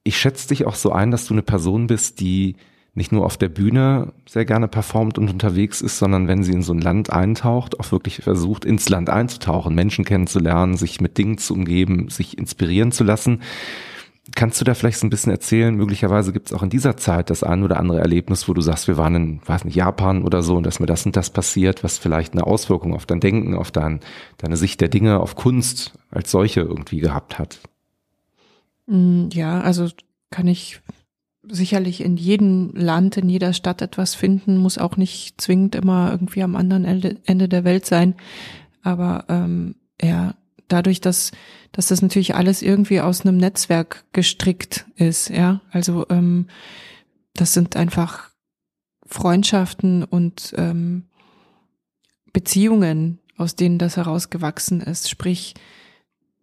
ich 0.04 0.18
schätze 0.18 0.48
dich 0.48 0.66
auch 0.66 0.76
so 0.76 0.92
ein, 0.92 1.12
dass 1.12 1.28
du 1.28 1.36
eine 1.36 1.44
Person 1.44 1.86
bist, 1.86 2.20
die 2.20 2.56
nicht 2.94 3.12
nur 3.12 3.26
auf 3.26 3.38
der 3.38 3.50
Bühne 3.50 4.14
sehr 4.28 4.46
gerne 4.46 4.68
performt 4.68 5.18
und 5.18 5.30
unterwegs 5.30 5.82
ist, 5.82 5.98
sondern 6.00 6.28
wenn 6.28 6.44
sie 6.44 6.52
in 6.52 6.62
so 6.62 6.74
ein 6.74 6.82
Land 6.82 7.12
eintaucht, 7.12 7.80
auch 7.80 7.92
wirklich 7.92 8.18
versucht, 8.24 8.66
ins 8.66 8.90
Land 8.90 9.10
einzutauchen, 9.10 9.76
Menschen 9.76 10.06
kennenzulernen, 10.06 10.76
sich 10.76 11.00
mit 11.00 11.18
Dingen 11.18 11.38
zu 11.38 11.54
umgeben, 11.54 12.10
sich 12.10 12.38
inspirieren 12.38 12.92
zu 12.92 13.04
lassen. 13.04 13.42
Kannst 14.36 14.62
du 14.62 14.66
da 14.66 14.74
vielleicht 14.74 15.00
so 15.00 15.08
ein 15.08 15.10
bisschen 15.10 15.32
erzählen? 15.32 15.74
Möglicherweise 15.74 16.34
gibt 16.34 16.48
es 16.48 16.54
auch 16.54 16.62
in 16.62 16.70
dieser 16.70 16.98
Zeit 16.98 17.30
das 17.30 17.44
ein 17.44 17.64
oder 17.64 17.80
andere 17.80 18.00
Erlebnis, 18.00 18.48
wo 18.48 18.54
du 18.54 18.62
sagst, 18.62 18.88
wir 18.88 18.98
waren 18.98 19.16
in, 19.16 19.42
weiß 19.46 19.66
nicht, 19.66 19.76
Japan 19.76 20.24
oder 20.24 20.44
so 20.44 20.56
und 20.56 20.66
dass 20.66 20.80
mir 20.80 20.86
das 20.86 21.06
und 21.06 21.16
das 21.16 21.30
passiert, 21.30 21.84
was 21.84 21.98
vielleicht 21.98 22.34
eine 22.34 22.46
Auswirkung 22.46 22.94
auf 22.94 23.06
dein 23.06 23.20
Denken, 23.20 23.56
auf 23.56 23.72
dein, 23.72 24.02
deine 24.38 24.58
Sicht 24.58 24.82
der 24.82 24.90
Dinge, 24.90 25.20
auf 25.20 25.36
Kunst 25.36 25.94
als 26.12 26.32
solche 26.32 26.62
irgendwie 26.62 27.00
gehabt 27.00 27.40
hat. 27.40 27.60
Mm, 28.86 29.30
ja, 29.32 29.62
also 29.62 29.88
kann 30.30 30.48
ich 30.48 30.82
sicherlich 31.50 32.02
in 32.02 32.18
jedem 32.18 32.72
Land, 32.76 33.18
in 33.18 33.30
jeder 33.30 33.54
Stadt 33.54 33.82
etwas 33.82 34.16
finden, 34.16 34.58
muss 34.58 34.78
auch 34.78 34.98
nicht 34.98 35.40
zwingend 35.42 35.76
immer 35.76 36.12
irgendwie 36.12 36.44
am 36.44 36.56
anderen 36.56 36.86
Ende 36.86 37.50
der 37.50 37.64
Welt 37.64 37.86
sein. 37.86 38.16
Aber 38.82 39.26
ähm, 39.30 39.76
ja, 40.02 40.36
dadurch, 40.68 41.02
dass, 41.02 41.32
dass 41.72 41.88
das 41.88 42.02
natürlich 42.02 42.36
alles 42.36 42.62
irgendwie 42.62 43.02
aus 43.02 43.22
einem 43.22 43.38
Netzwerk 43.38 44.06
gestrickt 44.14 44.86
ist, 44.96 45.30
ja, 45.30 45.62
also 45.72 46.06
ähm, 46.10 46.48
das 47.34 47.54
sind 47.54 47.76
einfach 47.76 48.30
Freundschaften 49.06 50.04
und 50.04 50.54
ähm, 50.58 51.06
Beziehungen, 52.32 53.20
aus 53.38 53.56
denen 53.56 53.80
das 53.80 53.98
herausgewachsen 53.98 54.82
ist. 54.82 55.10
Sprich, 55.10 55.56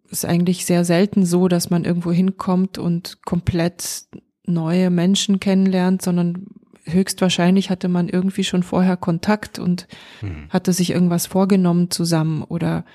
ist 0.09 0.25
eigentlich 0.25 0.65
sehr 0.65 0.85
selten 0.85 1.25
so, 1.25 1.47
dass 1.47 1.69
man 1.69 1.85
irgendwo 1.85 2.11
hinkommt 2.11 2.77
und 2.77 3.21
komplett 3.23 4.07
neue 4.47 4.89
Menschen 4.89 5.39
kennenlernt, 5.39 6.01
sondern 6.01 6.47
höchstwahrscheinlich 6.85 7.69
hatte 7.69 7.89
man 7.89 8.07
irgendwie 8.07 8.43
schon 8.43 8.63
vorher 8.63 8.97
Kontakt 8.97 9.59
und 9.59 9.87
mhm. 10.21 10.49
hatte 10.49 10.73
sich 10.73 10.91
irgendwas 10.91 11.25
vorgenommen 11.27 11.91
zusammen 11.91 12.43
oder 12.43 12.85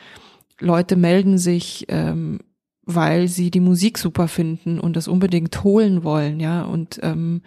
Leute 0.59 0.96
melden 0.96 1.38
sich, 1.38 1.86
ähm, 1.88 2.40
weil 2.84 3.28
sie 3.28 3.50
die 3.50 3.61
Musik 3.61 3.98
super 3.98 4.28
finden 4.28 4.80
und 4.80 4.96
das 4.96 5.09
unbedingt 5.09 5.62
holen 5.62 6.05
wollen, 6.05 6.40
ja, 6.40 6.62
und 6.62 6.98
ähm, 7.03 7.42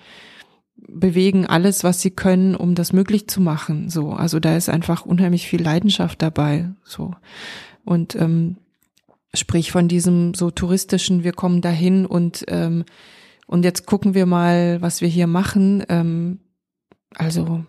bewegen 0.75 1.45
alles, 1.45 1.83
was 1.83 2.01
sie 2.01 2.11
können, 2.11 2.55
um 2.55 2.75
das 2.75 2.93
möglich 2.93 3.27
zu 3.27 3.41
machen. 3.41 3.89
So, 3.89 4.11
also 4.11 4.39
da 4.39 4.55
ist 4.55 4.69
einfach 4.69 5.05
unheimlich 5.05 5.47
viel 5.47 5.61
Leidenschaft 5.61 6.21
dabei. 6.21 6.71
So 6.83 7.13
und 7.85 8.15
ähm, 8.15 8.57
sprich 9.33 9.71
von 9.71 9.87
diesem 9.87 10.33
so 10.33 10.51
touristischen, 10.51 11.23
wir 11.23 11.33
kommen 11.33 11.61
dahin 11.61 12.05
und 12.05 12.45
ähm, 12.47 12.83
und 13.45 13.63
jetzt 13.63 13.85
gucken 13.85 14.13
wir 14.13 14.25
mal, 14.25 14.81
was 14.81 15.01
wir 15.01 15.07
hier 15.07 15.27
machen. 15.27 15.83
Ähm, 15.89 16.39
also 17.13 17.65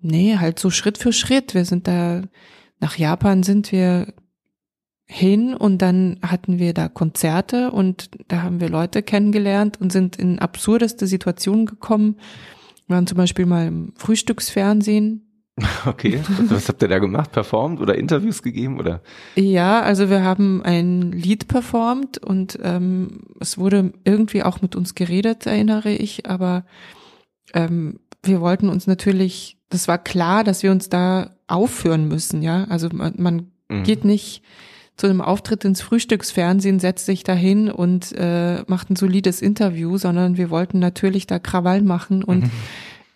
nee, 0.00 0.36
halt 0.36 0.58
so 0.58 0.70
Schritt 0.70 0.98
für 0.98 1.12
Schritt. 1.12 1.54
Wir 1.54 1.64
sind 1.64 1.86
da 1.86 2.22
nach 2.80 2.96
Japan 2.98 3.42
sind 3.42 3.72
wir 3.72 4.12
hin 5.06 5.54
und 5.54 5.78
dann 5.78 6.18
hatten 6.22 6.58
wir 6.58 6.74
da 6.74 6.88
Konzerte 6.88 7.70
und 7.70 8.10
da 8.28 8.42
haben 8.42 8.60
wir 8.60 8.68
Leute 8.68 9.02
kennengelernt 9.02 9.80
und 9.80 9.92
sind 9.92 10.16
in 10.16 10.40
absurdeste 10.40 11.06
Situationen 11.06 11.64
gekommen. 11.64 12.16
Wir 12.86 12.96
waren 12.96 13.06
zum 13.06 13.16
Beispiel 13.16 13.46
mal 13.46 13.66
im 13.66 13.92
Frühstücksfernsehen. 13.96 15.25
Okay, 15.86 16.20
was 16.48 16.68
habt 16.68 16.82
ihr 16.82 16.88
da 16.88 16.98
gemacht? 16.98 17.32
Performt 17.32 17.80
oder 17.80 17.96
Interviews 17.96 18.42
gegeben 18.42 18.78
oder? 18.78 19.00
Ja, 19.36 19.80
also 19.80 20.10
wir 20.10 20.22
haben 20.22 20.62
ein 20.62 21.12
Lied 21.12 21.48
performt 21.48 22.18
und 22.18 22.58
ähm, 22.62 23.20
es 23.40 23.56
wurde 23.56 23.92
irgendwie 24.04 24.42
auch 24.42 24.60
mit 24.60 24.76
uns 24.76 24.94
geredet, 24.94 25.46
erinnere 25.46 25.90
ich, 25.90 26.28
aber 26.28 26.64
ähm, 27.54 28.00
wir 28.22 28.40
wollten 28.40 28.68
uns 28.68 28.86
natürlich, 28.86 29.58
das 29.70 29.88
war 29.88 29.98
klar, 29.98 30.44
dass 30.44 30.62
wir 30.62 30.72
uns 30.72 30.88
da 30.88 31.36
aufführen 31.46 32.08
müssen, 32.08 32.42
ja. 32.42 32.64
Also 32.64 32.88
man, 32.92 33.14
man 33.16 33.50
mhm. 33.68 33.84
geht 33.84 34.04
nicht 34.04 34.42
zu 34.96 35.06
einem 35.06 35.20
Auftritt 35.20 35.64
ins 35.64 35.80
Frühstücksfernsehen, 35.80 36.80
setzt 36.80 37.06
sich 37.06 37.22
dahin 37.22 37.70
und 37.70 38.12
äh, 38.12 38.62
macht 38.66 38.90
ein 38.90 38.96
solides 38.96 39.42
Interview, 39.42 39.96
sondern 39.96 40.36
wir 40.36 40.50
wollten 40.50 40.80
natürlich 40.80 41.26
da 41.26 41.38
Krawall 41.38 41.82
machen 41.82 42.24
und 42.24 42.44
mhm 42.44 42.50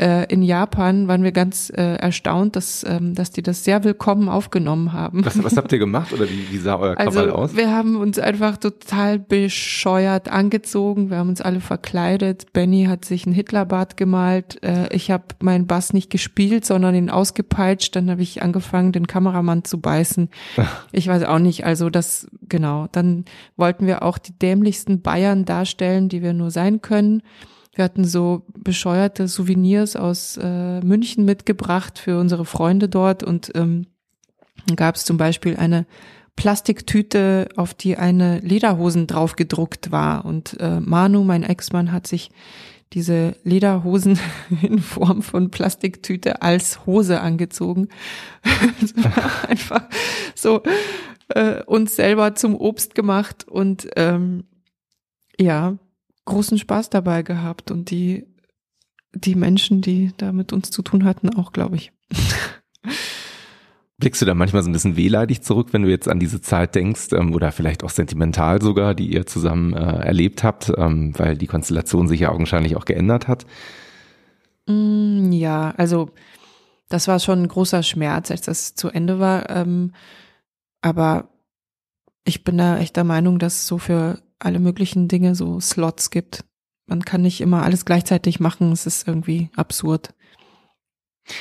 in 0.01 0.43
Japan 0.43 1.09
waren 1.09 1.23
wir 1.23 1.33
ganz 1.33 1.71
äh, 1.71 1.97
erstaunt, 1.97 2.57
dass, 2.57 2.85
ähm, 2.89 3.15
dass 3.15 3.33
die 3.33 3.43
das 3.43 3.65
sehr 3.65 3.85
willkommen 3.85 4.29
aufgenommen 4.31 4.95
haben. 4.95 5.25
Was, 5.27 5.43
was 5.45 5.57
habt 5.57 5.73
ihr 5.73 5.79
gemacht 5.79 6.13
oder 6.13 6.29
wie, 6.29 6.51
wie 6.51 6.57
sah 6.57 6.79
euer 6.79 6.97
Krawall 6.97 7.25
also, 7.25 7.35
aus? 7.35 7.57
Wir 7.57 7.71
haben 7.71 7.97
uns 7.97 8.19
einfach 8.19 8.57
total 8.57 9.19
bescheuert 9.19 10.31
angezogen. 10.31 11.11
Wir 11.11 11.19
haben 11.19 11.29
uns 11.29 11.43
alle 11.43 11.61
verkleidet. 11.61 12.53
Benny 12.55 12.85
hat 12.85 13.05
sich 13.05 13.27
ein 13.27 13.33
Hitlerbart 13.33 13.97
gemalt. 13.99 14.63
Äh, 14.63 14.89
ich 14.95 15.11
habe 15.11 15.25
meinen 15.41 15.67
Bass 15.67 15.93
nicht 15.93 16.09
gespielt, 16.09 16.65
sondern 16.65 16.95
ihn 16.95 17.11
ausgepeitscht. 17.11 17.95
Dann 17.95 18.11
habe 18.11 18.23
ich 18.23 18.43
angefangen, 18.43 18.93
den 18.93 19.07
Kameramann 19.07 19.65
zu 19.65 19.81
beißen. 19.81 20.31
Ich 20.93 21.07
weiß 21.07 21.25
auch 21.25 21.39
nicht. 21.39 21.65
Also 21.65 21.89
das, 21.89 22.29
genau. 22.49 22.89
Dann 22.93 23.25
wollten 23.57 23.87
wir 23.87 24.03
auch 24.03 24.19
die 24.19 24.37
dämlichsten 24.37 25.03
Bayern 25.03 25.45
darstellen, 25.45 26.09
die 26.09 26.23
wir 26.23 26.33
nur 26.33 26.51
sein 26.51 26.81
können. 26.81 27.23
Wir 27.73 27.85
hatten 27.85 28.05
so 28.05 28.43
bescheuerte 28.59 29.29
Souvenirs 29.29 29.97
aus 29.97 30.37
äh, 30.37 30.81
München 30.81 31.25
mitgebracht 31.25 31.99
für 31.99 32.19
unsere 32.19 32.45
Freunde 32.45 32.89
dort 32.89 33.23
und 33.23 33.53
ähm, 33.55 33.87
gab 34.77 34.97
es 34.97 35.05
zum 35.05 35.17
Beispiel 35.17 35.57
eine 35.57 35.87
Plastiktüte, 36.37 37.49
auf 37.57 37.75
die 37.75 37.97
eine 37.97 38.39
Lederhosen 38.41 39.07
drauf 39.07 39.37
gedruckt 39.37 39.93
war. 39.93 40.25
Und 40.25 40.59
äh, 40.59 40.81
Manu, 40.81 41.23
mein 41.23 41.43
Ex-Mann, 41.43 41.93
hat 41.93 42.07
sich 42.07 42.31
diese 42.93 43.37
Lederhosen 43.45 44.19
in 44.63 44.81
Form 44.81 45.23
von 45.23 45.51
Plastiktüte 45.51 46.43
als 46.43 46.87
Hose 46.87 47.21
angezogen. 47.21 47.89
einfach 49.49 49.89
so 50.35 50.63
äh, 51.29 51.63
uns 51.65 51.97
selber 51.97 52.35
zum 52.35 52.57
Obst 52.57 52.95
gemacht 52.95 53.47
und 53.47 53.89
ähm, 53.97 54.45
ja, 55.39 55.79
großen 56.25 56.59
Spaß 56.59 56.91
dabei 56.91 57.23
gehabt 57.23 57.71
und 57.71 57.91
die, 57.91 58.27
die 59.15 59.35
Menschen, 59.35 59.81
die 59.81 60.13
da 60.17 60.33
mit 60.33 60.53
uns 60.53 60.71
zu 60.71 60.83
tun 60.83 61.05
hatten, 61.05 61.35
auch, 61.35 61.53
glaube 61.53 61.77
ich. 61.77 61.93
Blickst 63.99 64.23
du 64.23 64.27
da 64.27 64.35
manchmal 64.35 64.63
so 64.63 64.71
ein 64.71 64.73
bisschen 64.73 64.97
wehleidig 64.97 65.43
zurück, 65.43 65.69
wenn 65.73 65.83
du 65.83 65.91
jetzt 65.91 66.09
an 66.09 66.19
diese 66.19 66.41
Zeit 66.41 66.75
denkst 66.75 67.13
ähm, 67.13 67.35
oder 67.35 67.53
vielleicht 67.53 67.85
auch 67.85 67.91
sentimental 67.91 68.63
sogar, 68.63 68.95
die 68.95 69.13
ihr 69.13 69.27
zusammen 69.27 69.75
äh, 69.75 69.79
erlebt 69.79 70.43
habt, 70.43 70.73
ähm, 70.75 71.13
weil 71.19 71.37
die 71.37 71.47
Konstellation 71.47 72.09
sich 72.09 72.21
ja 72.21 72.31
augenscheinlich 72.31 72.77
auch 72.77 72.87
geändert 72.87 73.29
hat? 73.29 73.45
Mm, 74.67 75.33
ja, 75.33 75.75
also 75.77 76.11
das 76.89 77.09
war 77.09 77.21
schon 77.21 77.43
ein 77.43 77.49
großer 77.49 77.83
Schmerz, 77.83 78.31
als 78.31 78.41
das 78.41 78.75
zu 78.75 78.89
Ende 78.89 79.19
war. 79.19 79.51
Ähm, 79.51 79.93
aber 80.81 81.29
ich 82.25 82.43
bin 82.43 82.57
da 82.57 82.79
echt 82.79 82.97
der 82.97 83.05
Meinung, 83.05 83.39
dass 83.39 83.67
so 83.67 83.77
für 83.77 84.19
alle 84.41 84.59
möglichen 84.59 85.09
Dinge 85.09 85.35
so 85.35 85.61
Slots 85.61 86.11
gibt. 86.11 86.45
Man 86.87 87.05
kann 87.05 87.23
nicht 87.23 87.41
immer 87.41 87.63
alles 87.63 87.85
gleichzeitig 87.85 88.41
machen, 88.41 88.73
es 88.73 88.87
ist 88.87 89.07
irgendwie 89.07 89.49
absurd. 89.55 90.13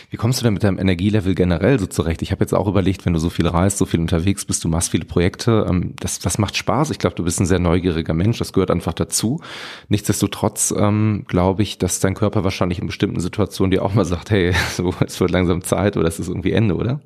Wie 0.09 0.17
kommst 0.17 0.39
du 0.39 0.43
denn 0.43 0.53
mit 0.53 0.63
deinem 0.63 0.77
Energielevel 0.77 1.35
generell 1.35 1.79
so 1.79 1.87
zurecht? 1.87 2.21
Ich 2.21 2.31
habe 2.31 2.43
jetzt 2.43 2.53
auch 2.53 2.67
überlegt, 2.67 3.05
wenn 3.05 3.13
du 3.13 3.19
so 3.19 3.29
viel 3.29 3.47
reist, 3.47 3.77
so 3.77 3.85
viel 3.85 3.99
unterwegs 3.99 4.45
bist, 4.45 4.63
du 4.63 4.67
machst 4.67 4.91
viele 4.91 5.05
Projekte, 5.05 5.65
ähm, 5.67 5.93
das, 5.99 6.19
das 6.19 6.37
macht 6.37 6.55
Spaß. 6.57 6.91
Ich 6.91 6.99
glaube, 6.99 7.15
du 7.15 7.23
bist 7.23 7.39
ein 7.39 7.45
sehr 7.45 7.59
neugieriger 7.59 8.13
Mensch, 8.13 8.37
das 8.37 8.53
gehört 8.53 8.71
einfach 8.71 8.93
dazu. 8.93 9.41
Nichtsdestotrotz 9.87 10.73
ähm, 10.77 11.25
glaube 11.27 11.63
ich, 11.63 11.77
dass 11.77 11.99
dein 11.99 12.13
Körper 12.13 12.43
wahrscheinlich 12.43 12.79
in 12.79 12.87
bestimmten 12.87 13.19
Situationen 13.19 13.71
dir 13.71 13.83
auch 13.83 13.93
mal 13.93 14.05
sagt, 14.05 14.31
hey, 14.31 14.53
so, 14.71 14.93
es 14.99 15.19
wird 15.19 15.31
langsam 15.31 15.63
Zeit 15.63 15.97
oder 15.97 16.07
es 16.07 16.19
ist 16.19 16.27
irgendwie 16.27 16.51
Ende, 16.51 16.75
oder? 16.75 17.01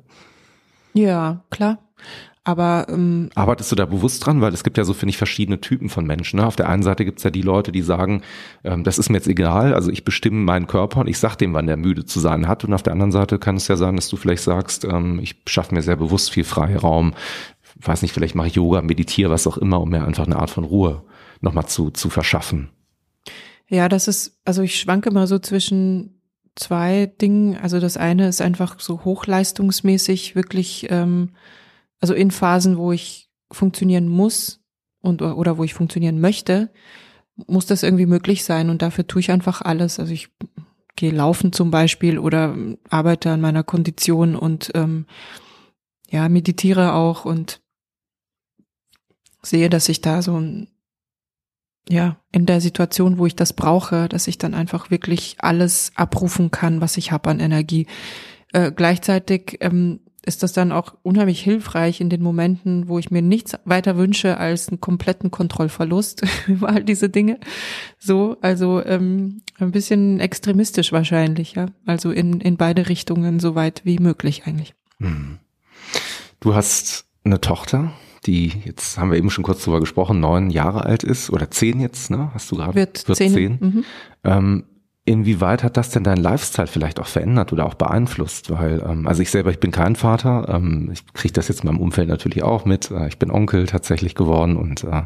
Ja, 0.92 1.44
klar. 1.50 1.78
Aber 2.46 2.86
ähm, 2.90 3.30
arbeitest 3.34 3.72
du 3.72 3.76
da 3.76 3.86
bewusst 3.86 4.24
dran, 4.24 4.42
weil 4.42 4.52
es 4.52 4.64
gibt 4.64 4.76
ja 4.76 4.84
so 4.84 4.92
finde 4.92 5.10
ich 5.10 5.16
verschiedene 5.16 5.62
Typen 5.62 5.88
von 5.88 6.06
Menschen. 6.06 6.38
Ne? 6.40 6.46
Auf 6.46 6.56
der 6.56 6.68
einen 6.68 6.82
Seite 6.82 7.06
gibt's 7.06 7.22
ja 7.22 7.30
die 7.30 7.40
Leute, 7.40 7.72
die 7.72 7.80
sagen, 7.80 8.20
ähm, 8.64 8.84
das 8.84 8.98
ist 8.98 9.08
mir 9.08 9.16
jetzt 9.16 9.28
egal, 9.28 9.72
also 9.72 9.90
ich 9.90 10.04
bestimme 10.04 10.36
meinen 10.36 10.66
Körper 10.66 11.00
und 11.00 11.06
ich 11.06 11.18
sag 11.18 11.36
dem, 11.36 11.54
wann 11.54 11.66
der 11.66 11.78
müde 11.78 12.04
zu 12.04 12.20
sein 12.20 12.46
hat. 12.46 12.62
Und 12.64 12.74
auf 12.74 12.82
der 12.82 12.92
anderen 12.92 13.12
Seite 13.12 13.38
kann 13.38 13.56
es 13.56 13.66
ja 13.68 13.76
sein, 13.76 13.96
dass 13.96 14.08
du 14.08 14.16
vielleicht 14.16 14.42
sagst, 14.42 14.84
ähm, 14.84 15.18
ich 15.22 15.36
schaffe 15.46 15.74
mir 15.74 15.80
sehr 15.80 15.96
bewusst 15.96 16.30
viel 16.30 16.44
Freiraum. 16.44 17.14
weiß 17.80 18.02
nicht, 18.02 18.12
vielleicht 18.12 18.34
mache 18.34 18.48
ich 18.48 18.56
Yoga, 18.56 18.82
meditiere, 18.82 19.30
was 19.30 19.46
auch 19.46 19.56
immer, 19.56 19.80
um 19.80 19.88
mir 19.88 20.04
einfach 20.04 20.26
eine 20.26 20.36
Art 20.36 20.50
von 20.50 20.64
Ruhe 20.64 21.02
nochmal 21.40 21.66
zu 21.66 21.90
zu 21.90 22.10
verschaffen. 22.10 22.68
Ja, 23.68 23.88
das 23.88 24.06
ist, 24.06 24.38
also 24.44 24.60
ich 24.60 24.78
schwanke 24.78 25.10
mal 25.10 25.26
so 25.26 25.38
zwischen 25.38 26.20
zwei 26.56 27.10
Dingen. 27.20 27.56
Also 27.56 27.80
das 27.80 27.96
eine 27.96 28.28
ist 28.28 28.42
einfach 28.42 28.78
so 28.80 29.04
hochleistungsmäßig 29.04 30.36
wirklich 30.36 30.88
ähm, 30.90 31.30
also 32.04 32.12
in 32.12 32.30
Phasen, 32.30 32.76
wo 32.76 32.92
ich 32.92 33.30
funktionieren 33.50 34.08
muss 34.08 34.60
und 35.00 35.22
oder 35.22 35.56
wo 35.56 35.64
ich 35.64 35.72
funktionieren 35.72 36.20
möchte, 36.20 36.70
muss 37.46 37.64
das 37.64 37.82
irgendwie 37.82 38.04
möglich 38.04 38.44
sein 38.44 38.68
und 38.68 38.82
dafür 38.82 39.06
tue 39.06 39.20
ich 39.20 39.30
einfach 39.30 39.62
alles. 39.62 39.98
Also 39.98 40.12
ich 40.12 40.28
gehe 40.96 41.12
laufen 41.12 41.54
zum 41.54 41.70
Beispiel 41.70 42.18
oder 42.18 42.54
arbeite 42.90 43.30
an 43.30 43.40
meiner 43.40 43.62
Kondition 43.62 44.36
und 44.36 44.70
ähm, 44.74 45.06
ja 46.10 46.28
meditiere 46.28 46.92
auch 46.92 47.24
und 47.24 47.62
sehe, 49.40 49.70
dass 49.70 49.88
ich 49.88 50.02
da 50.02 50.20
so 50.20 50.38
ein 50.38 50.68
ja, 51.88 52.18
in 52.32 52.44
der 52.44 52.60
Situation, 52.60 53.16
wo 53.16 53.24
ich 53.24 53.34
das 53.34 53.54
brauche, 53.54 54.10
dass 54.10 54.28
ich 54.28 54.36
dann 54.36 54.52
einfach 54.52 54.90
wirklich 54.90 55.36
alles 55.38 55.92
abrufen 55.94 56.50
kann, 56.50 56.82
was 56.82 56.98
ich 56.98 57.12
habe 57.12 57.30
an 57.30 57.40
Energie. 57.40 57.86
Äh, 58.52 58.72
gleichzeitig 58.72 59.56
ähm, 59.60 60.00
ist 60.24 60.42
das 60.42 60.52
dann 60.52 60.72
auch 60.72 60.94
unheimlich 61.02 61.42
hilfreich 61.42 62.00
in 62.00 62.08
den 62.08 62.22
Momenten, 62.22 62.88
wo 62.88 62.98
ich 62.98 63.10
mir 63.10 63.22
nichts 63.22 63.56
weiter 63.64 63.96
wünsche 63.96 64.38
als 64.38 64.68
einen 64.68 64.80
kompletten 64.80 65.30
Kontrollverlust 65.30 66.22
über 66.46 66.68
all 66.68 66.84
diese 66.84 67.08
Dinge. 67.08 67.38
So, 67.98 68.36
also 68.40 68.84
ähm, 68.84 69.42
ein 69.58 69.70
bisschen 69.70 70.20
extremistisch 70.20 70.92
wahrscheinlich, 70.92 71.54
ja. 71.54 71.66
Also 71.86 72.10
in, 72.10 72.40
in 72.40 72.56
beide 72.56 72.88
Richtungen 72.88 73.40
so 73.40 73.54
weit 73.54 73.82
wie 73.84 73.98
möglich 73.98 74.42
eigentlich. 74.46 74.74
Hm. 74.98 75.38
Du 76.40 76.54
hast 76.54 77.06
eine 77.24 77.40
Tochter, 77.40 77.92
die 78.26 78.52
jetzt 78.64 78.98
haben 78.98 79.10
wir 79.10 79.18
eben 79.18 79.30
schon 79.30 79.44
kurz 79.44 79.64
drüber 79.64 79.80
gesprochen, 79.80 80.20
neun 80.20 80.50
Jahre 80.50 80.84
alt 80.84 81.02
ist 81.02 81.30
oder 81.30 81.50
zehn 81.50 81.80
jetzt, 81.80 82.10
ne? 82.10 82.30
Hast 82.34 82.50
du 82.50 82.56
gerade? 82.56 82.74
Wird, 82.74 83.06
wird 83.08 83.18
zehn. 83.18 83.32
zehn. 83.32 83.58
Mhm. 83.60 83.84
Ähm, 84.24 84.64
Inwieweit 85.06 85.62
hat 85.62 85.76
das 85.76 85.90
denn 85.90 86.02
deinen 86.02 86.22
Lifestyle 86.22 86.66
vielleicht 86.66 86.98
auch 86.98 87.06
verändert 87.06 87.52
oder 87.52 87.66
auch 87.66 87.74
beeinflusst? 87.74 88.50
Weil, 88.50 88.82
ähm, 88.88 89.06
also 89.06 89.20
ich 89.20 89.30
selber, 89.30 89.50
ich 89.50 89.60
bin 89.60 89.70
kein 89.70 89.96
Vater, 89.96 90.48
ähm, 90.48 90.88
ich 90.94 91.06
kriege 91.12 91.34
das 91.34 91.48
jetzt 91.48 91.62
in 91.62 91.66
meinem 91.66 91.80
Umfeld 91.80 92.08
natürlich 92.08 92.42
auch 92.42 92.64
mit. 92.64 92.90
Äh, 92.90 93.08
ich 93.08 93.18
bin 93.18 93.30
Onkel 93.30 93.66
tatsächlich 93.66 94.14
geworden 94.14 94.56
und 94.56 94.82
äh, 94.84 95.02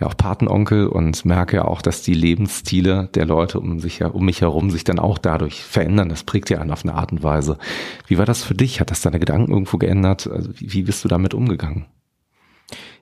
ja 0.00 0.06
auch 0.06 0.16
Patenonkel 0.16 0.86
und 0.86 1.26
merke 1.26 1.56
ja 1.56 1.66
auch, 1.66 1.82
dass 1.82 2.00
die 2.00 2.14
Lebensstile 2.14 3.10
der 3.14 3.26
Leute 3.26 3.60
um 3.60 3.80
sich 3.80 4.02
um 4.02 4.24
mich 4.24 4.40
herum 4.40 4.70
sich 4.70 4.84
dann 4.84 4.98
auch 4.98 5.18
dadurch 5.18 5.62
verändern. 5.62 6.08
Das 6.08 6.24
prägt 6.24 6.48
ja 6.48 6.62
einen 6.62 6.70
auf 6.70 6.84
eine 6.84 6.94
Art 6.94 7.12
und 7.12 7.22
Weise. 7.22 7.58
Wie 8.06 8.16
war 8.16 8.24
das 8.24 8.42
für 8.42 8.54
dich? 8.54 8.80
Hat 8.80 8.90
das 8.90 9.02
deine 9.02 9.18
Gedanken 9.18 9.52
irgendwo 9.52 9.76
geändert? 9.76 10.26
Also 10.26 10.58
wie, 10.58 10.72
wie 10.72 10.82
bist 10.84 11.04
du 11.04 11.08
damit 11.08 11.34
umgegangen? 11.34 11.84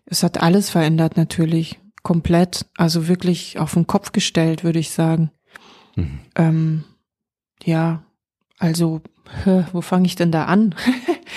Es 0.06 0.24
hat 0.24 0.42
alles 0.42 0.70
verändert 0.70 1.16
natürlich, 1.16 1.78
komplett, 2.02 2.66
also 2.76 3.06
wirklich 3.06 3.60
auf 3.60 3.74
den 3.74 3.86
Kopf 3.86 4.10
gestellt, 4.10 4.64
würde 4.64 4.80
ich 4.80 4.90
sagen. 4.90 5.30
Mhm. 5.96 6.20
Ähm, 6.36 6.84
ja, 7.64 8.02
also, 8.58 9.02
wo 9.72 9.80
fange 9.80 10.06
ich 10.06 10.14
denn 10.16 10.30
da 10.30 10.44
an? 10.44 10.74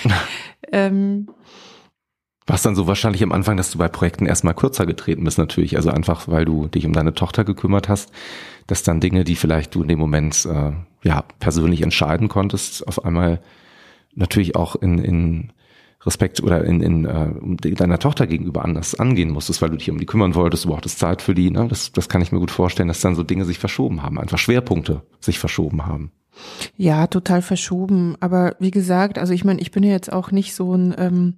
ähm, 0.72 1.28
War 2.46 2.56
es 2.56 2.62
dann 2.62 2.76
so 2.76 2.86
wahrscheinlich 2.86 3.22
am 3.22 3.32
Anfang, 3.32 3.56
dass 3.56 3.70
du 3.72 3.78
bei 3.78 3.88
Projekten 3.88 4.26
erstmal 4.26 4.54
kürzer 4.54 4.86
getreten 4.86 5.24
bist 5.24 5.38
natürlich, 5.38 5.76
also 5.76 5.90
einfach, 5.90 6.28
weil 6.28 6.44
du 6.44 6.68
dich 6.68 6.86
um 6.86 6.92
deine 6.92 7.14
Tochter 7.14 7.44
gekümmert 7.44 7.88
hast, 7.88 8.12
dass 8.66 8.82
dann 8.82 9.00
Dinge, 9.00 9.24
die 9.24 9.36
vielleicht 9.36 9.74
du 9.74 9.82
in 9.82 9.88
dem 9.88 9.98
Moment 9.98 10.46
äh, 10.46 10.72
ja 11.02 11.24
persönlich 11.40 11.82
entscheiden 11.82 12.28
konntest, 12.28 12.86
auf 12.86 13.04
einmal 13.04 13.40
natürlich 14.14 14.56
auch 14.56 14.76
in, 14.76 14.98
in 14.98 15.52
Respekt 16.02 16.42
oder 16.42 16.64
in, 16.64 16.80
in 16.80 17.04
äh, 17.04 17.74
deiner 17.74 17.98
Tochter 17.98 18.26
gegenüber 18.26 18.64
anders 18.64 18.94
angehen 18.94 19.30
musstest, 19.30 19.60
weil 19.60 19.70
du 19.70 19.76
dich 19.76 19.90
um 19.90 19.98
die 19.98 20.06
kümmern 20.06 20.34
wolltest, 20.34 20.64
du 20.64 20.70
brauchtest 20.70 20.98
Zeit 20.98 21.20
für 21.20 21.34
die. 21.34 21.50
Ne? 21.50 21.68
Das, 21.68 21.92
das 21.92 22.08
kann 22.08 22.22
ich 22.22 22.32
mir 22.32 22.38
gut 22.38 22.50
vorstellen, 22.50 22.88
dass 22.88 23.00
dann 23.00 23.14
so 23.14 23.22
Dinge 23.22 23.44
sich 23.44 23.58
verschoben 23.58 24.02
haben, 24.02 24.18
einfach 24.18 24.38
Schwerpunkte 24.38 25.02
sich 25.20 25.38
verschoben 25.38 25.86
haben. 25.86 26.12
Ja, 26.76 27.06
total 27.06 27.42
verschoben. 27.42 28.16
Aber 28.20 28.56
wie 28.60 28.70
gesagt, 28.70 29.18
also 29.18 29.34
ich 29.34 29.44
meine, 29.44 29.60
ich 29.60 29.72
bin 29.72 29.82
ja 29.82 29.90
jetzt 29.90 30.12
auch 30.12 30.30
nicht 30.30 30.54
so 30.54 30.74
ein, 30.74 30.94
ähm, 30.96 31.34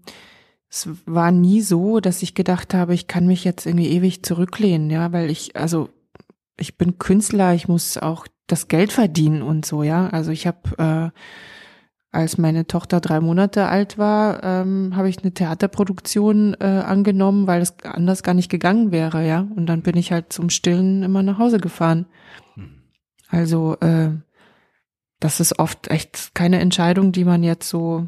es 0.71 0.89
war 1.07 1.33
nie 1.33 1.61
so, 1.61 1.99
dass 1.99 2.23
ich 2.23 2.35
gedacht 2.35 2.73
habe, 2.73 2.95
ich 2.95 3.09
kann 3.09 3.27
mich 3.27 3.45
jetzt 3.45 3.67
irgendwie 3.67 3.89
ewig 3.89 4.23
zurücklehnen, 4.23 4.91
ja, 4.91 5.13
weil 5.13 5.31
ich, 5.31 5.57
also 5.57 5.89
ich 6.57 6.79
bin 6.79 6.99
Künstler, 6.99 7.55
ich 7.55 7.67
muss 7.67 7.99
auch 7.99 8.27
das 8.47 8.69
Geld 8.69 8.93
verdienen 8.93 9.43
und 9.43 9.67
so, 9.67 9.83
ja. 9.83 10.09
Also 10.09 10.31
ich 10.31 10.47
habe 10.47 11.13
äh, 11.13 11.19
als 12.13 12.37
meine 12.37 12.67
Tochter 12.67 13.01
drei 13.01 13.21
Monate 13.21 13.67
alt 13.69 13.97
war, 13.97 14.45
ähm, 14.45 14.95
habe 14.95 15.09
ich 15.09 15.23
eine 15.23 15.33
Theaterproduktion 15.33 16.55
äh, 16.61 16.83
angenommen, 16.87 17.47
weil 17.47 17.63
es 17.63 17.75
anders 17.85 18.23
gar 18.23 18.35
nicht 18.35 18.51
gegangen 18.51 18.93
wäre, 18.93 19.27
ja. 19.27 19.49
Und 19.57 19.65
dann 19.65 19.81
bin 19.81 19.97
ich 19.97 20.13
halt 20.13 20.31
zum 20.31 20.51
Stillen 20.51 21.03
immer 21.03 21.23
nach 21.23 21.39
Hause 21.39 21.59
gefahren. 21.59 22.05
Hm. 22.55 22.83
Also 23.29 23.79
äh, 23.81 24.11
das 25.21 25.41
ist 25.41 25.59
oft 25.59 25.89
echt 25.91 26.35
keine 26.35 26.61
Entscheidung, 26.61 27.13
die 27.13 27.25
man 27.25 27.43
jetzt 27.43 27.71
so 27.71 28.07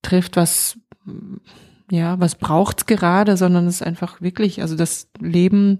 trifft, 0.00 0.36
was 0.36 0.78
ja, 1.90 2.18
was 2.20 2.36
braucht's 2.36 2.86
gerade, 2.86 3.36
sondern 3.36 3.66
es 3.66 3.76
ist 3.76 3.86
einfach 3.86 4.22
wirklich, 4.22 4.62
also 4.62 4.76
das 4.76 5.10
Leben 5.18 5.78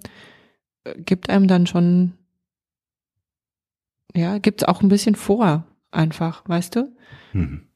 äh, 0.85 1.01
gibt 1.01 1.31
einem 1.31 1.49
dann 1.49 1.67
schon, 1.67 2.13
ja, 4.15 4.37
gibt's 4.37 4.65
auch 4.65 4.83
ein 4.83 4.91
bisschen 4.91 5.15
vor 5.15 5.65
einfach, 5.93 6.43
weißt 6.49 6.77
du? 6.77 6.97
Mhm. 7.33 7.67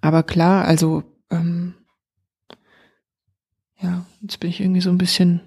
Aber 0.00 0.22
klar, 0.24 0.64
also 0.64 1.04
ähm, 1.30 1.74
ja, 3.80 4.04
jetzt 4.20 4.40
bin 4.40 4.50
ich 4.50 4.60
irgendwie 4.60 4.80
so 4.80 4.90
ein 4.90 4.98
bisschen, 4.98 5.40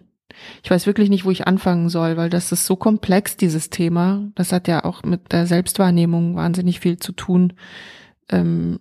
ich 0.63 0.71
weiß 0.71 0.87
wirklich 0.87 1.09
nicht, 1.09 1.25
wo 1.25 1.31
ich 1.31 1.47
anfangen 1.47 1.89
soll, 1.89 2.17
weil 2.17 2.29
das 2.29 2.51
ist 2.51 2.65
so 2.65 2.75
komplex, 2.75 3.37
dieses 3.37 3.69
Thema. 3.69 4.29
Das 4.35 4.51
hat 4.51 4.67
ja 4.67 4.83
auch 4.83 5.03
mit 5.03 5.31
der 5.31 5.47
Selbstwahrnehmung 5.47 6.35
wahnsinnig 6.35 6.79
viel 6.79 6.97
zu 6.97 7.11
tun. 7.11 7.53
Ähm, 8.29 8.79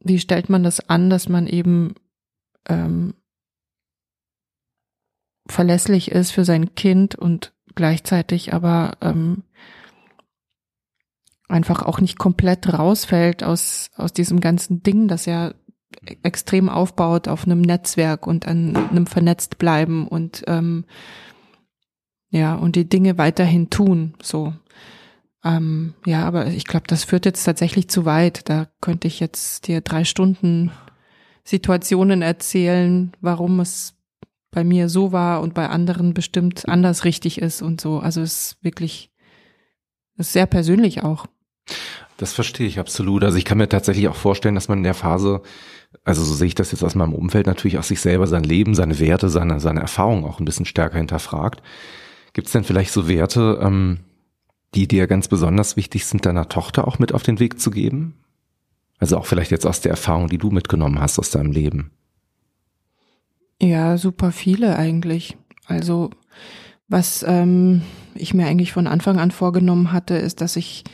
wie 0.00 0.18
stellt 0.18 0.50
man 0.50 0.62
das 0.62 0.88
an, 0.88 1.08
dass 1.08 1.28
man 1.28 1.46
eben 1.46 1.94
ähm, 2.68 3.14
verlässlich 5.46 6.10
ist 6.10 6.30
für 6.30 6.44
sein 6.44 6.74
Kind 6.74 7.14
und 7.14 7.52
gleichzeitig 7.74 8.54
aber 8.54 8.96
ähm, 9.00 9.44
einfach 11.54 11.82
auch 11.82 12.00
nicht 12.00 12.18
komplett 12.18 12.72
rausfällt 12.72 13.44
aus, 13.44 13.90
aus 13.96 14.12
diesem 14.12 14.40
ganzen 14.40 14.82
Ding, 14.82 15.06
das 15.06 15.24
ja 15.24 15.54
extrem 16.22 16.68
aufbaut 16.68 17.28
auf 17.28 17.44
einem 17.44 17.60
Netzwerk 17.60 18.26
und 18.26 18.48
an 18.48 18.76
einem 18.76 19.06
vernetzt 19.06 19.58
bleiben 19.58 20.08
und 20.08 20.42
ähm, 20.48 20.84
ja, 22.30 22.56
und 22.56 22.74
die 22.74 22.88
Dinge 22.88 23.16
weiterhin 23.16 23.70
tun, 23.70 24.14
so. 24.20 24.52
Ähm, 25.44 25.94
ja, 26.04 26.24
aber 26.24 26.48
ich 26.48 26.64
glaube, 26.64 26.86
das 26.88 27.04
führt 27.04 27.26
jetzt 27.26 27.44
tatsächlich 27.44 27.88
zu 27.88 28.04
weit. 28.04 28.48
Da 28.48 28.66
könnte 28.80 29.06
ich 29.06 29.20
jetzt 29.20 29.68
dir 29.68 29.82
drei 29.82 30.04
Stunden 30.04 30.72
Situationen 31.44 32.22
erzählen, 32.22 33.12
warum 33.20 33.60
es 33.60 33.94
bei 34.50 34.64
mir 34.64 34.88
so 34.88 35.12
war 35.12 35.42
und 35.42 35.54
bei 35.54 35.68
anderen 35.68 36.14
bestimmt 36.14 36.68
anders 36.68 37.04
richtig 37.04 37.40
ist 37.40 37.62
und 37.62 37.80
so. 37.80 38.00
Also 38.00 38.20
es 38.22 38.32
ist 38.40 38.64
wirklich, 38.64 39.12
es 40.16 40.26
ist 40.26 40.32
sehr 40.32 40.46
persönlich 40.46 41.04
auch. 41.04 41.26
Das 42.16 42.32
verstehe 42.32 42.66
ich 42.66 42.78
absolut. 42.78 43.24
Also 43.24 43.38
ich 43.38 43.44
kann 43.44 43.58
mir 43.58 43.68
tatsächlich 43.68 44.08
auch 44.08 44.14
vorstellen, 44.14 44.54
dass 44.54 44.68
man 44.68 44.78
in 44.78 44.84
der 44.84 44.94
Phase, 44.94 45.42
also 46.04 46.22
so 46.22 46.34
sehe 46.34 46.46
ich 46.46 46.54
das 46.54 46.70
jetzt 46.72 46.84
aus 46.84 46.94
meinem 46.94 47.12
Umfeld, 47.12 47.46
natürlich 47.46 47.78
auch 47.78 47.84
sich 47.84 48.00
selber 48.00 48.26
sein 48.26 48.44
Leben, 48.44 48.74
seine 48.74 48.98
Werte, 49.00 49.28
seine, 49.28 49.60
seine 49.60 49.80
Erfahrungen 49.80 50.24
auch 50.24 50.38
ein 50.38 50.44
bisschen 50.44 50.66
stärker 50.66 50.98
hinterfragt. 50.98 51.62
Gibt 52.32 52.46
es 52.46 52.52
denn 52.52 52.64
vielleicht 52.64 52.92
so 52.92 53.08
Werte, 53.08 53.58
ähm, 53.62 54.00
die 54.74 54.88
dir 54.88 55.06
ganz 55.06 55.28
besonders 55.28 55.76
wichtig 55.76 56.06
sind, 56.06 56.26
deiner 56.26 56.48
Tochter 56.48 56.86
auch 56.86 56.98
mit 56.98 57.12
auf 57.12 57.22
den 57.22 57.40
Weg 57.40 57.60
zu 57.60 57.70
geben? 57.70 58.14
Also 58.98 59.18
auch 59.18 59.26
vielleicht 59.26 59.50
jetzt 59.50 59.66
aus 59.66 59.80
der 59.80 59.90
Erfahrung, 59.90 60.28
die 60.28 60.38
du 60.38 60.50
mitgenommen 60.50 61.00
hast 61.00 61.18
aus 61.18 61.30
deinem 61.30 61.52
Leben. 61.52 61.90
Ja, 63.60 63.98
super 63.98 64.32
viele 64.32 64.76
eigentlich. 64.76 65.36
Also 65.66 66.10
was 66.88 67.24
ähm, 67.26 67.82
ich 68.14 68.34
mir 68.34 68.46
eigentlich 68.46 68.72
von 68.72 68.86
Anfang 68.86 69.18
an 69.18 69.30
vorgenommen 69.30 69.92
hatte, 69.92 70.14
ist, 70.14 70.40
dass 70.40 70.56
ich 70.56 70.84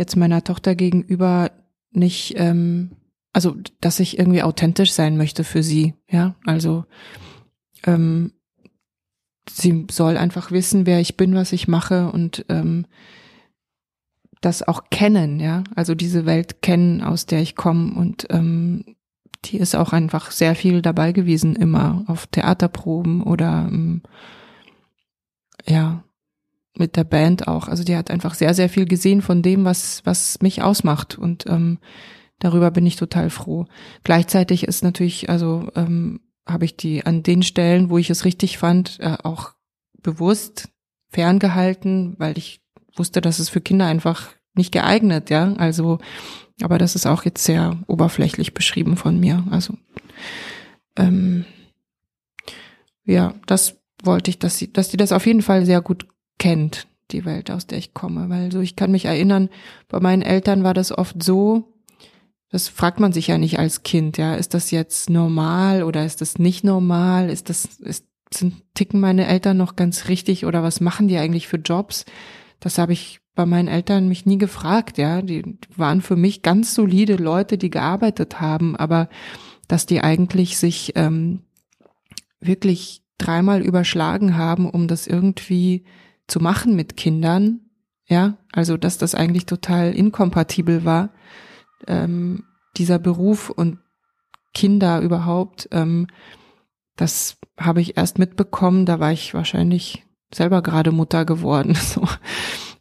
jetzt 0.00 0.16
meiner 0.16 0.42
Tochter 0.42 0.74
gegenüber 0.74 1.52
nicht, 1.92 2.34
ähm, 2.36 2.96
also 3.32 3.54
dass 3.80 4.00
ich 4.00 4.18
irgendwie 4.18 4.42
authentisch 4.42 4.92
sein 4.92 5.16
möchte 5.16 5.44
für 5.44 5.62
sie, 5.62 5.94
ja, 6.08 6.34
also 6.44 6.86
ähm, 7.84 8.32
sie 9.48 9.86
soll 9.90 10.16
einfach 10.16 10.50
wissen, 10.50 10.86
wer 10.86 11.00
ich 11.00 11.16
bin, 11.16 11.34
was 11.34 11.52
ich 11.52 11.68
mache 11.68 12.10
und 12.10 12.46
ähm, 12.48 12.86
das 14.40 14.66
auch 14.66 14.84
kennen, 14.90 15.38
ja, 15.38 15.64
also 15.76 15.94
diese 15.94 16.24
Welt 16.24 16.62
kennen, 16.62 17.02
aus 17.02 17.26
der 17.26 17.42
ich 17.42 17.54
komme 17.54 17.94
und 17.94 18.26
ähm, 18.30 18.96
die 19.44 19.58
ist 19.58 19.74
auch 19.74 19.92
einfach 19.92 20.30
sehr 20.30 20.54
viel 20.54 20.80
dabei 20.80 21.12
gewesen, 21.12 21.56
immer 21.56 22.04
auf 22.06 22.26
Theaterproben 22.26 23.22
oder 23.22 23.68
ähm, 23.70 24.02
ja, 25.66 26.04
mit 26.76 26.96
der 26.96 27.04
Band 27.04 27.48
auch. 27.48 27.68
Also 27.68 27.84
die 27.84 27.96
hat 27.96 28.10
einfach 28.10 28.34
sehr, 28.34 28.54
sehr 28.54 28.68
viel 28.68 28.86
gesehen 28.86 29.22
von 29.22 29.42
dem, 29.42 29.64
was, 29.64 30.02
was 30.04 30.40
mich 30.40 30.62
ausmacht. 30.62 31.18
Und 31.18 31.46
ähm, 31.46 31.78
darüber 32.38 32.70
bin 32.70 32.86
ich 32.86 32.96
total 32.96 33.30
froh. 33.30 33.66
Gleichzeitig 34.04 34.64
ist 34.64 34.82
natürlich, 34.82 35.28
also 35.28 35.68
ähm, 35.74 36.20
habe 36.46 36.64
ich 36.64 36.76
die 36.76 37.04
an 37.04 37.22
den 37.22 37.42
Stellen, 37.42 37.90
wo 37.90 37.98
ich 37.98 38.10
es 38.10 38.24
richtig 38.24 38.58
fand, 38.58 38.98
äh, 39.00 39.16
auch 39.22 39.52
bewusst 40.02 40.68
ferngehalten, 41.08 42.14
weil 42.18 42.38
ich 42.38 42.60
wusste, 42.96 43.20
dass 43.20 43.38
es 43.38 43.48
für 43.48 43.60
Kinder 43.60 43.86
einfach 43.86 44.28
nicht 44.54 44.72
geeignet, 44.72 45.30
ja. 45.30 45.52
Also, 45.54 45.98
aber 46.62 46.78
das 46.78 46.94
ist 46.94 47.06
auch 47.06 47.24
jetzt 47.24 47.44
sehr 47.44 47.78
oberflächlich 47.86 48.54
beschrieben 48.54 48.96
von 48.96 49.18
mir. 49.18 49.44
Also 49.50 49.74
ähm, 50.96 51.44
ja, 53.04 53.34
das 53.46 53.76
wollte 54.02 54.30
ich, 54.30 54.38
dass 54.38 54.58
sie, 54.58 54.72
dass 54.72 54.88
die 54.88 54.96
das 54.96 55.12
auf 55.12 55.26
jeden 55.26 55.42
Fall 55.42 55.66
sehr 55.66 55.80
gut 55.80 56.06
kennt, 56.40 56.88
die 57.12 57.24
Welt, 57.24 57.52
aus 57.52 57.68
der 57.68 57.78
ich 57.78 57.94
komme. 57.94 58.28
Weil 58.28 58.50
so, 58.50 58.60
ich 58.60 58.74
kann 58.74 58.90
mich 58.90 59.04
erinnern, 59.04 59.48
bei 59.88 60.00
meinen 60.00 60.22
Eltern 60.22 60.64
war 60.64 60.74
das 60.74 60.90
oft 60.90 61.22
so, 61.22 61.76
das 62.50 62.68
fragt 62.68 62.98
man 62.98 63.12
sich 63.12 63.28
ja 63.28 63.38
nicht 63.38 63.60
als 63.60 63.84
Kind, 63.84 64.18
ja, 64.18 64.34
ist 64.34 64.54
das 64.54 64.72
jetzt 64.72 65.08
normal 65.08 65.84
oder 65.84 66.04
ist 66.04 66.20
das 66.20 66.38
nicht 66.38 66.64
normal? 66.64 67.30
Ist 67.30 67.48
das, 67.48 67.64
ist, 67.78 68.06
sind, 68.34 68.62
ticken 68.74 68.98
meine 68.98 69.28
Eltern 69.28 69.56
noch 69.56 69.76
ganz 69.76 70.08
richtig 70.08 70.44
oder 70.44 70.64
was 70.64 70.80
machen 70.80 71.06
die 71.06 71.18
eigentlich 71.18 71.46
für 71.46 71.58
Jobs? 71.58 72.06
Das 72.58 72.78
habe 72.78 72.92
ich 72.92 73.20
bei 73.36 73.46
meinen 73.46 73.68
Eltern 73.68 74.08
mich 74.08 74.26
nie 74.26 74.38
gefragt, 74.38 74.98
ja. 74.98 75.22
Die 75.22 75.58
waren 75.76 76.00
für 76.00 76.16
mich 76.16 76.42
ganz 76.42 76.74
solide 76.74 77.14
Leute, 77.14 77.56
die 77.56 77.70
gearbeitet 77.70 78.40
haben, 78.40 78.74
aber 78.74 79.08
dass 79.68 79.86
die 79.86 80.00
eigentlich 80.00 80.58
sich 80.58 80.92
ähm, 80.96 81.44
wirklich 82.40 83.02
dreimal 83.18 83.62
überschlagen 83.62 84.36
haben, 84.36 84.68
um 84.68 84.88
das 84.88 85.06
irgendwie 85.06 85.84
zu 86.30 86.40
machen 86.40 86.76
mit 86.76 86.96
Kindern, 86.96 87.60
ja, 88.06 88.38
also 88.52 88.76
dass 88.76 88.98
das 88.98 89.14
eigentlich 89.14 89.46
total 89.46 89.92
inkompatibel 89.92 90.84
war, 90.84 91.10
ähm, 91.86 92.44
dieser 92.76 92.98
Beruf 92.98 93.50
und 93.50 93.78
Kinder 94.54 95.00
überhaupt, 95.00 95.68
ähm, 95.72 96.06
das 96.96 97.38
habe 97.58 97.80
ich 97.80 97.96
erst 97.96 98.18
mitbekommen, 98.18 98.86
da 98.86 99.00
war 99.00 99.12
ich 99.12 99.34
wahrscheinlich 99.34 100.04
selber 100.32 100.62
gerade 100.62 100.92
Mutter 100.92 101.24
geworden, 101.24 101.74
so, 101.80 102.06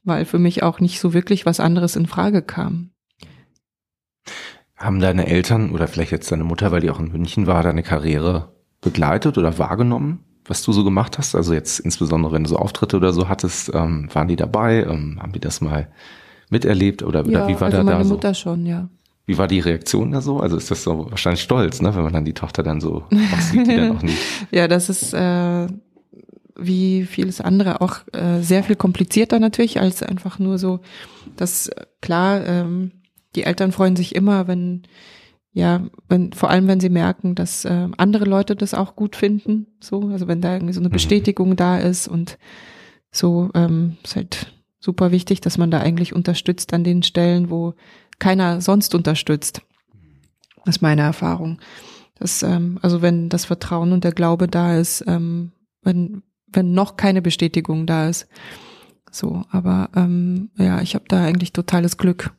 weil 0.03 0.25
für 0.25 0.39
mich 0.39 0.63
auch 0.63 0.79
nicht 0.79 0.99
so 0.99 1.13
wirklich 1.13 1.45
was 1.45 1.59
anderes 1.59 1.95
in 1.95 2.05
Frage 2.05 2.41
kam. 2.41 2.91
Haben 4.75 4.99
deine 4.99 5.27
Eltern 5.27 5.71
oder 5.71 5.87
vielleicht 5.87 6.11
jetzt 6.11 6.31
deine 6.31 6.45
Mutter, 6.45 6.71
weil 6.71 6.81
die 6.81 6.89
auch 6.89 6.99
in 6.99 7.11
München 7.11 7.47
war, 7.47 7.63
deine 7.63 7.83
Karriere 7.83 8.55
begleitet 8.81 9.37
oder 9.37 9.57
wahrgenommen? 9.57 10.23
Was 10.49 10.63
du 10.63 10.73
so 10.73 10.83
gemacht 10.83 11.17
hast? 11.17 11.35
Also 11.35 11.53
jetzt 11.53 11.79
insbesondere, 11.79 12.33
wenn 12.33 12.43
du 12.43 12.49
so 12.49 12.57
Auftritte 12.57 12.97
oder 12.97 13.13
so 13.13 13.29
hattest, 13.29 13.71
ähm, 13.73 14.09
waren 14.13 14.27
die 14.27 14.35
dabei? 14.35 14.83
Ähm, 14.83 15.19
haben 15.21 15.31
die 15.31 15.39
das 15.39 15.61
mal 15.61 15.87
miterlebt 16.49 17.03
oder, 17.03 17.25
ja, 17.25 17.45
oder 17.45 17.47
wie 17.47 17.53
war 17.55 17.63
also 17.63 17.77
da 17.77 17.83
meine 17.83 17.99
da 17.99 18.03
so? 18.03 18.13
Mutter 18.15 18.33
schon, 18.33 18.65
ja. 18.65 18.89
Wie 19.25 19.37
war 19.37 19.47
die 19.47 19.59
Reaktion 19.59 20.11
da 20.11 20.21
so? 20.21 20.39
Also 20.39 20.57
ist 20.57 20.71
das 20.71 20.83
so 20.83 21.11
wahrscheinlich 21.11 21.43
stolz, 21.43 21.81
ne, 21.81 21.93
wenn 21.95 22.03
man 22.03 22.13
dann 22.13 22.25
die 22.25 22.33
Tochter 22.33 22.63
dann 22.63 22.81
so 22.81 23.03
auch 23.11 23.39
sieht, 23.41 23.67
die 23.67 23.75
dann 23.75 23.97
auch 23.97 24.01
nicht. 24.01 24.17
ja, 24.51 24.67
das 24.67 24.89
ist 24.89 25.13
äh, 25.13 25.67
wie 26.57 27.05
vieles 27.05 27.39
andere 27.39 27.81
auch 27.81 27.99
äh, 28.11 28.41
sehr 28.41 28.63
viel 28.63 28.75
komplizierter 28.75 29.39
natürlich 29.39 29.79
als 29.79 30.01
einfach 30.01 30.39
nur 30.39 30.57
so, 30.57 30.79
dass 31.37 31.69
klar, 32.01 32.43
ähm, 32.45 32.91
die 33.35 33.43
Eltern 33.43 33.71
freuen 33.71 33.95
sich 33.95 34.15
immer, 34.15 34.47
wenn 34.47 34.83
ja, 35.51 35.81
wenn, 36.07 36.31
vor 36.33 36.49
allem 36.49 36.67
wenn 36.67 36.79
sie 36.79 36.89
merken, 36.89 37.35
dass 37.35 37.65
äh, 37.65 37.87
andere 37.97 38.25
Leute 38.25 38.55
das 38.55 38.73
auch 38.73 38.95
gut 38.95 39.15
finden, 39.15 39.67
so, 39.79 40.09
also 40.09 40.27
wenn 40.27 40.41
da 40.41 40.53
irgendwie 40.53 40.73
so 40.73 40.79
eine 40.79 40.89
mhm. 40.89 40.93
Bestätigung 40.93 41.55
da 41.55 41.77
ist 41.79 42.07
und 42.07 42.37
so, 43.11 43.49
ähm, 43.55 43.97
ist 44.03 44.15
halt 44.15 44.53
super 44.79 45.11
wichtig, 45.11 45.41
dass 45.41 45.57
man 45.57 45.71
da 45.71 45.79
eigentlich 45.79 46.13
unterstützt 46.13 46.73
an 46.73 46.83
den 46.83 47.03
Stellen, 47.03 47.49
wo 47.49 47.73
keiner 48.19 48.61
sonst 48.61 48.93
unterstützt. 48.93 49.61
Das 50.65 50.77
ist 50.77 50.81
meine 50.81 51.01
Erfahrung. 51.01 51.59
Das, 52.19 52.43
ähm, 52.43 52.77
also 52.81 53.01
wenn 53.01 53.29
das 53.29 53.45
Vertrauen 53.45 53.91
und 53.91 54.03
der 54.03 54.11
Glaube 54.11 54.47
da 54.47 54.77
ist, 54.77 55.03
ähm, 55.07 55.51
wenn, 55.81 56.21
wenn 56.47 56.73
noch 56.73 56.97
keine 56.97 57.21
Bestätigung 57.21 57.85
da 57.85 58.09
ist. 58.09 58.27
So, 59.11 59.43
aber 59.49 59.89
ähm, 59.95 60.51
ja, 60.57 60.81
ich 60.81 60.95
habe 60.95 61.05
da 61.07 61.23
eigentlich 61.23 61.53
totales 61.53 61.97
Glück. 61.97 62.31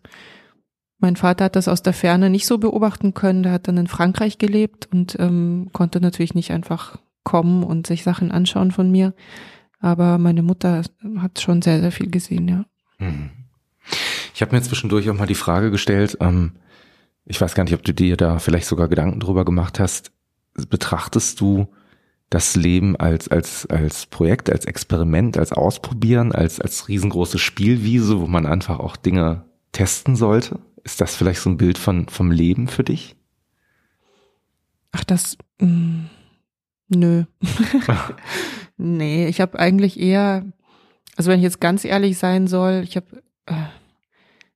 Mein 1.01 1.17
Vater 1.17 1.47
hat 1.47 1.57
das 1.57 1.67
aus 1.67 1.83
der 1.83 1.95
Ferne 1.95 2.31
nicht 2.31 2.47
so 2.47 2.59
beobachten 2.59 3.15
können. 3.15 3.43
Der 3.43 3.53
hat 3.53 3.69
dann 3.69 3.79
in 3.79 3.87
Frankreich 3.87 4.39
gelebt 4.39 4.89
und 4.93 5.17
ähm, 5.19 5.71
konnte 5.73 6.01
natürlich 6.01 6.35
nicht 6.35 6.53
einfach 6.53 6.99
kommen 7.25 7.65
und 7.65 7.87
sich 7.87 8.03
Sachen 8.03 8.31
anschauen 8.31 8.71
von 8.71 8.91
mir. 8.91 9.15
Aber 9.81 10.19
meine 10.19 10.43
Mutter 10.43 10.83
hat 11.19 11.41
schon 11.41 11.63
sehr, 11.63 11.81
sehr 11.81 11.93
viel 11.93 12.11
gesehen, 12.11 12.49
ja. 12.49 12.65
Mhm. 12.99 13.31
Ich 14.35 14.43
habe 14.43 14.55
mir 14.55 14.63
zwischendurch 14.63 15.09
auch 15.11 15.15
mal 15.15 15.27
die 15.27 15.35
Frage 15.35 15.71
gestellt, 15.71 16.19
ähm, 16.21 16.53
ich 17.25 17.41
weiß 17.41 17.55
gar 17.55 17.65
nicht, 17.65 17.75
ob 17.75 17.85
du 17.85 17.95
dir 17.95 18.17
da 18.17 18.39
vielleicht 18.39 18.67
sogar 18.67 18.89
Gedanken 18.89 19.21
drüber 19.21 19.45
gemacht 19.45 19.79
hast, 19.79 20.13
betrachtest 20.69 21.41
du 21.41 21.69
das 22.29 22.57
Leben 22.57 22.97
als, 22.97 23.29
als, 23.29 23.67
als 23.67 24.07
Projekt, 24.07 24.51
als 24.51 24.65
Experiment, 24.65 25.37
als 25.37 25.53
Ausprobieren, 25.53 26.33
als, 26.33 26.61
als 26.61 26.89
riesengroße 26.89 27.39
Spielwiese, 27.39 28.21
wo 28.21 28.27
man 28.27 28.47
einfach 28.47 28.79
auch 28.79 28.97
Dinge 28.97 29.45
testen 29.73 30.17
sollte? 30.17 30.61
Ist 30.85 31.01
das 31.01 31.15
vielleicht 31.15 31.41
so 31.41 31.51
ein 31.51 31.57
Bild 31.57 31.79
von, 31.79 32.09
vom 32.09 32.31
Leben 32.31 32.69
für 32.69 32.85
dich? 32.85 33.17
Ach, 34.93 35.05
das, 35.05 35.37
mh, 35.61 35.69
mm, 35.69 36.11
nö. 36.89 37.25
nee, 38.77 39.29
ich 39.29 39.41
habe 39.41 39.59
eigentlich 39.59 40.01
eher, 40.01 40.45
also 41.17 41.31
wenn 41.31 41.39
ich 41.39 41.45
jetzt 41.45 41.61
ganz 41.61 41.85
ehrlich 41.85 42.19
sein 42.19 42.47
soll, 42.47 42.83
ich 42.85 42.97
habe 42.97 43.23
äh, 43.47 43.55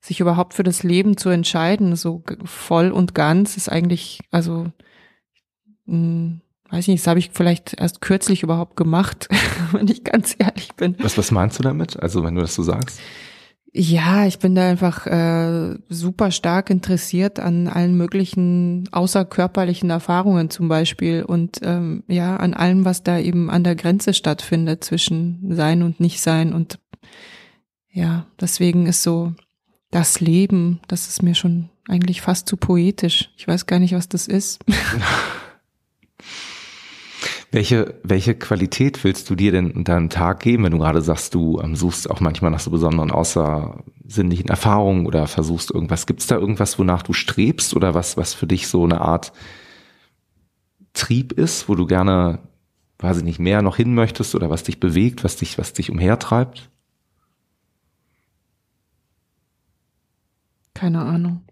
sich 0.00 0.20
überhaupt 0.20 0.54
für 0.54 0.64
das 0.64 0.82
Leben 0.82 1.16
zu 1.16 1.28
entscheiden, 1.28 1.96
so 1.96 2.22
voll 2.44 2.90
und 2.90 3.14
ganz, 3.14 3.56
ist 3.56 3.70
eigentlich, 3.70 4.20
also, 4.30 4.66
mh, 5.86 5.96
mm, 5.96 6.40
weiß 6.70 6.88
nicht, 6.88 7.02
das 7.02 7.06
habe 7.06 7.20
ich 7.20 7.30
vielleicht 7.32 7.74
erst 7.74 8.00
kürzlich 8.00 8.42
überhaupt 8.42 8.76
gemacht, 8.76 9.28
wenn 9.72 9.88
ich 9.88 10.04
ganz 10.04 10.34
ehrlich 10.38 10.74
bin. 10.74 10.96
Was, 10.98 11.16
was 11.16 11.30
meinst 11.30 11.58
du 11.58 11.62
damit? 11.62 12.00
Also, 12.00 12.24
wenn 12.24 12.34
du 12.34 12.40
das 12.40 12.54
so 12.54 12.62
sagst? 12.62 13.00
Ja, 13.76 14.24
ich 14.24 14.38
bin 14.38 14.54
da 14.54 14.70
einfach 14.70 15.04
äh, 15.08 15.76
super 15.88 16.30
stark 16.30 16.70
interessiert 16.70 17.40
an 17.40 17.66
allen 17.66 17.96
möglichen 17.96 18.88
außerkörperlichen 18.92 19.90
Erfahrungen 19.90 20.48
zum 20.48 20.68
Beispiel 20.68 21.24
und 21.24 21.58
ähm, 21.62 22.04
ja, 22.06 22.36
an 22.36 22.54
allem, 22.54 22.84
was 22.84 23.02
da 23.02 23.18
eben 23.18 23.50
an 23.50 23.64
der 23.64 23.74
Grenze 23.74 24.14
stattfindet 24.14 24.84
zwischen 24.84 25.40
Sein 25.56 25.82
und 25.82 25.98
Nichtsein. 25.98 26.52
Und 26.52 26.78
ja, 27.90 28.26
deswegen 28.40 28.86
ist 28.86 29.02
so 29.02 29.34
das 29.90 30.20
Leben, 30.20 30.78
das 30.86 31.08
ist 31.08 31.24
mir 31.24 31.34
schon 31.34 31.68
eigentlich 31.88 32.20
fast 32.20 32.48
zu 32.48 32.56
poetisch. 32.56 33.32
Ich 33.36 33.48
weiß 33.48 33.66
gar 33.66 33.80
nicht, 33.80 33.92
was 33.92 34.08
das 34.08 34.28
ist. 34.28 34.60
Welche, 37.54 38.00
welche 38.02 38.34
Qualität 38.34 39.04
willst 39.04 39.30
du 39.30 39.36
dir 39.36 39.52
denn 39.52 39.70
in 39.70 39.84
deinem 39.84 40.10
Tag 40.10 40.40
geben, 40.40 40.64
wenn 40.64 40.72
du 40.72 40.78
gerade 40.78 41.00
sagst, 41.02 41.36
du 41.36 41.60
ähm, 41.60 41.76
suchst 41.76 42.10
auch 42.10 42.18
manchmal 42.18 42.50
nach 42.50 42.58
so 42.58 42.72
besonderen 42.72 43.12
außersinnlichen 43.12 44.48
Erfahrungen 44.48 45.06
oder 45.06 45.28
versuchst 45.28 45.70
irgendwas? 45.70 46.06
Gibt 46.06 46.18
es 46.18 46.26
da 46.26 46.34
irgendwas, 46.34 46.80
wonach 46.80 47.02
du 47.02 47.12
strebst 47.12 47.76
oder 47.76 47.94
was, 47.94 48.16
was 48.16 48.34
für 48.34 48.48
dich 48.48 48.66
so 48.66 48.82
eine 48.82 49.02
Art 49.02 49.32
Trieb 50.94 51.30
ist, 51.30 51.68
wo 51.68 51.76
du 51.76 51.86
gerne, 51.86 52.40
weiß 52.98 53.18
ich 53.18 53.22
nicht, 53.22 53.38
mehr 53.38 53.62
noch 53.62 53.76
hin 53.76 53.94
möchtest 53.94 54.34
oder 54.34 54.50
was 54.50 54.64
dich 54.64 54.80
bewegt, 54.80 55.22
was 55.22 55.36
dich, 55.36 55.56
was 55.56 55.72
dich 55.72 55.92
umhertreibt? 55.92 56.70
Keine 60.74 61.02
Ahnung. 61.02 61.42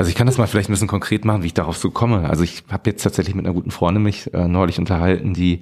Also 0.00 0.08
ich 0.08 0.14
kann 0.14 0.26
das 0.26 0.38
mal 0.38 0.46
vielleicht 0.46 0.70
ein 0.70 0.72
bisschen 0.72 0.88
konkret 0.88 1.26
machen, 1.26 1.42
wie 1.42 1.48
ich 1.48 1.52
darauf 1.52 1.76
so 1.76 1.90
komme. 1.90 2.26
Also 2.26 2.42
ich 2.42 2.64
habe 2.70 2.88
jetzt 2.88 3.02
tatsächlich 3.02 3.34
mit 3.34 3.44
einer 3.44 3.52
guten 3.52 3.70
Freundin 3.70 4.02
mich 4.02 4.32
äh, 4.32 4.48
neulich 4.48 4.78
unterhalten, 4.78 5.34
die 5.34 5.60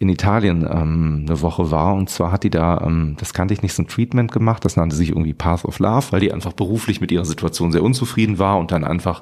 in 0.00 0.08
Italien 0.08 0.62
ähm, 0.62 1.26
eine 1.28 1.42
Woche 1.42 1.70
war 1.70 1.94
und 1.94 2.08
zwar 2.08 2.32
hat 2.32 2.42
die 2.42 2.48
da, 2.48 2.80
ähm, 2.86 3.16
das 3.18 3.34
kannte 3.34 3.52
ich 3.52 3.60
nicht, 3.60 3.74
so 3.74 3.82
ein 3.82 3.86
Treatment 3.86 4.32
gemacht, 4.32 4.64
das 4.64 4.76
nannte 4.76 4.96
sich 4.96 5.10
irgendwie 5.10 5.34
Path 5.34 5.66
of 5.66 5.78
Love, 5.78 6.06
weil 6.10 6.20
die 6.20 6.32
einfach 6.32 6.54
beruflich 6.54 7.02
mit 7.02 7.12
ihrer 7.12 7.26
Situation 7.26 7.70
sehr 7.70 7.82
unzufrieden 7.82 8.38
war 8.38 8.58
und 8.58 8.72
dann 8.72 8.82
einfach 8.82 9.20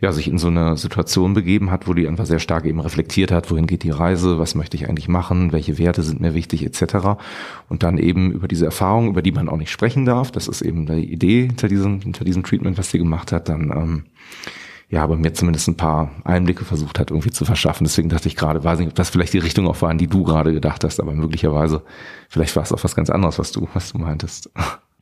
ja 0.00 0.10
sich 0.10 0.26
in 0.26 0.38
so 0.38 0.48
eine 0.48 0.76
Situation 0.76 1.34
begeben 1.34 1.70
hat, 1.70 1.86
wo 1.86 1.94
die 1.94 2.08
einfach 2.08 2.26
sehr 2.26 2.40
stark 2.40 2.64
eben 2.64 2.80
reflektiert 2.80 3.30
hat, 3.30 3.48
wohin 3.52 3.68
geht 3.68 3.84
die 3.84 3.90
Reise, 3.90 4.40
was 4.40 4.56
möchte 4.56 4.76
ich 4.76 4.88
eigentlich 4.88 5.06
machen, 5.06 5.52
welche 5.52 5.78
Werte 5.78 6.02
sind 6.02 6.20
mir 6.20 6.34
wichtig 6.34 6.66
etc. 6.66 7.20
Und 7.68 7.84
dann 7.84 7.96
eben 7.96 8.32
über 8.32 8.48
diese 8.48 8.64
Erfahrung, 8.64 9.06
über 9.06 9.22
die 9.22 9.32
man 9.32 9.48
auch 9.48 9.56
nicht 9.56 9.70
sprechen 9.70 10.04
darf, 10.04 10.32
das 10.32 10.48
ist 10.48 10.62
eben 10.62 10.86
die 10.86 11.12
Idee 11.12 11.46
hinter 11.46 11.68
diesem 11.68 12.00
hinter 12.00 12.24
diesem 12.24 12.42
Treatment, 12.42 12.76
was 12.76 12.90
sie 12.90 12.98
gemacht 12.98 13.30
hat, 13.30 13.48
dann 13.48 13.70
ähm, 13.70 14.04
ja, 14.90 15.02
aber 15.02 15.16
mir 15.16 15.34
zumindest 15.34 15.68
ein 15.68 15.76
paar 15.76 16.10
Einblicke 16.24 16.64
versucht 16.64 16.98
hat, 16.98 17.10
irgendwie 17.10 17.30
zu 17.30 17.44
verschaffen. 17.44 17.84
Deswegen 17.84 18.08
dachte 18.08 18.28
ich 18.28 18.36
gerade, 18.36 18.64
weiß 18.64 18.78
nicht, 18.78 18.88
ob 18.88 18.94
das 18.94 19.10
vielleicht 19.10 19.34
die 19.34 19.38
Richtung 19.38 19.68
auch 19.68 19.82
war, 19.82 19.90
an 19.90 19.98
die 19.98 20.06
du 20.06 20.22
gerade 20.24 20.52
gedacht 20.52 20.82
hast, 20.82 20.98
aber 20.98 21.12
möglicherweise, 21.12 21.82
vielleicht 22.28 22.56
war 22.56 22.62
es 22.62 22.72
auch 22.72 22.82
was 22.82 22.96
ganz 22.96 23.10
anderes, 23.10 23.38
was 23.38 23.52
du, 23.52 23.68
was 23.74 23.92
du 23.92 23.98
meintest. 23.98 24.50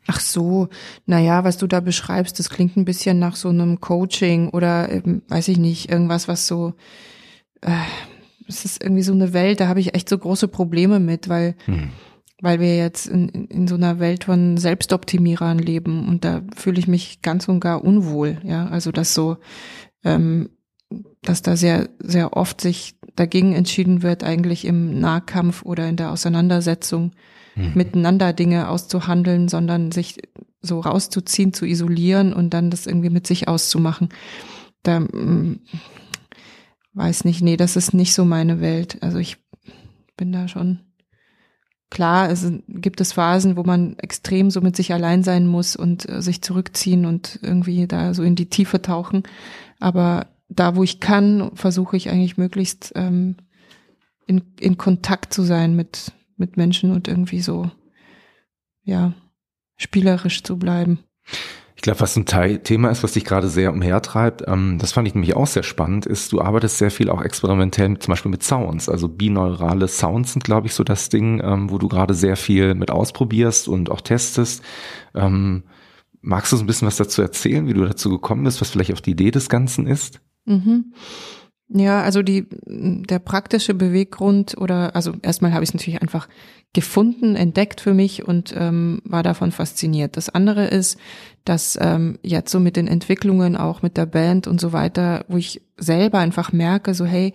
Ach 0.08 0.20
so, 0.20 0.68
naja, 1.06 1.44
was 1.44 1.56
du 1.56 1.66
da 1.66 1.80
beschreibst, 1.80 2.38
das 2.38 2.50
klingt 2.50 2.76
ein 2.76 2.84
bisschen 2.84 3.18
nach 3.18 3.36
so 3.36 3.48
einem 3.48 3.80
Coaching 3.80 4.50
oder 4.50 4.90
ähm, 4.90 5.22
weiß 5.28 5.48
ich 5.48 5.58
nicht, 5.58 5.90
irgendwas, 5.90 6.28
was 6.28 6.46
so, 6.46 6.74
äh, 7.60 7.70
es 8.48 8.64
ist 8.64 8.82
irgendwie 8.82 9.02
so 9.02 9.12
eine 9.12 9.32
Welt, 9.32 9.60
da 9.60 9.68
habe 9.68 9.80
ich 9.80 9.94
echt 9.94 10.08
so 10.08 10.16
große 10.16 10.46
Probleme 10.48 11.00
mit, 11.00 11.28
weil 11.28 11.56
hm 11.66 11.90
weil 12.40 12.60
wir 12.60 12.76
jetzt 12.76 13.06
in, 13.06 13.28
in 13.28 13.66
so 13.66 13.76
einer 13.76 13.98
Welt 13.98 14.24
von 14.24 14.56
Selbstoptimierern 14.56 15.58
leben 15.58 16.06
und 16.06 16.24
da 16.24 16.42
fühle 16.54 16.78
ich 16.78 16.86
mich 16.86 17.22
ganz 17.22 17.48
und 17.48 17.60
gar 17.60 17.82
unwohl, 17.82 18.38
ja, 18.44 18.66
also 18.66 18.92
dass 18.92 19.14
so, 19.14 19.38
ähm, 20.04 20.50
dass 21.22 21.42
da 21.42 21.56
sehr, 21.56 21.88
sehr 21.98 22.36
oft 22.36 22.60
sich 22.60 22.96
dagegen 23.14 23.54
entschieden 23.54 24.02
wird, 24.02 24.22
eigentlich 24.22 24.66
im 24.66 25.00
Nahkampf 25.00 25.64
oder 25.64 25.88
in 25.88 25.96
der 25.96 26.10
Auseinandersetzung 26.10 27.12
mhm. 27.54 27.72
miteinander 27.74 28.32
Dinge 28.32 28.68
auszuhandeln, 28.68 29.48
sondern 29.48 29.90
sich 29.90 30.18
so 30.60 30.80
rauszuziehen, 30.80 31.52
zu 31.52 31.64
isolieren 31.64 32.32
und 32.32 32.50
dann 32.50 32.70
das 32.70 32.86
irgendwie 32.86 33.10
mit 33.10 33.26
sich 33.26 33.48
auszumachen. 33.48 34.10
Da 34.82 35.00
mm, 35.00 35.60
weiß 36.92 37.24
nicht, 37.24 37.42
nee, 37.42 37.56
das 37.56 37.76
ist 37.76 37.94
nicht 37.94 38.14
so 38.14 38.24
meine 38.24 38.60
Welt. 38.60 38.98
Also 39.00 39.18
ich 39.18 39.38
bin 40.16 40.32
da 40.32 40.48
schon 40.48 40.80
Klar, 41.88 42.30
es 42.30 42.50
gibt 42.66 43.00
es 43.00 43.12
Phasen, 43.12 43.56
wo 43.56 43.62
man 43.62 43.96
extrem 43.98 44.50
so 44.50 44.60
mit 44.60 44.74
sich 44.74 44.92
allein 44.92 45.22
sein 45.22 45.46
muss 45.46 45.76
und 45.76 46.08
äh, 46.08 46.20
sich 46.20 46.42
zurückziehen 46.42 47.06
und 47.06 47.38
irgendwie 47.42 47.86
da 47.86 48.12
so 48.12 48.22
in 48.22 48.34
die 48.34 48.50
Tiefe 48.50 48.82
tauchen. 48.82 49.22
Aber 49.78 50.26
da, 50.48 50.74
wo 50.74 50.82
ich 50.82 51.00
kann, 51.00 51.52
versuche 51.54 51.96
ich 51.96 52.10
eigentlich 52.10 52.36
möglichst 52.36 52.92
ähm, 52.96 53.36
in, 54.26 54.42
in 54.58 54.76
Kontakt 54.76 55.32
zu 55.32 55.42
sein 55.42 55.76
mit, 55.76 56.12
mit 56.36 56.56
Menschen 56.56 56.92
und 56.92 57.06
irgendwie 57.06 57.40
so, 57.40 57.70
ja, 58.82 59.14
spielerisch 59.76 60.42
zu 60.42 60.58
bleiben. 60.58 60.98
Ich 61.76 61.82
glaube, 61.82 62.00
was 62.00 62.16
ein 62.16 62.24
Teil, 62.24 62.58
Thema 62.58 62.90
ist, 62.90 63.02
was 63.02 63.12
dich 63.12 63.24
gerade 63.24 63.48
sehr 63.48 63.70
umhertreibt, 63.70 64.42
ähm, 64.46 64.78
das 64.78 64.92
fand 64.92 65.06
ich 65.06 65.14
nämlich 65.14 65.36
auch 65.36 65.46
sehr 65.46 65.62
spannend, 65.62 66.06
ist, 66.06 66.32
du 66.32 66.40
arbeitest 66.40 66.78
sehr 66.78 66.90
viel 66.90 67.10
auch 67.10 67.20
experimentell 67.22 67.90
mit, 67.90 68.02
zum 68.02 68.12
Beispiel 68.12 68.30
mit 68.30 68.42
Sounds. 68.42 68.88
Also 68.88 69.08
binaurale 69.08 69.86
Sounds 69.86 70.32
sind, 70.32 70.42
glaube 70.42 70.66
ich, 70.66 70.74
so 70.74 70.84
das 70.84 71.10
Ding, 71.10 71.40
ähm, 71.44 71.70
wo 71.70 71.76
du 71.76 71.88
gerade 71.88 72.14
sehr 72.14 72.36
viel 72.36 72.74
mit 72.74 72.90
ausprobierst 72.90 73.68
und 73.68 73.90
auch 73.90 74.00
testest. 74.00 74.62
Ähm, 75.14 75.64
magst 76.22 76.50
du 76.50 76.56
so 76.56 76.64
ein 76.64 76.66
bisschen 76.66 76.88
was 76.88 76.96
dazu 76.96 77.20
erzählen, 77.20 77.68
wie 77.68 77.74
du 77.74 77.84
dazu 77.84 78.08
gekommen 78.08 78.44
bist, 78.44 78.60
was 78.60 78.70
vielleicht 78.70 78.94
auch 78.94 79.00
die 79.00 79.12
Idee 79.12 79.30
des 79.30 79.50
Ganzen 79.50 79.86
ist? 79.86 80.20
Mhm. 80.46 80.94
Ja, 81.68 82.02
also 82.02 82.22
die, 82.22 82.46
der 82.66 83.18
praktische 83.18 83.74
Beweggrund 83.74 84.56
oder, 84.56 84.94
also 84.94 85.14
erstmal 85.22 85.52
habe 85.52 85.64
ich 85.64 85.70
es 85.70 85.74
natürlich 85.74 86.00
einfach 86.00 86.28
gefunden, 86.72 87.34
entdeckt 87.34 87.80
für 87.80 87.94
mich 87.94 88.28
und 88.28 88.54
ähm, 88.56 89.00
war 89.04 89.22
davon 89.22 89.50
fasziniert. 89.50 90.16
Das 90.16 90.28
andere 90.28 90.66
ist, 90.66 90.98
dass 91.44 91.78
ähm, 91.80 92.18
jetzt 92.22 92.52
so 92.52 92.60
mit 92.60 92.76
den 92.76 92.86
Entwicklungen, 92.86 93.56
auch 93.56 93.82
mit 93.82 93.96
der 93.96 94.06
Band 94.06 94.46
und 94.46 94.60
so 94.60 94.72
weiter, 94.72 95.24
wo 95.28 95.38
ich 95.38 95.62
selber 95.76 96.18
einfach 96.18 96.52
merke, 96.52 96.92
so 96.94 97.04
hey, 97.04 97.32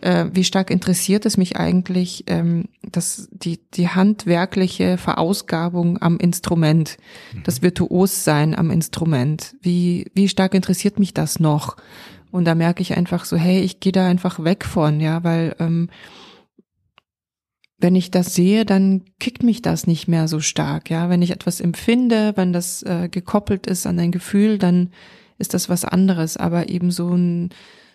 äh, 0.00 0.26
wie 0.32 0.44
stark 0.44 0.70
interessiert 0.70 1.26
es 1.26 1.36
mich 1.36 1.56
eigentlich, 1.56 2.24
ähm, 2.26 2.66
dass 2.82 3.28
die, 3.32 3.60
die 3.74 3.88
handwerkliche 3.88 4.98
Verausgabung 4.98 6.00
am 6.02 6.18
Instrument, 6.18 6.98
mhm. 7.32 7.42
das 7.44 7.62
Virtuossein 7.62 8.54
am 8.54 8.70
Instrument, 8.70 9.56
wie, 9.60 10.10
wie 10.14 10.28
stark 10.28 10.54
interessiert 10.54 10.98
mich 10.98 11.14
das 11.14 11.40
noch? 11.40 11.76
Und 12.32 12.46
da 12.46 12.56
merke 12.56 12.82
ich 12.82 12.96
einfach 12.96 13.24
so, 13.24 13.36
hey, 13.36 13.60
ich 13.60 13.78
gehe 13.78 13.92
da 13.92 14.06
einfach 14.06 14.42
weg 14.42 14.64
von, 14.64 15.00
ja, 15.00 15.22
weil 15.22 15.54
ähm, 15.60 15.90
wenn 17.78 17.94
ich 17.94 18.10
das 18.10 18.34
sehe, 18.34 18.64
dann 18.64 19.02
kickt 19.20 19.42
mich 19.42 19.60
das 19.60 19.86
nicht 19.86 20.08
mehr 20.08 20.28
so 20.28 20.40
stark, 20.40 20.88
ja. 20.88 21.10
Wenn 21.10 21.20
ich 21.20 21.30
etwas 21.30 21.60
empfinde, 21.60 22.32
wenn 22.36 22.52
das 22.52 22.82
äh, 22.84 23.08
gekoppelt 23.10 23.66
ist 23.66 23.86
an 23.86 23.98
ein 23.98 24.12
Gefühl, 24.12 24.58
dann 24.58 24.90
ist 25.38 25.52
das 25.52 25.68
was 25.68 25.84
anderes. 25.84 26.36
Aber 26.36 26.68
eben 26.68 26.90
so 26.90 27.10
ein, 27.10 27.50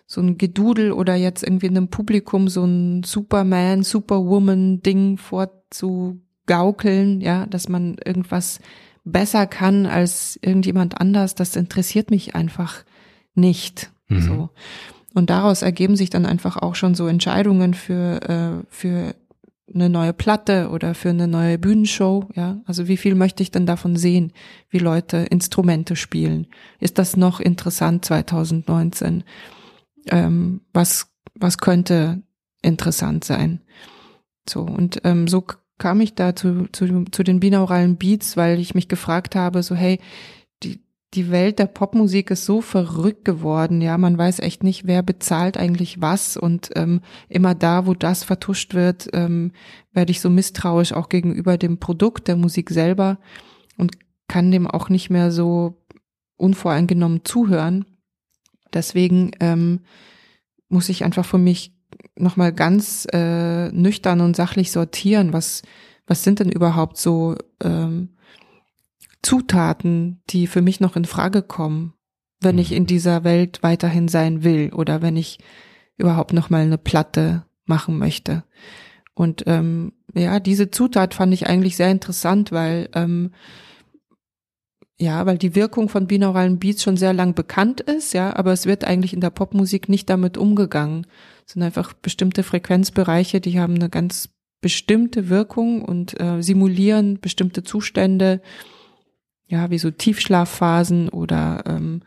so 0.06 0.22
ein 0.22 0.38
Gedudel 0.38 0.92
oder 0.92 1.16
jetzt 1.16 1.44
irgendwie 1.44 1.68
in 1.68 1.78
einem 1.78 1.90
Publikum 1.90 2.48
so 2.48 2.64
ein 2.64 3.04
Superman, 3.04 3.84
Superwoman-Ding 3.84 5.18
vorzugaukeln, 5.18 7.22
ja, 7.22 7.46
dass 7.48 7.70
man 7.70 7.98
irgendwas 8.06 8.60
besser 9.04 9.48
kann 9.48 9.86
als 9.86 10.38
irgendjemand 10.42 11.02
anders, 11.02 11.34
das 11.34 11.56
interessiert 11.56 12.12
mich 12.12 12.36
einfach 12.36 12.84
nicht. 13.34 13.90
Mhm. 14.08 14.22
So. 14.22 14.50
Und 15.14 15.30
daraus 15.30 15.62
ergeben 15.62 15.96
sich 15.96 16.10
dann 16.10 16.26
einfach 16.26 16.58
auch 16.58 16.76
schon 16.76 16.96
so 16.96 17.08
Entscheidungen 17.08 17.74
für, 17.74 18.22
äh, 18.30 18.66
für 18.70 19.16
eine 19.74 19.90
neue 19.90 20.14
Platte 20.14 20.70
oder 20.70 20.96
für 20.96 21.10
eine 21.10 21.28
neue 21.28 21.58
Bühnenshow, 21.58 22.28
ja. 22.36 22.62
Also 22.66 22.88
wie 22.88 22.98
viel 22.98 23.16
möchte 23.16 23.44
ich 23.44 23.52
denn 23.52 23.66
davon 23.66 23.96
sehen, 23.96 24.32
wie 24.70 24.80
Leute 24.80 25.18
Instrumente 25.18 25.96
spielen? 25.96 26.48
Ist 26.80 26.98
das 26.98 27.18
noch 27.18 27.40
interessant 27.40 28.06
2019? 28.06 29.24
Ähm, 30.10 30.62
was, 30.74 31.08
was 31.36 31.58
könnte 31.58 32.22
interessant 32.62 33.26
sein? 33.26 33.62
So, 34.48 34.62
und 34.62 35.02
ähm, 35.04 35.28
so 35.28 35.44
kam 35.78 36.02
ich 36.02 36.16
da 36.16 36.36
zu, 36.36 36.68
zu, 36.72 37.06
zu 37.12 37.24
den 37.24 37.40
binauralen 37.40 37.98
Beats, 37.98 38.38
weil 38.38 38.60
ich 38.60 38.74
mich 38.74 38.88
gefragt 38.88 39.36
habe, 39.36 39.64
so 39.64 39.76
hey, 39.76 40.00
die, 41.14 41.32
Welt 41.32 41.60
der 41.60 41.68
Popmusik 41.68 42.32
ist 42.32 42.46
so 42.46 42.62
verrückt 42.62 43.26
geworden, 43.26 43.82
ja, 43.82 43.98
man 43.98 44.18
weiß 44.18 44.40
echt 44.40 44.64
nicht, 44.64 44.86
wer 44.86 45.04
bezahlt 45.04 45.58
eigentlich 45.58 46.02
was 46.02 46.38
und 46.38 46.70
ähm, 46.76 47.02
immer 47.30 47.56
da, 47.56 47.88
wo 47.88 47.94
das 47.94 48.24
vertuscht 48.24 48.74
wird, 48.74 49.10
ähm, 49.14 49.52
werde 49.94 50.12
ich 50.12 50.22
so 50.22 50.30
misstrauisch 50.30 50.94
auch 50.94 51.10
gegenüber 51.10 51.58
dem 51.58 51.80
Produkt 51.80 52.28
der 52.28 52.36
Musik 52.36 52.70
selber 52.70 53.20
und 53.78 53.94
kann 54.28 54.52
dem 54.52 54.68
auch 54.68 54.90
nicht 54.90 55.10
mehr 55.10 55.32
so 55.32 55.82
unvoreingenommen 56.36 57.24
zuhören. 57.24 57.86
Deswegen 58.74 59.32
ähm, 59.40 59.82
muss 60.70 60.90
ich 60.90 61.04
einfach 61.04 61.26
für 61.26 61.38
mich 61.38 61.74
nochmal 62.16 62.54
ganz 62.54 63.08
äh, 63.14 63.70
nüchtern 63.70 64.22
und 64.22 64.36
sachlich 64.36 64.72
sortieren, 64.72 65.34
was, 65.34 65.64
was 66.06 66.24
sind 66.24 66.40
denn 66.40 66.52
überhaupt 66.52 66.98
so 66.98 67.36
ähm, 67.64 68.10
Zutaten, 69.28 70.22
die 70.30 70.48
für 70.48 70.62
mich 70.62 70.80
noch 70.80 70.96
in 70.96 71.04
Frage 71.04 71.42
kommen, 71.42 71.92
wenn 72.40 72.58
ich 72.58 72.72
in 72.72 72.84
mhm. 72.84 72.88
dieser 72.88 73.26
Welt 73.26 73.62
weiterhin 73.62 74.08
sein 74.08 74.42
will 74.42 74.72
oder 74.74 75.02
wenn 75.02 75.18
ich 75.18 75.40
überhaupt 75.98 76.32
noch 76.32 76.50
mal 76.50 76.62
eine 76.62 76.78
Platte 76.78 77.44
machen 77.66 77.98
möchte. 77.98 78.46
Und 79.16 79.44
ähm, 79.46 79.92
ja, 80.14 80.40
diese 80.40 80.72
Zutat 80.72 81.14
fand 81.14 81.34
ich 81.34 81.46
eigentlich 81.46 81.76
sehr 81.76 81.92
interessant, 81.92 82.54
weil 82.54 82.88
ähm, 82.94 83.32
ja, 84.98 85.26
weil 85.26 85.38
die 85.38 85.56
Wirkung 85.56 85.90
von 85.90 86.08
binauralen 86.08 86.58
Beats 86.58 86.82
schon 86.82 86.96
sehr 86.96 87.12
lang 87.12 87.36
bekannt 87.36 87.82
ist, 87.82 88.14
ja, 88.14 88.34
aber 88.34 88.54
es 88.54 88.66
wird 88.66 88.86
eigentlich 88.86 89.14
in 89.14 89.20
der 89.20 89.30
Popmusik 89.30 89.90
nicht 89.90 90.10
damit 90.10 90.38
umgegangen. 90.38 91.06
Es 91.46 91.52
sind 91.52 91.64
einfach 91.64 91.92
bestimmte 91.92 92.44
Frequenzbereiche, 92.44 93.42
die 93.42 93.60
haben 93.60 93.76
eine 93.76 93.90
ganz 93.90 94.30
bestimmte 94.62 95.28
Wirkung 95.28 95.82
und 95.82 96.18
äh, 96.18 96.42
simulieren 96.42 97.20
bestimmte 97.20 97.64
Zustände 97.64 98.42
ja, 99.48 99.70
wie 99.70 99.80
so 99.80 99.92
Tiefschlafphasen 99.92 101.10
oder 101.10 101.64
ähm, 101.66 102.02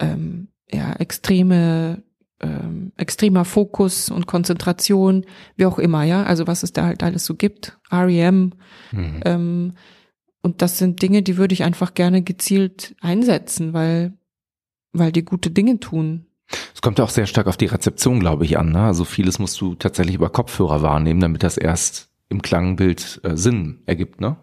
ähm, 0.00 0.48
ja, 0.72 0.92
extreme, 0.94 2.02
ähm, 2.40 2.92
extremer 2.96 3.44
Fokus 3.44 4.10
und 4.10 4.26
Konzentration, 4.26 5.24
wie 5.56 5.66
auch 5.66 5.78
immer, 5.78 6.04
ja, 6.04 6.24
also 6.24 6.46
was 6.46 6.62
es 6.62 6.72
da 6.72 6.86
halt 6.86 7.02
alles 7.02 7.24
so 7.24 7.34
gibt, 7.34 7.78
REM, 7.90 8.52
mhm. 8.92 9.20
ähm, 9.24 9.72
und 10.44 10.60
das 10.60 10.76
sind 10.76 11.00
Dinge, 11.00 11.22
die 11.22 11.38
würde 11.38 11.54
ich 11.54 11.64
einfach 11.64 11.94
gerne 11.94 12.20
gezielt 12.20 12.94
einsetzen, 13.00 13.72
weil, 13.72 14.12
weil 14.92 15.10
die 15.10 15.24
gute 15.24 15.50
Dinge 15.50 15.80
tun. 15.80 16.26
Es 16.74 16.82
kommt 16.82 16.98
ja 16.98 17.04
auch 17.06 17.10
sehr 17.10 17.24
stark 17.24 17.46
auf 17.46 17.56
die 17.56 17.64
Rezeption, 17.64 18.20
glaube 18.20 18.44
ich, 18.44 18.58
an. 18.58 18.70
Ne? 18.70 18.80
Also 18.80 19.06
vieles 19.06 19.38
musst 19.38 19.58
du 19.62 19.74
tatsächlich 19.74 20.16
über 20.16 20.28
Kopfhörer 20.28 20.82
wahrnehmen, 20.82 21.20
damit 21.20 21.42
das 21.42 21.56
erst 21.56 22.10
im 22.28 22.42
Klangbild 22.42 23.22
äh, 23.22 23.38
Sinn 23.38 23.84
ergibt, 23.86 24.20
ne? 24.20 24.36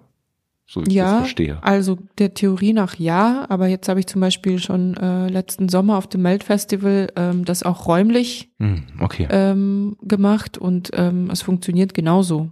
So 0.65 0.85
wie 0.85 0.93
ja, 0.93 1.03
ich 1.03 1.11
das 1.11 1.19
verstehe. 1.19 1.63
Also 1.63 1.97
der 2.17 2.33
Theorie 2.33 2.73
nach 2.73 2.95
ja, 2.95 3.45
aber 3.49 3.67
jetzt 3.67 3.89
habe 3.89 3.99
ich 3.99 4.07
zum 4.07 4.21
Beispiel 4.21 4.59
schon 4.59 4.95
äh, 4.95 5.27
letzten 5.27 5.69
Sommer 5.69 5.97
auf 5.97 6.07
dem 6.07 6.21
Melt-Festival 6.21 7.11
ähm, 7.15 7.45
das 7.45 7.63
auch 7.63 7.87
räumlich 7.87 8.51
hm, 8.59 8.83
okay. 8.99 9.27
ähm, 9.29 9.97
gemacht 10.01 10.57
und 10.57 10.91
ähm, 10.93 11.29
es 11.29 11.41
funktioniert 11.41 11.93
genauso. 11.93 12.51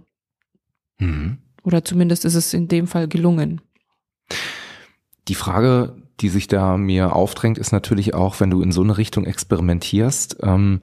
Mhm. 0.98 1.38
Oder 1.62 1.84
zumindest 1.84 2.24
ist 2.24 2.34
es 2.34 2.54
in 2.54 2.68
dem 2.68 2.86
Fall 2.86 3.08
gelungen. 3.08 3.60
Die 5.28 5.34
Frage, 5.34 5.96
die 6.20 6.28
sich 6.28 6.46
da 6.46 6.76
mir 6.76 7.14
aufdrängt, 7.14 7.58
ist 7.58 7.72
natürlich 7.72 8.14
auch, 8.14 8.40
wenn 8.40 8.50
du 8.50 8.62
in 8.62 8.72
so 8.72 8.82
eine 8.82 8.98
Richtung 8.98 9.24
experimentierst, 9.24 10.38
ähm, 10.42 10.82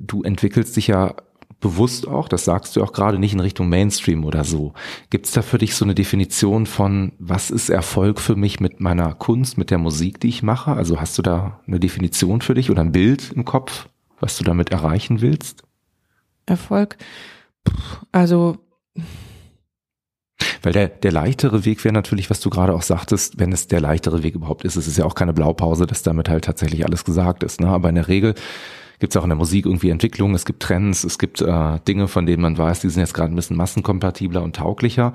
du 0.00 0.22
entwickelst 0.22 0.76
dich 0.76 0.88
ja 0.88 1.14
bewusst 1.60 2.06
auch, 2.06 2.28
das 2.28 2.44
sagst 2.44 2.76
du 2.76 2.82
auch 2.82 2.92
gerade 2.92 3.18
nicht 3.18 3.32
in 3.32 3.40
Richtung 3.40 3.68
Mainstream 3.68 4.24
oder 4.24 4.44
so. 4.44 4.74
Gibt 5.10 5.26
es 5.26 5.32
da 5.32 5.42
für 5.42 5.58
dich 5.58 5.74
so 5.74 5.84
eine 5.84 5.94
Definition 5.94 6.66
von, 6.66 7.12
was 7.18 7.50
ist 7.50 7.68
Erfolg 7.68 8.20
für 8.20 8.36
mich 8.36 8.60
mit 8.60 8.80
meiner 8.80 9.14
Kunst, 9.14 9.58
mit 9.58 9.70
der 9.70 9.78
Musik, 9.78 10.20
die 10.20 10.28
ich 10.28 10.42
mache? 10.42 10.72
Also 10.72 11.00
hast 11.00 11.18
du 11.18 11.22
da 11.22 11.60
eine 11.66 11.80
Definition 11.80 12.40
für 12.40 12.54
dich 12.54 12.70
oder 12.70 12.82
ein 12.82 12.92
Bild 12.92 13.32
im 13.32 13.44
Kopf, 13.44 13.88
was 14.20 14.38
du 14.38 14.44
damit 14.44 14.70
erreichen 14.70 15.20
willst? 15.20 15.64
Erfolg, 16.46 16.96
also 18.12 18.58
weil 20.62 20.72
der, 20.72 20.88
der 20.88 21.12
leichtere 21.12 21.64
Weg 21.64 21.84
wäre 21.84 21.92
natürlich, 21.92 22.30
was 22.30 22.40
du 22.40 22.50
gerade 22.50 22.74
auch 22.74 22.82
sagtest, 22.82 23.38
wenn 23.38 23.52
es 23.52 23.68
der 23.68 23.80
leichtere 23.80 24.22
Weg 24.22 24.34
überhaupt 24.34 24.64
ist. 24.64 24.76
Es 24.76 24.86
ist 24.86 24.98
ja 24.98 25.04
auch 25.04 25.14
keine 25.14 25.32
Blaupause, 25.32 25.86
dass 25.86 26.02
damit 26.02 26.28
halt 26.28 26.44
tatsächlich 26.44 26.84
alles 26.84 27.04
gesagt 27.04 27.42
ist. 27.42 27.60
Ne? 27.60 27.68
Aber 27.68 27.88
in 27.88 27.96
der 27.96 28.08
Regel 28.08 28.34
gibt 28.98 29.12
es 29.12 29.16
auch 29.16 29.24
in 29.24 29.30
der 29.30 29.38
Musik 29.38 29.66
irgendwie 29.66 29.90
Entwicklungen, 29.90 30.34
es 30.34 30.44
gibt 30.44 30.62
Trends, 30.62 31.04
es 31.04 31.18
gibt 31.18 31.40
äh, 31.40 31.78
Dinge, 31.86 32.08
von 32.08 32.26
denen 32.26 32.42
man 32.42 32.58
weiß, 32.58 32.80
die 32.80 32.90
sind 32.90 33.00
jetzt 33.00 33.14
gerade 33.14 33.32
ein 33.32 33.36
bisschen 33.36 33.56
massenkompatibler 33.56 34.42
und 34.42 34.56
tauglicher. 34.56 35.12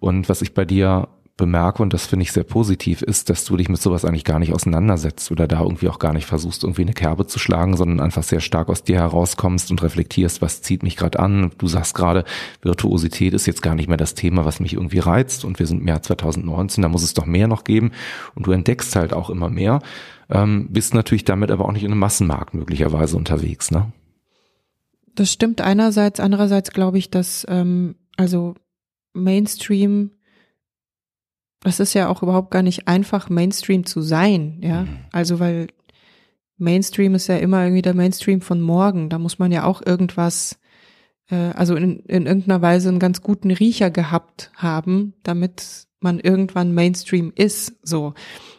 Und 0.00 0.28
was 0.28 0.42
ich 0.42 0.54
bei 0.54 0.64
dir 0.64 1.08
bemerke, 1.36 1.82
und 1.82 1.92
das 1.92 2.06
finde 2.06 2.22
ich 2.22 2.32
sehr 2.32 2.44
positiv, 2.44 3.02
ist, 3.02 3.28
dass 3.28 3.44
du 3.44 3.56
dich 3.56 3.68
mit 3.68 3.80
sowas 3.80 4.04
eigentlich 4.04 4.24
gar 4.24 4.38
nicht 4.38 4.54
auseinandersetzt 4.54 5.30
oder 5.30 5.46
da 5.46 5.60
irgendwie 5.60 5.88
auch 5.88 5.98
gar 5.98 6.14
nicht 6.14 6.24
versuchst, 6.24 6.64
irgendwie 6.64 6.82
eine 6.82 6.94
Kerbe 6.94 7.26
zu 7.26 7.38
schlagen, 7.38 7.76
sondern 7.76 8.00
einfach 8.00 8.22
sehr 8.22 8.40
stark 8.40 8.70
aus 8.70 8.84
dir 8.84 8.96
herauskommst 8.96 9.70
und 9.70 9.82
reflektierst, 9.82 10.40
was 10.40 10.62
zieht 10.62 10.82
mich 10.82 10.96
gerade 10.96 11.18
an. 11.18 11.50
Du 11.58 11.66
sagst 11.66 11.94
gerade, 11.94 12.24
Virtuosität 12.62 13.34
ist 13.34 13.46
jetzt 13.46 13.62
gar 13.62 13.74
nicht 13.74 13.88
mehr 13.88 13.98
das 13.98 14.14
Thema, 14.14 14.46
was 14.46 14.60
mich 14.60 14.74
irgendwie 14.74 15.00
reizt 15.00 15.44
und 15.44 15.58
wir 15.58 15.66
sind 15.66 15.82
im 15.82 15.88
Jahr 15.88 16.02
2019, 16.02 16.80
da 16.80 16.88
muss 16.88 17.02
es 17.02 17.12
doch 17.12 17.26
mehr 17.26 17.48
noch 17.48 17.64
geben 17.64 17.92
und 18.34 18.46
du 18.46 18.52
entdeckst 18.52 18.96
halt 18.96 19.12
auch 19.12 19.28
immer 19.28 19.50
mehr 19.50 19.80
ähm, 20.30 20.68
bist 20.70 20.94
natürlich 20.94 21.24
damit 21.24 21.50
aber 21.50 21.64
auch 21.64 21.72
nicht 21.72 21.84
in 21.84 21.92
einem 21.92 22.00
Massenmarkt 22.00 22.54
möglicherweise 22.54 23.16
unterwegs, 23.16 23.70
ne? 23.70 23.92
Das 25.14 25.32
stimmt 25.32 25.60
einerseits, 25.62 26.20
andererseits 26.20 26.72
glaube 26.72 26.98
ich, 26.98 27.10
dass 27.10 27.46
ähm, 27.48 27.96
also 28.16 28.54
Mainstream, 29.14 30.10
das 31.60 31.80
ist 31.80 31.94
ja 31.94 32.08
auch 32.08 32.22
überhaupt 32.22 32.50
gar 32.50 32.62
nicht 32.62 32.86
einfach, 32.86 33.30
Mainstream 33.30 33.86
zu 33.86 34.02
sein, 34.02 34.58
ja. 34.62 34.82
Mhm. 34.82 34.98
Also 35.12 35.40
weil 35.40 35.68
Mainstream 36.58 37.14
ist 37.14 37.26
ja 37.26 37.36
immer 37.36 37.62
irgendwie 37.64 37.82
der 37.82 37.94
Mainstream 37.94 38.40
von 38.40 38.60
morgen. 38.60 39.10
Da 39.10 39.18
muss 39.18 39.38
man 39.38 39.52
ja 39.52 39.64
auch 39.64 39.84
irgendwas, 39.84 40.58
äh, 41.28 41.50
also 41.54 41.76
in, 41.76 42.00
in 42.00 42.26
irgendeiner 42.26 42.62
Weise 42.62 42.88
einen 42.88 42.98
ganz 42.98 43.20
guten 43.20 43.50
Riecher 43.50 43.90
gehabt 43.90 44.50
haben, 44.54 45.14
damit 45.22 45.86
man 46.00 46.18
irgendwann 46.18 46.72
Mainstream 46.72 47.32
ist. 47.34 47.74
So 47.82 48.14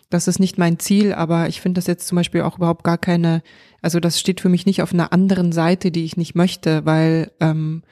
das 0.09 0.27
ist 0.27 0.39
nicht 0.39 0.57
mein 0.57 0.79
Ziel, 0.79 1.13
aber 1.13 1.47
ich 1.47 1.61
finde 1.61 1.79
das 1.79 1.87
jetzt 1.87 2.07
zum 2.07 2.15
Beispiel 2.15 2.41
auch 2.41 2.57
überhaupt 2.57 2.83
gar 2.83 2.97
keine, 2.97 3.41
also 3.81 3.99
das 3.99 4.19
steht 4.19 4.41
für 4.41 4.49
mich 4.49 4.65
nicht 4.65 4.81
auf 4.81 4.93
einer 4.93 5.11
anderen 5.11 5.51
Seite, 5.51 5.91
die 5.91 6.05
ich 6.05 6.17
nicht 6.17 6.35
möchte, 6.35 6.85
weil, 6.85 7.31
ähm, 7.39 7.83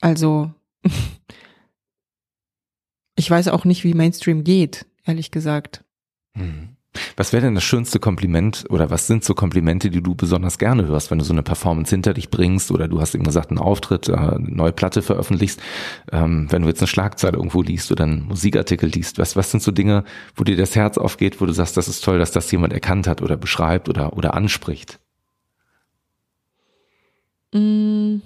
also, 0.00 0.52
ich 3.16 3.30
weiß 3.30 3.48
auch 3.48 3.64
nicht, 3.64 3.84
wie 3.84 3.94
Mainstream 3.94 4.44
geht, 4.44 4.86
ehrlich 5.04 5.30
gesagt. 5.30 5.84
Mhm. 6.34 6.77
Was 7.16 7.32
wäre 7.32 7.44
denn 7.44 7.54
das 7.54 7.64
schönste 7.64 7.98
Kompliment 7.98 8.64
oder 8.70 8.90
was 8.90 9.06
sind 9.06 9.24
so 9.24 9.34
Komplimente, 9.34 9.90
die 9.90 10.02
du 10.02 10.14
besonders 10.14 10.58
gerne 10.58 10.86
hörst, 10.86 11.10
wenn 11.10 11.18
du 11.18 11.24
so 11.24 11.32
eine 11.32 11.42
Performance 11.42 11.90
hinter 11.90 12.14
dich 12.14 12.30
bringst 12.30 12.70
oder 12.70 12.88
du 12.88 13.00
hast 13.00 13.14
eben 13.14 13.24
gesagt, 13.24 13.50
einen 13.50 13.58
Auftritt, 13.58 14.08
äh, 14.08 14.14
eine 14.14 14.50
neue 14.50 14.72
Platte 14.72 15.02
veröffentlichst, 15.02 15.60
ähm, 16.12 16.46
wenn 16.50 16.62
du 16.62 16.68
jetzt 16.68 16.80
eine 16.80 16.88
Schlagzeile 16.88 17.36
irgendwo 17.36 17.62
liest 17.62 17.92
oder 17.92 18.04
einen 18.04 18.26
Musikartikel 18.26 18.88
liest, 18.88 19.18
was, 19.18 19.36
was 19.36 19.50
sind 19.50 19.62
so 19.62 19.72
Dinge, 19.72 20.04
wo 20.34 20.44
dir 20.44 20.56
das 20.56 20.76
Herz 20.76 20.98
aufgeht, 20.98 21.40
wo 21.40 21.46
du 21.46 21.52
sagst, 21.52 21.76
das 21.76 21.88
ist 21.88 22.04
toll, 22.04 22.18
dass 22.18 22.32
das 22.32 22.50
jemand 22.50 22.72
erkannt 22.72 23.06
hat 23.06 23.22
oder 23.22 23.36
beschreibt 23.36 23.88
oder, 23.88 24.16
oder 24.16 24.34
anspricht? 24.34 24.98
Mm, 27.52 28.16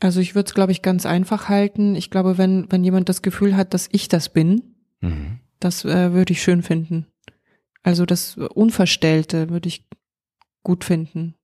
also 0.00 0.20
ich 0.20 0.34
würde 0.34 0.48
es, 0.48 0.54
glaube 0.54 0.72
ich, 0.72 0.82
ganz 0.82 1.06
einfach 1.06 1.48
halten. 1.48 1.94
Ich 1.94 2.10
glaube, 2.10 2.38
wenn, 2.38 2.70
wenn 2.70 2.84
jemand 2.84 3.08
das 3.08 3.22
Gefühl 3.22 3.56
hat, 3.56 3.74
dass 3.74 3.88
ich 3.90 4.08
das 4.08 4.28
bin, 4.28 4.74
mhm. 5.00 5.38
das 5.60 5.84
äh, 5.84 6.12
würde 6.12 6.32
ich 6.32 6.42
schön 6.42 6.62
finden. 6.62 7.06
Also 7.84 8.06
das 8.06 8.36
Unverstellte 8.36 9.50
würde 9.50 9.68
ich 9.68 9.86
gut 10.64 10.82
finden. 10.82 11.36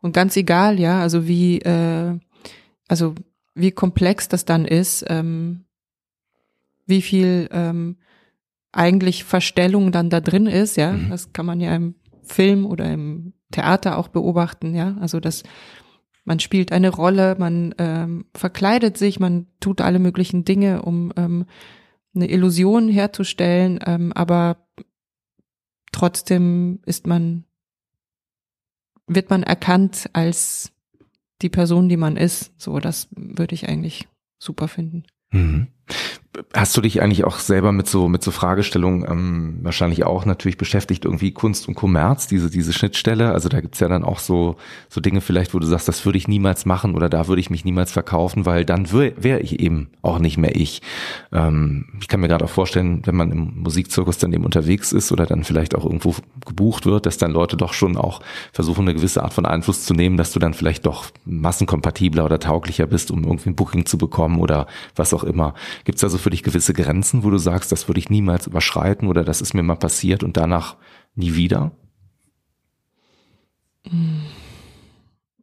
Und 0.00 0.12
ganz 0.12 0.36
egal, 0.36 0.78
ja, 0.78 1.00
also 1.00 1.26
wie, 1.26 1.58
äh, 1.62 2.18
also 2.86 3.14
wie 3.54 3.72
komplex 3.72 4.28
das 4.28 4.44
dann 4.44 4.66
ist, 4.66 5.04
ähm, 5.08 5.64
wie 6.86 7.02
viel 7.02 7.48
ähm, 7.50 7.96
eigentlich 8.70 9.24
Verstellung 9.24 9.90
dann 9.90 10.10
da 10.10 10.20
drin 10.20 10.46
ist, 10.46 10.76
ja, 10.76 10.92
mhm. 10.92 11.10
das 11.10 11.32
kann 11.32 11.46
man 11.46 11.60
ja 11.60 11.74
im 11.74 11.94
Film 12.22 12.66
oder 12.66 12.92
im 12.92 13.32
Theater 13.50 13.96
auch 13.96 14.08
beobachten, 14.08 14.74
ja. 14.74 14.96
Also 15.00 15.18
das, 15.18 15.44
man 16.24 16.40
spielt 16.40 16.72
eine 16.72 16.90
Rolle, 16.90 17.36
man 17.38 17.74
ähm, 17.78 18.26
verkleidet 18.34 18.98
sich, 18.98 19.18
man 19.18 19.46
tut 19.60 19.80
alle 19.80 19.98
möglichen 19.98 20.44
Dinge, 20.44 20.82
um 20.82 21.12
ähm, 21.16 21.46
eine 22.14 22.30
Illusion 22.30 22.88
herzustellen, 22.88 23.80
ähm, 23.86 24.12
aber 24.12 24.65
trotzdem 25.96 26.80
ist 26.84 27.06
man, 27.06 27.44
wird 29.06 29.30
man 29.30 29.42
erkannt 29.42 30.10
als 30.12 30.72
die 31.40 31.48
Person, 31.48 31.88
die 31.88 31.96
man 31.96 32.18
ist. 32.18 32.52
So, 32.60 32.78
das 32.80 33.08
würde 33.12 33.54
ich 33.54 33.66
eigentlich 33.66 34.06
super 34.38 34.68
finden. 34.68 35.04
Mhm. 35.30 35.68
Hast 36.54 36.76
du 36.76 36.80
dich 36.80 37.02
eigentlich 37.02 37.24
auch 37.24 37.38
selber 37.38 37.72
mit 37.72 37.86
so 37.86 38.08
mit 38.08 38.22
so 38.22 38.30
Fragestellungen 38.30 39.04
ähm, 39.08 39.58
wahrscheinlich 39.62 40.04
auch 40.04 40.24
natürlich 40.24 40.58
beschäftigt 40.58 41.04
irgendwie 41.04 41.32
Kunst 41.32 41.68
und 41.68 41.74
Kommerz 41.74 42.26
diese 42.26 42.50
diese 42.50 42.72
Schnittstelle? 42.72 43.32
Also 43.32 43.48
da 43.48 43.60
gibt's 43.60 43.80
ja 43.80 43.88
dann 43.88 44.04
auch 44.04 44.18
so 44.18 44.56
so 44.88 45.00
Dinge 45.00 45.20
vielleicht 45.20 45.54
wo 45.54 45.58
du 45.58 45.66
sagst 45.66 45.88
das 45.88 46.04
würde 46.04 46.18
ich 46.18 46.28
niemals 46.28 46.66
machen 46.66 46.94
oder 46.94 47.08
da 47.08 47.28
würde 47.28 47.40
ich 47.40 47.50
mich 47.50 47.64
niemals 47.64 47.92
verkaufen 47.92 48.46
weil 48.46 48.64
dann 48.64 48.92
wäre 48.92 49.14
wär 49.16 49.40
ich 49.42 49.60
eben 49.60 49.88
auch 50.02 50.18
nicht 50.18 50.36
mehr 50.36 50.56
ich. 50.56 50.82
Ähm, 51.32 51.86
ich 52.00 52.08
kann 52.08 52.20
mir 52.20 52.28
gerade 52.28 52.44
auch 52.44 52.50
vorstellen 52.50 53.02
wenn 53.04 53.16
man 53.16 53.30
im 53.30 53.62
Musikzirkus 53.62 54.18
dann 54.18 54.32
eben 54.32 54.44
unterwegs 54.44 54.92
ist 54.92 55.12
oder 55.12 55.26
dann 55.26 55.44
vielleicht 55.44 55.74
auch 55.74 55.84
irgendwo 55.84 56.14
gebucht 56.44 56.86
wird 56.86 57.06
dass 57.06 57.18
dann 57.18 57.32
Leute 57.32 57.56
doch 57.56 57.72
schon 57.72 57.96
auch 57.96 58.20
versuchen 58.52 58.82
eine 58.82 58.94
gewisse 58.94 59.22
Art 59.22 59.34
von 59.34 59.46
Einfluss 59.46 59.84
zu 59.84 59.94
nehmen 59.94 60.16
dass 60.16 60.32
du 60.32 60.38
dann 60.38 60.54
vielleicht 60.54 60.86
doch 60.86 61.06
massenkompatibler 61.24 62.24
oder 62.24 62.38
tauglicher 62.38 62.86
bist 62.86 63.10
um 63.10 63.24
irgendwie 63.24 63.50
ein 63.50 63.56
Booking 63.56 63.86
zu 63.86 63.98
bekommen 63.98 64.38
oder 64.38 64.66
was 64.94 65.14
auch 65.14 65.24
immer. 65.24 65.54
Gibt's 65.84 66.00
da 66.00 66.08
so 66.08 66.18
für 66.26 66.30
dich 66.30 66.42
gewisse 66.42 66.72
Grenzen, 66.72 67.22
wo 67.22 67.30
du 67.30 67.38
sagst, 67.38 67.70
das 67.70 67.86
würde 67.86 68.00
ich 68.00 68.10
niemals 68.10 68.48
überschreiten 68.48 69.06
oder 69.06 69.22
das 69.22 69.40
ist 69.40 69.54
mir 69.54 69.62
mal 69.62 69.76
passiert 69.76 70.24
und 70.24 70.36
danach 70.36 70.76
nie 71.14 71.36
wieder? 71.36 71.70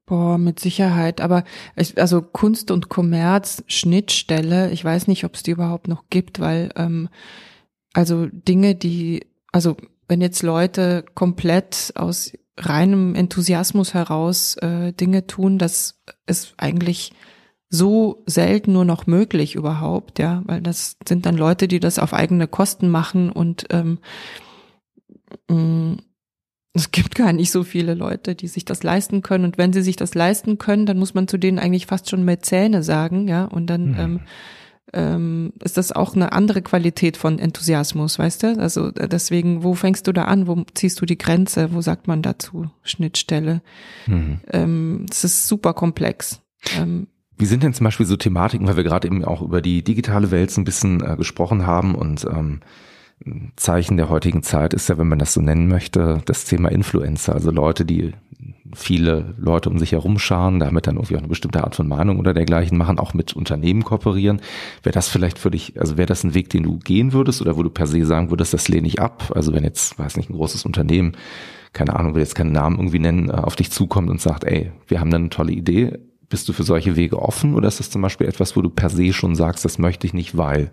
Boah, 0.05 0.37
mit 0.37 0.59
Sicherheit. 0.59 1.21
Aber 1.21 1.45
ich, 1.77 1.97
also 1.97 2.21
Kunst 2.21 2.69
und 2.69 2.89
Kommerz, 2.89 3.63
Schnittstelle, 3.67 4.71
ich 4.71 4.83
weiß 4.83 5.07
nicht, 5.07 5.23
ob 5.23 5.35
es 5.35 5.43
die 5.43 5.51
überhaupt 5.51 5.87
noch 5.87 6.03
gibt, 6.09 6.41
weil 6.41 6.69
ähm, 6.75 7.07
also 7.93 8.25
Dinge, 8.25 8.75
die, 8.75 9.25
also 9.53 9.77
wenn 10.09 10.19
jetzt 10.19 10.43
Leute 10.43 11.05
komplett 11.15 11.93
aus 11.95 12.33
reinem 12.57 13.15
Enthusiasmus 13.15 13.93
heraus 13.93 14.57
äh, 14.57 14.91
Dinge 14.91 15.27
tun, 15.27 15.59
das 15.59 16.01
ist 16.27 16.55
eigentlich 16.57 17.13
so 17.73 18.21
selten 18.27 18.71
nur 18.73 18.85
noch 18.85 19.07
möglich 19.07 19.55
überhaupt, 19.55 20.19
ja, 20.19 20.43
weil 20.45 20.61
das 20.61 20.95
sind 21.07 21.25
dann 21.25 21.35
Leute, 21.35 21.67
die 21.67 21.79
das 21.79 21.97
auf 21.97 22.13
eigene 22.13 22.47
Kosten 22.47 22.87
machen 22.87 23.31
und 23.31 23.65
ähm, 23.71 23.97
mm, 25.49 25.95
es 26.73 26.91
gibt 26.91 27.15
gar 27.15 27.33
nicht 27.33 27.49
so 27.49 27.63
viele 27.63 27.95
Leute, 27.95 28.35
die 28.35 28.47
sich 28.47 28.63
das 28.63 28.83
leisten 28.83 29.23
können. 29.23 29.45
Und 29.45 29.57
wenn 29.57 29.73
sie 29.73 29.81
sich 29.81 29.95
das 29.95 30.13
leisten 30.13 30.59
können, 30.59 30.85
dann 30.85 30.99
muss 30.99 31.15
man 31.15 31.27
zu 31.27 31.37
denen 31.37 31.57
eigentlich 31.57 31.87
fast 31.87 32.09
schon 32.09 32.23
Mäzähne 32.25 32.83
sagen, 32.83 33.27
ja. 33.27 33.45
Und 33.45 33.67
dann 33.67 33.89
mhm. 33.89 33.99
ähm, 33.99 34.19
ähm, 34.93 35.53
ist 35.63 35.77
das 35.77 35.91
auch 35.91 36.15
eine 36.15 36.31
andere 36.31 36.61
Qualität 36.61 37.17
von 37.17 37.39
Enthusiasmus, 37.39 38.19
weißt 38.19 38.43
du? 38.43 38.59
Also 38.59 38.87
äh, 38.89 39.07
deswegen, 39.07 39.63
wo 39.63 39.73
fängst 39.73 40.07
du 40.07 40.11
da 40.13 40.25
an? 40.25 40.47
Wo 40.47 40.63
ziehst 40.75 41.01
du 41.01 41.07
die 41.07 41.17
Grenze? 41.17 41.73
Wo 41.73 41.81
sagt 41.81 42.07
man 42.07 42.21
dazu 42.21 42.69
Schnittstelle? 42.83 43.61
Mhm. 44.05 44.41
Ähm, 44.51 45.05
es 45.09 45.23
ist 45.23 45.47
super 45.47 45.73
komplex. 45.73 46.41
Ähm, 46.77 47.07
wie 47.37 47.45
sind 47.45 47.63
denn 47.63 47.73
zum 47.73 47.85
Beispiel 47.85 48.05
so 48.05 48.15
Thematiken, 48.15 48.67
weil 48.67 48.77
wir 48.77 48.83
gerade 48.83 49.07
eben 49.07 49.23
auch 49.25 49.41
über 49.41 49.61
die 49.61 49.83
digitale 49.83 50.31
Welt 50.31 50.51
so 50.51 50.61
ein 50.61 50.65
bisschen 50.65 51.01
äh, 51.03 51.15
gesprochen 51.17 51.65
haben 51.65 51.95
und 51.95 52.25
ähm, 52.25 52.61
Zeichen 53.55 53.97
der 53.97 54.09
heutigen 54.09 54.43
Zeit 54.43 54.73
ist 54.73 54.89
ja, 54.89 54.97
wenn 54.97 55.07
man 55.07 55.19
das 55.19 55.33
so 55.33 55.41
nennen 55.41 55.67
möchte, 55.67 56.21
das 56.25 56.45
Thema 56.45 56.69
Influencer, 56.69 57.33
also 57.33 57.51
Leute, 57.51 57.85
die 57.85 58.13
viele 58.75 59.35
Leute 59.37 59.69
um 59.69 59.79
sich 59.79 59.91
herum 59.91 60.19
scharen, 60.19 60.59
damit 60.59 60.87
dann 60.87 60.95
irgendwie 60.95 61.15
auch 61.15 61.19
eine 61.19 61.27
bestimmte 61.27 61.63
Art 61.63 61.75
von 61.75 61.87
Meinung 61.87 62.19
oder 62.19 62.33
dergleichen 62.33 62.77
machen, 62.77 62.99
auch 62.99 63.13
mit 63.13 63.33
Unternehmen 63.33 63.83
kooperieren. 63.83 64.41
Wäre 64.81 64.93
das 64.93 65.09
vielleicht 65.09 65.39
für 65.39 65.51
dich, 65.51 65.79
also 65.79 65.97
wäre 65.97 66.07
das 66.07 66.23
ein 66.23 66.33
Weg, 66.33 66.49
den 66.49 66.63
du 66.63 66.79
gehen 66.79 67.13
würdest 67.13 67.41
oder 67.41 67.55
wo 67.55 67.63
du 67.63 67.69
per 67.69 67.87
se 67.87 68.05
sagen 68.05 68.29
würdest, 68.29 68.53
das 68.53 68.67
lehne 68.67 68.87
ich 68.87 68.99
ab? 68.99 69.31
Also 69.35 69.53
wenn 69.53 69.63
jetzt, 69.63 69.97
weiß 69.97 70.17
nicht, 70.17 70.29
ein 70.29 70.35
großes 70.35 70.65
Unternehmen, 70.65 71.15
keine 71.71 71.95
Ahnung, 71.95 72.15
will 72.15 72.21
jetzt 72.21 72.35
keinen 72.35 72.51
Namen 72.51 72.77
irgendwie 72.77 72.99
nennen, 72.99 73.29
äh, 73.29 73.33
auf 73.33 73.55
dich 73.55 73.71
zukommt 73.71 74.09
und 74.09 74.21
sagt, 74.21 74.43
ey, 74.43 74.71
wir 74.87 74.99
haben 74.99 75.11
da 75.11 75.17
eine 75.17 75.29
tolle 75.29 75.53
Idee, 75.53 75.99
bist 76.33 76.49
du 76.49 76.53
für 76.53 76.63
solche 76.63 76.95
Wege 76.95 77.21
offen 77.21 77.53
oder 77.53 77.67
ist 77.67 77.79
das 77.79 77.91
zum 77.91 78.01
Beispiel 78.01 78.27
etwas, 78.27 78.55
wo 78.55 78.63
du 78.63 78.71
per 78.71 78.89
se 78.89 79.13
schon 79.13 79.35
sagst, 79.35 79.63
das 79.65 79.77
möchte 79.77 80.07
ich 80.07 80.15
nicht, 80.15 80.35
weil? 80.35 80.71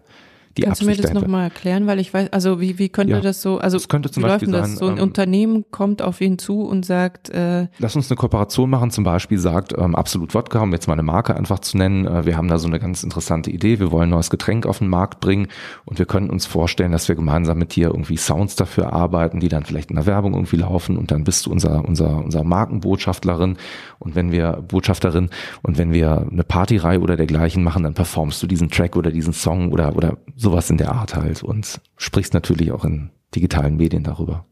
Die 0.57 0.63
Kannst 0.63 0.83
Absicht 0.83 0.99
du 0.99 1.09
mir 1.09 1.15
das 1.15 1.23
nochmal 1.23 1.45
erklären, 1.45 1.87
weil 1.87 2.01
ich 2.01 2.13
weiß, 2.13 2.33
also 2.33 2.61
wie, 2.61 2.79
wie 2.79 2.89
könnte 2.89 3.15
ja, 3.15 3.21
das 3.21 3.41
so, 3.41 3.59
also 3.59 3.77
das 3.77 3.89
könnte 3.89 4.11
zum 4.11 4.25
wie 4.25 4.29
Beispiel 4.29 4.51
läuft 4.51 4.65
das? 4.65 4.79
So 4.79 4.87
ein 4.87 4.97
ähm, 4.97 5.05
Unternehmen 5.05 5.65
kommt 5.71 6.03
auf 6.03 6.21
ihn 6.21 6.39
zu 6.39 6.63
und 6.63 6.85
sagt, 6.85 7.31
äh, 7.31 7.69
Lass 7.79 7.95
uns 7.95 8.11
eine 8.11 8.17
Kooperation 8.17 8.69
machen, 8.69 8.91
zum 8.91 9.05
Beispiel 9.05 9.39
sagt 9.39 9.75
ähm, 9.79 9.95
Absolut 9.95 10.35
Wodka, 10.35 10.61
um 10.61 10.73
jetzt 10.73 10.89
mal 10.89 10.95
eine 10.95 11.05
Marke 11.05 11.37
einfach 11.37 11.61
zu 11.61 11.79
nennen, 11.79 12.07
äh, 12.07 12.27
wir 12.27 12.37
haben 12.37 12.49
da 12.49 12.59
so 12.59 12.67
eine 12.67 12.81
ganz 12.81 13.05
interessante 13.05 13.51
Idee, 13.51 13.79
wir 13.79 13.93
wollen 13.93 14.09
ein 14.09 14.11
neues 14.11 14.29
Getränk 14.29 14.67
auf 14.67 14.79
den 14.79 14.89
Markt 14.89 15.21
bringen 15.21 15.47
und 15.85 15.99
wir 15.99 16.07
können 16.07 16.31
uns 16.31 16.47
vorstellen, 16.47 16.91
dass 16.91 17.09
wir 17.09 17.15
gemeinsam 17.15 17.57
mit 17.59 17.77
dir 17.77 17.89
irgendwie 17.89 18.17
Sounds 18.17 18.57
dafür 18.57 18.93
arbeiten, 18.93 19.39
die 19.39 19.49
dann 19.49 19.65
vielleicht 19.65 19.91
in 19.91 19.97
der 19.97 20.07
Werbung 20.07 20.35
irgendwie 20.35 20.57
laufen 20.57 20.97
und 20.97 21.13
dann 21.13 21.23
bist 21.23 21.47
du 21.47 21.53
unser, 21.53 21.85
unser, 21.85 22.25
unser 22.25 22.43
Markenbotschafterin. 22.45 23.57
Und 23.99 24.15
wenn 24.15 24.33
wir 24.33 24.65
Botschafterin 24.67 25.31
und 25.63 25.79
wenn 25.79 25.93
wir 25.93 26.27
eine 26.31 26.43
Partyreihe 26.43 27.01
oder 27.01 27.17
dergleichen 27.17 27.63
machen, 27.63 27.83
dann 27.83 27.95
performst 27.95 28.43
du 28.43 28.47
diesen 28.47 28.71
Track 28.71 28.97
oder 28.97 29.11
diesen 29.11 29.33
Song 29.33 29.71
oder, 29.73 29.95
oder 29.95 30.17
sowas 30.41 30.71
in 30.71 30.79
der 30.79 30.93
Art 30.93 31.15
halt 31.15 31.43
und 31.43 31.81
sprichst 31.97 32.33
natürlich 32.33 32.73
auch 32.73 32.85
in 32.85 33.11
digitalen 33.35 33.77
Medien 33.77 34.03
darüber. 34.03 34.47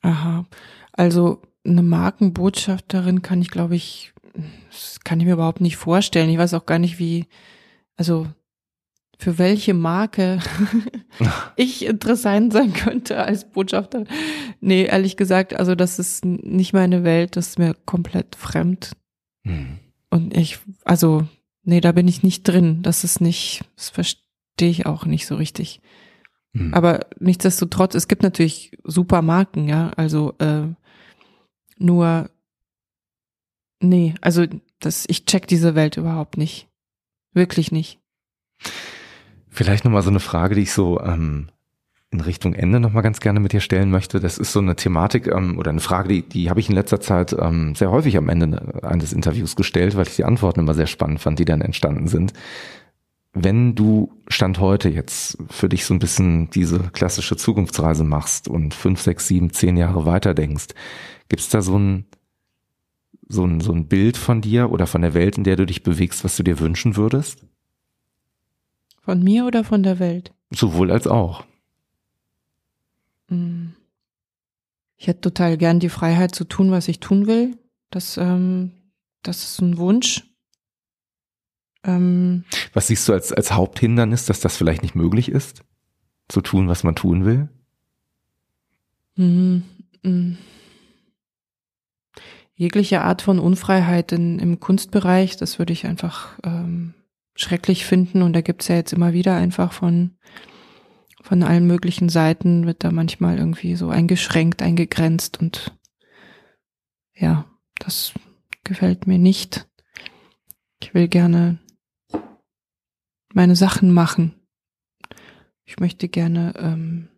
Aha. 0.00 0.46
Also 0.92 1.42
eine 1.64 1.82
Markenbotschafterin 1.82 3.22
kann 3.22 3.42
ich, 3.42 3.50
glaube 3.50 3.76
ich, 3.76 4.12
das 4.70 5.00
kann 5.04 5.20
ich 5.20 5.26
mir 5.26 5.34
überhaupt 5.34 5.60
nicht 5.60 5.76
vorstellen. 5.76 6.30
Ich 6.30 6.38
weiß 6.38 6.54
auch 6.54 6.66
gar 6.66 6.78
nicht, 6.78 6.98
wie, 6.98 7.26
also 7.96 8.26
für 9.18 9.38
welche 9.38 9.74
Marke 9.74 10.40
ich 11.56 11.84
interessant 11.84 12.52
sein 12.52 12.72
könnte 12.72 13.22
als 13.22 13.50
Botschafter. 13.50 14.04
Nee, 14.60 14.84
ehrlich 14.84 15.16
gesagt, 15.16 15.54
also 15.54 15.74
das 15.74 15.98
ist 15.98 16.24
nicht 16.24 16.72
meine 16.72 17.04
Welt, 17.04 17.36
das 17.36 17.48
ist 17.48 17.58
mir 17.58 17.74
komplett 17.84 18.36
fremd. 18.36 18.92
Hm. 19.44 19.78
Und 20.10 20.36
ich, 20.36 20.58
also, 20.84 21.26
nee, 21.62 21.80
da 21.80 21.92
bin 21.92 22.08
ich 22.08 22.22
nicht 22.22 22.44
drin. 22.44 22.82
Das 22.82 23.04
ist 23.04 23.20
nicht, 23.20 23.64
das 23.76 23.90
verstehe 23.90 24.23
verstehe 24.54 24.70
ich 24.70 24.86
auch 24.86 25.04
nicht 25.04 25.26
so 25.26 25.34
richtig. 25.34 25.80
Hm. 26.54 26.72
Aber 26.72 27.00
nichtsdestotrotz, 27.18 27.94
es 27.94 28.06
gibt 28.06 28.22
natürlich 28.22 28.78
super 28.84 29.20
Marken, 29.20 29.68
ja. 29.68 29.90
Also 29.96 30.34
äh, 30.38 30.68
nur, 31.76 32.30
nee, 33.80 34.14
also 34.20 34.46
das, 34.78 35.04
ich 35.08 35.26
check 35.26 35.48
diese 35.48 35.74
Welt 35.74 35.96
überhaupt 35.96 36.36
nicht. 36.36 36.68
Wirklich 37.32 37.72
nicht. 37.72 37.98
Vielleicht 39.48 39.84
nochmal 39.84 40.02
so 40.02 40.10
eine 40.10 40.20
Frage, 40.20 40.54
die 40.54 40.62
ich 40.62 40.72
so 40.72 41.00
ähm, 41.00 41.48
in 42.12 42.20
Richtung 42.20 42.54
Ende 42.54 42.78
nochmal 42.78 43.02
ganz 43.02 43.18
gerne 43.18 43.40
mit 43.40 43.52
dir 43.52 43.60
stellen 43.60 43.90
möchte. 43.90 44.20
Das 44.20 44.38
ist 44.38 44.52
so 44.52 44.60
eine 44.60 44.76
Thematik 44.76 45.26
ähm, 45.26 45.58
oder 45.58 45.70
eine 45.70 45.80
Frage, 45.80 46.08
die, 46.08 46.22
die 46.22 46.48
habe 46.48 46.60
ich 46.60 46.68
in 46.68 46.76
letzter 46.76 47.00
Zeit 47.00 47.34
ähm, 47.36 47.74
sehr 47.74 47.90
häufig 47.90 48.16
am 48.16 48.28
Ende 48.28 48.84
eines 48.84 49.12
Interviews 49.12 49.56
gestellt, 49.56 49.96
weil 49.96 50.06
ich 50.06 50.14
die 50.14 50.24
Antworten 50.24 50.60
immer 50.60 50.74
sehr 50.74 50.86
spannend 50.86 51.20
fand, 51.20 51.40
die 51.40 51.44
dann 51.44 51.60
entstanden 51.60 52.06
sind 52.06 52.32
wenn 53.34 53.74
du 53.74 54.12
Stand 54.28 54.60
heute 54.60 54.88
jetzt 54.88 55.36
für 55.50 55.68
dich 55.68 55.84
so 55.84 55.92
ein 55.92 55.98
bisschen 55.98 56.50
diese 56.50 56.78
klassische 56.78 57.36
Zukunftsreise 57.36 58.04
machst 58.04 58.48
und 58.48 58.72
fünf, 58.72 59.00
sechs, 59.02 59.26
sieben, 59.26 59.52
zehn 59.52 59.76
Jahre 59.76 60.06
weiter 60.06 60.34
denkst, 60.34 60.68
gibt's 61.28 61.48
da 61.48 61.60
so 61.60 61.76
ein, 61.76 62.06
so 63.28 63.44
ein, 63.44 63.60
so 63.60 63.72
ein 63.72 63.88
Bild 63.88 64.16
von 64.16 64.40
dir 64.40 64.70
oder 64.70 64.86
von 64.86 65.02
der 65.02 65.14
Welt, 65.14 65.36
in 65.36 65.44
der 65.44 65.56
du 65.56 65.66
dich 65.66 65.82
bewegst, 65.82 66.24
was 66.24 66.36
du 66.36 66.44
dir 66.44 66.60
wünschen 66.60 66.96
würdest? 66.96 67.44
Von 69.02 69.22
mir 69.22 69.44
oder 69.46 69.64
von 69.64 69.82
der 69.82 69.98
Welt? 69.98 70.32
Sowohl 70.50 70.90
als 70.90 71.06
auch. 71.06 71.44
Hm. 73.28 73.74
Ich 74.96 75.08
hätte 75.08 75.22
total 75.22 75.58
gern 75.58 75.80
die 75.80 75.88
Freiheit 75.88 76.34
zu 76.34 76.44
tun, 76.44 76.70
was 76.70 76.88
ich 76.88 77.00
tun 77.00 77.26
will. 77.26 77.58
Das, 77.90 78.16
ähm, 78.16 78.70
das 79.22 79.42
ist 79.42 79.60
ein 79.60 79.76
Wunsch. 79.76 80.24
Ähm, 81.84 82.44
was 82.72 82.86
siehst 82.86 83.08
du 83.08 83.12
als, 83.12 83.32
als 83.32 83.52
Haupthindernis, 83.52 84.26
dass 84.26 84.40
das 84.40 84.56
vielleicht 84.56 84.82
nicht 84.82 84.94
möglich 84.94 85.30
ist, 85.30 85.62
zu 86.28 86.40
tun, 86.40 86.68
was 86.68 86.82
man 86.82 86.96
tun 86.96 87.24
will? 87.24 87.48
Mm, 89.16 89.62
mm. 90.02 90.38
Jegliche 92.56 93.02
Art 93.02 93.20
von 93.22 93.38
Unfreiheit 93.38 94.12
in, 94.12 94.38
im 94.38 94.60
Kunstbereich, 94.60 95.36
das 95.36 95.58
würde 95.58 95.72
ich 95.72 95.86
einfach 95.86 96.38
ähm, 96.44 96.94
schrecklich 97.34 97.84
finden. 97.84 98.22
Und 98.22 98.32
da 98.32 98.40
gibt's 98.40 98.68
ja 98.68 98.76
jetzt 98.76 98.92
immer 98.92 99.12
wieder 99.12 99.34
einfach 99.36 99.72
von, 99.72 100.12
von 101.22 101.42
allen 101.42 101.66
möglichen 101.66 102.08
Seiten, 102.08 102.66
wird 102.66 102.84
da 102.84 102.92
manchmal 102.92 103.38
irgendwie 103.38 103.76
so 103.76 103.88
eingeschränkt, 103.88 104.62
eingegrenzt 104.62 105.40
und 105.40 105.76
ja, 107.16 107.44
das 107.78 108.12
gefällt 108.62 109.06
mir 109.06 109.18
nicht. 109.18 109.68
Ich 110.80 110.94
will 110.94 111.08
gerne 111.08 111.58
meine 113.34 113.56
Sachen 113.56 113.92
machen. 113.92 114.34
Ich 115.64 115.78
möchte 115.78 116.08
gerne 116.08 116.54
ähm, 116.56 117.08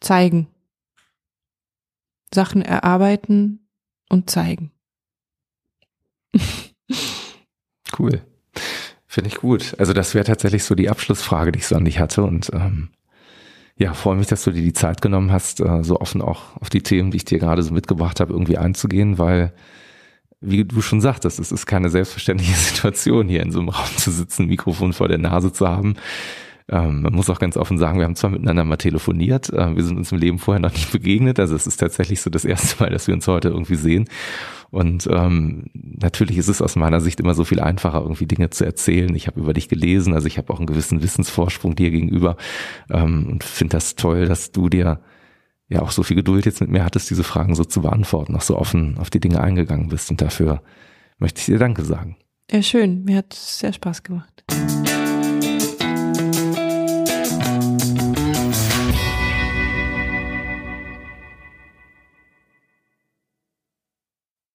zeigen. 0.00 0.48
Sachen 2.34 2.62
erarbeiten 2.62 3.68
und 4.08 4.30
zeigen. 4.30 4.72
Cool. 7.98 8.20
Finde 9.06 9.30
ich 9.30 9.36
gut. 9.36 9.74
Also 9.78 9.92
das 9.92 10.14
wäre 10.14 10.24
tatsächlich 10.24 10.64
so 10.64 10.74
die 10.74 10.90
Abschlussfrage, 10.90 11.52
die 11.52 11.60
ich 11.60 11.66
so 11.66 11.76
an 11.76 11.84
dich 11.84 11.98
hatte. 11.98 12.22
Und 12.22 12.50
ähm, 12.52 12.90
ja, 13.76 13.94
freue 13.94 14.16
mich, 14.16 14.26
dass 14.26 14.44
du 14.44 14.50
dir 14.50 14.62
die 14.62 14.72
Zeit 14.72 15.00
genommen 15.00 15.32
hast, 15.32 15.60
äh, 15.60 15.82
so 15.82 16.00
offen 16.00 16.20
auch 16.20 16.56
auf 16.56 16.68
die 16.68 16.82
Themen, 16.82 17.10
die 17.10 17.18
ich 17.18 17.24
dir 17.24 17.38
gerade 17.38 17.62
so 17.62 17.72
mitgebracht 17.72 18.20
habe, 18.20 18.32
irgendwie 18.32 18.58
einzugehen, 18.58 19.18
weil, 19.18 19.52
wie 20.46 20.64
du 20.64 20.80
schon 20.80 21.00
sagtest, 21.00 21.38
es 21.38 21.52
ist 21.52 21.66
keine 21.66 21.90
selbstverständliche 21.90 22.54
Situation, 22.56 23.28
hier 23.28 23.42
in 23.42 23.52
so 23.52 23.60
einem 23.60 23.70
Raum 23.70 23.96
zu 23.96 24.10
sitzen, 24.10 24.46
Mikrofon 24.46 24.92
vor 24.92 25.08
der 25.08 25.18
Nase 25.18 25.52
zu 25.52 25.68
haben. 25.68 25.94
Ähm, 26.68 27.02
man 27.02 27.12
muss 27.12 27.30
auch 27.30 27.38
ganz 27.38 27.56
offen 27.56 27.78
sagen, 27.78 27.98
wir 27.98 28.04
haben 28.06 28.16
zwar 28.16 28.30
miteinander 28.30 28.64
mal 28.64 28.76
telefoniert, 28.76 29.52
äh, 29.52 29.76
wir 29.76 29.84
sind 29.84 29.96
uns 29.98 30.10
im 30.10 30.18
Leben 30.18 30.38
vorher 30.40 30.60
noch 30.60 30.72
nicht 30.72 30.90
begegnet, 30.90 31.38
also 31.38 31.54
es 31.54 31.66
ist 31.66 31.76
tatsächlich 31.76 32.20
so 32.20 32.28
das 32.28 32.44
erste 32.44 32.82
Mal, 32.82 32.90
dass 32.90 33.06
wir 33.06 33.14
uns 33.14 33.28
heute 33.28 33.48
irgendwie 33.48 33.76
sehen. 33.76 34.08
Und 34.70 35.06
ähm, 35.06 35.66
natürlich 35.72 36.38
ist 36.38 36.48
es 36.48 36.60
aus 36.60 36.74
meiner 36.74 37.00
Sicht 37.00 37.20
immer 37.20 37.34
so 37.34 37.44
viel 37.44 37.60
einfacher, 37.60 38.00
irgendwie 38.00 38.26
Dinge 38.26 38.50
zu 38.50 38.64
erzählen. 38.64 39.14
Ich 39.14 39.28
habe 39.28 39.38
über 39.38 39.52
dich 39.52 39.68
gelesen, 39.68 40.12
also 40.12 40.26
ich 40.26 40.38
habe 40.38 40.52
auch 40.52 40.58
einen 40.58 40.66
gewissen 40.66 41.04
Wissensvorsprung 41.04 41.76
dir 41.76 41.92
gegenüber 41.92 42.36
ähm, 42.90 43.28
und 43.30 43.44
finde 43.44 43.76
das 43.76 43.94
toll, 43.94 44.26
dass 44.26 44.50
du 44.50 44.68
dir 44.68 44.98
ja 45.68 45.82
auch 45.82 45.90
so 45.90 46.02
viel 46.02 46.16
Geduld 46.16 46.46
jetzt 46.46 46.60
mit 46.60 46.70
mir 46.70 46.84
hattest, 46.84 47.10
diese 47.10 47.24
Fragen 47.24 47.54
so 47.54 47.64
zu 47.64 47.82
beantworten, 47.82 48.36
auch 48.36 48.42
so 48.42 48.56
offen 48.56 48.98
auf 48.98 49.10
die 49.10 49.20
Dinge 49.20 49.40
eingegangen 49.40 49.88
bist. 49.88 50.10
Und 50.10 50.20
dafür 50.20 50.62
möchte 51.18 51.40
ich 51.40 51.46
dir 51.46 51.58
Danke 51.58 51.84
sagen. 51.84 52.16
Ja, 52.50 52.62
schön. 52.62 53.04
Mir 53.04 53.16
hat 53.16 53.34
es 53.34 53.58
sehr 53.58 53.72
Spaß 53.72 54.02
gemacht. 54.02 54.44